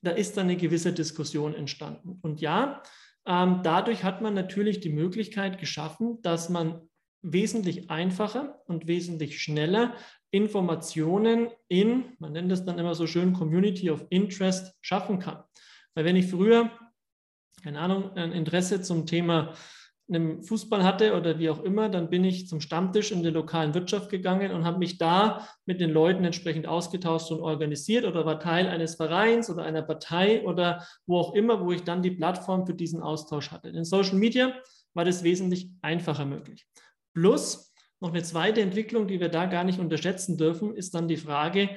da 0.00 0.12
ist 0.12 0.38
dann 0.38 0.46
eine 0.46 0.56
gewisse 0.56 0.94
Diskussion 0.94 1.54
entstanden. 1.54 2.18
Und 2.22 2.40
ja, 2.40 2.82
ähm, 3.26 3.60
dadurch 3.62 4.02
hat 4.02 4.22
man 4.22 4.32
natürlich 4.32 4.80
die 4.80 4.88
Möglichkeit 4.88 5.58
geschaffen, 5.58 6.22
dass 6.22 6.48
man 6.48 6.80
wesentlich 7.20 7.90
einfacher 7.90 8.62
und 8.68 8.86
wesentlich 8.86 9.42
schneller 9.42 9.92
Informationen 10.30 11.48
in, 11.68 12.16
man 12.20 12.32
nennt 12.32 12.50
es 12.50 12.64
dann 12.64 12.78
immer 12.78 12.94
so 12.94 13.06
schön, 13.06 13.34
Community 13.34 13.90
of 13.90 14.06
Interest 14.08 14.74
schaffen 14.80 15.18
kann. 15.18 15.44
Weil 15.94 16.06
wenn 16.06 16.16
ich 16.16 16.26
früher, 16.26 16.70
keine 17.62 17.80
Ahnung, 17.80 18.12
ein 18.16 18.32
Interesse 18.32 18.80
zum 18.82 19.06
Thema 19.06 19.54
einem 20.08 20.42
Fußball 20.42 20.84
hatte 20.84 21.16
oder 21.16 21.38
wie 21.38 21.50
auch 21.50 21.62
immer, 21.64 21.88
dann 21.88 22.10
bin 22.10 22.24
ich 22.24 22.46
zum 22.46 22.60
Stammtisch 22.60 23.10
in 23.10 23.24
der 23.24 23.32
lokalen 23.32 23.74
Wirtschaft 23.74 24.08
gegangen 24.08 24.52
und 24.52 24.64
habe 24.64 24.78
mich 24.78 24.98
da 24.98 25.48
mit 25.64 25.80
den 25.80 25.90
Leuten 25.90 26.24
entsprechend 26.24 26.66
ausgetauscht 26.66 27.32
und 27.32 27.40
organisiert 27.40 28.04
oder 28.04 28.24
war 28.24 28.38
Teil 28.38 28.68
eines 28.68 28.94
Vereins 28.94 29.50
oder 29.50 29.64
einer 29.64 29.82
Partei 29.82 30.44
oder 30.44 30.86
wo 31.06 31.18
auch 31.18 31.34
immer, 31.34 31.64
wo 31.64 31.72
ich 31.72 31.82
dann 31.82 32.02
die 32.02 32.12
Plattform 32.12 32.66
für 32.66 32.74
diesen 32.74 33.02
Austausch 33.02 33.50
hatte. 33.50 33.68
In 33.68 33.84
Social 33.84 34.16
Media 34.16 34.54
war 34.94 35.04
das 35.04 35.24
wesentlich 35.24 35.70
einfacher 35.82 36.24
möglich. 36.24 36.68
Plus 37.12 37.72
noch 37.98 38.10
eine 38.10 38.22
zweite 38.22 38.60
Entwicklung, 38.60 39.08
die 39.08 39.18
wir 39.18 39.28
da 39.28 39.46
gar 39.46 39.64
nicht 39.64 39.80
unterschätzen 39.80 40.36
dürfen, 40.36 40.74
ist 40.74 40.94
dann 40.94 41.08
die 41.08 41.16
Frage, 41.16 41.70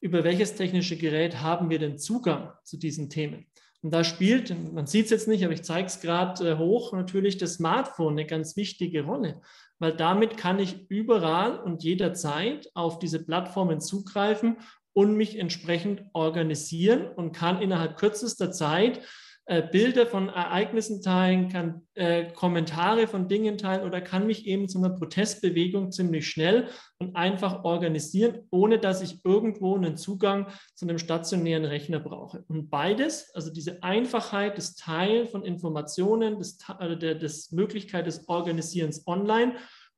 über 0.00 0.24
welches 0.24 0.54
technische 0.54 0.96
Gerät 0.96 1.42
haben 1.42 1.68
wir 1.68 1.78
denn 1.78 1.98
Zugang 1.98 2.52
zu 2.64 2.78
diesen 2.78 3.10
Themen? 3.10 3.46
Und 3.86 3.92
da 3.92 4.02
spielt, 4.02 4.52
man 4.72 4.88
sieht 4.88 5.04
es 5.04 5.10
jetzt 5.12 5.28
nicht, 5.28 5.44
aber 5.44 5.52
ich 5.54 5.62
zeige 5.62 5.86
es 5.86 6.00
gerade 6.00 6.50
äh, 6.50 6.58
hoch, 6.58 6.92
natürlich 6.92 7.38
das 7.38 7.54
Smartphone 7.54 8.14
eine 8.14 8.26
ganz 8.26 8.56
wichtige 8.56 9.04
Rolle, 9.04 9.40
weil 9.78 9.92
damit 9.92 10.36
kann 10.36 10.58
ich 10.58 10.90
überall 10.90 11.60
und 11.60 11.84
jederzeit 11.84 12.68
auf 12.74 12.98
diese 12.98 13.24
Plattformen 13.24 13.80
zugreifen 13.80 14.56
und 14.92 15.16
mich 15.16 15.38
entsprechend 15.38 16.02
organisieren 16.14 17.06
und 17.14 17.30
kann 17.30 17.62
innerhalb 17.62 17.96
kürzester 17.96 18.50
Zeit 18.50 19.02
äh, 19.48 19.62
Bilder 19.62 20.08
von 20.08 20.28
Ereignissen 20.28 21.02
teilen, 21.02 21.48
kann 21.48 21.86
äh, 21.94 22.32
Kommentare 22.32 23.06
von 23.06 23.28
Dingen 23.28 23.56
teilen 23.58 23.84
oder 23.84 24.00
kann 24.00 24.26
mich 24.26 24.44
eben 24.46 24.68
zu 24.68 24.78
einer 24.78 24.90
Protestbewegung 24.90 25.92
ziemlich 25.92 26.28
schnell 26.28 26.68
und 26.98 27.14
einfach 27.14 27.62
organisieren, 27.62 28.40
ohne 28.50 28.80
dass 28.80 29.02
ich 29.02 29.24
irgendwo 29.24 29.76
einen 29.76 29.96
Zugang 29.96 30.48
zu 30.74 30.84
einem 30.84 30.98
stationären 30.98 31.64
Rechner 31.64 32.00
brauche. 32.00 32.44
Und 32.48 32.70
beides, 32.70 33.32
also 33.34 33.52
diese 33.52 33.84
Einfachheit 33.84 34.58
des 34.58 34.74
Teilen 34.74 35.28
von 35.28 35.44
Informationen, 35.44 36.38
des, 36.38 36.58
also 36.66 36.96
der 36.96 37.14
des 37.14 37.52
Möglichkeit 37.52 38.08
des 38.08 38.28
Organisierens 38.28 39.06
online, 39.06 39.54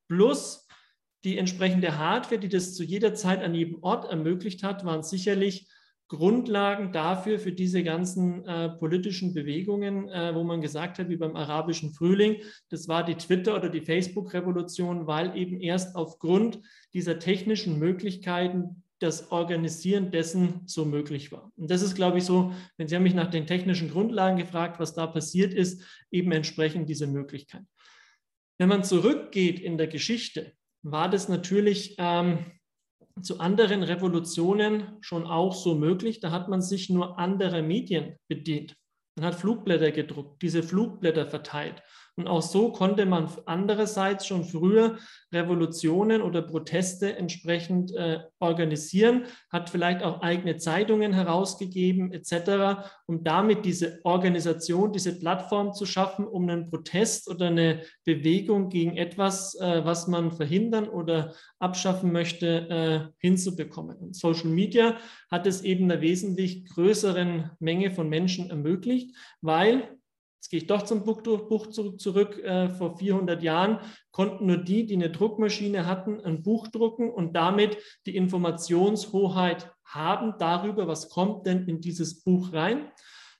plus 0.08 0.68
die 1.24 1.38
entsprechende 1.38 1.96
Hardware, 1.96 2.38
die 2.38 2.50
das 2.50 2.74
zu 2.74 2.84
jeder 2.84 3.14
Zeit 3.14 3.42
an 3.42 3.54
jedem 3.54 3.82
Ort 3.82 4.10
ermöglicht 4.10 4.62
hat, 4.62 4.84
waren 4.84 5.02
sicherlich 5.02 5.68
Grundlagen 6.08 6.90
dafür, 6.92 7.38
für 7.38 7.52
diese 7.52 7.84
ganzen 7.84 8.44
äh, 8.46 8.70
politischen 8.70 9.34
Bewegungen, 9.34 10.08
äh, 10.08 10.34
wo 10.34 10.42
man 10.42 10.62
gesagt 10.62 10.98
hat, 10.98 11.10
wie 11.10 11.16
beim 11.16 11.36
arabischen 11.36 11.92
Frühling, 11.92 12.36
das 12.70 12.88
war 12.88 13.04
die 13.04 13.14
Twitter- 13.14 13.54
oder 13.54 13.68
die 13.68 13.82
Facebook-Revolution, 13.82 15.06
weil 15.06 15.36
eben 15.36 15.60
erst 15.60 15.96
aufgrund 15.96 16.60
dieser 16.94 17.18
technischen 17.18 17.78
Möglichkeiten 17.78 18.82
das 19.00 19.30
Organisieren 19.30 20.10
dessen 20.10 20.62
so 20.66 20.84
möglich 20.84 21.30
war. 21.30 21.52
Und 21.56 21.70
das 21.70 21.82
ist, 21.82 21.94
glaube 21.94 22.18
ich, 22.18 22.24
so, 22.24 22.52
wenn 22.76 22.88
Sie 22.88 22.96
haben 22.96 23.04
mich 23.04 23.14
nach 23.14 23.30
den 23.30 23.46
technischen 23.46 23.90
Grundlagen 23.90 24.38
gefragt, 24.38 24.80
was 24.80 24.94
da 24.94 25.06
passiert 25.06 25.54
ist, 25.54 25.82
eben 26.10 26.32
entsprechend 26.32 26.88
diese 26.88 27.06
Möglichkeit. 27.06 27.62
Wenn 28.58 28.68
man 28.68 28.82
zurückgeht 28.82 29.60
in 29.60 29.78
der 29.78 29.86
Geschichte, 29.86 30.52
war 30.82 31.08
das 31.08 31.28
natürlich 31.28 31.94
ähm, 31.98 32.46
zu 33.22 33.40
anderen 33.40 33.82
Revolutionen 33.82 34.96
schon 35.00 35.26
auch 35.26 35.54
so 35.54 35.74
möglich. 35.74 36.20
Da 36.20 36.30
hat 36.30 36.48
man 36.48 36.62
sich 36.62 36.90
nur 36.90 37.18
anderer 37.18 37.62
Medien 37.62 38.16
bedient. 38.28 38.74
Man 39.16 39.26
hat 39.26 39.34
Flugblätter 39.34 39.90
gedruckt, 39.90 40.42
diese 40.42 40.62
Flugblätter 40.62 41.26
verteilt. 41.26 41.82
Und 42.18 42.26
auch 42.26 42.42
so 42.42 42.72
konnte 42.72 43.06
man 43.06 43.30
andererseits 43.46 44.26
schon 44.26 44.42
früher 44.42 44.98
Revolutionen 45.32 46.20
oder 46.20 46.42
Proteste 46.42 47.16
entsprechend 47.16 47.94
äh, 47.94 48.18
organisieren, 48.40 49.26
hat 49.50 49.70
vielleicht 49.70 50.02
auch 50.02 50.20
eigene 50.20 50.56
Zeitungen 50.56 51.12
herausgegeben 51.12 52.12
etc., 52.12 52.82
um 53.06 53.22
damit 53.22 53.64
diese 53.64 54.00
Organisation, 54.02 54.92
diese 54.92 55.16
Plattform 55.16 55.72
zu 55.74 55.86
schaffen, 55.86 56.26
um 56.26 56.48
einen 56.48 56.68
Protest 56.68 57.30
oder 57.30 57.46
eine 57.46 57.82
Bewegung 58.04 58.68
gegen 58.68 58.96
etwas, 58.96 59.54
äh, 59.54 59.84
was 59.84 60.08
man 60.08 60.32
verhindern 60.32 60.88
oder 60.88 61.34
abschaffen 61.60 62.10
möchte, 62.10 62.68
äh, 62.68 63.12
hinzubekommen. 63.18 63.96
Und 63.96 64.16
Social 64.16 64.50
Media 64.50 64.96
hat 65.30 65.46
es 65.46 65.62
eben 65.62 65.84
einer 65.84 66.00
wesentlich 66.00 66.64
größeren 66.64 67.52
Menge 67.60 67.92
von 67.92 68.08
Menschen 68.08 68.50
ermöglicht, 68.50 69.14
weil 69.40 69.97
Jetzt 70.38 70.50
gehe 70.50 70.60
ich 70.60 70.66
doch 70.68 70.82
zum 70.82 71.04
Buch 71.04 71.22
zurück. 71.66 72.38
Äh, 72.38 72.68
vor 72.68 72.96
400 72.96 73.42
Jahren 73.42 73.80
konnten 74.12 74.46
nur 74.46 74.58
die, 74.58 74.86
die 74.86 74.94
eine 74.94 75.10
Druckmaschine 75.10 75.84
hatten, 75.86 76.20
ein 76.20 76.42
Buch 76.42 76.68
drucken 76.68 77.10
und 77.10 77.34
damit 77.34 77.76
die 78.06 78.14
Informationshoheit 78.14 79.72
haben 79.84 80.34
darüber, 80.38 80.86
was 80.86 81.08
kommt 81.08 81.46
denn 81.46 81.66
in 81.66 81.80
dieses 81.80 82.22
Buch 82.22 82.52
rein. 82.52 82.90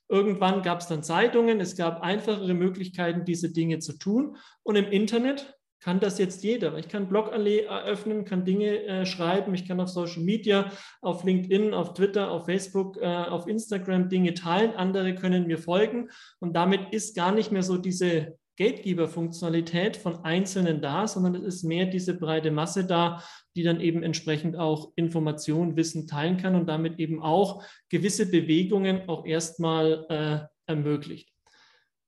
Irgendwann 0.09 0.61
gab 0.61 0.81
es 0.81 0.87
dann 0.87 1.03
Zeitungen, 1.03 1.61
es 1.61 1.77
gab 1.77 2.01
einfachere 2.01 2.53
Möglichkeiten, 2.53 3.23
diese 3.23 3.51
Dinge 3.53 3.79
zu 3.79 3.97
tun. 3.97 4.35
Und 4.63 4.75
im 4.75 4.85
Internet 4.91 5.55
kann 5.79 5.99
das 5.99 6.17
jetzt 6.17 6.43
jeder. 6.43 6.77
Ich 6.77 6.89
kann 6.89 7.07
Blog 7.07 7.31
eröffnen, 7.31 8.25
kann 8.25 8.45
Dinge 8.45 8.83
äh, 8.83 9.05
schreiben, 9.05 9.53
ich 9.53 9.67
kann 9.67 9.79
auf 9.79 9.89
Social 9.89 10.23
Media, 10.23 10.71
auf 11.01 11.23
LinkedIn, 11.23 11.73
auf 11.73 11.93
Twitter, 11.93 12.31
auf 12.31 12.45
Facebook, 12.45 12.97
äh, 12.97 13.05
auf 13.05 13.47
Instagram 13.47 14.09
Dinge 14.09 14.33
teilen, 14.33 14.75
andere 14.75 15.15
können 15.15 15.47
mir 15.47 15.57
folgen 15.57 16.09
und 16.39 16.53
damit 16.53 16.93
ist 16.93 17.15
gar 17.15 17.31
nicht 17.31 17.51
mehr 17.51 17.63
so 17.63 17.77
diese 17.77 18.37
Gatekeeper-Funktionalität 18.59 19.95
von 19.95 20.25
Einzelnen 20.25 20.81
da, 20.81 21.07
sondern 21.07 21.35
es 21.35 21.55
ist 21.55 21.63
mehr 21.63 21.85
diese 21.85 22.13
breite 22.13 22.51
Masse 22.51 22.85
da, 22.85 23.23
die 23.55 23.63
dann 23.63 23.79
eben 23.79 24.03
entsprechend 24.03 24.57
auch 24.57 24.91
Informationen, 24.97 25.77
Wissen 25.77 26.07
teilen 26.07 26.35
kann 26.35 26.55
und 26.55 26.67
damit 26.67 26.99
eben 26.99 27.23
auch 27.23 27.63
gewisse 27.87 28.29
Bewegungen 28.29 29.07
auch 29.07 29.25
erstmal 29.25 30.05
äh, 30.09 30.69
ermöglicht. 30.69 31.29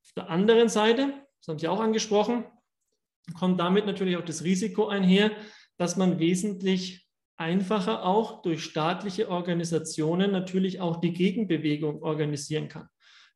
Auf 0.03 0.11
der 0.13 0.29
anderen 0.29 0.67
Seite, 0.67 1.13
das 1.39 1.47
haben 1.47 1.59
Sie 1.59 1.69
auch 1.69 1.79
angesprochen, 1.79 2.43
kommt 3.37 3.59
damit 3.59 3.85
natürlich 3.85 4.17
auch 4.17 4.25
das 4.25 4.43
Risiko 4.43 4.87
einher, 4.87 5.31
dass 5.77 5.97
man 5.97 6.19
wesentlich 6.19 7.07
einfacher 7.37 8.05
auch 8.05 8.41
durch 8.43 8.63
staatliche 8.63 9.29
Organisationen 9.29 10.31
natürlich 10.31 10.79
auch 10.79 10.97
die 10.97 11.13
Gegenbewegung 11.13 12.03
organisieren 12.03 12.67
kann. 12.67 12.87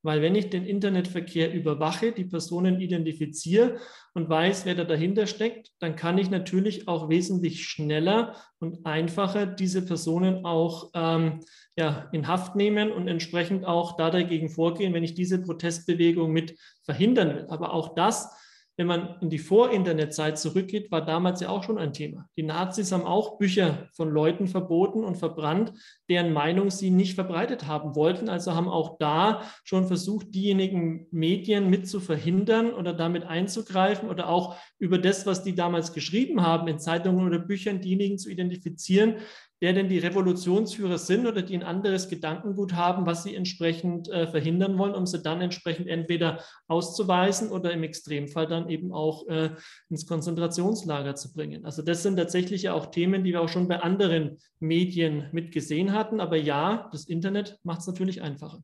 Weil 0.06 0.22
wenn 0.22 0.36
ich 0.36 0.52
den 0.52 0.68
Internetverkehr 0.68 1.52
überwache, 1.52 2.12
die 2.12 2.26
Personen 2.26 2.80
identifiziere 2.80 3.80
und 4.14 4.30
weiß, 4.30 4.66
wer 4.66 4.76
da 4.76 4.84
dahinter 4.84 5.26
steckt, 5.26 5.72
dann 5.80 5.95
kann 5.95 6.20
ich 6.20 6.30
natürlich 6.30 6.88
auch 6.88 7.10
wesentlich 7.10 7.66
schneller 7.66 8.36
und 8.60 8.86
einfacher 8.86 9.48
diese 9.48 9.84
Personen 9.84 10.45
auch 10.45 10.91
ähm, 10.94 11.40
ja, 11.76 12.07
in 12.12 12.28
Haft 12.28 12.56
nehmen 12.56 12.91
und 12.91 13.07
entsprechend 13.07 13.66
auch 13.66 13.98
da 13.98 14.12
dagegen 14.12 14.49
vorgehen, 14.49 14.94
wenn 14.94 15.03
ich 15.03 15.16
diese 15.16 15.41
Protestbewegung 15.41 16.32
mit 16.32 16.56
verhindern 16.84 17.36
will. 17.36 17.45
Aber 17.49 17.74
auch 17.74 17.95
das 17.95 18.30
wenn 18.78 18.88
man 18.88 19.16
in 19.22 19.30
die 19.30 19.40
Vor-Internet-Zeit 19.40 20.38
zurückgeht, 20.38 20.92
war 20.92 21.06
damals 21.06 21.40
ja 21.40 21.50
auch 21.50 21.64
schon 21.64 21.78
ein 21.78 21.94
Thema. 21.94 22.28
Die 22.36 22.44
Nazis 22.44 22.92
haben 22.92 23.06
auch 23.06 23.38
Bücher 23.38 23.88
von 23.94 24.10
Leuten 24.10 24.48
verboten 24.48 25.04
und 25.04 25.16
verbrannt, 25.16 25.72
deren 26.10 26.34
Meinung 26.34 26.70
sie 26.70 26.90
nicht 26.90 27.16
verbreitet 27.16 27.68
haben 27.68 27.96
wollten. 27.96 28.28
Also 28.28 28.54
haben 28.54 28.68
auch 28.68 28.98
da 28.98 29.44
schon 29.64 29.88
versucht, 29.88 30.36
diejenigen 30.36 31.08
Medien 31.12 31.70
mit 31.70 31.88
zu 31.88 32.02
verhindern 32.02 32.74
oder 32.74 32.94
damit 32.94 33.24
einzugreifen 33.24 34.10
oder 34.10 34.28
auch 34.28 34.58
über 34.78 34.98
das, 34.98 35.26
was 35.26 35.44
die 35.44 35.56
damals 35.56 35.94
geschrieben 35.94 36.42
haben 36.42 36.68
in 36.68 36.80
Zeitungen 36.80 37.26
oder 37.26 37.40
Büchern, 37.40 37.80
diejenigen 37.80 38.18
zu 38.18 38.30
identifizieren, 38.30 39.16
der 39.61 39.73
denn 39.73 39.88
die 39.88 39.99
Revolutionsführer 39.99 40.98
sind 40.98 41.26
oder 41.26 41.41
die 41.41 41.56
ein 41.56 41.64
anderes 41.64 42.10
Gedankengut 42.10 42.73
haben, 42.73 43.06
was 43.06 43.23
sie 43.23 43.36
entsprechend 43.36 44.10
äh, 44.10 44.27
verhindern 44.27 44.77
wollen, 44.77 44.94
um 44.94 45.06
sie 45.06 45.22
dann 45.22 45.41
entsprechend 45.41 45.88
entweder 45.88 46.44
auszuweisen 46.68 47.49
oder 47.49 47.72
im 47.72 47.84
Extremfall 47.84 48.48
dann 48.48 48.69
eben 48.69 48.91
auch 48.91 49.27
äh, 49.27 49.52
ins 49.90 50.06
Konzentrationslager 50.07 51.15
zu 51.15 51.32
bringen. 51.32 51.65
Also 51.65 51.82
das 51.82 52.03
sind 52.03 52.18
tatsächlich 52.18 52.64
ja 52.64 52.73
auch 52.73 52.88
Themen, 52.88 53.23
die 53.23 53.32
wir 53.32 53.41
auch 53.41 53.49
schon 53.49 53.68
bei 53.68 53.80
anderen 53.80 54.40
Medien 54.60 55.30
mitgesehen 55.32 55.94
hatten. 55.94 56.19
Aber 56.19 56.36
ja, 56.36 56.90
das 56.91 57.06
Internet 57.06 57.57
macht 57.64 57.80
es 57.80 57.88
natürlich 57.88 58.22
einfacher. 58.22 58.61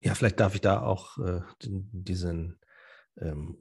Ja, 0.00 0.14
vielleicht 0.14 0.40
darf 0.40 0.54
ich 0.54 0.60
da 0.60 0.82
auch 0.82 1.16
äh, 1.18 1.40
diesen 1.62 2.58
ähm, 3.18 3.56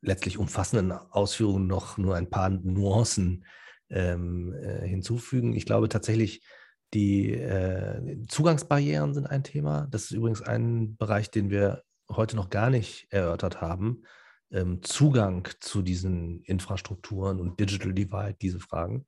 letztlich 0.00 0.38
umfassenden 0.38 0.92
Ausführungen 0.92 1.66
noch 1.66 1.98
nur 1.98 2.16
ein 2.16 2.30
paar 2.30 2.48
Nuancen 2.48 3.44
ähm, 3.90 4.54
äh, 4.54 4.86
hinzufügen. 4.86 5.54
Ich 5.54 5.66
glaube 5.66 5.88
tatsächlich, 5.88 6.42
die 6.94 7.32
äh, 7.32 8.18
Zugangsbarrieren 8.28 9.14
sind 9.14 9.26
ein 9.26 9.44
Thema. 9.44 9.86
Das 9.90 10.04
ist 10.04 10.12
übrigens 10.12 10.42
ein 10.42 10.96
Bereich, 10.96 11.30
den 11.30 11.50
wir 11.50 11.82
heute 12.10 12.36
noch 12.36 12.50
gar 12.50 12.70
nicht 12.70 13.06
erörtert 13.10 13.60
haben. 13.60 14.02
Ähm, 14.50 14.82
Zugang 14.82 15.48
zu 15.60 15.82
diesen 15.82 16.42
Infrastrukturen 16.42 17.38
und 17.38 17.60
Digital 17.60 17.92
Divide, 17.92 18.36
diese 18.40 18.58
Fragen. 18.58 19.06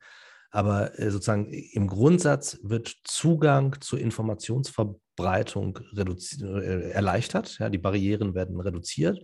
Aber 0.50 0.98
äh, 0.98 1.10
sozusagen 1.10 1.50
im 1.50 1.88
Grundsatz 1.88 2.60
wird 2.62 2.94
Zugang 3.04 3.80
zur 3.80 3.98
Informationsverbreitung 3.98 5.80
äh, 5.96 6.90
erleichtert. 6.90 7.58
Ja, 7.58 7.68
die 7.70 7.78
Barrieren 7.78 8.34
werden 8.34 8.60
reduziert 8.60 9.18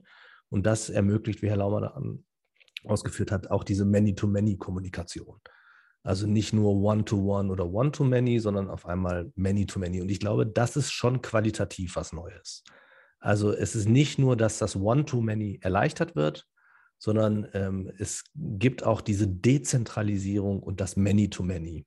und 0.49 0.67
das 0.67 0.91
ermöglicht, 0.91 1.43
wie 1.43 1.49
Herr 1.49 1.59
Laumann 1.59 2.25
ausgeführt 2.85 3.33
hat, 3.33 3.51
auch 3.51 3.65
diese 3.65 3.85
Many-to-Many-Kommunikation. 3.85 5.41
Also 6.03 6.27
nicht 6.27 6.53
nur 6.53 6.77
One-to-One 6.77 7.51
oder 7.51 7.67
One-to-Many, 7.67 8.39
sondern 8.39 8.71
auf 8.71 8.87
einmal 8.87 9.33
Many-to-Many. 9.35 10.01
Und 10.01 10.11
ich 10.11 10.21
glaube, 10.21 10.47
das 10.47 10.77
ist 10.77 10.93
schon 10.93 11.23
qualitativ 11.23 11.97
was 11.97 12.13
Neues. 12.13 12.63
Also 13.21 13.53
es 13.53 13.75
ist 13.75 13.89
nicht 13.89 14.19
nur, 14.19 14.37
dass 14.37 14.59
das 14.59 14.77
One-to-Many 14.77 15.59
erleichtert 15.61 16.15
wird, 16.15 16.47
sondern 16.99 17.49
ähm, 17.53 17.93
es 17.99 18.25
gibt 18.35 18.85
auch 18.85 19.01
diese 19.01 19.29
Dezentralisierung 19.29 20.63
und 20.63 20.81
das 20.81 20.97
Many-to-Many, 20.97 21.87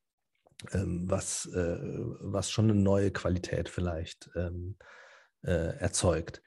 ähm, 0.73 1.09
was, 1.09 1.47
äh, 1.47 1.77
was 2.19 2.51
schon 2.51 2.69
eine 2.69 2.79
neue 2.79 3.11
Qualität 3.11 3.69
vielleicht 3.69 4.29
ähm, 4.35 4.75
äh, 5.43 5.77
erzeugt. 5.77 6.41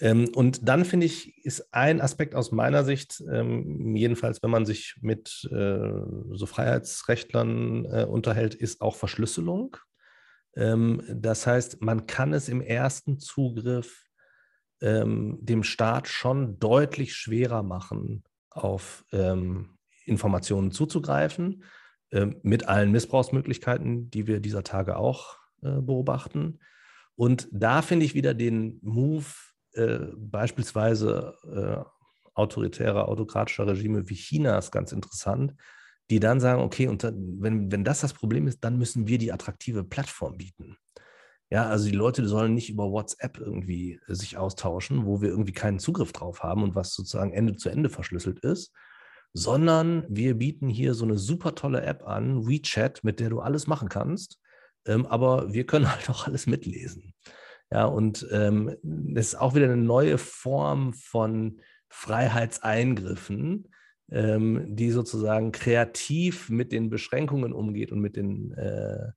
Ähm, 0.00 0.28
und 0.34 0.68
dann 0.68 0.84
finde 0.84 1.06
ich, 1.06 1.44
ist 1.44 1.72
ein 1.72 2.00
Aspekt 2.00 2.34
aus 2.34 2.52
meiner 2.52 2.84
Sicht, 2.84 3.22
ähm, 3.30 3.94
jedenfalls 3.94 4.42
wenn 4.42 4.50
man 4.50 4.66
sich 4.66 4.96
mit 5.00 5.48
äh, 5.50 5.90
so 6.32 6.46
Freiheitsrechtlern 6.46 7.84
äh, 7.84 8.04
unterhält, 8.04 8.54
ist 8.54 8.80
auch 8.80 8.96
Verschlüsselung. 8.96 9.76
Ähm, 10.56 11.02
das 11.08 11.46
heißt, 11.46 11.82
man 11.82 12.06
kann 12.06 12.32
es 12.32 12.48
im 12.48 12.60
ersten 12.60 13.18
Zugriff 13.18 14.06
dem 14.84 15.62
Staat 15.62 16.08
schon 16.08 16.58
deutlich 16.58 17.14
schwerer 17.14 17.62
machen, 17.62 18.24
auf 18.50 19.04
Informationen 20.04 20.72
zuzugreifen, 20.72 21.62
mit 22.42 22.66
allen 22.66 22.90
Missbrauchsmöglichkeiten, 22.90 24.10
die 24.10 24.26
wir 24.26 24.40
dieser 24.40 24.64
Tage 24.64 24.96
auch 24.96 25.38
äh, 25.62 25.80
beobachten. 25.80 26.58
Und 27.14 27.48
da 27.52 27.82
finde 27.82 28.04
ich 28.06 28.14
wieder 28.14 28.34
den 28.34 28.80
Move 28.82 29.26
äh, 29.74 29.98
beispielsweise 30.16 31.36
äh, 31.44 31.90
autoritärer, 32.34 33.08
autokratischer 33.08 33.66
Regime 33.66 34.08
wie 34.08 34.14
Chinas 34.14 34.70
ganz 34.70 34.92
interessant, 34.92 35.54
die 36.10 36.20
dann 36.20 36.40
sagen, 36.40 36.62
okay, 36.62 36.88
und 36.88 37.04
dann, 37.04 37.36
wenn, 37.40 37.70
wenn 37.70 37.84
das 37.84 38.00
das 38.00 38.12
Problem 38.12 38.46
ist, 38.46 38.64
dann 38.64 38.78
müssen 38.78 39.06
wir 39.06 39.18
die 39.18 39.32
attraktive 39.32 39.84
Plattform 39.84 40.36
bieten. 40.36 40.76
Ja, 41.50 41.66
also 41.66 41.84
die 41.84 41.96
Leute 41.96 42.26
sollen 42.26 42.54
nicht 42.54 42.70
über 42.70 42.90
WhatsApp 42.90 43.38
irgendwie 43.38 44.00
sich 44.06 44.38
austauschen, 44.38 45.04
wo 45.04 45.20
wir 45.20 45.28
irgendwie 45.28 45.52
keinen 45.52 45.78
Zugriff 45.78 46.12
drauf 46.12 46.42
haben 46.42 46.62
und 46.62 46.74
was 46.74 46.94
sozusagen 46.94 47.32
Ende 47.32 47.56
zu 47.56 47.68
Ende 47.68 47.90
verschlüsselt 47.90 48.40
ist, 48.40 48.72
sondern 49.34 50.06
wir 50.08 50.38
bieten 50.38 50.68
hier 50.68 50.94
so 50.94 51.04
eine 51.04 51.18
super 51.18 51.54
tolle 51.54 51.82
App 51.82 52.06
an, 52.06 52.46
WeChat, 52.46 53.04
mit 53.04 53.20
der 53.20 53.28
du 53.30 53.40
alles 53.40 53.66
machen 53.66 53.90
kannst, 53.90 54.38
ähm, 54.86 55.06
aber 55.06 55.52
wir 55.52 55.66
können 55.66 55.90
halt 55.92 56.08
auch 56.08 56.26
alles 56.26 56.46
mitlesen. 56.46 57.11
Ja, 57.72 57.86
und 57.86 58.26
ähm, 58.30 58.76
das 58.82 59.28
ist 59.28 59.34
auch 59.36 59.54
wieder 59.54 59.64
eine 59.64 59.78
neue 59.78 60.18
Form 60.18 60.92
von 60.92 61.58
Freiheitseingriffen, 61.88 63.72
ähm, 64.10 64.76
die 64.76 64.90
sozusagen 64.90 65.52
kreativ 65.52 66.50
mit 66.50 66.70
den 66.70 66.90
Beschränkungen 66.90 67.54
umgeht 67.54 67.90
und 67.90 68.00
mit 68.00 68.16
den 68.16 68.52
äh, 68.58 69.12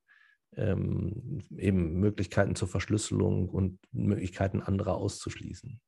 ähm, 0.56 1.41
eben 1.57 1.99
Möglichkeiten 1.99 2.56
zur 2.56 2.69
Verschlüsselung 2.69 3.49
und 3.49 3.77
Möglichkeiten 3.91 4.61
anderer 4.61 4.95
auszuschließen. 4.95 5.82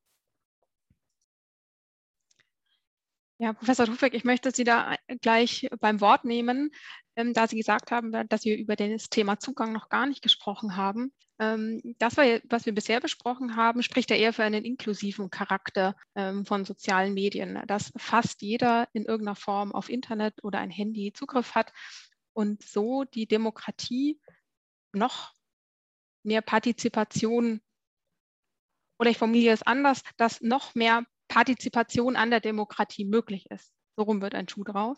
Ja, 3.37 3.53
Professor 3.53 3.87
Rufeck, 3.87 4.13
ich 4.13 4.25
möchte 4.25 4.51
Sie 4.51 4.65
da 4.65 4.95
gleich 5.21 5.69
beim 5.79 6.01
Wort 6.01 6.25
nehmen, 6.25 6.71
ähm, 7.15 7.31
da 7.31 7.47
Sie 7.47 7.55
gesagt 7.55 7.91
haben, 7.91 8.11
dass 8.27 8.43
wir 8.43 8.57
über 8.57 8.75
das 8.75 9.07
Thema 9.09 9.39
Zugang 9.39 9.71
noch 9.71 9.87
gar 9.87 10.05
nicht 10.05 10.21
gesprochen 10.21 10.75
haben. 10.75 11.13
Ähm, 11.39 11.81
das, 11.99 12.17
was 12.17 12.65
wir 12.65 12.73
bisher 12.73 12.99
besprochen 12.99 13.55
haben, 13.55 13.83
spricht 13.83 14.09
ja 14.09 14.15
eher 14.15 14.33
für 14.33 14.43
einen 14.43 14.65
inklusiven 14.65 15.29
Charakter 15.29 15.95
ähm, 16.15 16.45
von 16.45 16.65
sozialen 16.65 17.13
Medien, 17.13 17.61
dass 17.67 17.93
fast 17.95 18.41
jeder 18.41 18.87
in 18.93 19.05
irgendeiner 19.05 19.35
Form 19.35 19.71
auf 19.71 19.89
Internet 19.89 20.43
oder 20.43 20.59
ein 20.59 20.71
Handy 20.71 21.13
Zugriff 21.13 21.53
hat 21.53 21.71
und 22.33 22.63
so 22.63 23.03
die 23.03 23.27
Demokratie 23.27 24.19
noch 24.93 25.33
mehr 26.23 26.41
Partizipation 26.41 27.61
oder 28.99 29.09
ich 29.11 29.17
formuliere 29.17 29.53
es 29.53 29.63
anders, 29.63 30.01
dass 30.17 30.41
noch 30.41 30.75
mehr 30.75 31.05
Partizipation 31.27 32.15
an 32.15 32.31
der 32.31 32.39
Demokratie 32.39 33.05
möglich 33.05 33.49
ist. 33.51 33.71
So 33.95 34.03
rum 34.03 34.21
wird 34.21 34.35
ein 34.35 34.47
Schuh 34.47 34.63
draus. 34.63 34.97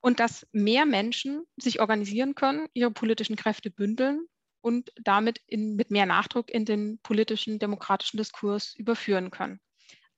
Und 0.00 0.20
dass 0.20 0.46
mehr 0.52 0.86
Menschen 0.86 1.44
sich 1.56 1.80
organisieren 1.80 2.34
können, 2.34 2.68
ihre 2.74 2.90
politischen 2.90 3.36
Kräfte 3.36 3.70
bündeln 3.70 4.26
und 4.64 4.92
damit 4.96 5.40
in, 5.46 5.76
mit 5.76 5.90
mehr 5.90 6.06
Nachdruck 6.06 6.50
in 6.50 6.64
den 6.64 6.98
politischen, 7.02 7.58
demokratischen 7.58 8.16
Diskurs 8.16 8.74
überführen 8.74 9.30
können. 9.30 9.60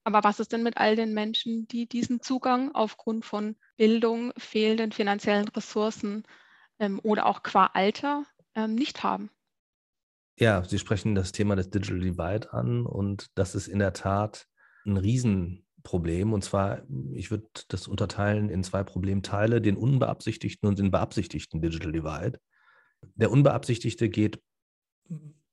Aber 0.04 0.22
was 0.22 0.38
ist 0.38 0.52
denn 0.52 0.62
mit 0.62 0.76
all 0.76 0.94
den 0.94 1.14
Menschen, 1.14 1.66
die 1.66 1.88
diesen 1.88 2.20
Zugang 2.20 2.72
aufgrund 2.72 3.24
von 3.24 3.56
Bildung, 3.76 4.32
fehlenden 4.38 4.92
finanziellen 4.92 5.48
Ressourcen 5.48 6.24
ähm, 6.78 7.00
oder 7.02 7.26
auch 7.26 7.42
qua 7.42 7.70
Alter 7.74 8.24
ähm, 8.54 8.74
nicht 8.74 9.02
haben. 9.02 9.30
Ja, 10.38 10.62
Sie 10.64 10.78
sprechen 10.78 11.14
das 11.14 11.32
Thema 11.32 11.56
des 11.56 11.70
Digital 11.70 12.00
Divide 12.00 12.52
an 12.52 12.86
und 12.86 13.30
das 13.34 13.54
ist 13.54 13.68
in 13.68 13.78
der 13.78 13.94
Tat 13.94 14.46
ein 14.84 14.96
Riesenproblem. 14.96 16.32
Und 16.32 16.44
zwar, 16.44 16.82
ich 17.14 17.30
würde 17.30 17.48
das 17.68 17.88
unterteilen 17.88 18.50
in 18.50 18.62
zwei 18.62 18.84
Problemteile, 18.84 19.60
den 19.60 19.76
unbeabsichtigten 19.76 20.68
und 20.68 20.78
den 20.78 20.90
beabsichtigten 20.90 21.60
Digital 21.60 21.92
Divide. 21.92 22.38
Der 23.14 23.30
unbeabsichtigte 23.30 24.08
geht 24.08 24.42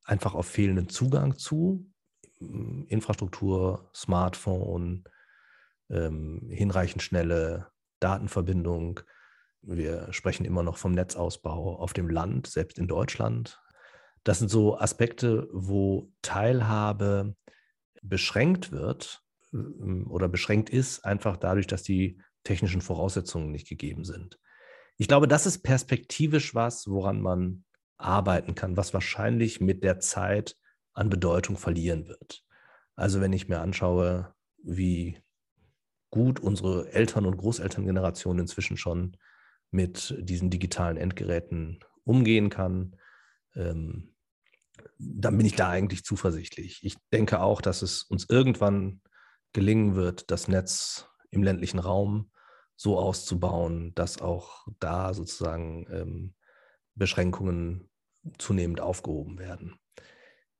einfach 0.03 0.33
auf 0.33 0.47
fehlenden 0.47 0.89
Zugang 0.89 1.37
zu. 1.37 1.89
Infrastruktur, 2.39 3.89
Smartphone, 3.95 5.05
ähm, 5.89 6.49
hinreichend 6.49 7.01
schnelle 7.01 7.67
Datenverbindung. 7.99 8.99
Wir 9.61 10.11
sprechen 10.11 10.45
immer 10.45 10.63
noch 10.63 10.77
vom 10.77 10.91
Netzausbau 10.91 11.77
auf 11.79 11.93
dem 11.93 12.09
Land, 12.09 12.47
selbst 12.47 12.77
in 12.77 12.87
Deutschland. 12.87 13.61
Das 14.25 14.39
sind 14.39 14.49
so 14.49 14.77
Aspekte, 14.77 15.47
wo 15.51 16.11
Teilhabe 16.21 17.35
beschränkt 18.01 18.71
wird 18.71 19.23
ähm, 19.53 20.07
oder 20.09 20.27
beschränkt 20.27 20.69
ist, 20.69 21.05
einfach 21.05 21.37
dadurch, 21.37 21.67
dass 21.67 21.83
die 21.83 22.21
technischen 22.43 22.81
Voraussetzungen 22.81 23.51
nicht 23.51 23.69
gegeben 23.69 24.03
sind. 24.03 24.39
Ich 24.97 25.07
glaube, 25.07 25.27
das 25.27 25.45
ist 25.45 25.63
perspektivisch 25.63 26.53
was, 26.53 26.87
woran 26.87 27.21
man 27.21 27.63
arbeiten 27.97 28.55
kann, 28.55 28.77
was 28.77 28.93
wahrscheinlich 28.93 29.61
mit 29.61 29.83
der 29.83 29.99
Zeit 29.99 30.57
an 30.93 31.09
Bedeutung 31.09 31.57
verlieren 31.57 32.07
wird. 32.07 32.43
Also 32.95 33.21
wenn 33.21 33.33
ich 33.33 33.47
mir 33.47 33.59
anschaue, 33.59 34.33
wie 34.63 35.17
gut 36.11 36.39
unsere 36.39 36.91
Eltern- 36.91 37.25
und 37.25 37.37
Großelterngeneration 37.37 38.37
inzwischen 38.39 38.77
schon 38.77 39.17
mit 39.71 40.15
diesen 40.19 40.51
digitalen 40.51 40.97
Endgeräten 40.97 41.79
umgehen 42.03 42.49
kann, 42.49 42.95
ähm, 43.55 44.13
dann 44.99 45.37
bin 45.37 45.45
ich 45.45 45.55
da 45.55 45.69
eigentlich 45.69 46.03
zuversichtlich. 46.03 46.83
Ich 46.83 46.97
denke 47.11 47.41
auch, 47.41 47.61
dass 47.61 47.81
es 47.81 48.03
uns 48.03 48.29
irgendwann 48.29 49.01
gelingen 49.53 49.95
wird, 49.95 50.29
das 50.29 50.47
Netz 50.47 51.07
im 51.31 51.43
ländlichen 51.43 51.79
Raum 51.79 52.31
so 52.75 52.97
auszubauen, 52.97 53.93
dass 53.95 54.21
auch 54.21 54.67
da 54.79 55.13
sozusagen 55.13 55.87
ähm, 55.91 56.33
Beschränkungen 56.95 57.89
zunehmend 58.37 58.81
aufgehoben 58.81 59.39
werden. 59.39 59.75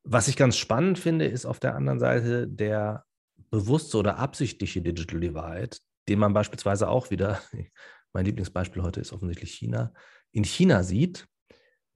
Was 0.03 0.27
ich 0.27 0.35
ganz 0.35 0.57
spannend 0.57 0.99
finde, 0.99 1.26
ist 1.26 1.45
auf 1.45 1.60
der 1.60 1.76
anderen 1.76 1.99
Seite 1.99 2.48
der 2.48 3.06
bewusste 3.49 3.98
oder 3.98 4.18
absichtliche 4.18 4.81
Digital 4.81 5.19
Divide, 5.19 5.77
den 6.07 6.19
man 6.19 6.34
beispielsweise 6.34 6.90
auch 6.90 7.10
wieder, 7.10 7.41
mein 8.14 8.26
Lieblingsbeispiel 8.26 8.84
heute 8.84 8.99
ist 8.99 9.14
offensichtlich 9.14 9.53
China, 9.53 9.94
in 10.31 10.44
China 10.44 10.84
sieht, 10.84 11.27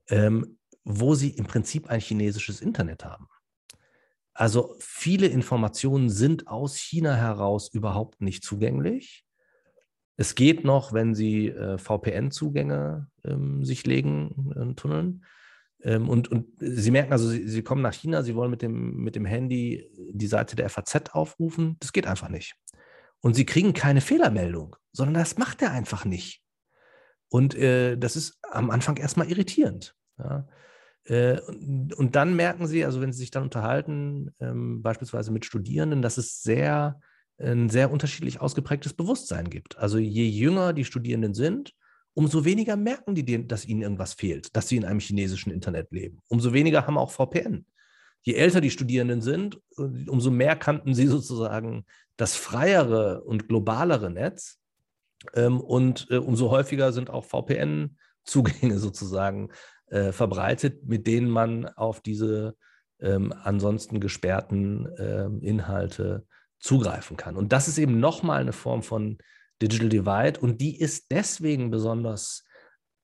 ähm, 0.08 0.58
wo 0.84 1.14
sie 1.14 1.30
im 1.30 1.46
Prinzip 1.46 1.88
ein 1.88 2.00
chinesisches 2.00 2.60
Internet 2.60 3.04
haben. 3.04 3.28
Also 4.32 4.76
viele 4.78 5.26
Informationen 5.26 6.08
sind 6.08 6.46
aus 6.46 6.76
China 6.76 7.14
heraus 7.16 7.68
überhaupt 7.72 8.20
nicht 8.20 8.44
zugänglich. 8.44 9.24
Es 10.20 10.34
geht 10.34 10.64
noch, 10.64 10.92
wenn 10.92 11.14
Sie 11.14 11.46
äh, 11.46 11.78
VPN-Zugänge 11.78 13.06
ähm, 13.24 13.64
sich 13.64 13.86
legen, 13.86 14.52
äh, 14.54 14.74
tunneln. 14.74 15.24
Ähm, 15.80 16.08
und, 16.08 16.26
und 16.26 16.48
Sie 16.58 16.90
merken 16.90 17.12
also, 17.12 17.28
Sie, 17.28 17.46
Sie, 17.46 17.62
kommen 17.62 17.82
nach 17.82 17.94
China, 17.94 18.24
Sie 18.24 18.34
wollen 18.34 18.50
mit 18.50 18.60
dem, 18.60 18.96
mit 18.96 19.14
dem 19.14 19.24
Handy 19.24 19.88
die 20.10 20.26
Seite 20.26 20.56
der 20.56 20.68
FAZ 20.68 21.10
aufrufen. 21.12 21.76
Das 21.78 21.92
geht 21.92 22.08
einfach 22.08 22.30
nicht. 22.30 22.56
Und 23.20 23.34
Sie 23.34 23.46
kriegen 23.46 23.74
keine 23.74 24.00
Fehlermeldung, 24.00 24.74
sondern 24.90 25.14
das 25.14 25.38
macht 25.38 25.62
er 25.62 25.70
einfach 25.70 26.04
nicht. 26.04 26.42
Und 27.28 27.54
äh, 27.54 27.96
das 27.96 28.16
ist 28.16 28.38
am 28.42 28.70
Anfang 28.70 28.96
erstmal 28.96 29.30
irritierend. 29.30 29.94
Ja. 30.18 30.48
Äh, 31.04 31.40
und, 31.42 31.94
und, 31.94 32.16
dann 32.16 32.34
merken 32.34 32.66
Sie, 32.66 32.84
also 32.84 33.00
wenn 33.00 33.12
Sie 33.12 33.20
sich 33.20 33.30
dann 33.30 33.44
unterhalten, 33.44 34.34
ähm, 34.40 34.82
beispielsweise 34.82 35.30
mit 35.30 35.44
Studierenden, 35.44 36.02
dass 36.02 36.18
es 36.18 36.42
sehr, 36.42 37.00
ein 37.38 37.70
sehr 37.70 37.90
unterschiedlich 37.90 38.40
ausgeprägtes 38.40 38.94
Bewusstsein 38.94 39.48
gibt. 39.50 39.78
Also 39.78 39.98
je 39.98 40.28
jünger 40.28 40.72
die 40.72 40.84
Studierenden 40.84 41.34
sind, 41.34 41.74
umso 42.14 42.44
weniger 42.44 42.76
merken 42.76 43.14
die, 43.14 43.46
dass 43.46 43.64
ihnen 43.64 43.82
irgendwas 43.82 44.14
fehlt, 44.14 44.56
dass 44.56 44.68
sie 44.68 44.76
in 44.76 44.84
einem 44.84 45.00
chinesischen 45.00 45.52
Internet 45.52 45.92
leben. 45.92 46.18
Umso 46.28 46.52
weniger 46.52 46.86
haben 46.86 46.98
auch 46.98 47.12
VPN. 47.12 47.64
Je 48.22 48.34
älter 48.34 48.60
die 48.60 48.70
Studierenden 48.70 49.22
sind, 49.22 49.60
umso 49.76 50.30
mehr 50.30 50.56
kannten 50.56 50.94
sie 50.94 51.06
sozusagen 51.08 51.84
das 52.16 52.34
freiere 52.34 53.22
und 53.22 53.48
globalere 53.48 54.10
Netz. 54.10 54.58
Ähm, 55.34 55.60
und 55.60 56.08
äh, 56.10 56.16
umso 56.16 56.50
häufiger 56.50 56.92
sind 56.92 57.10
auch 57.10 57.24
VPN-Zugänge 57.24 58.78
sozusagen 58.78 59.50
äh, 59.86 60.12
verbreitet, 60.12 60.84
mit 60.86 61.06
denen 61.06 61.30
man 61.30 61.66
auf 61.66 62.00
diese 62.00 62.56
ähm, 63.00 63.32
ansonsten 63.32 64.00
gesperrten 64.00 64.88
ähm, 64.98 65.40
Inhalte 65.40 66.26
zugreifen 66.60 67.16
kann. 67.16 67.36
Und 67.36 67.52
das 67.52 67.68
ist 67.68 67.78
eben 67.78 68.00
nochmal 68.00 68.40
eine 68.40 68.52
Form 68.52 68.82
von 68.82 69.18
Digital 69.60 69.88
Divide 69.88 70.40
und 70.40 70.60
die 70.60 70.78
ist 70.78 71.10
deswegen 71.10 71.70
besonders 71.70 72.44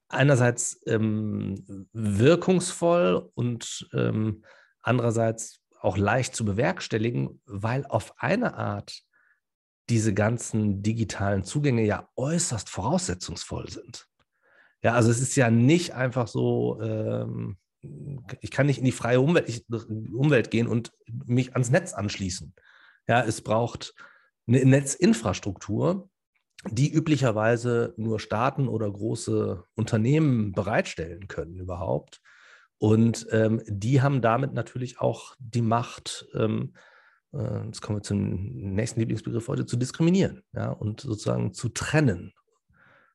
einerseits 0.09 0.81
ähm, 0.87 1.89
wirkungsvoll 1.93 3.31
und 3.35 3.89
ähm, 3.93 4.45
andererseits 4.83 5.61
auch 5.81 5.97
leicht 5.97 6.35
zu 6.35 6.45
bewerkstelligen, 6.45 7.41
weil 7.47 7.85
auf 7.87 8.15
eine 8.19 8.55
Art 8.55 9.03
diese 9.91 10.15
ganzen 10.15 10.83
digitalen 10.83 11.45
Zugänge 11.45 11.85
ja 11.85 12.09
äußerst 12.17 12.71
voraussetzungsvoll 12.71 13.69
sind. 13.69 14.07
Ja, 14.83 14.95
also 14.95 15.11
es 15.11 15.21
ist 15.21 15.37
ja 15.37 15.51
nicht 15.51 15.95
einfach 15.95 16.29
so, 16.29 16.81
ähm, 16.81 17.59
ich 18.41 18.51
kann 18.51 18.67
nicht 18.67 18.79
in 18.79 18.85
die 18.85 18.93
freie 18.93 19.21
Umwelt, 19.21 19.65
Umwelt 19.69 20.51
gehen 20.51 20.69
und 20.69 20.93
mich 21.07 21.53
ans 21.53 21.71
Netz 21.71 21.93
anschließen. 21.93 22.55
Ja, 23.07 23.23
es 23.23 23.43
braucht 23.43 23.95
eine 24.47 24.65
Netzinfrastruktur, 24.65 26.09
die 26.71 26.93
üblicherweise 26.93 27.95
nur 27.97 28.21
Staaten 28.21 28.69
oder 28.69 28.91
große 28.91 29.65
Unternehmen 29.75 30.53
bereitstellen 30.53 31.29
können 31.29 31.59
überhaupt. 31.59 32.21
Und 32.79 33.27
ähm, 33.31 33.63
die 33.67 34.03
haben 34.03 34.23
damit 34.23 34.53
natürlich 34.55 35.01
auch 35.01 35.35
die 35.39 35.63
Macht, 35.63 36.27
ähm, 36.35 36.75
äh, 37.33 37.67
jetzt 37.67 37.81
kommen 37.83 37.99
wir 37.99 38.03
zum 38.03 38.75
nächsten 38.75 39.01
Lieblingsbegriff 39.01 39.49
heute, 39.49 39.67
zu 39.67 39.77
diskriminieren 39.77 40.43
ja, 40.53 40.71
und 40.71 41.01
sozusagen 41.01 41.53
zu 41.53 41.69
trennen. 41.69 42.33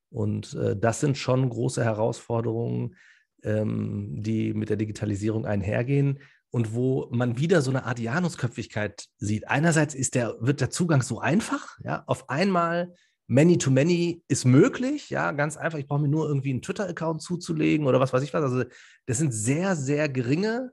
Und 0.10 0.54
äh, 0.56 0.76
das 0.76 1.00
sind 1.00 1.18
schon 1.18 1.50
große 1.50 1.84
Herausforderungen, 1.84 2.96
ähm, 3.44 4.22
die 4.22 4.54
mit 4.54 4.70
der 4.70 4.78
Digitalisierung 4.78 5.46
einhergehen 5.46 6.20
und 6.52 6.74
wo 6.74 7.08
man 7.12 7.38
wieder 7.38 7.62
so 7.62 7.70
eine 7.70 7.86
Art 7.86 8.00
Janusköpfigkeit 8.00 9.06
sieht. 9.18 9.48
Einerseits 9.48 9.94
ist 9.94 10.16
der, 10.16 10.36
wird 10.40 10.62
der 10.62 10.70
Zugang 10.70 11.02
so 11.02 11.20
einfach, 11.20 11.78
ja, 11.84 12.04
auf 12.08 12.30
einmal 12.30 12.94
Many-to-Many 13.28 14.24
ist 14.28 14.46
möglich, 14.46 15.12
ja, 15.12 15.32
ganz 15.34 15.56
einfach. 15.56 15.78
Ich 15.78 15.88
brauche 15.88 16.02
mir 16.02 16.08
nur 16.08 16.28
irgendwie 16.28 16.50
einen 16.50 16.64
Twitter-Account 16.64 17.22
zuzulegen 17.22 17.86
oder 17.86 18.00
was 18.00 18.12
weiß 18.12 18.24
ich 18.24 18.34
was. 18.34 18.42
Also 18.42 18.64
das 19.06 19.20
sind 19.20 19.32
sehr, 19.32 19.76
sehr 19.76 20.10
geringe 20.10 20.72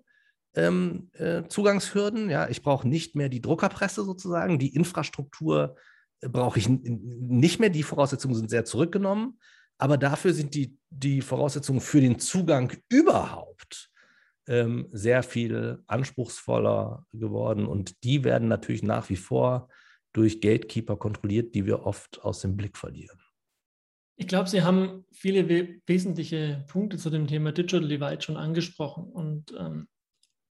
ähm, 0.55 1.11
äh, 1.13 1.43
Zugangshürden. 1.49 2.31
Ja, 2.31 2.49
ich 2.49 2.63
brauche 2.63 2.89
nicht 2.89 3.15
mehr 3.15 3.29
die 3.29 3.43
Druckerpresse 3.43 4.05
sozusagen, 4.05 4.59
die 4.59 4.75
Infrastruktur 4.75 5.77
äh, 6.23 6.31
brauche 6.31 6.59
ich 6.59 6.67
nicht 6.67 7.61
mehr. 7.61 7.69
Die 7.69 7.83
Voraussetzungen 7.83 8.35
sind 8.35 8.49
sehr 8.49 8.65
zurückgenommen, 8.65 9.39
aber 9.77 9.99
dafür 9.99 10.33
sind 10.33 10.55
die, 10.55 10.79
die 10.89 11.21
Voraussetzungen 11.21 11.83
für 11.83 12.01
den 12.01 12.19
Zugang 12.19 12.73
überhaupt 12.89 13.91
ähm, 14.49 14.89
sehr 14.93 15.23
viel 15.23 15.83
anspruchsvoller 15.87 17.07
geworden 17.13 17.67
und 17.67 18.03
die 18.05 18.25
werden 18.25 18.49
natürlich 18.49 18.83
nach 18.83 19.09
wie 19.09 19.17
vor 19.17 19.69
durch 20.13 20.41
Gatekeeper 20.41 20.97
kontrolliert, 20.97 21.55
die 21.55 21.67
wir 21.67 21.85
oft 21.85 22.23
aus 22.23 22.41
dem 22.41 22.57
Blick 22.57 22.79
verlieren. 22.79 23.21
Ich 24.19 24.29
glaube, 24.29 24.49
Sie 24.49 24.63
haben 24.63 25.05
viele 25.13 25.47
we 25.49 25.83
wesentliche 25.87 26.65
Punkte 26.69 26.97
zu 26.97 27.11
dem 27.11 27.27
Thema 27.27 27.53
Digital 27.53 27.87
Divide 27.87 28.23
schon 28.23 28.39
angesprochen. 28.39 29.05
Und 29.05 29.55
ähm, 29.59 29.89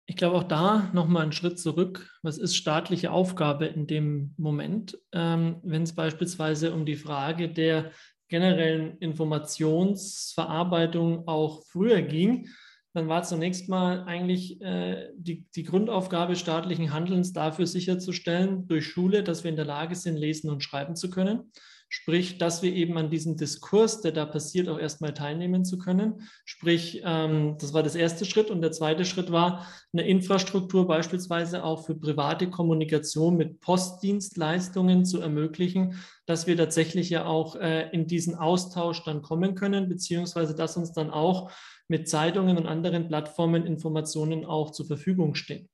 ich 0.06 0.14
glaube 0.14 0.36
auch 0.36 0.44
da 0.44 0.88
nochmal 0.92 1.24
einen 1.24 1.32
Schritt 1.32 1.58
zurück. 1.58 2.08
Was 2.22 2.38
ist 2.38 2.56
staatliche 2.56 3.10
Aufgabe 3.10 3.66
in 3.66 3.88
dem 3.88 4.32
Moment, 4.36 4.96
ähm, 5.10 5.56
wenn 5.64 5.82
es 5.82 5.92
beispielsweise 5.92 6.72
um 6.72 6.86
die 6.86 6.94
Frage 6.94 7.48
der 7.48 7.90
generellen 8.28 8.96
Informationsverarbeitung 8.98 11.26
auch 11.26 11.64
früher 11.66 12.02
ging? 12.02 12.46
Dann 12.94 13.08
war 13.08 13.22
zunächst 13.22 13.68
mal 13.68 14.04
eigentlich 14.04 14.60
äh, 14.60 15.10
die, 15.16 15.44
die 15.54 15.62
Grundaufgabe 15.62 16.36
staatlichen 16.36 16.92
Handelns 16.92 17.32
dafür 17.32 17.66
sicherzustellen, 17.66 18.66
durch 18.66 18.86
Schule, 18.86 19.22
dass 19.22 19.44
wir 19.44 19.50
in 19.50 19.56
der 19.56 19.66
Lage 19.66 19.94
sind, 19.94 20.16
lesen 20.16 20.50
und 20.50 20.64
schreiben 20.64 20.96
zu 20.96 21.10
können. 21.10 21.50
Sprich, 21.90 22.36
dass 22.36 22.62
wir 22.62 22.74
eben 22.74 22.98
an 22.98 23.08
diesem 23.08 23.38
Diskurs, 23.38 24.02
der 24.02 24.12
da 24.12 24.26
passiert, 24.26 24.68
auch 24.68 24.78
erstmal 24.78 25.14
teilnehmen 25.14 25.64
zu 25.64 25.78
können. 25.78 26.28
Sprich, 26.44 27.00
ähm, 27.02 27.56
das 27.58 27.72
war 27.72 27.82
das 27.82 27.94
erste 27.94 28.26
Schritt. 28.26 28.50
Und 28.50 28.60
der 28.60 28.72
zweite 28.72 29.06
Schritt 29.06 29.32
war, 29.32 29.66
eine 29.94 30.06
Infrastruktur 30.06 30.86
beispielsweise 30.86 31.64
auch 31.64 31.86
für 31.86 31.94
private 31.94 32.50
Kommunikation 32.50 33.38
mit 33.38 33.60
Postdienstleistungen 33.60 35.06
zu 35.06 35.22
ermöglichen, 35.22 35.94
dass 36.26 36.46
wir 36.46 36.58
tatsächlich 36.58 37.08
ja 37.08 37.24
auch 37.24 37.56
äh, 37.56 37.88
in 37.90 38.06
diesen 38.06 38.34
Austausch 38.34 39.02
dann 39.04 39.22
kommen 39.22 39.54
können, 39.54 39.88
beziehungsweise 39.88 40.54
dass 40.54 40.76
uns 40.76 40.92
dann 40.92 41.08
auch 41.08 41.50
mit 41.88 42.08
Zeitungen 42.08 42.56
und 42.56 42.66
anderen 42.66 43.08
Plattformen 43.08 43.66
Informationen 43.66 44.44
auch 44.44 44.70
zur 44.70 44.86
Verfügung 44.86 45.34
stehen. 45.34 45.68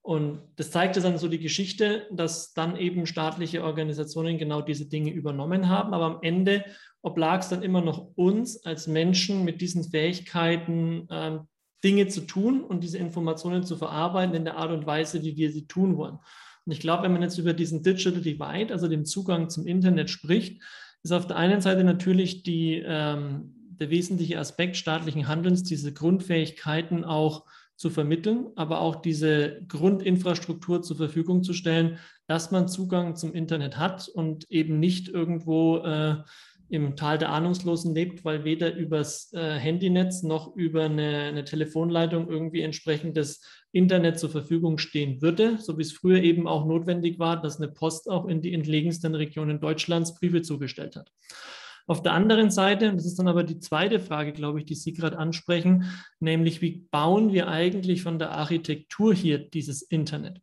Und 0.00 0.40
das 0.56 0.70
zeigte 0.70 1.00
dann 1.00 1.18
so 1.18 1.28
die 1.28 1.38
Geschichte, 1.38 2.06
dass 2.10 2.54
dann 2.54 2.76
eben 2.76 3.04
staatliche 3.04 3.62
Organisationen 3.62 4.38
genau 4.38 4.62
diese 4.62 4.88
Dinge 4.88 5.12
übernommen 5.12 5.68
haben. 5.68 5.92
Aber 5.92 6.06
am 6.06 6.18
Ende 6.22 6.64
oblag 7.02 7.40
es 7.40 7.48
dann 7.48 7.62
immer 7.62 7.80
noch 7.80 8.10
uns 8.16 8.64
als 8.64 8.86
Menschen 8.86 9.44
mit 9.44 9.60
diesen 9.60 9.84
Fähigkeiten, 9.84 11.08
äh, 11.10 11.38
Dinge 11.84 12.08
zu 12.08 12.22
tun 12.22 12.64
und 12.64 12.82
diese 12.82 12.98
Informationen 12.98 13.62
zu 13.62 13.76
verarbeiten 13.76 14.34
in 14.34 14.44
der 14.44 14.56
Art 14.56 14.72
und 14.72 14.86
Weise, 14.86 15.22
wie 15.22 15.36
wir 15.36 15.52
sie 15.52 15.66
tun 15.66 15.96
wollen. 15.96 16.18
Und 16.64 16.72
ich 16.72 16.80
glaube, 16.80 17.04
wenn 17.04 17.12
man 17.12 17.22
jetzt 17.22 17.38
über 17.38 17.52
diesen 17.52 17.82
Digital 17.82 18.20
Divide, 18.20 18.72
also 18.72 18.88
den 18.88 19.06
Zugang 19.06 19.48
zum 19.48 19.66
Internet 19.66 20.10
spricht, 20.10 20.60
ist 21.02 21.12
auf 21.12 21.26
der 21.26 21.36
einen 21.36 21.60
Seite 21.60 21.84
natürlich 21.84 22.42
die, 22.42 22.82
ähm, 22.84 23.54
der 23.80 23.90
wesentliche 23.90 24.38
Aspekt 24.38 24.76
staatlichen 24.76 25.28
Handelns, 25.28 25.62
diese 25.62 25.92
Grundfähigkeiten 25.92 27.04
auch 27.04 27.44
zu 27.76 27.90
vermitteln, 27.90 28.48
aber 28.56 28.80
auch 28.80 28.96
diese 28.96 29.62
Grundinfrastruktur 29.68 30.82
zur 30.82 30.96
Verfügung 30.96 31.44
zu 31.44 31.52
stellen, 31.52 31.98
dass 32.26 32.50
man 32.50 32.66
Zugang 32.66 33.14
zum 33.14 33.32
Internet 33.32 33.78
hat 33.78 34.08
und 34.08 34.50
eben 34.50 34.80
nicht 34.80 35.08
irgendwo 35.08 35.78
äh, 35.78 36.16
im 36.70 36.96
Tal 36.96 37.18
der 37.18 37.30
Ahnungslosen 37.30 37.94
lebt, 37.94 38.24
weil 38.24 38.44
weder 38.44 38.74
übers 38.74 39.32
äh, 39.32 39.58
Handynetz 39.58 40.22
noch 40.22 40.54
über 40.54 40.84
eine, 40.84 41.20
eine, 41.28 41.44
Telefonleitung 41.44 42.28
irgendwie 42.28 42.60
entsprechendes 42.60 43.42
Internet 43.72 44.18
zur 44.18 44.30
Verfügung 44.30 44.78
stehen 44.78 45.22
würde, 45.22 45.58
so 45.58 45.78
wie 45.78 45.82
es 45.82 45.92
früher 45.92 46.22
eben 46.22 46.46
auch 46.46 46.66
notwendig 46.66 47.18
war, 47.18 47.40
dass 47.40 47.58
eine 47.58 47.68
Post 47.68 48.10
auch 48.10 48.26
in 48.26 48.42
die 48.42 48.52
entlegensten 48.52 49.14
Regionen 49.14 49.60
Deutschlands 49.60 50.14
Briefe 50.14 50.42
zugestellt 50.42 50.96
hat. 50.96 51.10
Auf 51.88 52.02
der 52.02 52.12
anderen 52.12 52.50
Seite, 52.50 52.90
und 52.90 52.98
das 52.98 53.06
ist 53.06 53.18
dann 53.18 53.28
aber 53.28 53.44
die 53.44 53.60
zweite 53.60 53.98
Frage, 53.98 54.34
glaube 54.34 54.58
ich, 54.58 54.66
die 54.66 54.74
Sie 54.74 54.92
gerade 54.92 55.18
ansprechen, 55.18 55.84
nämlich 56.20 56.60
wie 56.60 56.86
bauen 56.90 57.32
wir 57.32 57.48
eigentlich 57.48 58.02
von 58.02 58.18
der 58.18 58.32
Architektur 58.32 59.14
hier 59.14 59.38
dieses 59.38 59.80
Internet? 59.80 60.42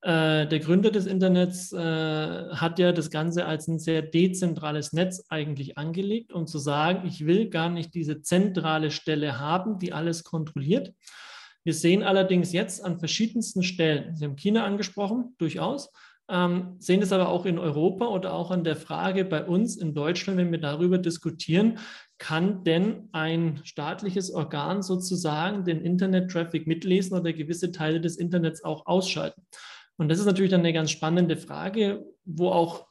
Äh, 0.00 0.46
der 0.46 0.58
Gründer 0.58 0.90
des 0.90 1.04
Internets 1.04 1.70
äh, 1.72 1.76
hat 1.78 2.78
ja 2.78 2.92
das 2.92 3.10
Ganze 3.10 3.44
als 3.44 3.68
ein 3.68 3.78
sehr 3.78 4.00
dezentrales 4.00 4.94
Netz 4.94 5.26
eigentlich 5.28 5.76
angelegt, 5.76 6.32
um 6.32 6.46
zu 6.46 6.58
sagen, 6.58 7.06
ich 7.06 7.26
will 7.26 7.50
gar 7.50 7.68
nicht 7.68 7.92
diese 7.92 8.22
zentrale 8.22 8.90
Stelle 8.90 9.38
haben, 9.38 9.78
die 9.78 9.92
alles 9.92 10.24
kontrolliert. 10.24 10.94
Wir 11.62 11.74
sehen 11.74 12.04
allerdings 12.04 12.54
jetzt 12.54 12.82
an 12.82 12.98
verschiedensten 12.98 13.62
Stellen, 13.62 14.16
Sie 14.16 14.24
haben 14.24 14.36
China 14.36 14.64
angesprochen, 14.64 15.34
durchaus, 15.36 15.92
ähm, 16.28 16.76
sehen 16.78 17.02
es 17.02 17.12
aber 17.12 17.28
auch 17.28 17.46
in 17.46 17.58
Europa 17.58 18.06
oder 18.06 18.34
auch 18.34 18.50
an 18.50 18.64
der 18.64 18.76
Frage 18.76 19.24
bei 19.24 19.44
uns 19.44 19.76
in 19.76 19.94
Deutschland, 19.94 20.38
wenn 20.38 20.50
wir 20.50 20.60
darüber 20.60 20.98
diskutieren, 20.98 21.78
kann 22.18 22.64
denn 22.64 23.08
ein 23.12 23.60
staatliches 23.64 24.32
Organ 24.32 24.82
sozusagen 24.82 25.64
den 25.64 25.80
Internet-Traffic 25.80 26.66
mitlesen 26.66 27.18
oder 27.18 27.32
gewisse 27.32 27.70
Teile 27.72 28.00
des 28.00 28.16
Internets 28.16 28.64
auch 28.64 28.86
ausschalten? 28.86 29.46
Und 29.98 30.08
das 30.08 30.18
ist 30.18 30.26
natürlich 30.26 30.50
dann 30.50 30.60
eine 30.60 30.72
ganz 30.72 30.90
spannende 30.90 31.36
Frage, 31.36 32.04
wo 32.24 32.48
auch, 32.50 32.86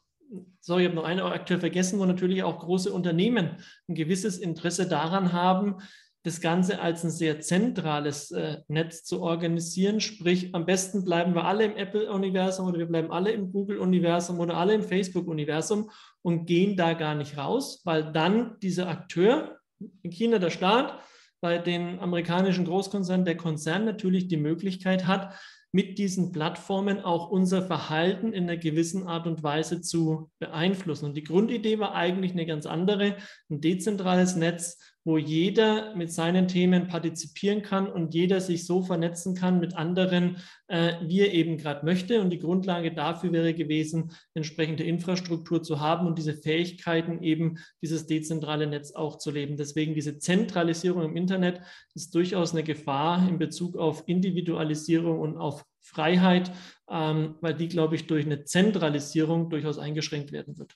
sorry, 0.61 0.83
ich 0.83 0.87
habe 0.87 0.95
noch 0.95 1.03
eine 1.03 1.23
aktuell 1.25 1.59
vergessen, 1.59 1.99
wo 1.99 2.05
natürlich 2.05 2.43
auch 2.43 2.59
große 2.59 2.91
Unternehmen 2.91 3.57
ein 3.87 3.95
gewisses 3.95 4.37
Interesse 4.37 4.87
daran 4.87 5.33
haben, 5.33 5.77
das 6.26 6.41
Ganze 6.41 6.81
als 6.81 7.03
ein 7.03 7.11
sehr 7.11 7.39
zentrales 7.39 8.31
äh, 8.31 8.57
Netz 8.68 9.03
zu 9.03 9.22
organisieren. 9.22 10.02
Sprich, 10.02 10.56
am 10.56 10.65
besten 10.65 11.06
bleiben 11.06 11.35
wir 11.35 11.45
alle 11.45 11.65
im 11.65 11.77
Apple-Universum 11.77 12.68
oder 12.68 12.80
wir 12.80 12.88
bleiben 12.88 13.11
alle 13.11 13.31
im 13.31 13.52
Google-Universum 13.52 14.39
oder 14.39 14.57
alle 14.57 14.73
im 14.73 14.81
Facebook-Universum 14.81 15.91
und 16.23 16.47
gehen 16.47 16.76
da 16.76 16.93
gar 16.93 17.14
nicht 17.14 17.38
raus, 17.38 17.81
weil 17.85 18.11
dann 18.11 18.57
dieser 18.61 18.89
Akteur, 18.89 19.60
in 20.02 20.11
China 20.11 20.39
der 20.39 20.49
Staat, 20.49 20.99
bei 21.41 21.60
den 21.60 21.99
amerikanischen 21.99 22.65
Großkonzernen 22.65 23.26
der 23.26 23.38
Konzern 23.38 23.85
natürlich 23.85 24.27
die 24.27 24.38
Möglichkeit 24.38 25.06
hat, 25.06 25.35
mit 25.72 25.99
diesen 25.99 26.31
Plattformen 26.31 27.02
auch 27.02 27.30
unser 27.30 27.61
Verhalten 27.61 28.34
in 28.34 28.45
einer 28.45 28.57
gewissen 28.57 29.06
Art 29.06 29.27
und 29.27 29.43
Weise 29.43 29.81
zu 29.81 30.31
beeinflussen. 30.39 31.06
Und 31.06 31.18
die 31.18 31.23
Grundidee 31.23 31.77
war 31.77 31.93
eigentlich 31.93 32.31
eine 32.31 32.47
ganz 32.47 32.65
andere, 32.65 33.18
ein 33.52 33.61
dezentrales 33.61 34.35
Netz, 34.35 34.80
wo 35.06 35.19
jeder 35.19 35.95
mit 35.95 36.11
seinen 36.11 36.48
Themen 36.48 36.88
partizipieren 36.88 37.61
kann 37.61 37.88
und 37.88 38.15
jeder 38.15 38.41
sich 38.41 38.65
so 38.65 38.82
vernetzen 38.82 39.36
kann 39.36 39.60
mit 39.60 39.77
anderen, 39.77 40.38
äh, 40.68 40.94
wie 41.03 41.22
er 41.22 41.32
eben 41.32 41.57
gerade 41.57 41.86
möchte. 41.86 42.19
Und 42.22 42.32
die 42.32 42.40
Grundlage 42.40 42.91
dafür 42.91 43.32
wäre 43.32 43.53
gewesen, 43.53 44.11
entsprechende 44.34 44.84
Infrastruktur 44.84 45.61
zu 45.61 45.80
haben 45.80 46.07
und 46.07 46.18
diese 46.18 46.34
Fähigkeiten 46.34 47.22
eben, 47.22 47.60
dieses 47.84 48.07
dezentrale 48.07 48.65
Netz 48.65 48.94
auch 48.94 49.19
zu 49.19 49.30
leben. 49.30 49.57
Deswegen 49.57 49.94
diese 49.94 50.18
Zentralisierung 50.18 51.03
im 51.03 51.15
Internet 51.15 51.61
ist 51.94 52.15
durchaus 52.15 52.53
eine 52.53 52.64
Gefahr 52.64 53.30
in 53.30 53.38
Bezug 53.38 53.77
auf 53.77 54.03
Individualisierung 54.07 55.19
und 55.19 55.38
auf 55.38 55.64
Freiheit, 55.82 56.52
ähm, 56.90 57.36
weil 57.41 57.53
die, 57.53 57.68
glaube 57.68 57.94
ich, 57.94 58.07
durch 58.07 58.26
eine 58.26 58.44
Zentralisierung 58.44 59.52
durchaus 59.52 59.77
eingeschränkt 59.77 60.32
werden 60.32 60.57
wird. 60.57 60.76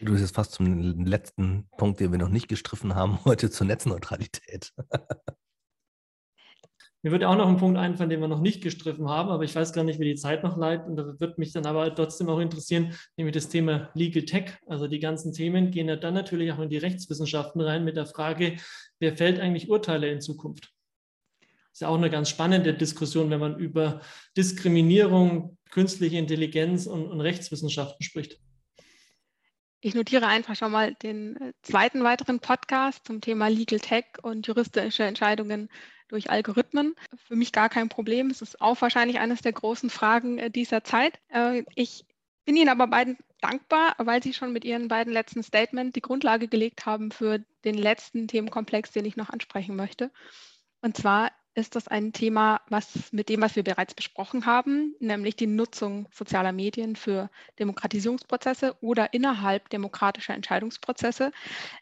Du 0.00 0.12
bist 0.12 0.22
jetzt 0.22 0.34
fast 0.36 0.52
zum 0.52 1.04
letzten 1.04 1.68
Punkt, 1.76 1.98
den 1.98 2.12
wir 2.12 2.18
noch 2.18 2.28
nicht 2.28 2.48
gestriffen 2.48 2.94
haben, 2.94 3.18
heute 3.24 3.50
zur 3.50 3.66
Netzneutralität. 3.66 4.72
Mir 7.02 7.12
würde 7.12 7.28
auch 7.28 7.36
noch 7.36 7.48
ein 7.48 7.56
Punkt 7.56 7.78
einfallen, 7.78 8.10
den 8.10 8.20
wir 8.20 8.28
noch 8.28 8.40
nicht 8.40 8.60
gestriffen 8.60 9.08
haben, 9.08 9.28
aber 9.30 9.44
ich 9.44 9.54
weiß 9.54 9.72
gar 9.72 9.84
nicht, 9.84 10.00
wie 10.00 10.04
die 10.04 10.16
Zeit 10.16 10.42
noch 10.42 10.56
leitet. 10.56 10.88
Und 10.88 10.96
da 10.96 11.18
wird 11.18 11.38
mich 11.38 11.52
dann 11.52 11.64
aber 11.66 11.94
trotzdem 11.94 12.28
auch 12.28 12.40
interessieren, 12.40 12.92
nämlich 13.16 13.34
das 13.34 13.48
Thema 13.48 13.90
Legal 13.94 14.24
Tech. 14.24 14.58
Also 14.66 14.88
die 14.88 14.98
ganzen 14.98 15.32
Themen 15.32 15.70
gehen 15.70 15.88
ja 15.88 15.96
dann 15.96 16.14
natürlich 16.14 16.52
auch 16.52 16.58
in 16.58 16.70
die 16.70 16.78
Rechtswissenschaften 16.78 17.60
rein 17.60 17.84
mit 17.84 17.96
der 17.96 18.06
Frage, 18.06 18.56
wer 18.98 19.16
fällt 19.16 19.38
eigentlich 19.40 19.70
Urteile 19.70 20.10
in 20.10 20.20
Zukunft? 20.20 20.72
Ist 21.72 21.82
ja 21.82 21.88
auch 21.88 21.96
eine 21.96 22.10
ganz 22.10 22.28
spannende 22.28 22.74
Diskussion, 22.74 23.30
wenn 23.30 23.40
man 23.40 23.58
über 23.58 24.00
Diskriminierung, 24.36 25.56
künstliche 25.70 26.18
Intelligenz 26.18 26.86
und, 26.86 27.06
und 27.06 27.20
Rechtswissenschaften 27.20 28.02
spricht. 28.02 28.40
Ich 29.80 29.94
notiere 29.94 30.26
einfach 30.26 30.56
schon 30.56 30.72
mal 30.72 30.94
den 30.94 31.36
äh, 31.36 31.52
zweiten 31.62 32.02
weiteren 32.02 32.40
Podcast 32.40 33.06
zum 33.06 33.20
Thema 33.20 33.48
Legal 33.48 33.78
Tech 33.78 34.06
und 34.22 34.46
juristische 34.46 35.04
Entscheidungen 35.04 35.68
durch 36.08 36.30
Algorithmen. 36.30 36.94
Für 37.26 37.36
mich 37.36 37.52
gar 37.52 37.68
kein 37.68 37.88
Problem. 37.88 38.30
Es 38.30 38.42
ist 38.42 38.60
auch 38.60 38.80
wahrscheinlich 38.80 39.20
eines 39.20 39.40
der 39.40 39.52
großen 39.52 39.88
Fragen 39.88 40.38
äh, 40.38 40.50
dieser 40.50 40.82
Zeit. 40.82 41.20
Äh, 41.28 41.62
ich 41.76 42.04
bin 42.44 42.56
Ihnen 42.56 42.70
aber 42.70 42.88
beiden 42.88 43.18
dankbar, 43.40 43.94
weil 43.98 44.20
Sie 44.20 44.34
schon 44.34 44.52
mit 44.52 44.64
Ihren 44.64 44.88
beiden 44.88 45.12
letzten 45.12 45.44
Statements 45.44 45.92
die 45.92 46.00
Grundlage 46.00 46.48
gelegt 46.48 46.86
haben 46.86 47.12
für 47.12 47.44
den 47.64 47.74
letzten 47.74 48.26
Themenkomplex, 48.26 48.90
den 48.90 49.04
ich 49.04 49.16
noch 49.16 49.30
ansprechen 49.30 49.76
möchte. 49.76 50.10
Und 50.80 50.96
zwar 50.96 51.30
ist 51.58 51.74
das 51.74 51.88
ein 51.88 52.12
Thema, 52.12 52.60
was 52.68 53.12
mit 53.12 53.28
dem, 53.28 53.42
was 53.42 53.56
wir 53.56 53.64
bereits 53.64 53.92
besprochen 53.92 54.46
haben, 54.46 54.94
nämlich 55.00 55.36
die 55.36 55.48
Nutzung 55.48 56.08
sozialer 56.12 56.52
Medien 56.52 56.96
für 56.96 57.30
Demokratisierungsprozesse 57.58 58.76
oder 58.80 59.12
innerhalb 59.12 59.68
demokratischer 59.68 60.34
Entscheidungsprozesse, 60.34 61.32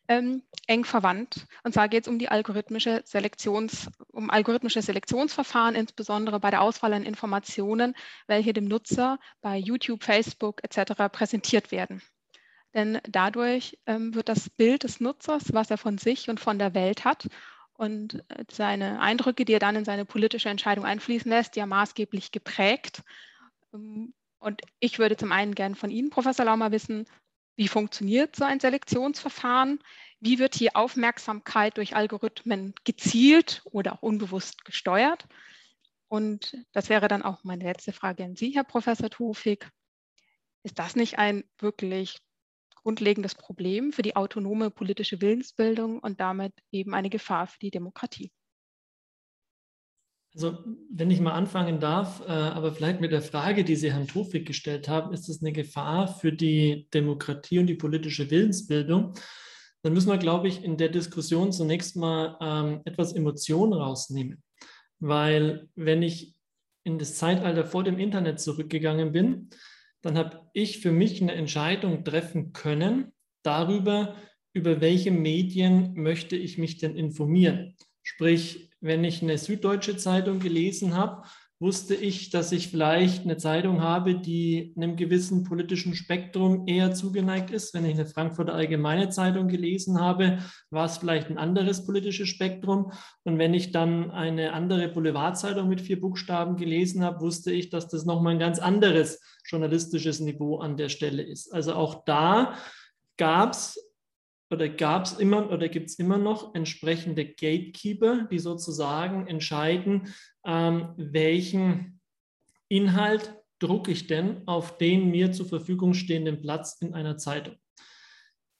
ähm, 0.08 0.42
eng 0.66 0.84
verwandt. 0.84 1.46
Und 1.62 1.74
zwar 1.74 1.88
geht 1.88 2.04
es 2.04 2.08
um 2.08 2.18
die 2.18 2.30
algorithmische 2.30 3.02
Selektions, 3.04 3.90
um 4.10 4.30
algorithmische 4.30 4.80
Selektionsverfahren, 4.80 5.74
insbesondere 5.74 6.40
bei 6.40 6.50
der 6.50 6.62
Auswahl 6.62 6.94
an 6.94 7.04
Informationen, 7.04 7.94
welche 8.26 8.54
dem 8.54 8.64
Nutzer 8.64 9.18
bei 9.42 9.58
YouTube, 9.58 10.02
Facebook 10.02 10.64
etc. 10.64 10.94
präsentiert 11.12 11.70
werden. 11.70 12.02
Denn 12.74 12.98
dadurch 13.08 13.78
ähm, 13.86 14.14
wird 14.14 14.28
das 14.28 14.48
Bild 14.50 14.84
des 14.84 15.00
Nutzers, 15.00 15.52
was 15.52 15.70
er 15.70 15.78
von 15.78 15.98
sich 15.98 16.28
und 16.28 16.40
von 16.40 16.58
der 16.58 16.74
Welt 16.74 17.04
hat 17.04 17.28
und 17.76 18.24
äh, 18.28 18.44
seine 18.50 19.00
Eindrücke, 19.00 19.44
die 19.44 19.52
er 19.52 19.58
dann 19.58 19.76
in 19.76 19.84
seine 19.84 20.04
politische 20.04 20.48
Entscheidung 20.48 20.84
einfließen 20.84 21.30
lässt, 21.30 21.56
ja 21.56 21.66
maßgeblich 21.66 22.32
geprägt. 22.32 23.02
Ähm, 23.72 24.14
und 24.38 24.62
ich 24.80 24.98
würde 24.98 25.16
zum 25.16 25.32
einen 25.32 25.54
gerne 25.54 25.74
von 25.74 25.90
Ihnen, 25.90 26.10
Professor 26.10 26.44
Laumer, 26.44 26.72
wissen, 26.72 27.06
wie 27.56 27.68
funktioniert 27.68 28.36
so 28.36 28.44
ein 28.44 28.60
Selektionsverfahren? 28.60 29.80
Wie 30.20 30.38
wird 30.38 30.54
hier 30.54 30.76
Aufmerksamkeit 30.76 31.76
durch 31.78 31.96
Algorithmen 31.96 32.74
gezielt 32.84 33.62
oder 33.64 33.94
auch 33.94 34.02
unbewusst 34.02 34.64
gesteuert? 34.64 35.26
Und 36.08 36.56
das 36.72 36.88
wäre 36.88 37.08
dann 37.08 37.22
auch 37.22 37.44
meine 37.44 37.64
letzte 37.64 37.92
Frage 37.92 38.24
an 38.24 38.36
Sie, 38.36 38.50
Herr 38.50 38.64
Professor 38.64 39.10
Tufik. 39.10 39.70
Ist 40.62 40.78
das 40.78 40.96
nicht 40.96 41.18
ein 41.18 41.44
wirklich 41.58 42.18
grundlegendes 42.86 43.34
Problem 43.34 43.90
für 43.90 44.02
die 44.02 44.14
autonome 44.14 44.70
politische 44.70 45.20
Willensbildung 45.20 45.98
und 45.98 46.20
damit 46.20 46.52
eben 46.70 46.94
eine 46.94 47.10
Gefahr 47.10 47.48
für 47.48 47.58
die 47.58 47.72
Demokratie. 47.72 48.30
Also, 50.32 50.58
wenn 50.92 51.10
ich 51.10 51.20
mal 51.20 51.32
anfangen 51.32 51.80
darf, 51.80 52.20
äh, 52.20 52.30
aber 52.30 52.70
vielleicht 52.72 53.00
mit 53.00 53.10
der 53.10 53.22
Frage, 53.22 53.64
die 53.64 53.74
Sie 53.74 53.92
Herrn 53.92 54.06
Tofik 54.06 54.46
gestellt 54.46 54.86
haben, 54.86 55.12
ist 55.12 55.28
es 55.28 55.42
eine 55.42 55.50
Gefahr 55.50 56.06
für 56.06 56.32
die 56.32 56.86
Demokratie 56.94 57.58
und 57.58 57.66
die 57.66 57.74
politische 57.74 58.30
Willensbildung? 58.30 59.14
Dann 59.82 59.92
müssen 59.92 60.10
wir, 60.10 60.18
glaube 60.18 60.46
ich, 60.46 60.62
in 60.62 60.76
der 60.76 60.90
Diskussion 60.90 61.50
zunächst 61.50 61.96
mal 61.96 62.38
ähm, 62.40 62.82
etwas 62.84 63.14
Emotion 63.14 63.72
rausnehmen. 63.72 64.44
Weil, 65.00 65.68
wenn 65.74 66.02
ich 66.02 66.36
in 66.84 67.00
das 67.00 67.16
Zeitalter 67.16 67.64
vor 67.64 67.82
dem 67.82 67.98
Internet 67.98 68.38
zurückgegangen 68.38 69.10
bin, 69.10 69.50
dann 70.06 70.16
habe 70.16 70.48
ich 70.52 70.78
für 70.78 70.92
mich 70.92 71.20
eine 71.20 71.32
Entscheidung 71.32 72.04
treffen 72.04 72.52
können 72.52 73.12
darüber, 73.42 74.14
über 74.52 74.80
welche 74.80 75.10
Medien 75.10 75.94
möchte 75.94 76.36
ich 76.36 76.58
mich 76.58 76.78
denn 76.78 76.96
informieren. 76.96 77.76
Sprich, 78.02 78.70
wenn 78.80 79.04
ich 79.04 79.22
eine 79.22 79.36
süddeutsche 79.36 79.96
Zeitung 79.96 80.38
gelesen 80.38 80.94
habe, 80.94 81.26
wusste 81.58 81.94
ich, 81.94 82.28
dass 82.28 82.52
ich 82.52 82.68
vielleicht 82.68 83.24
eine 83.24 83.38
Zeitung 83.38 83.80
habe, 83.80 84.14
die 84.14 84.74
einem 84.76 84.94
gewissen 84.94 85.42
politischen 85.42 85.94
Spektrum 85.94 86.66
eher 86.66 86.92
zugeneigt 86.92 87.50
ist. 87.50 87.72
Wenn 87.72 87.86
ich 87.86 87.94
eine 87.94 88.04
Frankfurter 88.04 88.54
Allgemeine 88.54 89.08
Zeitung 89.08 89.48
gelesen 89.48 89.98
habe, 89.98 90.38
war 90.70 90.84
es 90.84 90.98
vielleicht 90.98 91.30
ein 91.30 91.38
anderes 91.38 91.86
politisches 91.86 92.28
Spektrum. 92.28 92.92
Und 93.24 93.38
wenn 93.38 93.54
ich 93.54 93.72
dann 93.72 94.10
eine 94.10 94.52
andere 94.52 94.88
Boulevardzeitung 94.88 95.66
mit 95.66 95.80
vier 95.80 95.98
Buchstaben 95.98 96.56
gelesen 96.56 97.02
habe, 97.02 97.20
wusste 97.20 97.52
ich, 97.52 97.70
dass 97.70 97.88
das 97.88 98.04
nochmal 98.04 98.34
ein 98.34 98.38
ganz 98.38 98.58
anderes 98.58 99.20
journalistisches 99.46 100.20
Niveau 100.20 100.58
an 100.58 100.76
der 100.76 100.90
Stelle 100.90 101.22
ist. 101.22 101.54
Also 101.54 101.74
auch 101.74 102.04
da 102.04 102.54
gab 103.16 103.52
es 103.52 103.85
oder 104.50 104.68
gab 104.68 105.06
es 105.06 105.14
immer 105.14 105.50
oder 105.50 105.68
gibt 105.68 105.90
es 105.90 105.98
immer 105.98 106.18
noch 106.18 106.54
entsprechende 106.54 107.26
Gatekeeper, 107.26 108.28
die 108.30 108.38
sozusagen 108.38 109.26
entscheiden, 109.26 110.14
ähm, 110.44 110.94
welchen 110.96 112.00
Inhalt 112.68 113.34
drucke 113.58 113.90
ich 113.90 114.06
denn 114.06 114.46
auf 114.46 114.78
den 114.78 115.10
mir 115.10 115.32
zur 115.32 115.46
Verfügung 115.46 115.94
stehenden 115.94 116.40
Platz 116.40 116.76
in 116.80 116.94
einer 116.94 117.16
Zeitung. 117.16 117.56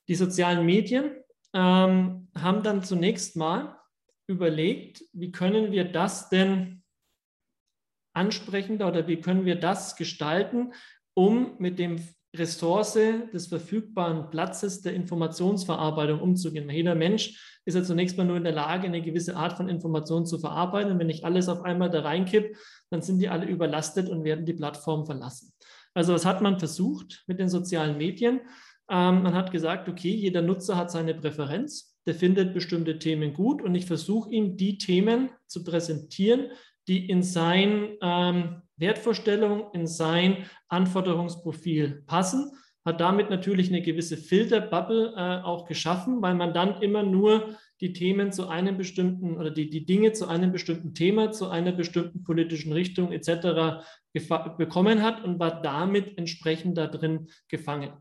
Die 0.08 0.14
sozialen 0.14 0.64
Medien 0.64 1.16
ähm, 1.52 2.28
haben 2.34 2.62
dann 2.62 2.82
zunächst 2.82 3.36
mal 3.36 3.78
überlegt, 4.26 5.04
wie 5.12 5.30
können 5.30 5.72
wir 5.72 5.84
das 5.84 6.28
denn 6.28 6.82
ansprechender 8.12 8.88
oder 8.88 9.06
wie 9.06 9.20
können 9.20 9.44
wir 9.44 9.56
das 9.56 9.94
gestalten, 9.96 10.72
um 11.14 11.56
mit 11.58 11.78
dem 11.78 11.98
Ressource 12.38 12.98
des 13.32 13.46
verfügbaren 13.46 14.30
Platzes 14.30 14.82
der 14.82 14.94
Informationsverarbeitung 14.94 16.20
umzugehen. 16.20 16.68
Jeder 16.70 16.94
Mensch 16.94 17.60
ist 17.64 17.74
ja 17.74 17.82
zunächst 17.82 18.16
mal 18.16 18.24
nur 18.24 18.36
in 18.36 18.44
der 18.44 18.52
Lage, 18.52 18.86
eine 18.86 19.02
gewisse 19.02 19.36
Art 19.36 19.54
von 19.54 19.68
Information 19.68 20.26
zu 20.26 20.38
verarbeiten. 20.38 20.92
Und 20.92 20.98
wenn 20.98 21.10
ich 21.10 21.24
alles 21.24 21.48
auf 21.48 21.62
einmal 21.62 21.90
da 21.90 22.00
reinkipp, 22.00 22.56
dann 22.90 23.02
sind 23.02 23.18
die 23.18 23.28
alle 23.28 23.46
überlastet 23.46 24.08
und 24.08 24.24
werden 24.24 24.46
die 24.46 24.54
Plattform 24.54 25.06
verlassen. 25.06 25.52
Also 25.94 26.12
was 26.12 26.26
hat 26.26 26.42
man 26.42 26.58
versucht 26.58 27.24
mit 27.26 27.38
den 27.38 27.48
sozialen 27.48 27.96
Medien? 27.96 28.40
Ähm, 28.88 29.22
man 29.22 29.34
hat 29.34 29.50
gesagt, 29.50 29.88
okay, 29.88 30.14
jeder 30.14 30.42
Nutzer 30.42 30.76
hat 30.76 30.90
seine 30.90 31.14
Präferenz, 31.14 31.96
der 32.06 32.14
findet 32.14 32.54
bestimmte 32.54 32.98
Themen 32.98 33.34
gut 33.34 33.62
und 33.62 33.74
ich 33.74 33.86
versuche 33.86 34.30
ihm 34.30 34.56
die 34.56 34.78
Themen 34.78 35.30
zu 35.46 35.64
präsentieren, 35.64 36.50
die 36.86 37.08
in 37.08 37.22
sein 37.22 37.96
ähm, 38.00 38.62
Wertvorstellung, 38.76 39.72
in 39.72 39.86
sein 39.86 40.46
Anforderungsprofil 40.68 42.02
passen, 42.06 42.52
hat 42.84 43.00
damit 43.00 43.30
natürlich 43.30 43.68
eine 43.68 43.82
gewisse 43.82 44.16
Filterbubble 44.16 45.14
äh, 45.16 45.44
auch 45.44 45.66
geschaffen, 45.66 46.22
weil 46.22 46.34
man 46.34 46.54
dann 46.54 46.80
immer 46.80 47.02
nur 47.02 47.56
die 47.80 47.92
Themen 47.92 48.32
zu 48.32 48.48
einem 48.48 48.76
bestimmten 48.76 49.36
oder 49.36 49.50
die, 49.50 49.68
die 49.68 49.84
Dinge 49.84 50.12
zu 50.12 50.28
einem 50.28 50.52
bestimmten 50.52 50.94
Thema, 50.94 51.32
zu 51.32 51.48
einer 51.48 51.72
bestimmten 51.72 52.22
politischen 52.22 52.72
Richtung 52.72 53.10
etc. 53.10 53.82
bekommen 54.56 55.02
hat 55.02 55.24
und 55.24 55.40
war 55.40 55.60
damit 55.62 56.16
entsprechend 56.16 56.78
da 56.78 56.86
drin 56.86 57.28
gefangen. 57.48 57.92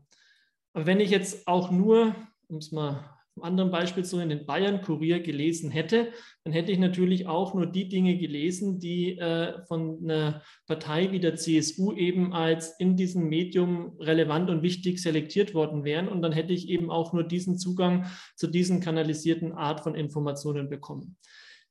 Aber 0.72 0.86
wenn 0.86 1.00
ich 1.00 1.10
jetzt 1.10 1.48
auch 1.48 1.70
nur, 1.72 2.14
um 2.46 2.58
es 2.58 2.70
mal 2.70 3.15
einem 3.36 3.44
anderen 3.44 3.70
Beispiel 3.70 4.04
so 4.04 4.18
in 4.18 4.28
den 4.28 4.46
Bayern-Kurier 4.46 5.20
gelesen 5.20 5.70
hätte, 5.70 6.12
dann 6.44 6.52
hätte 6.52 6.72
ich 6.72 6.78
natürlich 6.78 7.26
auch 7.26 7.54
nur 7.54 7.66
die 7.66 7.88
Dinge 7.88 8.16
gelesen, 8.16 8.78
die 8.78 9.18
äh, 9.18 9.62
von 9.66 9.98
einer 10.02 10.42
Partei 10.66 11.12
wie 11.12 11.20
der 11.20 11.36
CSU 11.36 11.92
eben 11.92 12.32
als 12.32 12.78
in 12.78 12.96
diesem 12.96 13.28
Medium 13.28 13.96
relevant 13.98 14.50
und 14.50 14.62
wichtig 14.62 15.00
selektiert 15.00 15.54
worden 15.54 15.84
wären. 15.84 16.08
Und 16.08 16.22
dann 16.22 16.32
hätte 16.32 16.52
ich 16.52 16.68
eben 16.68 16.90
auch 16.90 17.12
nur 17.12 17.24
diesen 17.24 17.58
Zugang 17.58 18.06
zu 18.36 18.46
diesen 18.46 18.80
kanalisierten 18.80 19.52
Art 19.52 19.80
von 19.80 19.94
Informationen 19.94 20.68
bekommen. 20.68 21.16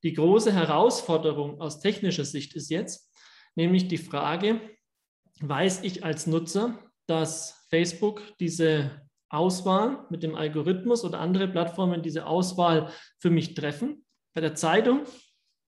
Die 0.04 0.14
große 0.14 0.54
Herausforderung 0.54 1.60
aus 1.62 1.80
technischer 1.80 2.26
Sicht 2.26 2.56
ist 2.56 2.70
jetzt 2.70 3.12
nämlich 3.56 3.88
die 3.88 3.98
Frage, 3.98 4.62
weiß 5.40 5.84
ich 5.84 6.04
als 6.04 6.28
Nutzer, 6.28 6.80
dass 7.08 7.66
Facebook 7.70 8.22
diese 8.40 9.05
Auswahl 9.36 10.06
mit 10.10 10.24
dem 10.24 10.36
Algorithmus 10.36 11.04
oder 11.04 11.20
andere 11.20 11.48
Plattformen 11.48 12.02
diese 12.02 12.26
Auswahl 12.26 12.90
für 13.20 13.30
mich 13.30 13.54
treffen. 13.54 14.06
Bei 14.34 14.42
der 14.42 14.56
Zeitung 14.56 15.02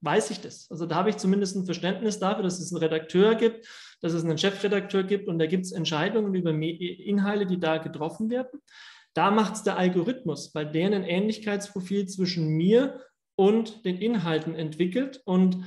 weiß 0.01 0.31
ich 0.31 0.41
das. 0.41 0.71
Also 0.71 0.87
da 0.87 0.97
habe 0.97 1.11
ich 1.11 1.17
zumindest 1.17 1.57
ein 1.57 1.65
Verständnis 1.65 2.19
dafür, 2.19 2.43
dass 2.43 2.59
es 2.59 2.73
einen 2.73 2.83
Redakteur 2.83 3.35
gibt, 3.35 3.67
dass 4.01 4.13
es 4.13 4.25
einen 4.25 4.39
Chefredakteur 4.39 5.03
gibt 5.03 5.29
und 5.29 5.39
da 5.39 5.47
gibt 5.47 5.65
es 5.65 5.73
Entscheidungen 5.73 6.35
über 6.35 6.51
Inhalte, 6.51 7.47
die 7.47 7.59
da 7.59 7.79
getroffen 7.79 8.31
werden. 8.31 8.61
Da 9.15 9.31
macht 9.31 9.55
es 9.55 9.63
der 9.63 9.79
Algorithmus, 9.79 10.55
weil 10.55 10.71
der 10.71 10.87
ein 10.87 11.05
Ähnlichkeitsprofil 11.05 12.07
zwischen 12.07 12.49
mir 12.49 13.01
und 13.35 13.85
den 13.85 13.99
Inhalten 13.99 14.55
entwickelt. 14.55 15.23
Und 15.25 15.65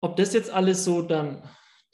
ob 0.00 0.16
das 0.16 0.32
jetzt 0.32 0.50
alles 0.50 0.84
so 0.84 1.02
dann 1.02 1.42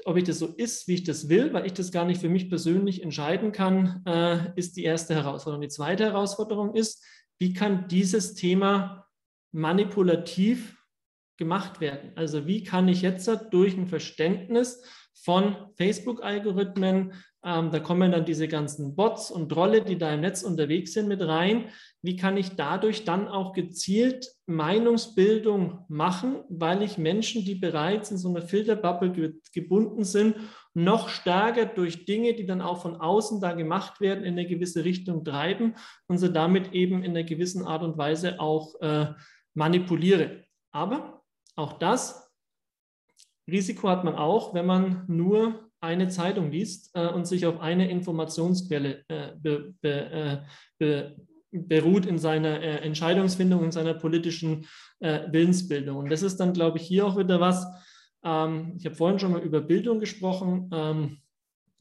ob 0.05 0.17
ich 0.17 0.25
das 0.25 0.39
so 0.39 0.47
ist, 0.47 0.87
wie 0.87 0.95
ich 0.95 1.05
das 1.05 1.29
will, 1.29 1.53
weil 1.53 1.67
ich 1.67 1.73
das 1.73 1.93
gar 1.93 2.05
nicht 2.05 2.21
für 2.21 2.29
mich 2.29 2.49
persönlich 2.49 3.03
entscheiden 3.03 3.53
kann, 3.53 4.03
äh, 4.07 4.53
ist 4.57 4.77
die 4.77 4.85
erste 4.85 5.15
Herausforderung. 5.15 5.63
Die 5.63 5.69
zweite 5.69 6.05
Herausforderung 6.05 6.75
ist, 6.75 7.05
wie 7.39 7.53
kann 7.53 7.89
dieses 7.89 8.35
Thema 8.35 9.07
manipulativ 9.53 10.77
gemacht 11.37 11.81
werden? 11.81 12.13
Also 12.17 12.47
wie 12.47 12.63
kann 12.63 12.89
ich 12.89 13.03
jetzt 13.03 13.31
durch 13.51 13.77
ein 13.77 13.87
Verständnis 13.87 14.83
von 15.15 15.57
Facebook-Algorithmen, 15.77 17.15
ähm, 17.45 17.71
da 17.71 17.79
kommen 17.79 18.11
dann 18.11 18.25
diese 18.25 18.49
ganzen 18.49 18.97
Bots 18.97 19.31
und 19.31 19.51
Trolle, 19.51 19.83
die 19.83 19.99
da 19.99 20.15
im 20.15 20.23
Netz 20.23 20.43
unterwegs 20.43 20.95
sind, 20.95 21.09
mit 21.09 21.21
rein. 21.21 21.69
Wie 22.01 22.17
kann 22.17 22.39
ich 22.39 22.57
dadurch 22.57 23.05
dann 23.05 23.29
auch 23.29 23.53
gezielt 23.53 24.27
Meinungsbildung 24.47 25.85
machen, 25.89 26.43
weil 26.49 26.83
ich 26.83 26.97
Menschen, 26.97 27.45
die 27.45 27.55
bereits 27.55 28.11
in 28.11 28.17
so 28.17 28.31
einer 28.31 28.43
Filterbubble 28.43 29.13
ge 29.13 29.35
gebunden 29.53 30.05
sind, 30.05 30.37
noch 30.73 31.09
stärker 31.11 31.67
durch 31.67 32.07
Dinge, 32.07 32.35
die 32.35 32.47
dann 32.47 32.63
auch 32.63 32.81
von 32.81 32.97
außen 32.97 33.41
da 33.41 33.53
gemacht 33.53 34.01
werden, 34.01 34.25
in 34.25 34.33
eine 34.33 34.49
gewisse 34.49 34.85
Richtung 34.85 35.23
treiben 35.23 35.75
und 36.07 36.19
sie 36.19 36.33
damit 36.33 36.73
eben 36.73 37.05
in 37.05 37.11
einer 37.11 37.25
gewissen 37.25 37.67
Art 37.67 37.83
und 37.83 37.99
Weise 37.99 38.41
auch 38.41 38.75
äh, 38.81 39.13
manipuliere. 39.53 40.45
Aber 40.73 41.23
auch 41.57 41.75
das 41.75 42.33
Risiko 43.47 43.89
hat 43.91 44.03
man 44.05 44.15
auch, 44.15 44.55
wenn 44.55 44.67
man 44.67 45.05
nur 45.07 45.64
eine 45.85 46.09
Zeitung 46.09 46.51
liest 46.51 46.91
äh, 46.95 47.07
und 47.09 47.27
sich 47.27 47.47
auf 47.47 47.61
eine 47.61 47.91
Informationsquelle 47.91 49.05
äh, 49.09 49.33
be, 49.37 49.75
be, 49.81 50.11
äh, 50.11 50.39
be, 50.79 51.17
beruht 51.51 52.07
in 52.07 52.19
seiner 52.19 52.61
äh, 52.61 52.79
Entscheidungsfindung, 52.79 53.65
in 53.65 53.73
seiner 53.73 53.95
politischen 53.95 54.67
äh, 55.01 55.21
Willensbildung. 55.31 55.97
Und 55.97 56.11
das 56.11 56.23
ist 56.23 56.39
dann, 56.39 56.53
glaube 56.53 56.79
ich, 56.79 56.87
hier 56.87 57.07
auch 57.07 57.17
wieder 57.17 57.41
was. 57.41 57.67
Ähm, 58.25 58.75
ich 58.77 58.87
habe 58.87 58.97
vorhin 58.97 59.19
schon 59.19 59.33
mal 59.33 59.43
über 59.43 59.61
Bildung 59.61 60.01
gesprochen. 60.01 60.71
Ähm, 60.73 61.19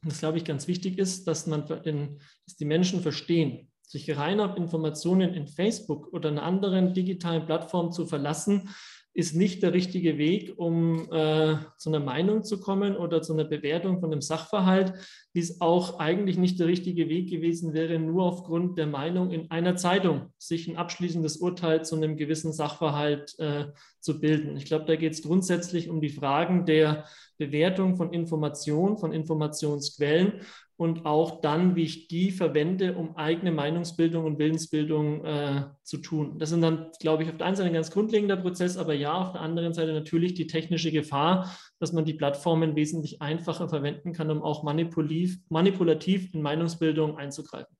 das, 0.03 0.19
glaube 0.19 0.37
ich, 0.37 0.45
ganz 0.45 0.67
wichtig 0.67 0.97
ist, 0.97 1.27
dass, 1.27 1.47
man 1.47 1.65
in, 1.83 2.19
dass 2.45 2.55
die 2.57 2.65
Menschen 2.65 3.01
verstehen, 3.01 3.69
sich 3.81 4.15
rein 4.17 4.39
auf 4.39 4.57
Informationen 4.57 5.33
in 5.33 5.47
Facebook 5.47 6.11
oder 6.13 6.29
einer 6.29 6.43
anderen 6.43 6.93
digitalen 6.93 7.45
Plattform 7.45 7.91
zu 7.91 8.05
verlassen, 8.05 8.69
ist 9.15 9.35
nicht 9.35 9.61
der 9.61 9.73
richtige 9.73 10.17
Weg, 10.17 10.53
um 10.57 11.07
äh, 11.11 11.55
zu 11.77 11.89
einer 11.89 11.99
Meinung 11.99 12.43
zu 12.43 12.59
kommen 12.59 12.97
oder 12.97 13.21
zu 13.21 13.33
einer 13.33 13.43
Bewertung 13.43 13.99
von 13.99 14.11
einem 14.11 14.21
Sachverhalt, 14.21 14.93
wie 15.33 15.39
es 15.39 15.61
auch 15.61 15.99
eigentlich 15.99 16.37
nicht 16.37 16.59
der 16.59 16.67
richtige 16.67 17.09
Weg 17.09 17.29
gewesen 17.29 17.73
wäre, 17.73 17.99
nur 17.99 18.23
aufgrund 18.23 18.77
der 18.77 18.87
Meinung 18.87 19.29
in 19.29 19.51
einer 19.51 19.75
Zeitung 19.75 20.33
sich 20.39 20.67
ein 20.67 20.77
abschließendes 20.77 21.37
Urteil 21.37 21.85
zu 21.85 21.95
einem 21.95 22.17
gewissen 22.17 22.53
Sachverhalt 22.53 23.37
äh, 23.37 23.65
zu 23.99 24.19
bilden. 24.19 24.57
Ich 24.57 24.65
glaube, 24.65 24.85
da 24.85 24.95
geht 24.95 25.13
es 25.13 25.21
grundsätzlich 25.21 25.89
um 25.89 26.01
die 26.01 26.09
Fragen 26.09 26.65
der 26.65 27.05
Bewertung 27.37 27.97
von 27.97 28.13
Informationen, 28.13 28.97
von 28.97 29.13
Informationsquellen 29.13 30.41
und 30.83 31.05
auch 31.05 31.39
dann, 31.39 31.77
wie 31.77 31.83
ich 31.83 32.09
die 32.09 32.29
verwende, 32.29 32.95
um 32.95 33.15
eigene 33.15 33.53
Meinungsbildung 33.53 34.25
und 34.25 34.37
Willensbildung 34.37 35.23
äh, 35.23 35.63
zu 35.83 35.99
tun. 35.99 36.37
Das 36.39 36.49
sind 36.49 36.61
dann, 36.61 36.91
glaube 36.99 37.23
ich, 37.23 37.29
auf 37.29 37.37
der 37.37 37.47
einen 37.47 37.55
Seite 37.55 37.69
ein 37.69 37.73
ganz 37.73 37.89
grundlegender 37.89 38.35
Prozess, 38.35 38.75
aber 38.75 38.93
ja, 38.93 39.13
auf 39.13 39.31
der 39.31 39.39
anderen 39.39 39.73
Seite 39.73 39.93
natürlich 39.93 40.33
die 40.33 40.45
technische 40.45 40.91
Gefahr, 40.91 41.57
dass 41.79 41.93
man 41.93 42.03
die 42.03 42.13
Plattformen 42.13 42.75
wesentlich 42.75 43.21
einfacher 43.21 43.69
verwenden 43.69 44.11
kann, 44.11 44.29
um 44.29 44.43
auch 44.43 44.63
manipulativ, 44.63 45.39
manipulativ 45.47 46.33
in 46.33 46.41
Meinungsbildung 46.41 47.17
einzugreifen. 47.17 47.73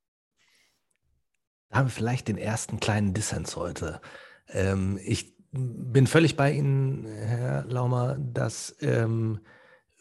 Da 1.70 1.80
haben 1.80 1.88
wir 1.88 1.92
vielleicht 1.92 2.30
den 2.30 2.38
ersten 2.38 2.80
kleinen 2.80 3.14
Dissens 3.14 3.58
heute. 3.58 4.00
Ähm, 4.48 4.98
ich 5.04 5.36
bin 5.52 6.08
völlig 6.08 6.38
bei 6.38 6.54
Ihnen, 6.54 7.06
Herr 7.06 7.66
Laumer, 7.66 8.18
dass 8.18 8.78
ähm, 8.80 9.42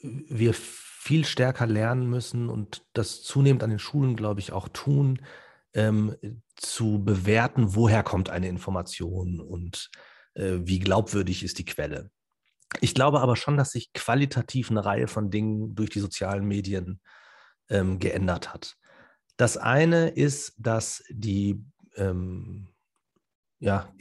wir 0.03 0.55
viel 1.03 1.25
stärker 1.25 1.67
lernen 1.67 2.09
müssen 2.09 2.49
und 2.49 2.85
das 2.93 3.25
zunehmend 3.25 3.65
an 3.65 3.71
den 3.71 3.81
Schulen, 3.81 4.15
glaube 4.15 4.39
ich, 4.39 4.53
auch 4.53 4.69
tun, 4.69 5.21
ähm, 5.75 6.15
zu 6.55 7.03
bewerten, 7.03 7.75
woher 7.75 8.05
kommt 8.05 8.31
eine 8.31 8.47
Information 8.47 9.41
und 9.41 9.91
äh, 10.35 10.59
wie 10.61 10.79
glaubwürdig 10.79 11.43
ist 11.43 11.59
die 11.59 11.65
Quelle. 11.65 12.13
Ich 12.81 12.95
glaube 12.95 13.21
aber 13.21 13.35
schon, 13.35 13.57
dass 13.57 13.73
sich 13.73 13.93
qualitativ 13.93 14.71
eine 14.71 14.85
Reihe 14.85 15.09
von 15.09 15.33
Dingen 15.33 15.75
durch 15.75 15.91
die 15.91 15.99
sozialen 15.99 16.47
Medien 16.47 17.01
ähm, 17.69 17.99
geändert 17.99 18.55
hat. 18.55 18.77
Das 19.37 19.57
eine 19.57 20.09
ist, 20.09 20.55
dass 20.57 21.03
die, 21.11 21.65
ähm, 21.97 22.69
ja, 23.59 23.93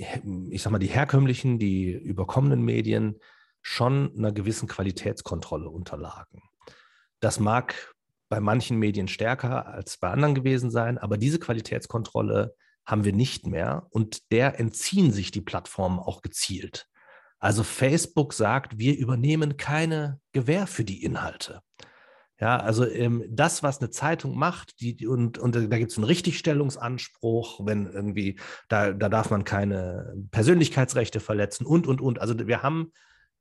ich 0.52 0.62
sag 0.62 0.72
mal, 0.72 0.78
die 0.78 0.86
herkömmlichen, 0.86 1.58
die 1.58 1.94
überkommenen 1.94 2.62
Medien 2.62 3.20
schon 3.64 4.16
einer 4.16 4.32
gewissen 4.32 4.68
Qualitätskontrolle 4.68 5.68
unterlagen. 5.68 6.44
Das 7.22 7.40
mag 7.40 7.94
bei 8.30 8.40
manchen 8.40 8.78
Medien 8.78 9.08
stärker 9.08 9.68
als 9.68 9.98
bei 9.98 10.10
anderen 10.10 10.36
gewesen 10.36 10.72
sein, 10.72 10.98
aber 10.98 11.18
diese 11.18 11.40
Qualitätskontrolle 11.40 12.56
haben 12.86 13.06
wir 13.06 13.14
nicht 13.14 13.46
mehr 13.46 13.88
und 13.92 14.32
der 14.32 14.60
entziehen 14.60 15.12
sich 15.12 15.32
die 15.32 15.42
Plattformen 15.42 16.00
auch 16.00 16.22
gezielt. 16.22 16.88
Also 17.40 17.64
Facebook 17.64 18.34
sagt, 18.34 18.78
wir 18.80 18.98
übernehmen 18.98 19.58
keine 19.58 20.20
Gewähr 20.32 20.68
für 20.68 20.84
die 20.84 21.04
Inhalte. 21.04 21.62
Ja, 22.40 22.58
also 22.58 22.88
ähm, 22.88 23.24
das, 23.30 23.62
was 23.62 23.80
eine 23.80 23.92
Zeitung 23.92 24.36
macht, 24.36 24.82
die, 24.82 25.06
und, 25.06 25.38
und 25.38 25.54
da 25.54 25.78
gibt 25.78 25.92
es 25.92 25.98
einen 25.98 26.06
Richtigstellungsanspruch, 26.06 27.64
wenn 27.66 27.86
irgendwie, 27.86 28.40
da, 28.68 28.94
da 28.94 29.10
darf 29.10 29.30
man 29.30 29.44
keine 29.44 30.16
Persönlichkeitsrechte 30.32 31.20
verletzen 31.20 31.68
und, 31.68 31.86
und, 31.86 32.02
und. 32.02 32.20
Also 32.20 32.48
wir 32.48 32.64
haben 32.64 32.94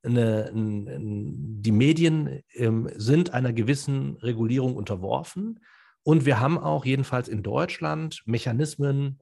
eine, 0.02 0.51
die 0.55 1.72
Medien 1.72 2.43
ähm, 2.55 2.90
sind 2.97 3.35
einer 3.35 3.52
gewissen 3.52 4.16
Regulierung 4.16 4.77
unterworfen. 4.77 5.60
Und 6.02 6.24
wir 6.24 6.40
haben 6.40 6.59
auch 6.59 6.85
jedenfalls 6.85 7.28
in 7.28 7.43
Deutschland 7.43 8.22
Mechanismen 8.24 9.20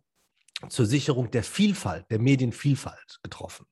zur 0.69 0.87
Sicherung 0.87 1.31
der 1.31 1.43
Vielfalt, 1.43 2.07
der 2.11 2.21
Medienvielfalt 2.21 3.19
getroffen. 3.23 3.67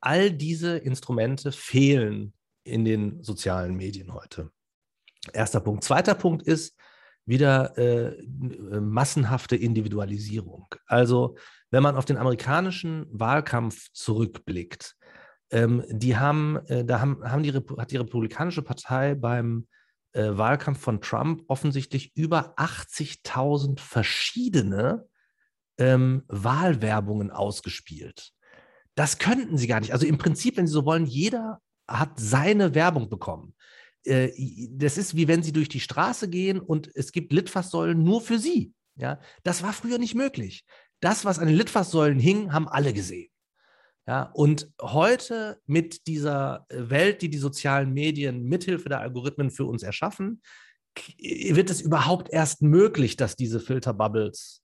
All 0.00 0.30
diese 0.30 0.76
Instrumente 0.76 1.52
fehlen 1.52 2.34
in 2.64 2.84
den 2.84 3.22
sozialen 3.22 3.76
Medien 3.76 4.12
heute. 4.12 4.50
Erster 5.32 5.60
Punkt. 5.60 5.84
Zweiter 5.84 6.14
Punkt 6.14 6.42
ist 6.42 6.76
wieder 7.24 7.76
äh, 7.76 8.16
massenhafte 8.80 9.56
Individualisierung. 9.56 10.66
Also 10.86 11.36
wenn 11.70 11.82
man 11.82 11.96
auf 11.96 12.04
den 12.04 12.16
amerikanischen 12.16 13.06
Wahlkampf 13.10 13.90
zurückblickt, 13.92 14.96
ähm, 15.50 15.84
die 15.88 16.16
haben, 16.16 16.56
äh, 16.66 16.84
da 16.84 17.00
haben, 17.00 17.22
haben 17.24 17.42
die, 17.42 17.52
hat 17.52 17.90
die 17.90 17.96
Republikanische 17.96 18.62
Partei 18.62 19.14
beim 19.14 19.66
äh, 20.12 20.36
Wahlkampf 20.36 20.80
von 20.80 21.00
Trump 21.00 21.42
offensichtlich 21.48 22.16
über 22.16 22.54
80.000 22.58 23.78
verschiedene 23.80 25.06
ähm, 25.78 26.24
Wahlwerbungen 26.28 27.30
ausgespielt. 27.30 28.32
Das 28.94 29.18
könnten 29.18 29.58
sie 29.58 29.66
gar 29.66 29.80
nicht. 29.80 29.92
Also 29.92 30.06
im 30.06 30.18
Prinzip, 30.18 30.56
wenn 30.56 30.66
sie 30.66 30.72
so 30.72 30.84
wollen, 30.86 31.06
jeder 31.06 31.60
hat 31.86 32.18
seine 32.18 32.74
Werbung 32.74 33.08
bekommen. 33.08 33.54
Äh, 34.04 34.30
das 34.70 34.98
ist 34.98 35.16
wie 35.16 35.28
wenn 35.28 35.42
sie 35.42 35.52
durch 35.52 35.68
die 35.68 35.80
Straße 35.80 36.28
gehen 36.28 36.60
und 36.60 36.90
es 36.94 37.12
gibt 37.12 37.32
Litfaßsäulen 37.32 38.02
nur 38.02 38.20
für 38.20 38.38
sie. 38.38 38.72
Ja, 38.98 39.20
das 39.42 39.62
war 39.62 39.74
früher 39.74 39.98
nicht 39.98 40.14
möglich. 40.14 40.64
Das, 41.00 41.26
was 41.26 41.38
an 41.38 41.48
den 41.48 41.56
Litfaßsäulen 41.56 42.18
hing, 42.18 42.52
haben 42.52 42.68
alle 42.68 42.94
gesehen. 42.94 43.30
Ja, 44.06 44.30
und 44.34 44.70
heute 44.80 45.60
mit 45.66 46.06
dieser 46.06 46.64
Welt, 46.68 47.22
die 47.22 47.28
die 47.28 47.38
sozialen 47.38 47.92
Medien 47.92 48.44
mithilfe 48.44 48.88
der 48.88 49.00
Algorithmen 49.00 49.50
für 49.50 49.64
uns 49.64 49.82
erschaffen, 49.82 50.42
wird 51.18 51.70
es 51.70 51.80
überhaupt 51.80 52.30
erst 52.30 52.62
möglich, 52.62 53.16
dass 53.16 53.34
diese 53.34 53.58
Filterbubbles 53.58 54.62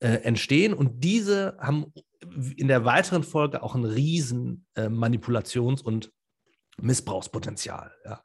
äh, 0.00 0.14
entstehen. 0.22 0.72
Und 0.72 1.04
diese 1.04 1.56
haben 1.60 1.92
in 2.56 2.68
der 2.68 2.84
weiteren 2.84 3.22
Folge 3.22 3.62
auch 3.62 3.74
ein 3.74 3.84
riesen 3.84 4.66
äh, 4.74 4.88
Manipulations- 4.88 5.82
und 5.82 6.10
Missbrauchspotenzial. 6.80 7.92
Ja. 8.04 8.24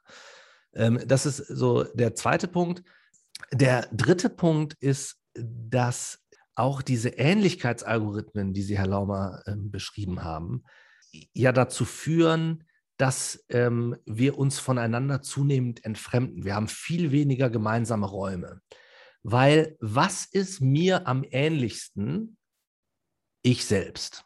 Ähm, 0.74 1.00
das 1.06 1.26
ist 1.26 1.36
so 1.36 1.84
der 1.84 2.14
zweite 2.14 2.48
Punkt. 2.48 2.82
Der 3.52 3.88
dritte 3.92 4.30
Punkt 4.30 4.74
ist, 4.80 5.16
dass 5.34 6.18
auch 6.56 6.82
diese 6.82 7.10
Ähnlichkeitsalgorithmen, 7.10 8.52
die 8.52 8.62
Sie, 8.62 8.78
Herr 8.78 8.86
Laumer, 8.86 9.42
ähm, 9.46 9.70
beschrieben 9.70 10.24
haben, 10.24 10.64
ja 11.32 11.52
dazu 11.52 11.84
führen, 11.84 12.64
dass 12.96 13.44
ähm, 13.50 13.96
wir 14.06 14.38
uns 14.38 14.58
voneinander 14.58 15.22
zunehmend 15.22 15.84
entfremden. 15.84 16.44
Wir 16.44 16.54
haben 16.54 16.68
viel 16.68 17.12
weniger 17.12 17.50
gemeinsame 17.50 18.06
Räume. 18.06 18.62
Weil 19.22 19.76
was 19.80 20.24
ist 20.24 20.60
mir 20.60 21.06
am 21.06 21.24
ähnlichsten? 21.30 22.38
Ich 23.42 23.66
selbst. 23.66 24.24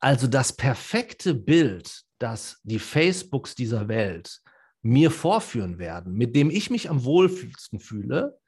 Also 0.00 0.26
das 0.26 0.54
perfekte 0.54 1.34
Bild, 1.34 2.02
das 2.18 2.58
die 2.64 2.78
Facebooks 2.78 3.54
dieser 3.54 3.86
Welt 3.88 4.40
mir 4.82 5.10
vorführen 5.10 5.78
werden, 5.78 6.14
mit 6.14 6.34
dem 6.34 6.50
ich 6.50 6.70
mich 6.70 6.88
am 6.88 7.04
wohlfühlsten 7.04 7.80
fühle, 7.80 8.39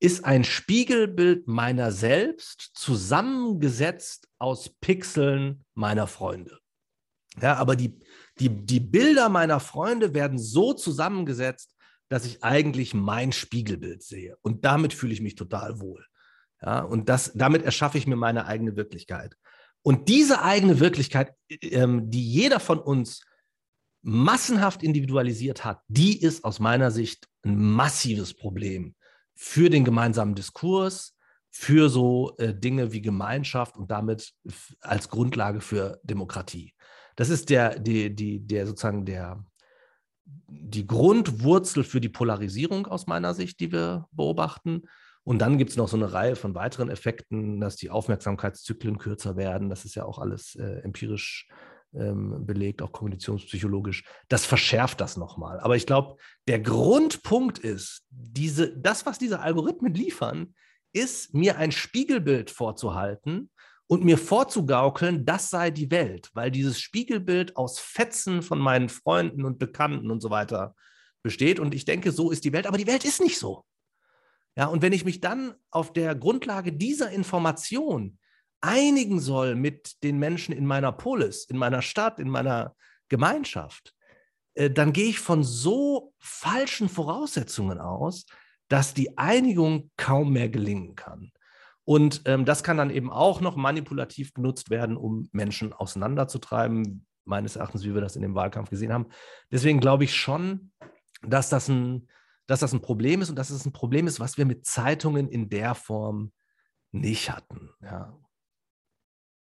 ist 0.00 0.24
ein 0.24 0.44
Spiegelbild 0.44 1.46
meiner 1.46 1.92
selbst 1.92 2.70
zusammengesetzt 2.74 4.28
aus 4.38 4.70
Pixeln 4.80 5.64
meiner 5.74 6.06
Freunde. 6.06 6.58
Ja, 7.40 7.56
aber 7.56 7.76
die, 7.76 8.00
die, 8.38 8.48
die 8.48 8.80
Bilder 8.80 9.28
meiner 9.28 9.60
Freunde 9.60 10.14
werden 10.14 10.38
so 10.38 10.72
zusammengesetzt, 10.72 11.76
dass 12.08 12.24
ich 12.24 12.42
eigentlich 12.42 12.94
mein 12.94 13.30
Spiegelbild 13.30 14.02
sehe. 14.02 14.36
Und 14.40 14.64
damit 14.64 14.94
fühle 14.94 15.12
ich 15.12 15.20
mich 15.20 15.36
total 15.36 15.80
wohl. 15.80 16.04
Ja, 16.62 16.80
und 16.80 17.08
das, 17.08 17.32
damit 17.34 17.62
erschaffe 17.62 17.98
ich 17.98 18.06
mir 18.06 18.16
meine 18.16 18.46
eigene 18.46 18.76
Wirklichkeit. 18.76 19.36
Und 19.82 20.08
diese 20.08 20.42
eigene 20.42 20.80
Wirklichkeit, 20.80 21.34
ähm, 21.62 22.10
die 22.10 22.26
jeder 22.26 22.58
von 22.58 22.78
uns 22.78 23.24
massenhaft 24.02 24.82
individualisiert 24.82 25.64
hat, 25.64 25.82
die 25.88 26.20
ist 26.20 26.44
aus 26.44 26.58
meiner 26.58 26.90
Sicht 26.90 27.28
ein 27.44 27.56
massives 27.56 28.34
Problem 28.34 28.94
für 29.42 29.70
den 29.70 29.84
gemeinsamen 29.84 30.34
Diskurs, 30.34 31.16
für 31.48 31.88
so 31.88 32.36
äh, 32.36 32.54
Dinge 32.54 32.92
wie 32.92 33.00
Gemeinschaft 33.00 33.78
und 33.78 33.90
damit 33.90 34.34
als 34.82 35.08
Grundlage 35.08 35.62
für 35.62 35.98
Demokratie. 36.02 36.74
Das 37.16 37.30
ist 37.30 37.48
der, 37.48 37.78
die, 37.78 38.14
die, 38.14 38.46
der 38.46 38.66
sozusagen 38.66 39.06
der, 39.06 39.42
die 40.26 40.86
Grundwurzel 40.86 41.84
für 41.84 42.02
die 42.02 42.10
Polarisierung 42.10 42.86
aus 42.86 43.06
meiner 43.06 43.32
Sicht, 43.32 43.60
die 43.60 43.72
wir 43.72 44.08
beobachten. 44.12 44.82
Und 45.24 45.38
dann 45.38 45.56
gibt 45.56 45.70
es 45.70 45.76
noch 45.78 45.88
so 45.88 45.96
eine 45.96 46.12
Reihe 46.12 46.36
von 46.36 46.54
weiteren 46.54 46.90
Effekten, 46.90 47.60
dass 47.60 47.76
die 47.76 47.88
Aufmerksamkeitszyklen 47.88 48.98
kürzer 48.98 49.36
werden. 49.36 49.70
Das 49.70 49.86
ist 49.86 49.94
ja 49.94 50.04
auch 50.04 50.18
alles 50.18 50.54
äh, 50.56 50.82
empirisch 50.82 51.48
ähm, 51.94 52.46
belegt, 52.46 52.82
auch 52.82 52.92
kognitionspsychologisch. 52.92 54.04
Das 54.28 54.46
verschärft 54.46 55.00
das 55.00 55.16
nochmal. 55.16 55.60
Aber 55.60 55.76
ich 55.76 55.86
glaube, 55.86 56.16
der 56.48 56.60
Grundpunkt 56.60 57.58
ist, 57.58 58.06
diese, 58.10 58.76
das, 58.76 59.06
was 59.06 59.18
diese 59.18 59.40
Algorithmen 59.40 59.94
liefern, 59.94 60.54
ist 60.92 61.34
mir 61.34 61.56
ein 61.58 61.72
Spiegelbild 61.72 62.50
vorzuhalten 62.50 63.50
und 63.86 64.04
mir 64.04 64.18
vorzugaukeln, 64.18 65.24
das 65.24 65.50
sei 65.50 65.70
die 65.72 65.90
Welt, 65.90 66.30
weil 66.32 66.52
dieses 66.52 66.80
Spiegelbild 66.80 67.56
aus 67.56 67.80
Fetzen 67.80 68.42
von 68.42 68.60
meinen 68.60 68.88
Freunden 68.88 69.44
und 69.44 69.58
Bekannten 69.58 70.12
und 70.12 70.20
so 70.20 70.30
weiter 70.30 70.76
besteht. 71.22 71.58
Und 71.58 71.74
ich 71.74 71.86
denke, 71.86 72.12
so 72.12 72.30
ist 72.30 72.44
die 72.44 72.52
Welt, 72.52 72.68
aber 72.68 72.78
die 72.78 72.86
Welt 72.86 73.04
ist 73.04 73.20
nicht 73.20 73.38
so. 73.38 73.64
Ja, 74.56 74.66
und 74.66 74.82
wenn 74.82 74.92
ich 74.92 75.04
mich 75.04 75.20
dann 75.20 75.54
auf 75.72 75.92
der 75.92 76.14
Grundlage 76.14 76.72
dieser 76.72 77.10
Information 77.10 78.19
einigen 78.60 79.20
soll 79.20 79.54
mit 79.54 80.02
den 80.02 80.18
Menschen 80.18 80.54
in 80.54 80.66
meiner 80.66 80.92
Polis, 80.92 81.44
in 81.44 81.56
meiner 81.56 81.82
Stadt, 81.82 82.18
in 82.18 82.28
meiner 82.28 82.74
Gemeinschaft, 83.08 83.94
äh, 84.54 84.70
dann 84.70 84.92
gehe 84.92 85.08
ich 85.08 85.18
von 85.18 85.42
so 85.42 86.12
falschen 86.18 86.88
Voraussetzungen 86.88 87.78
aus, 87.78 88.26
dass 88.68 88.94
die 88.94 89.18
Einigung 89.18 89.90
kaum 89.96 90.32
mehr 90.32 90.48
gelingen 90.48 90.94
kann. 90.94 91.32
Und 91.84 92.22
ähm, 92.26 92.44
das 92.44 92.62
kann 92.62 92.76
dann 92.76 92.90
eben 92.90 93.10
auch 93.10 93.40
noch 93.40 93.56
manipulativ 93.56 94.32
genutzt 94.32 94.70
werden, 94.70 94.96
um 94.96 95.28
Menschen 95.32 95.72
auseinanderzutreiben, 95.72 97.06
meines 97.24 97.56
Erachtens, 97.56 97.84
wie 97.84 97.94
wir 97.94 98.00
das 98.00 98.16
in 98.16 98.22
dem 98.22 98.34
Wahlkampf 98.34 98.70
gesehen 98.70 98.92
haben. 98.92 99.06
Deswegen 99.50 99.80
glaube 99.80 100.04
ich 100.04 100.14
schon, 100.14 100.72
dass 101.22 101.48
das 101.48 101.68
ein, 101.68 102.08
dass 102.46 102.60
das 102.60 102.72
ein 102.72 102.80
Problem 102.80 103.22
ist 103.22 103.30
und 103.30 103.36
dass 103.36 103.50
es 103.50 103.64
ein 103.64 103.72
Problem 103.72 104.06
ist, 104.06 104.20
was 104.20 104.38
wir 104.38 104.44
mit 104.44 104.66
Zeitungen 104.66 105.28
in 105.28 105.48
der 105.48 105.74
Form 105.74 106.32
nicht 106.92 107.30
hatten. 107.30 107.70
Ja. 107.82 108.16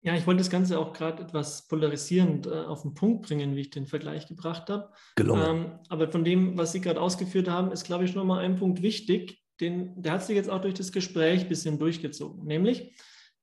Ja, 0.02 0.16
ich 0.16 0.26
wollte 0.28 0.40
das 0.40 0.50
Ganze 0.50 0.80
auch 0.80 0.94
gerade 0.94 1.24
etwas 1.24 1.68
polarisierend 1.68 2.48
äh, 2.48 2.52
auf 2.52 2.84
den 2.84 2.94
Punkt 2.94 3.28
bringen, 3.28 3.56
wie 3.56 3.62
ich 3.62 3.70
den 3.72 3.88
Vergleich 3.88 4.28
gebracht 4.28 4.70
habe. 4.70 4.90
Gelungen. 5.16 5.66
Ähm, 5.66 5.80
aber 5.90 6.12
von 6.12 6.24
dem, 6.24 6.58
was 6.58 6.72
Sie 6.72 6.82
gerade 6.82 7.02
ausgeführt 7.02 7.50
haben, 7.50 7.72
ist, 7.72 7.84
glaube 7.84 8.06
ich, 8.06 8.16
nochmal 8.16 8.46
ein 8.46 8.58
Punkt 8.58 8.82
wichtig, 8.82 9.42
den, 9.60 10.02
der 10.02 10.14
hat 10.14 10.24
sich 10.24 10.36
jetzt 10.36 10.50
auch 10.50 10.62
durch 10.62 10.76
das 10.76 10.92
Gespräch 10.92 11.42
ein 11.42 11.50
bisschen 11.50 11.80
durchgezogen. 11.80 12.46
Nämlich 12.46 12.96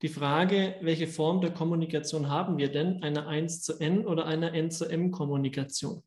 die 0.03 0.09
Frage, 0.09 0.77
welche 0.81 1.07
Form 1.07 1.41
der 1.41 1.51
Kommunikation 1.51 2.29
haben 2.29 2.59
wir 2.59 2.71
denn? 2.71 3.03
Eine 3.03 3.27
1 3.27 3.63
zu 3.63 3.79
N 3.81 4.07
oder 4.07 4.27
eine 4.27 4.53
N 4.53 4.71
zu 4.71 4.87
M 4.87 5.11
Kommunikation? 5.11 6.03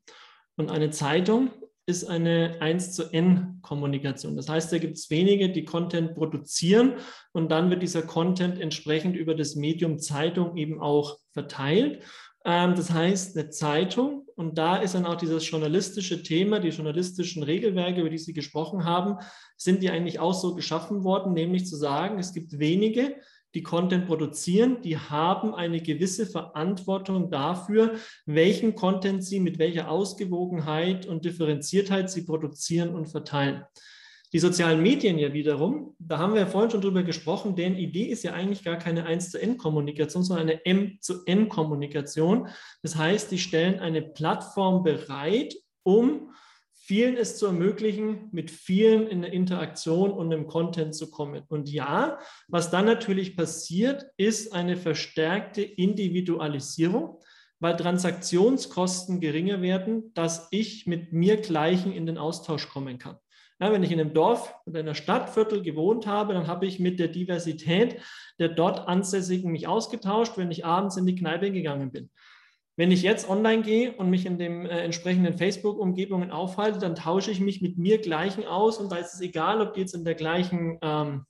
Und 0.56 0.70
eine 0.70 0.90
Zeitung 0.90 1.50
ist 1.88 2.04
eine 2.04 2.58
1 2.60 2.92
zu 2.92 3.10
N 3.14 3.60
Kommunikation. 3.62 4.36
Das 4.36 4.48
heißt, 4.48 4.70
da 4.70 4.76
gibt 4.76 4.98
es 4.98 5.08
wenige, 5.08 5.48
die 5.48 5.64
Content 5.64 6.14
produzieren 6.14 6.96
und 7.32 7.50
dann 7.50 7.70
wird 7.70 7.82
dieser 7.82 8.02
Content 8.02 8.60
entsprechend 8.60 9.16
über 9.16 9.34
das 9.34 9.56
Medium 9.56 9.98
Zeitung 9.98 10.58
eben 10.58 10.82
auch 10.82 11.18
verteilt. 11.32 12.04
Ähm, 12.44 12.74
das 12.74 12.90
heißt, 12.90 13.38
eine 13.38 13.48
Zeitung, 13.48 14.26
und 14.36 14.58
da 14.58 14.76
ist 14.76 14.94
dann 14.94 15.06
auch 15.06 15.16
dieses 15.16 15.50
journalistische 15.50 16.22
Thema, 16.22 16.60
die 16.60 16.68
journalistischen 16.68 17.42
Regelwerke, 17.42 18.00
über 18.00 18.10
die 18.10 18.18
Sie 18.18 18.34
gesprochen 18.34 18.84
haben, 18.84 19.16
sind 19.56 19.82
die 19.82 19.88
eigentlich 19.88 20.20
auch 20.20 20.34
so 20.34 20.54
geschaffen 20.54 21.04
worden, 21.04 21.32
nämlich 21.32 21.66
zu 21.66 21.76
sagen, 21.76 22.18
es 22.18 22.34
gibt 22.34 22.58
wenige, 22.58 23.16
die 23.58 23.64
Content 23.64 24.06
produzieren, 24.06 24.82
die 24.82 24.96
haben 24.96 25.52
eine 25.52 25.82
gewisse 25.82 26.26
Verantwortung 26.26 27.28
dafür, 27.28 27.96
welchen 28.24 28.76
Content 28.76 29.24
sie 29.24 29.40
mit 29.40 29.58
welcher 29.58 29.90
Ausgewogenheit 29.90 31.06
und 31.06 31.24
Differenziertheit 31.24 32.08
sie 32.08 32.22
produzieren 32.22 32.94
und 32.94 33.06
verteilen. 33.06 33.64
Die 34.32 34.38
sozialen 34.38 34.80
Medien 34.80 35.18
ja 35.18 35.32
wiederum, 35.32 35.96
da 35.98 36.18
haben 36.18 36.34
wir 36.34 36.42
ja 36.42 36.46
vorhin 36.46 36.70
schon 36.70 36.82
drüber 36.82 37.02
gesprochen, 37.02 37.56
deren 37.56 37.74
Idee 37.74 38.04
ist 38.04 38.22
ja 38.22 38.32
eigentlich 38.32 38.62
gar 38.62 38.76
keine 38.76 39.06
1 39.06 39.32
zu 39.32 39.42
N-Kommunikation, 39.42 40.22
sondern 40.22 40.50
eine 40.50 40.64
M 40.64 40.98
zu 41.00 41.24
N-Kommunikation. 41.26 42.46
Das 42.82 42.94
heißt, 42.94 43.32
die 43.32 43.38
stellen 43.38 43.80
eine 43.80 44.02
Plattform 44.02 44.84
bereit, 44.84 45.56
um 45.82 46.30
vielen 46.88 47.18
es 47.18 47.36
zu 47.36 47.44
ermöglichen, 47.44 48.30
mit 48.32 48.50
vielen 48.50 49.06
in 49.08 49.20
der 49.20 49.30
Interaktion 49.30 50.10
und 50.10 50.32
im 50.32 50.46
Content 50.46 50.94
zu 50.94 51.10
kommen. 51.10 51.42
Und 51.48 51.68
ja, 51.68 52.18
was 52.48 52.70
dann 52.70 52.86
natürlich 52.86 53.36
passiert, 53.36 54.06
ist 54.16 54.54
eine 54.54 54.74
verstärkte 54.78 55.60
Individualisierung, 55.60 57.20
weil 57.60 57.76
Transaktionskosten 57.76 59.20
geringer 59.20 59.60
werden, 59.60 60.14
dass 60.14 60.48
ich 60.50 60.86
mit 60.86 61.12
mir 61.12 61.36
gleichen 61.36 61.92
in 61.92 62.06
den 62.06 62.16
Austausch 62.16 62.70
kommen 62.70 62.98
kann. 62.98 63.18
Ja, 63.60 63.70
wenn 63.70 63.82
ich 63.82 63.92
in 63.92 64.00
einem 64.00 64.14
Dorf 64.14 64.54
oder 64.64 64.80
in 64.80 64.86
einer 64.86 64.94
Stadtviertel 64.94 65.62
gewohnt 65.62 66.06
habe, 66.06 66.32
dann 66.32 66.46
habe 66.46 66.64
ich 66.64 66.80
mit 66.80 66.98
der 66.98 67.08
Diversität 67.08 68.00
der 68.38 68.48
dort 68.48 68.88
Ansässigen 68.88 69.52
mich 69.52 69.66
ausgetauscht, 69.66 70.38
wenn 70.38 70.50
ich 70.50 70.64
abends 70.64 70.96
in 70.96 71.04
die 71.04 71.16
Kneipe 71.16 71.50
gegangen 71.50 71.92
bin. 71.92 72.08
Wenn 72.78 72.92
ich 72.92 73.02
jetzt 73.02 73.28
online 73.28 73.62
gehe 73.62 73.92
und 73.94 74.08
mich 74.08 74.24
in 74.24 74.38
den 74.38 74.64
äh, 74.64 74.84
entsprechenden 74.84 75.36
Facebook-Umgebungen 75.36 76.30
aufhalte, 76.30 76.78
dann 76.78 76.94
tausche 76.94 77.32
ich 77.32 77.40
mich 77.40 77.60
mit 77.60 77.76
mir 77.76 77.98
gleichen 77.98 78.46
aus 78.46 78.78
und 78.78 78.92
da 78.92 78.96
ist 78.98 79.14
es 79.14 79.20
egal, 79.20 79.60
ob 79.60 79.74
die 79.74 79.80
jetzt 79.80 79.96
in 79.96 80.04
der 80.04 80.14
gleichen 80.14 80.78
ähm, 80.80 81.26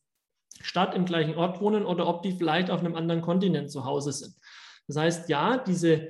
Stadt, 0.61 0.95
im 0.95 1.07
gleichen 1.07 1.37
Ort 1.37 1.63
wohnen 1.63 1.87
oder 1.87 2.07
ob 2.07 2.21
die 2.21 2.33
vielleicht 2.33 2.71
auf 2.71 2.81
einem 2.81 2.95
anderen 2.95 3.23
Kontinent 3.23 3.71
zu 3.71 3.87
Hause 3.87 4.13
sind. 4.13 4.35
Das 4.89 4.99
heißt, 4.99 5.31
ja, 5.31 5.57
diese 5.57 6.09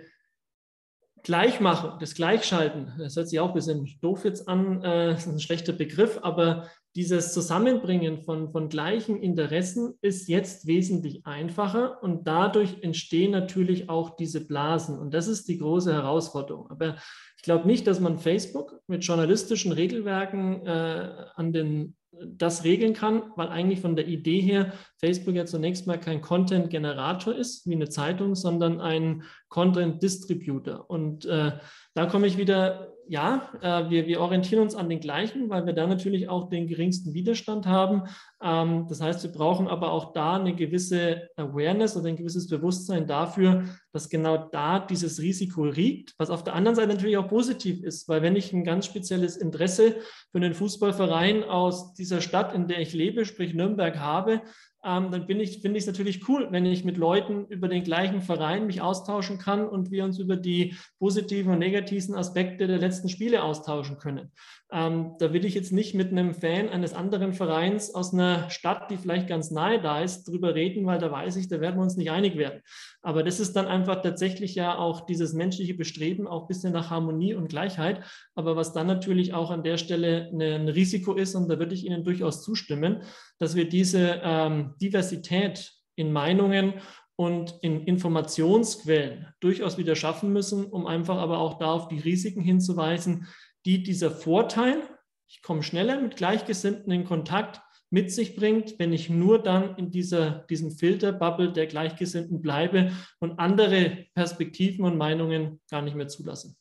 Gleichmachung, 1.22 2.00
das 2.00 2.16
Gleichschalten, 2.16 2.94
das 2.98 3.14
hört 3.14 3.28
sich 3.28 3.38
auch 3.38 3.50
ein 3.50 3.54
bisschen 3.54 3.88
doof 4.00 4.24
jetzt 4.24 4.48
an, 4.48 4.82
äh, 4.82 5.12
ist 5.12 5.28
ein 5.28 5.38
schlechter 5.38 5.72
Begriff, 5.72 6.18
aber 6.20 6.68
dieses 6.96 7.32
Zusammenbringen 7.32 8.22
von, 8.22 8.50
von 8.50 8.68
gleichen 8.68 9.20
Interessen 9.20 9.94
ist 10.00 10.28
jetzt 10.28 10.66
wesentlich 10.66 11.26
einfacher 11.26 12.02
und 12.02 12.26
dadurch 12.26 12.82
entstehen 12.82 13.30
natürlich 13.30 13.88
auch 13.88 14.16
diese 14.16 14.46
Blasen. 14.46 14.98
Und 14.98 15.14
das 15.14 15.28
ist 15.28 15.48
die 15.48 15.58
große 15.58 15.92
Herausforderung. 15.92 16.70
Aber 16.70 16.96
ich 17.36 17.42
glaube 17.42 17.66
nicht, 17.66 17.86
dass 17.86 18.00
man 18.00 18.18
Facebook 18.18 18.80
mit 18.86 19.04
journalistischen 19.04 19.72
Regelwerken 19.72 20.66
äh, 20.66 21.26
an 21.34 21.52
den 21.52 21.94
das 22.26 22.64
regeln 22.64 22.94
kann, 22.94 23.32
weil 23.36 23.48
eigentlich 23.48 23.80
von 23.80 23.94
der 23.94 24.08
Idee 24.08 24.40
her 24.40 24.72
Facebook 24.96 25.34
ja 25.34 25.44
zunächst 25.44 25.86
mal 25.86 26.00
kein 26.00 26.20
Content-Generator 26.20 27.34
ist, 27.34 27.66
wie 27.68 27.74
eine 27.74 27.88
Zeitung, 27.88 28.34
sondern 28.34 28.80
ein 28.80 29.22
Content-Distributor. 29.48 30.88
Und 30.88 31.26
äh, 31.26 31.52
da 31.94 32.06
komme 32.06 32.26
ich 32.26 32.38
wieder 32.38 32.92
ja, 33.08 33.50
äh, 33.62 33.90
wir, 33.90 34.06
wir 34.06 34.20
orientieren 34.20 34.62
uns 34.62 34.74
an 34.74 34.88
den 34.88 35.00
gleichen, 35.00 35.48
weil 35.48 35.66
wir 35.66 35.72
da 35.72 35.86
natürlich 35.86 36.28
auch 36.28 36.48
den 36.48 36.66
geringsten 36.66 37.14
Widerstand 37.14 37.66
haben. 37.66 38.02
Ähm, 38.42 38.86
das 38.88 39.00
heißt, 39.00 39.22
wir 39.22 39.32
brauchen 39.32 39.66
aber 39.66 39.92
auch 39.92 40.12
da 40.12 40.36
eine 40.36 40.54
gewisse 40.54 41.28
Awareness 41.36 41.96
oder 41.96 42.08
ein 42.08 42.16
gewisses 42.16 42.48
Bewusstsein 42.48 43.06
dafür, 43.06 43.64
dass 43.92 44.08
genau 44.08 44.48
da 44.52 44.78
dieses 44.78 45.20
Risiko 45.20 45.64
liegt, 45.64 46.14
was 46.18 46.30
auf 46.30 46.44
der 46.44 46.54
anderen 46.54 46.76
Seite 46.76 46.88
natürlich 46.88 47.16
auch 47.16 47.28
positiv 47.28 47.82
ist, 47.82 48.08
weil 48.08 48.22
wenn 48.22 48.36
ich 48.36 48.52
ein 48.52 48.64
ganz 48.64 48.86
spezielles 48.86 49.36
Interesse 49.36 49.96
für 50.30 50.38
einen 50.38 50.54
Fußballverein 50.54 51.44
aus 51.44 51.94
dieser 51.94 52.20
Stadt, 52.20 52.54
in 52.54 52.68
der 52.68 52.80
ich 52.80 52.92
lebe, 52.92 53.24
sprich 53.24 53.54
Nürnberg 53.54 53.98
habe, 53.98 54.42
ähm, 54.84 55.10
dann 55.10 55.26
bin 55.26 55.40
ich, 55.40 55.60
finde 55.60 55.78
ich 55.78 55.82
es 55.82 55.86
natürlich 55.86 56.28
cool, 56.28 56.48
wenn 56.50 56.64
ich 56.64 56.84
mit 56.84 56.96
Leuten 56.96 57.46
über 57.46 57.68
den 57.68 57.82
gleichen 57.82 58.20
Verein 58.20 58.66
mich 58.66 58.80
austauschen 58.80 59.38
kann 59.38 59.68
und 59.68 59.90
wir 59.90 60.04
uns 60.04 60.18
über 60.18 60.36
die 60.36 60.76
positiven 60.98 61.52
und 61.52 61.58
negativen 61.58 62.14
Aspekte 62.14 62.66
der 62.66 62.78
letzten 62.78 63.08
Spiele 63.08 63.42
austauschen 63.42 63.98
können. 63.98 64.30
Ähm, 64.70 65.14
da 65.18 65.32
will 65.32 65.46
ich 65.46 65.54
jetzt 65.54 65.72
nicht 65.72 65.94
mit 65.94 66.10
einem 66.10 66.34
Fan 66.34 66.68
eines 66.68 66.92
anderen 66.92 67.32
Vereins 67.32 67.94
aus 67.94 68.12
einer 68.12 68.50
Stadt, 68.50 68.90
die 68.90 68.98
vielleicht 68.98 69.26
ganz 69.26 69.50
nahe 69.50 69.80
da 69.80 70.02
ist, 70.02 70.24
drüber 70.24 70.54
reden, 70.54 70.84
weil 70.84 70.98
da 70.98 71.10
weiß 71.10 71.36
ich, 71.36 71.48
da 71.48 71.60
werden 71.60 71.76
wir 71.76 71.82
uns 71.82 71.96
nicht 71.96 72.10
einig 72.10 72.36
werden. 72.36 72.60
Aber 73.00 73.22
das 73.22 73.40
ist 73.40 73.56
dann 73.56 73.66
einfach 73.66 74.02
tatsächlich 74.02 74.54
ja 74.54 74.76
auch 74.76 75.06
dieses 75.06 75.32
menschliche 75.32 75.74
Bestreben, 75.74 76.26
auch 76.26 76.42
ein 76.42 76.48
bisschen 76.48 76.74
nach 76.74 76.90
Harmonie 76.90 77.34
und 77.34 77.48
Gleichheit. 77.48 78.04
Aber 78.34 78.56
was 78.56 78.74
dann 78.74 78.86
natürlich 78.86 79.32
auch 79.32 79.50
an 79.50 79.62
der 79.62 79.78
Stelle 79.78 80.30
ein 80.32 80.68
Risiko 80.68 81.14
ist, 81.14 81.34
und 81.34 81.48
da 81.48 81.58
würde 81.58 81.74
ich 81.74 81.86
Ihnen 81.86 82.04
durchaus 82.04 82.42
zustimmen, 82.42 83.02
dass 83.38 83.54
wir 83.54 83.68
diese 83.68 84.20
ähm, 84.22 84.74
Diversität 84.82 85.72
in 85.94 86.12
Meinungen 86.12 86.74
und 87.16 87.56
in 87.62 87.82
Informationsquellen 87.82 89.26
durchaus 89.40 89.76
wieder 89.76 89.96
schaffen 89.96 90.32
müssen, 90.32 90.66
um 90.66 90.86
einfach 90.86 91.16
aber 91.16 91.38
auch 91.38 91.58
da 91.58 91.72
auf 91.72 91.88
die 91.88 91.98
Risiken 91.98 92.42
hinzuweisen, 92.42 93.26
die 93.68 93.82
dieser 93.82 94.10
Vorteil, 94.10 94.80
ich 95.26 95.42
komme 95.42 95.62
schneller 95.62 96.00
mit 96.00 96.16
Gleichgesinnten 96.16 96.90
in 96.90 97.04
Kontakt, 97.04 97.60
mit 97.90 98.10
sich 98.10 98.34
bringt, 98.34 98.78
wenn 98.78 98.94
ich 98.94 99.10
nur 99.10 99.42
dann 99.42 99.76
in 99.76 99.90
dieser, 99.90 100.46
diesem 100.48 100.70
Filterbubble 100.70 101.52
der 101.52 101.66
Gleichgesinnten 101.66 102.40
bleibe 102.40 102.92
und 103.20 103.38
andere 103.38 104.06
Perspektiven 104.14 104.86
und 104.86 104.96
Meinungen 104.96 105.60
gar 105.70 105.82
nicht 105.82 105.96
mehr 105.96 106.08
zulasse. 106.08 106.54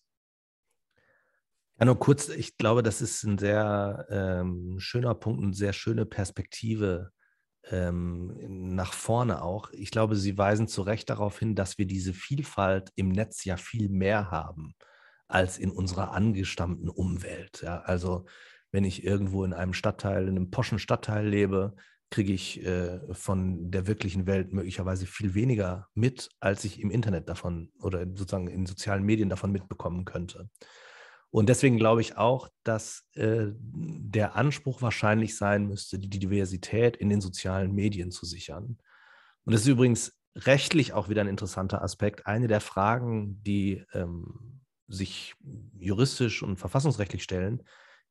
Ja, 1.79 1.85
nur 1.85 1.97
kurz, 1.97 2.27
ich 2.27 2.57
glaube, 2.57 2.83
das 2.83 3.01
ist 3.01 3.23
ein 3.23 3.37
sehr 3.37 4.05
ähm, 4.09 4.75
schöner 4.77 5.15
Punkt, 5.15 5.41
eine 5.41 5.53
sehr 5.53 5.71
schöne 5.71 6.05
Perspektive 6.05 7.11
ähm, 7.71 8.35
nach 8.75 8.91
vorne 8.91 9.43
auch. 9.43 9.69
Ich 9.71 9.91
glaube, 9.91 10.17
Sie 10.17 10.37
weisen 10.37 10.67
zu 10.67 10.81
Recht 10.81 11.09
darauf 11.09 11.39
hin, 11.39 11.55
dass 11.55 11.77
wir 11.77 11.85
diese 11.85 12.13
Vielfalt 12.13 12.91
im 12.95 13.07
Netz 13.07 13.45
ja 13.45 13.55
viel 13.55 13.87
mehr 13.87 14.29
haben 14.29 14.75
als 15.27 15.57
in 15.57 15.71
unserer 15.71 16.11
angestammten 16.11 16.89
Umwelt. 16.89 17.61
Ja, 17.61 17.81
also 17.81 18.25
wenn 18.71 18.83
ich 18.83 19.03
irgendwo 19.03 19.43
in 19.43 19.53
einem 19.53 19.73
Stadtteil, 19.73 20.23
in 20.23 20.35
einem 20.35 20.51
poschen 20.51 20.79
Stadtteil 20.79 21.27
lebe, 21.27 21.75
kriege 22.09 22.31
ich 22.31 22.65
äh, 22.65 22.99
von 23.13 23.69
der 23.69 23.87
wirklichen 23.87 24.27
Welt 24.27 24.53
möglicherweise 24.53 25.05
viel 25.05 25.33
weniger 25.33 25.87
mit, 25.93 26.29
als 26.39 26.63
ich 26.63 26.79
im 26.79 26.89
Internet 26.89 27.27
davon 27.27 27.71
oder 27.81 28.05
sozusagen 28.05 28.47
in 28.47 28.65
sozialen 28.65 29.03
Medien 29.03 29.29
davon 29.29 29.51
mitbekommen 29.51 30.05
könnte. 30.05 30.49
Und 31.29 31.49
deswegen 31.49 31.77
glaube 31.77 32.01
ich 32.01 32.17
auch, 32.17 32.47
dass 32.63 33.05
äh, 33.13 33.47
der 33.53 34.35
Anspruch 34.35 34.81
wahrscheinlich 34.81 35.35
sein 35.35 35.67
müsste, 35.67 35.99
die 35.99 36.09
Diversität 36.09 36.95
in 36.95 37.09
den 37.09 37.19
sozialen 37.19 37.73
Medien 37.73 38.11
zu 38.11 38.25
sichern. 38.25 38.77
Und 39.43 39.53
das 39.53 39.61
ist 39.61 39.67
übrigens 39.67 40.17
rechtlich 40.35 40.93
auch 40.93 41.09
wieder 41.09 41.21
ein 41.21 41.27
interessanter 41.27 41.81
Aspekt. 41.81 42.25
Eine 42.25 42.47
der 42.47 42.61
Fragen, 42.61 43.43
die 43.43 43.83
ähm, 43.93 44.56
sich 44.87 45.35
juristisch 45.77 46.43
und 46.43 46.57
verfassungsrechtlich 46.57 47.23
stellen, 47.23 47.63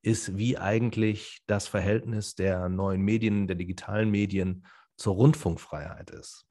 ist, 0.02 0.36
wie 0.36 0.58
eigentlich 0.58 1.42
das 1.46 1.66
Verhältnis 1.66 2.34
der 2.34 2.68
neuen 2.68 3.02
Medien, 3.02 3.46
der 3.46 3.56
digitalen 3.56 4.10
Medien 4.10 4.66
zur 4.96 5.14
Rundfunkfreiheit 5.14 6.10
ist. 6.10 6.46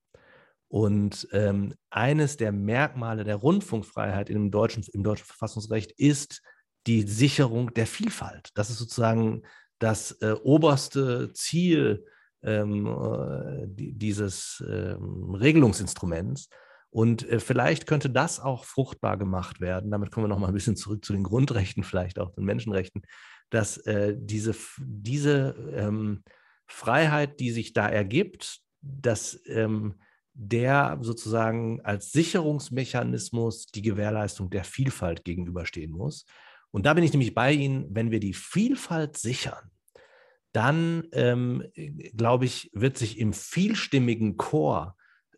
Und 0.67 1.27
ähm, 1.31 1.73
eines 1.89 2.37
der 2.37 2.51
Merkmale 2.51 3.23
der 3.23 3.37
Rundfunkfreiheit 3.37 4.29
im 4.29 4.51
deutschen, 4.51 4.83
im 4.93 5.03
deutschen 5.03 5.25
Verfassungsrecht 5.25 5.91
ist 5.93 6.41
die 6.87 7.03
Sicherung 7.03 7.73
der 7.73 7.87
Vielfalt. 7.87 8.49
Das 8.55 8.69
ist 8.69 8.79
sozusagen 8.79 9.43
das 9.79 10.11
äh, 10.21 10.33
oberste 10.43 11.31
Ziel 11.33 12.05
ähm, 12.43 12.87
äh, 12.87 13.65
dieses 13.67 14.63
ähm, 14.67 15.35
Regelungsinstruments. 15.35 16.49
Und 16.95 17.27
äh, 17.29 17.41
vielleicht 17.41 17.87
könnte 17.87 18.09
das 18.09 18.39
auch 18.39 18.63
fruchtbar 18.63 19.17
gemacht 19.17 19.59
werden. 19.59 19.91
Damit 19.91 20.11
kommen 20.11 20.23
wir 20.23 20.29
noch 20.29 20.39
mal 20.39 20.47
ein 20.47 20.53
bisschen 20.53 20.77
zurück 20.77 21.03
zu 21.03 21.11
den 21.11 21.23
Grundrechten, 21.23 21.83
vielleicht 21.83 22.19
auch 22.19 22.31
den 22.31 22.45
Menschenrechten, 22.45 23.01
dass 23.49 23.75
äh, 23.79 24.15
diese, 24.17 24.55
diese 24.77 25.73
ähm, 25.75 26.23
Freiheit, 26.67 27.41
die 27.41 27.51
sich 27.51 27.73
da 27.73 27.89
ergibt, 27.89 28.61
dass 28.81 29.41
ähm, 29.47 29.95
der 30.33 30.97
sozusagen 31.01 31.81
als 31.81 32.13
Sicherungsmechanismus 32.13 33.65
die 33.65 33.81
Gewährleistung 33.81 34.49
der 34.49 34.63
Vielfalt 34.63 35.25
gegenüberstehen 35.25 35.91
muss. 35.91 36.25
Und 36.71 36.85
da 36.85 36.93
bin 36.93 37.03
ich 37.03 37.11
nämlich 37.11 37.35
bei 37.35 37.51
Ihnen, 37.51 37.87
wenn 37.93 38.09
wir 38.09 38.21
die 38.21 38.33
Vielfalt 38.33 39.17
sichern, 39.17 39.69
dann 40.53 41.09
ähm, 41.11 41.61
glaube 42.15 42.45
ich, 42.45 42.71
wird 42.73 42.97
sich 42.97 43.19
im 43.19 43.33
vielstimmigen 43.33 44.37
Chor 44.37 44.95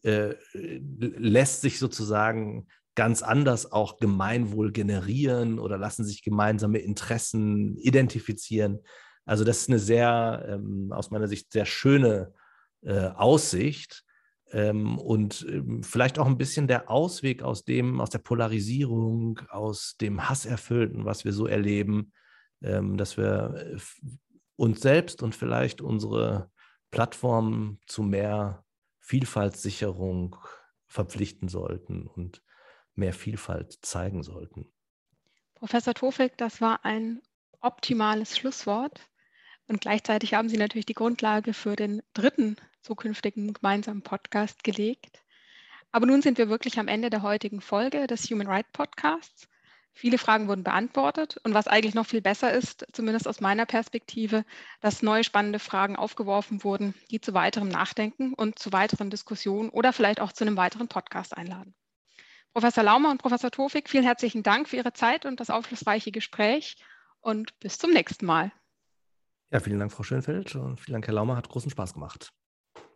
äh, 0.08 0.36
lässt 0.54 1.62
sich 1.62 1.80
sozusagen 1.80 2.68
ganz 2.96 3.22
anders 3.22 3.72
auch 3.72 3.98
Gemeinwohl 3.98 4.72
generieren 4.72 5.60
oder 5.60 5.78
lassen 5.78 6.06
sich 6.06 6.24
gemeinsame 6.24 6.80
Interessen 6.80 7.78
identifizieren. 7.78 8.80
Also 9.26 9.44
das 9.44 9.58
ist 9.60 9.70
eine 9.70 9.80
sehr, 9.80 10.48
ähm, 10.50 10.92
aus 10.92 11.12
meiner 11.12 11.28
Sicht, 11.28 11.52
sehr 11.52 11.66
schöne 11.66 12.34
äh, 12.84 13.08
Aussicht 13.10 14.06
ähm, 14.52 14.98
und 14.98 15.46
ähm, 15.50 15.84
vielleicht 15.84 16.20
auch 16.20 16.26
ein 16.26 16.38
bisschen 16.38 16.68
der 16.68 16.90
Ausweg 16.90 17.44
aus 17.44 17.66
dem, 17.66 18.00
aus 18.00 18.10
der 18.10 18.20
Polarisierung, 18.20 19.42
aus 19.50 19.98
dem 20.00 20.30
Hasserfüllten, 20.30 21.04
was 21.04 21.26
wir 21.26 21.34
so 21.34 21.48
erleben, 21.48 22.14
ähm, 22.64 22.96
dass 22.96 23.18
wir 23.18 23.76
äh, 23.76 23.78
uns 24.56 24.80
selbst 24.80 25.22
und 25.22 25.36
vielleicht 25.36 25.82
unsere 25.82 26.50
Plattformen 26.92 27.80
zu 27.86 28.04
mehr 28.04 28.64
Vielfaltssicherung 29.08 30.36
verpflichten 30.86 31.48
sollten 31.48 32.08
und 32.08 32.44
mehr 32.94 33.14
Vielfalt 33.14 33.80
zeigen 33.82 34.22
sollten. 34.22 34.70
Professor 35.56 35.94
Tofik, 35.94 36.38
das 36.38 36.60
war 36.60 36.84
ein 36.84 37.22
optimales 37.62 38.38
Schlusswort. 38.38 39.00
Und 39.68 39.80
gleichzeitig 39.80 40.34
haben 40.34 40.50
Sie 40.50 40.58
natürlich 40.58 40.88
die 40.88 40.94
Grundlage 40.94 41.54
für 41.54 41.78
den 41.78 42.04
dritten 42.14 42.58
zukünftigen 42.82 43.54
gemeinsamen 43.54 44.02
Podcast 44.02 44.66
gelegt. 44.66 45.24
Aber 45.94 46.06
nun 46.06 46.22
sind 46.22 46.38
wir 46.38 46.50
wirklich 46.50 46.78
am 46.78 46.90
Ende 46.90 47.10
der 47.10 47.22
heutigen 47.22 47.62
Folge 47.62 48.08
des 48.08 48.30
Human 48.30 48.48
Rights 48.48 48.74
Podcasts. 48.74 49.48
Viele 49.98 50.20
Fragen 50.20 50.48
wurden 50.48 50.64
beantwortet 50.64 51.38
und 51.44 51.56
was 51.56 51.68
eigentlich 51.68 51.96
noch 51.96 52.06
viel 52.06 52.22
besser 52.22 52.54
ist, 52.54 52.86
zumindest 52.94 53.28
aus 53.28 53.42
meiner 53.42 53.66
Perspektive, 53.66 54.46
dass 54.80 55.02
neue 55.02 55.24
spannende 55.24 55.58
Fragen 55.58 55.96
aufgeworfen 55.96 56.64
wurden, 56.64 56.94
die 57.10 57.20
zu 57.20 57.34
weiterem 57.34 57.68
Nachdenken 57.68 58.36
und 58.36 58.60
zu 58.60 58.72
weiteren 58.72 59.10
Diskussionen 59.10 59.70
oder 59.70 59.94
vielleicht 59.94 60.22
auch 60.22 60.32
zu 60.32 60.44
einem 60.44 60.56
weiteren 60.56 60.88
Podcast 60.88 61.36
einladen. 61.36 61.74
Professor 62.54 62.84
Laumer 62.84 63.10
und 63.10 63.20
Professor 63.24 63.50
Tofik, 63.50 63.90
vielen 63.90 64.04
herzlichen 64.04 64.44
Dank 64.44 64.70
für 64.70 64.76
Ihre 64.76 64.94
Zeit 64.94 65.26
und 65.26 65.40
das 65.40 65.50
aufschlussreiche 65.50 66.12
Gespräch 66.12 66.78
und 67.20 67.58
bis 67.60 67.80
zum 67.80 67.90
nächsten 67.90 68.28
Mal. 68.28 68.52
Ja, 69.50 69.60
vielen 69.60 69.80
Dank, 69.80 69.92
Frau 69.92 70.04
Schönfeld 70.04 70.54
und 70.56 70.80
vielen 70.80 70.94
Dank, 70.94 71.08
Herr 71.08 71.16
Laumer, 71.16 71.38
hat 71.38 71.50
großen 71.50 71.72
Spaß 71.72 71.96
gemacht. 71.96 72.32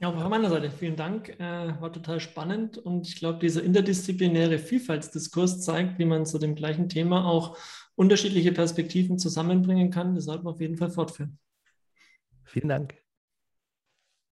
Ja, 0.02 0.10
auch 0.10 0.20
von 0.20 0.32
meiner 0.32 0.50
Seite 0.50 0.72
vielen 0.72 0.96
Dank. 0.96 1.30
Äh, 1.40 1.80
war 1.80 1.94
total 1.94 2.20
spannend 2.20 2.80
und 2.80 3.08
ich 3.08 3.18
glaube, 3.18 3.38
dieser 3.38 3.62
interdisziplinäre 3.62 4.58
Vielfaltsdiskurs 4.58 5.62
zeigt, 5.62 6.00
wie 6.00 6.06
man 6.06 6.26
zu 6.26 6.40
dem 6.40 6.56
gleichen 6.56 6.90
Thema 6.90 7.26
auch 7.26 7.56
unterschiedliche 7.94 8.52
Perspektiven 8.52 9.20
zusammenbringen 9.20 9.92
kann. 9.92 10.16
Das 10.16 10.26
sollten 10.26 10.46
wir 10.46 10.50
auf 10.50 10.60
jeden 10.60 10.78
Fall 10.78 10.90
fortführen. 10.90 11.38
Vielen 12.46 12.70
Dank. 12.70 13.01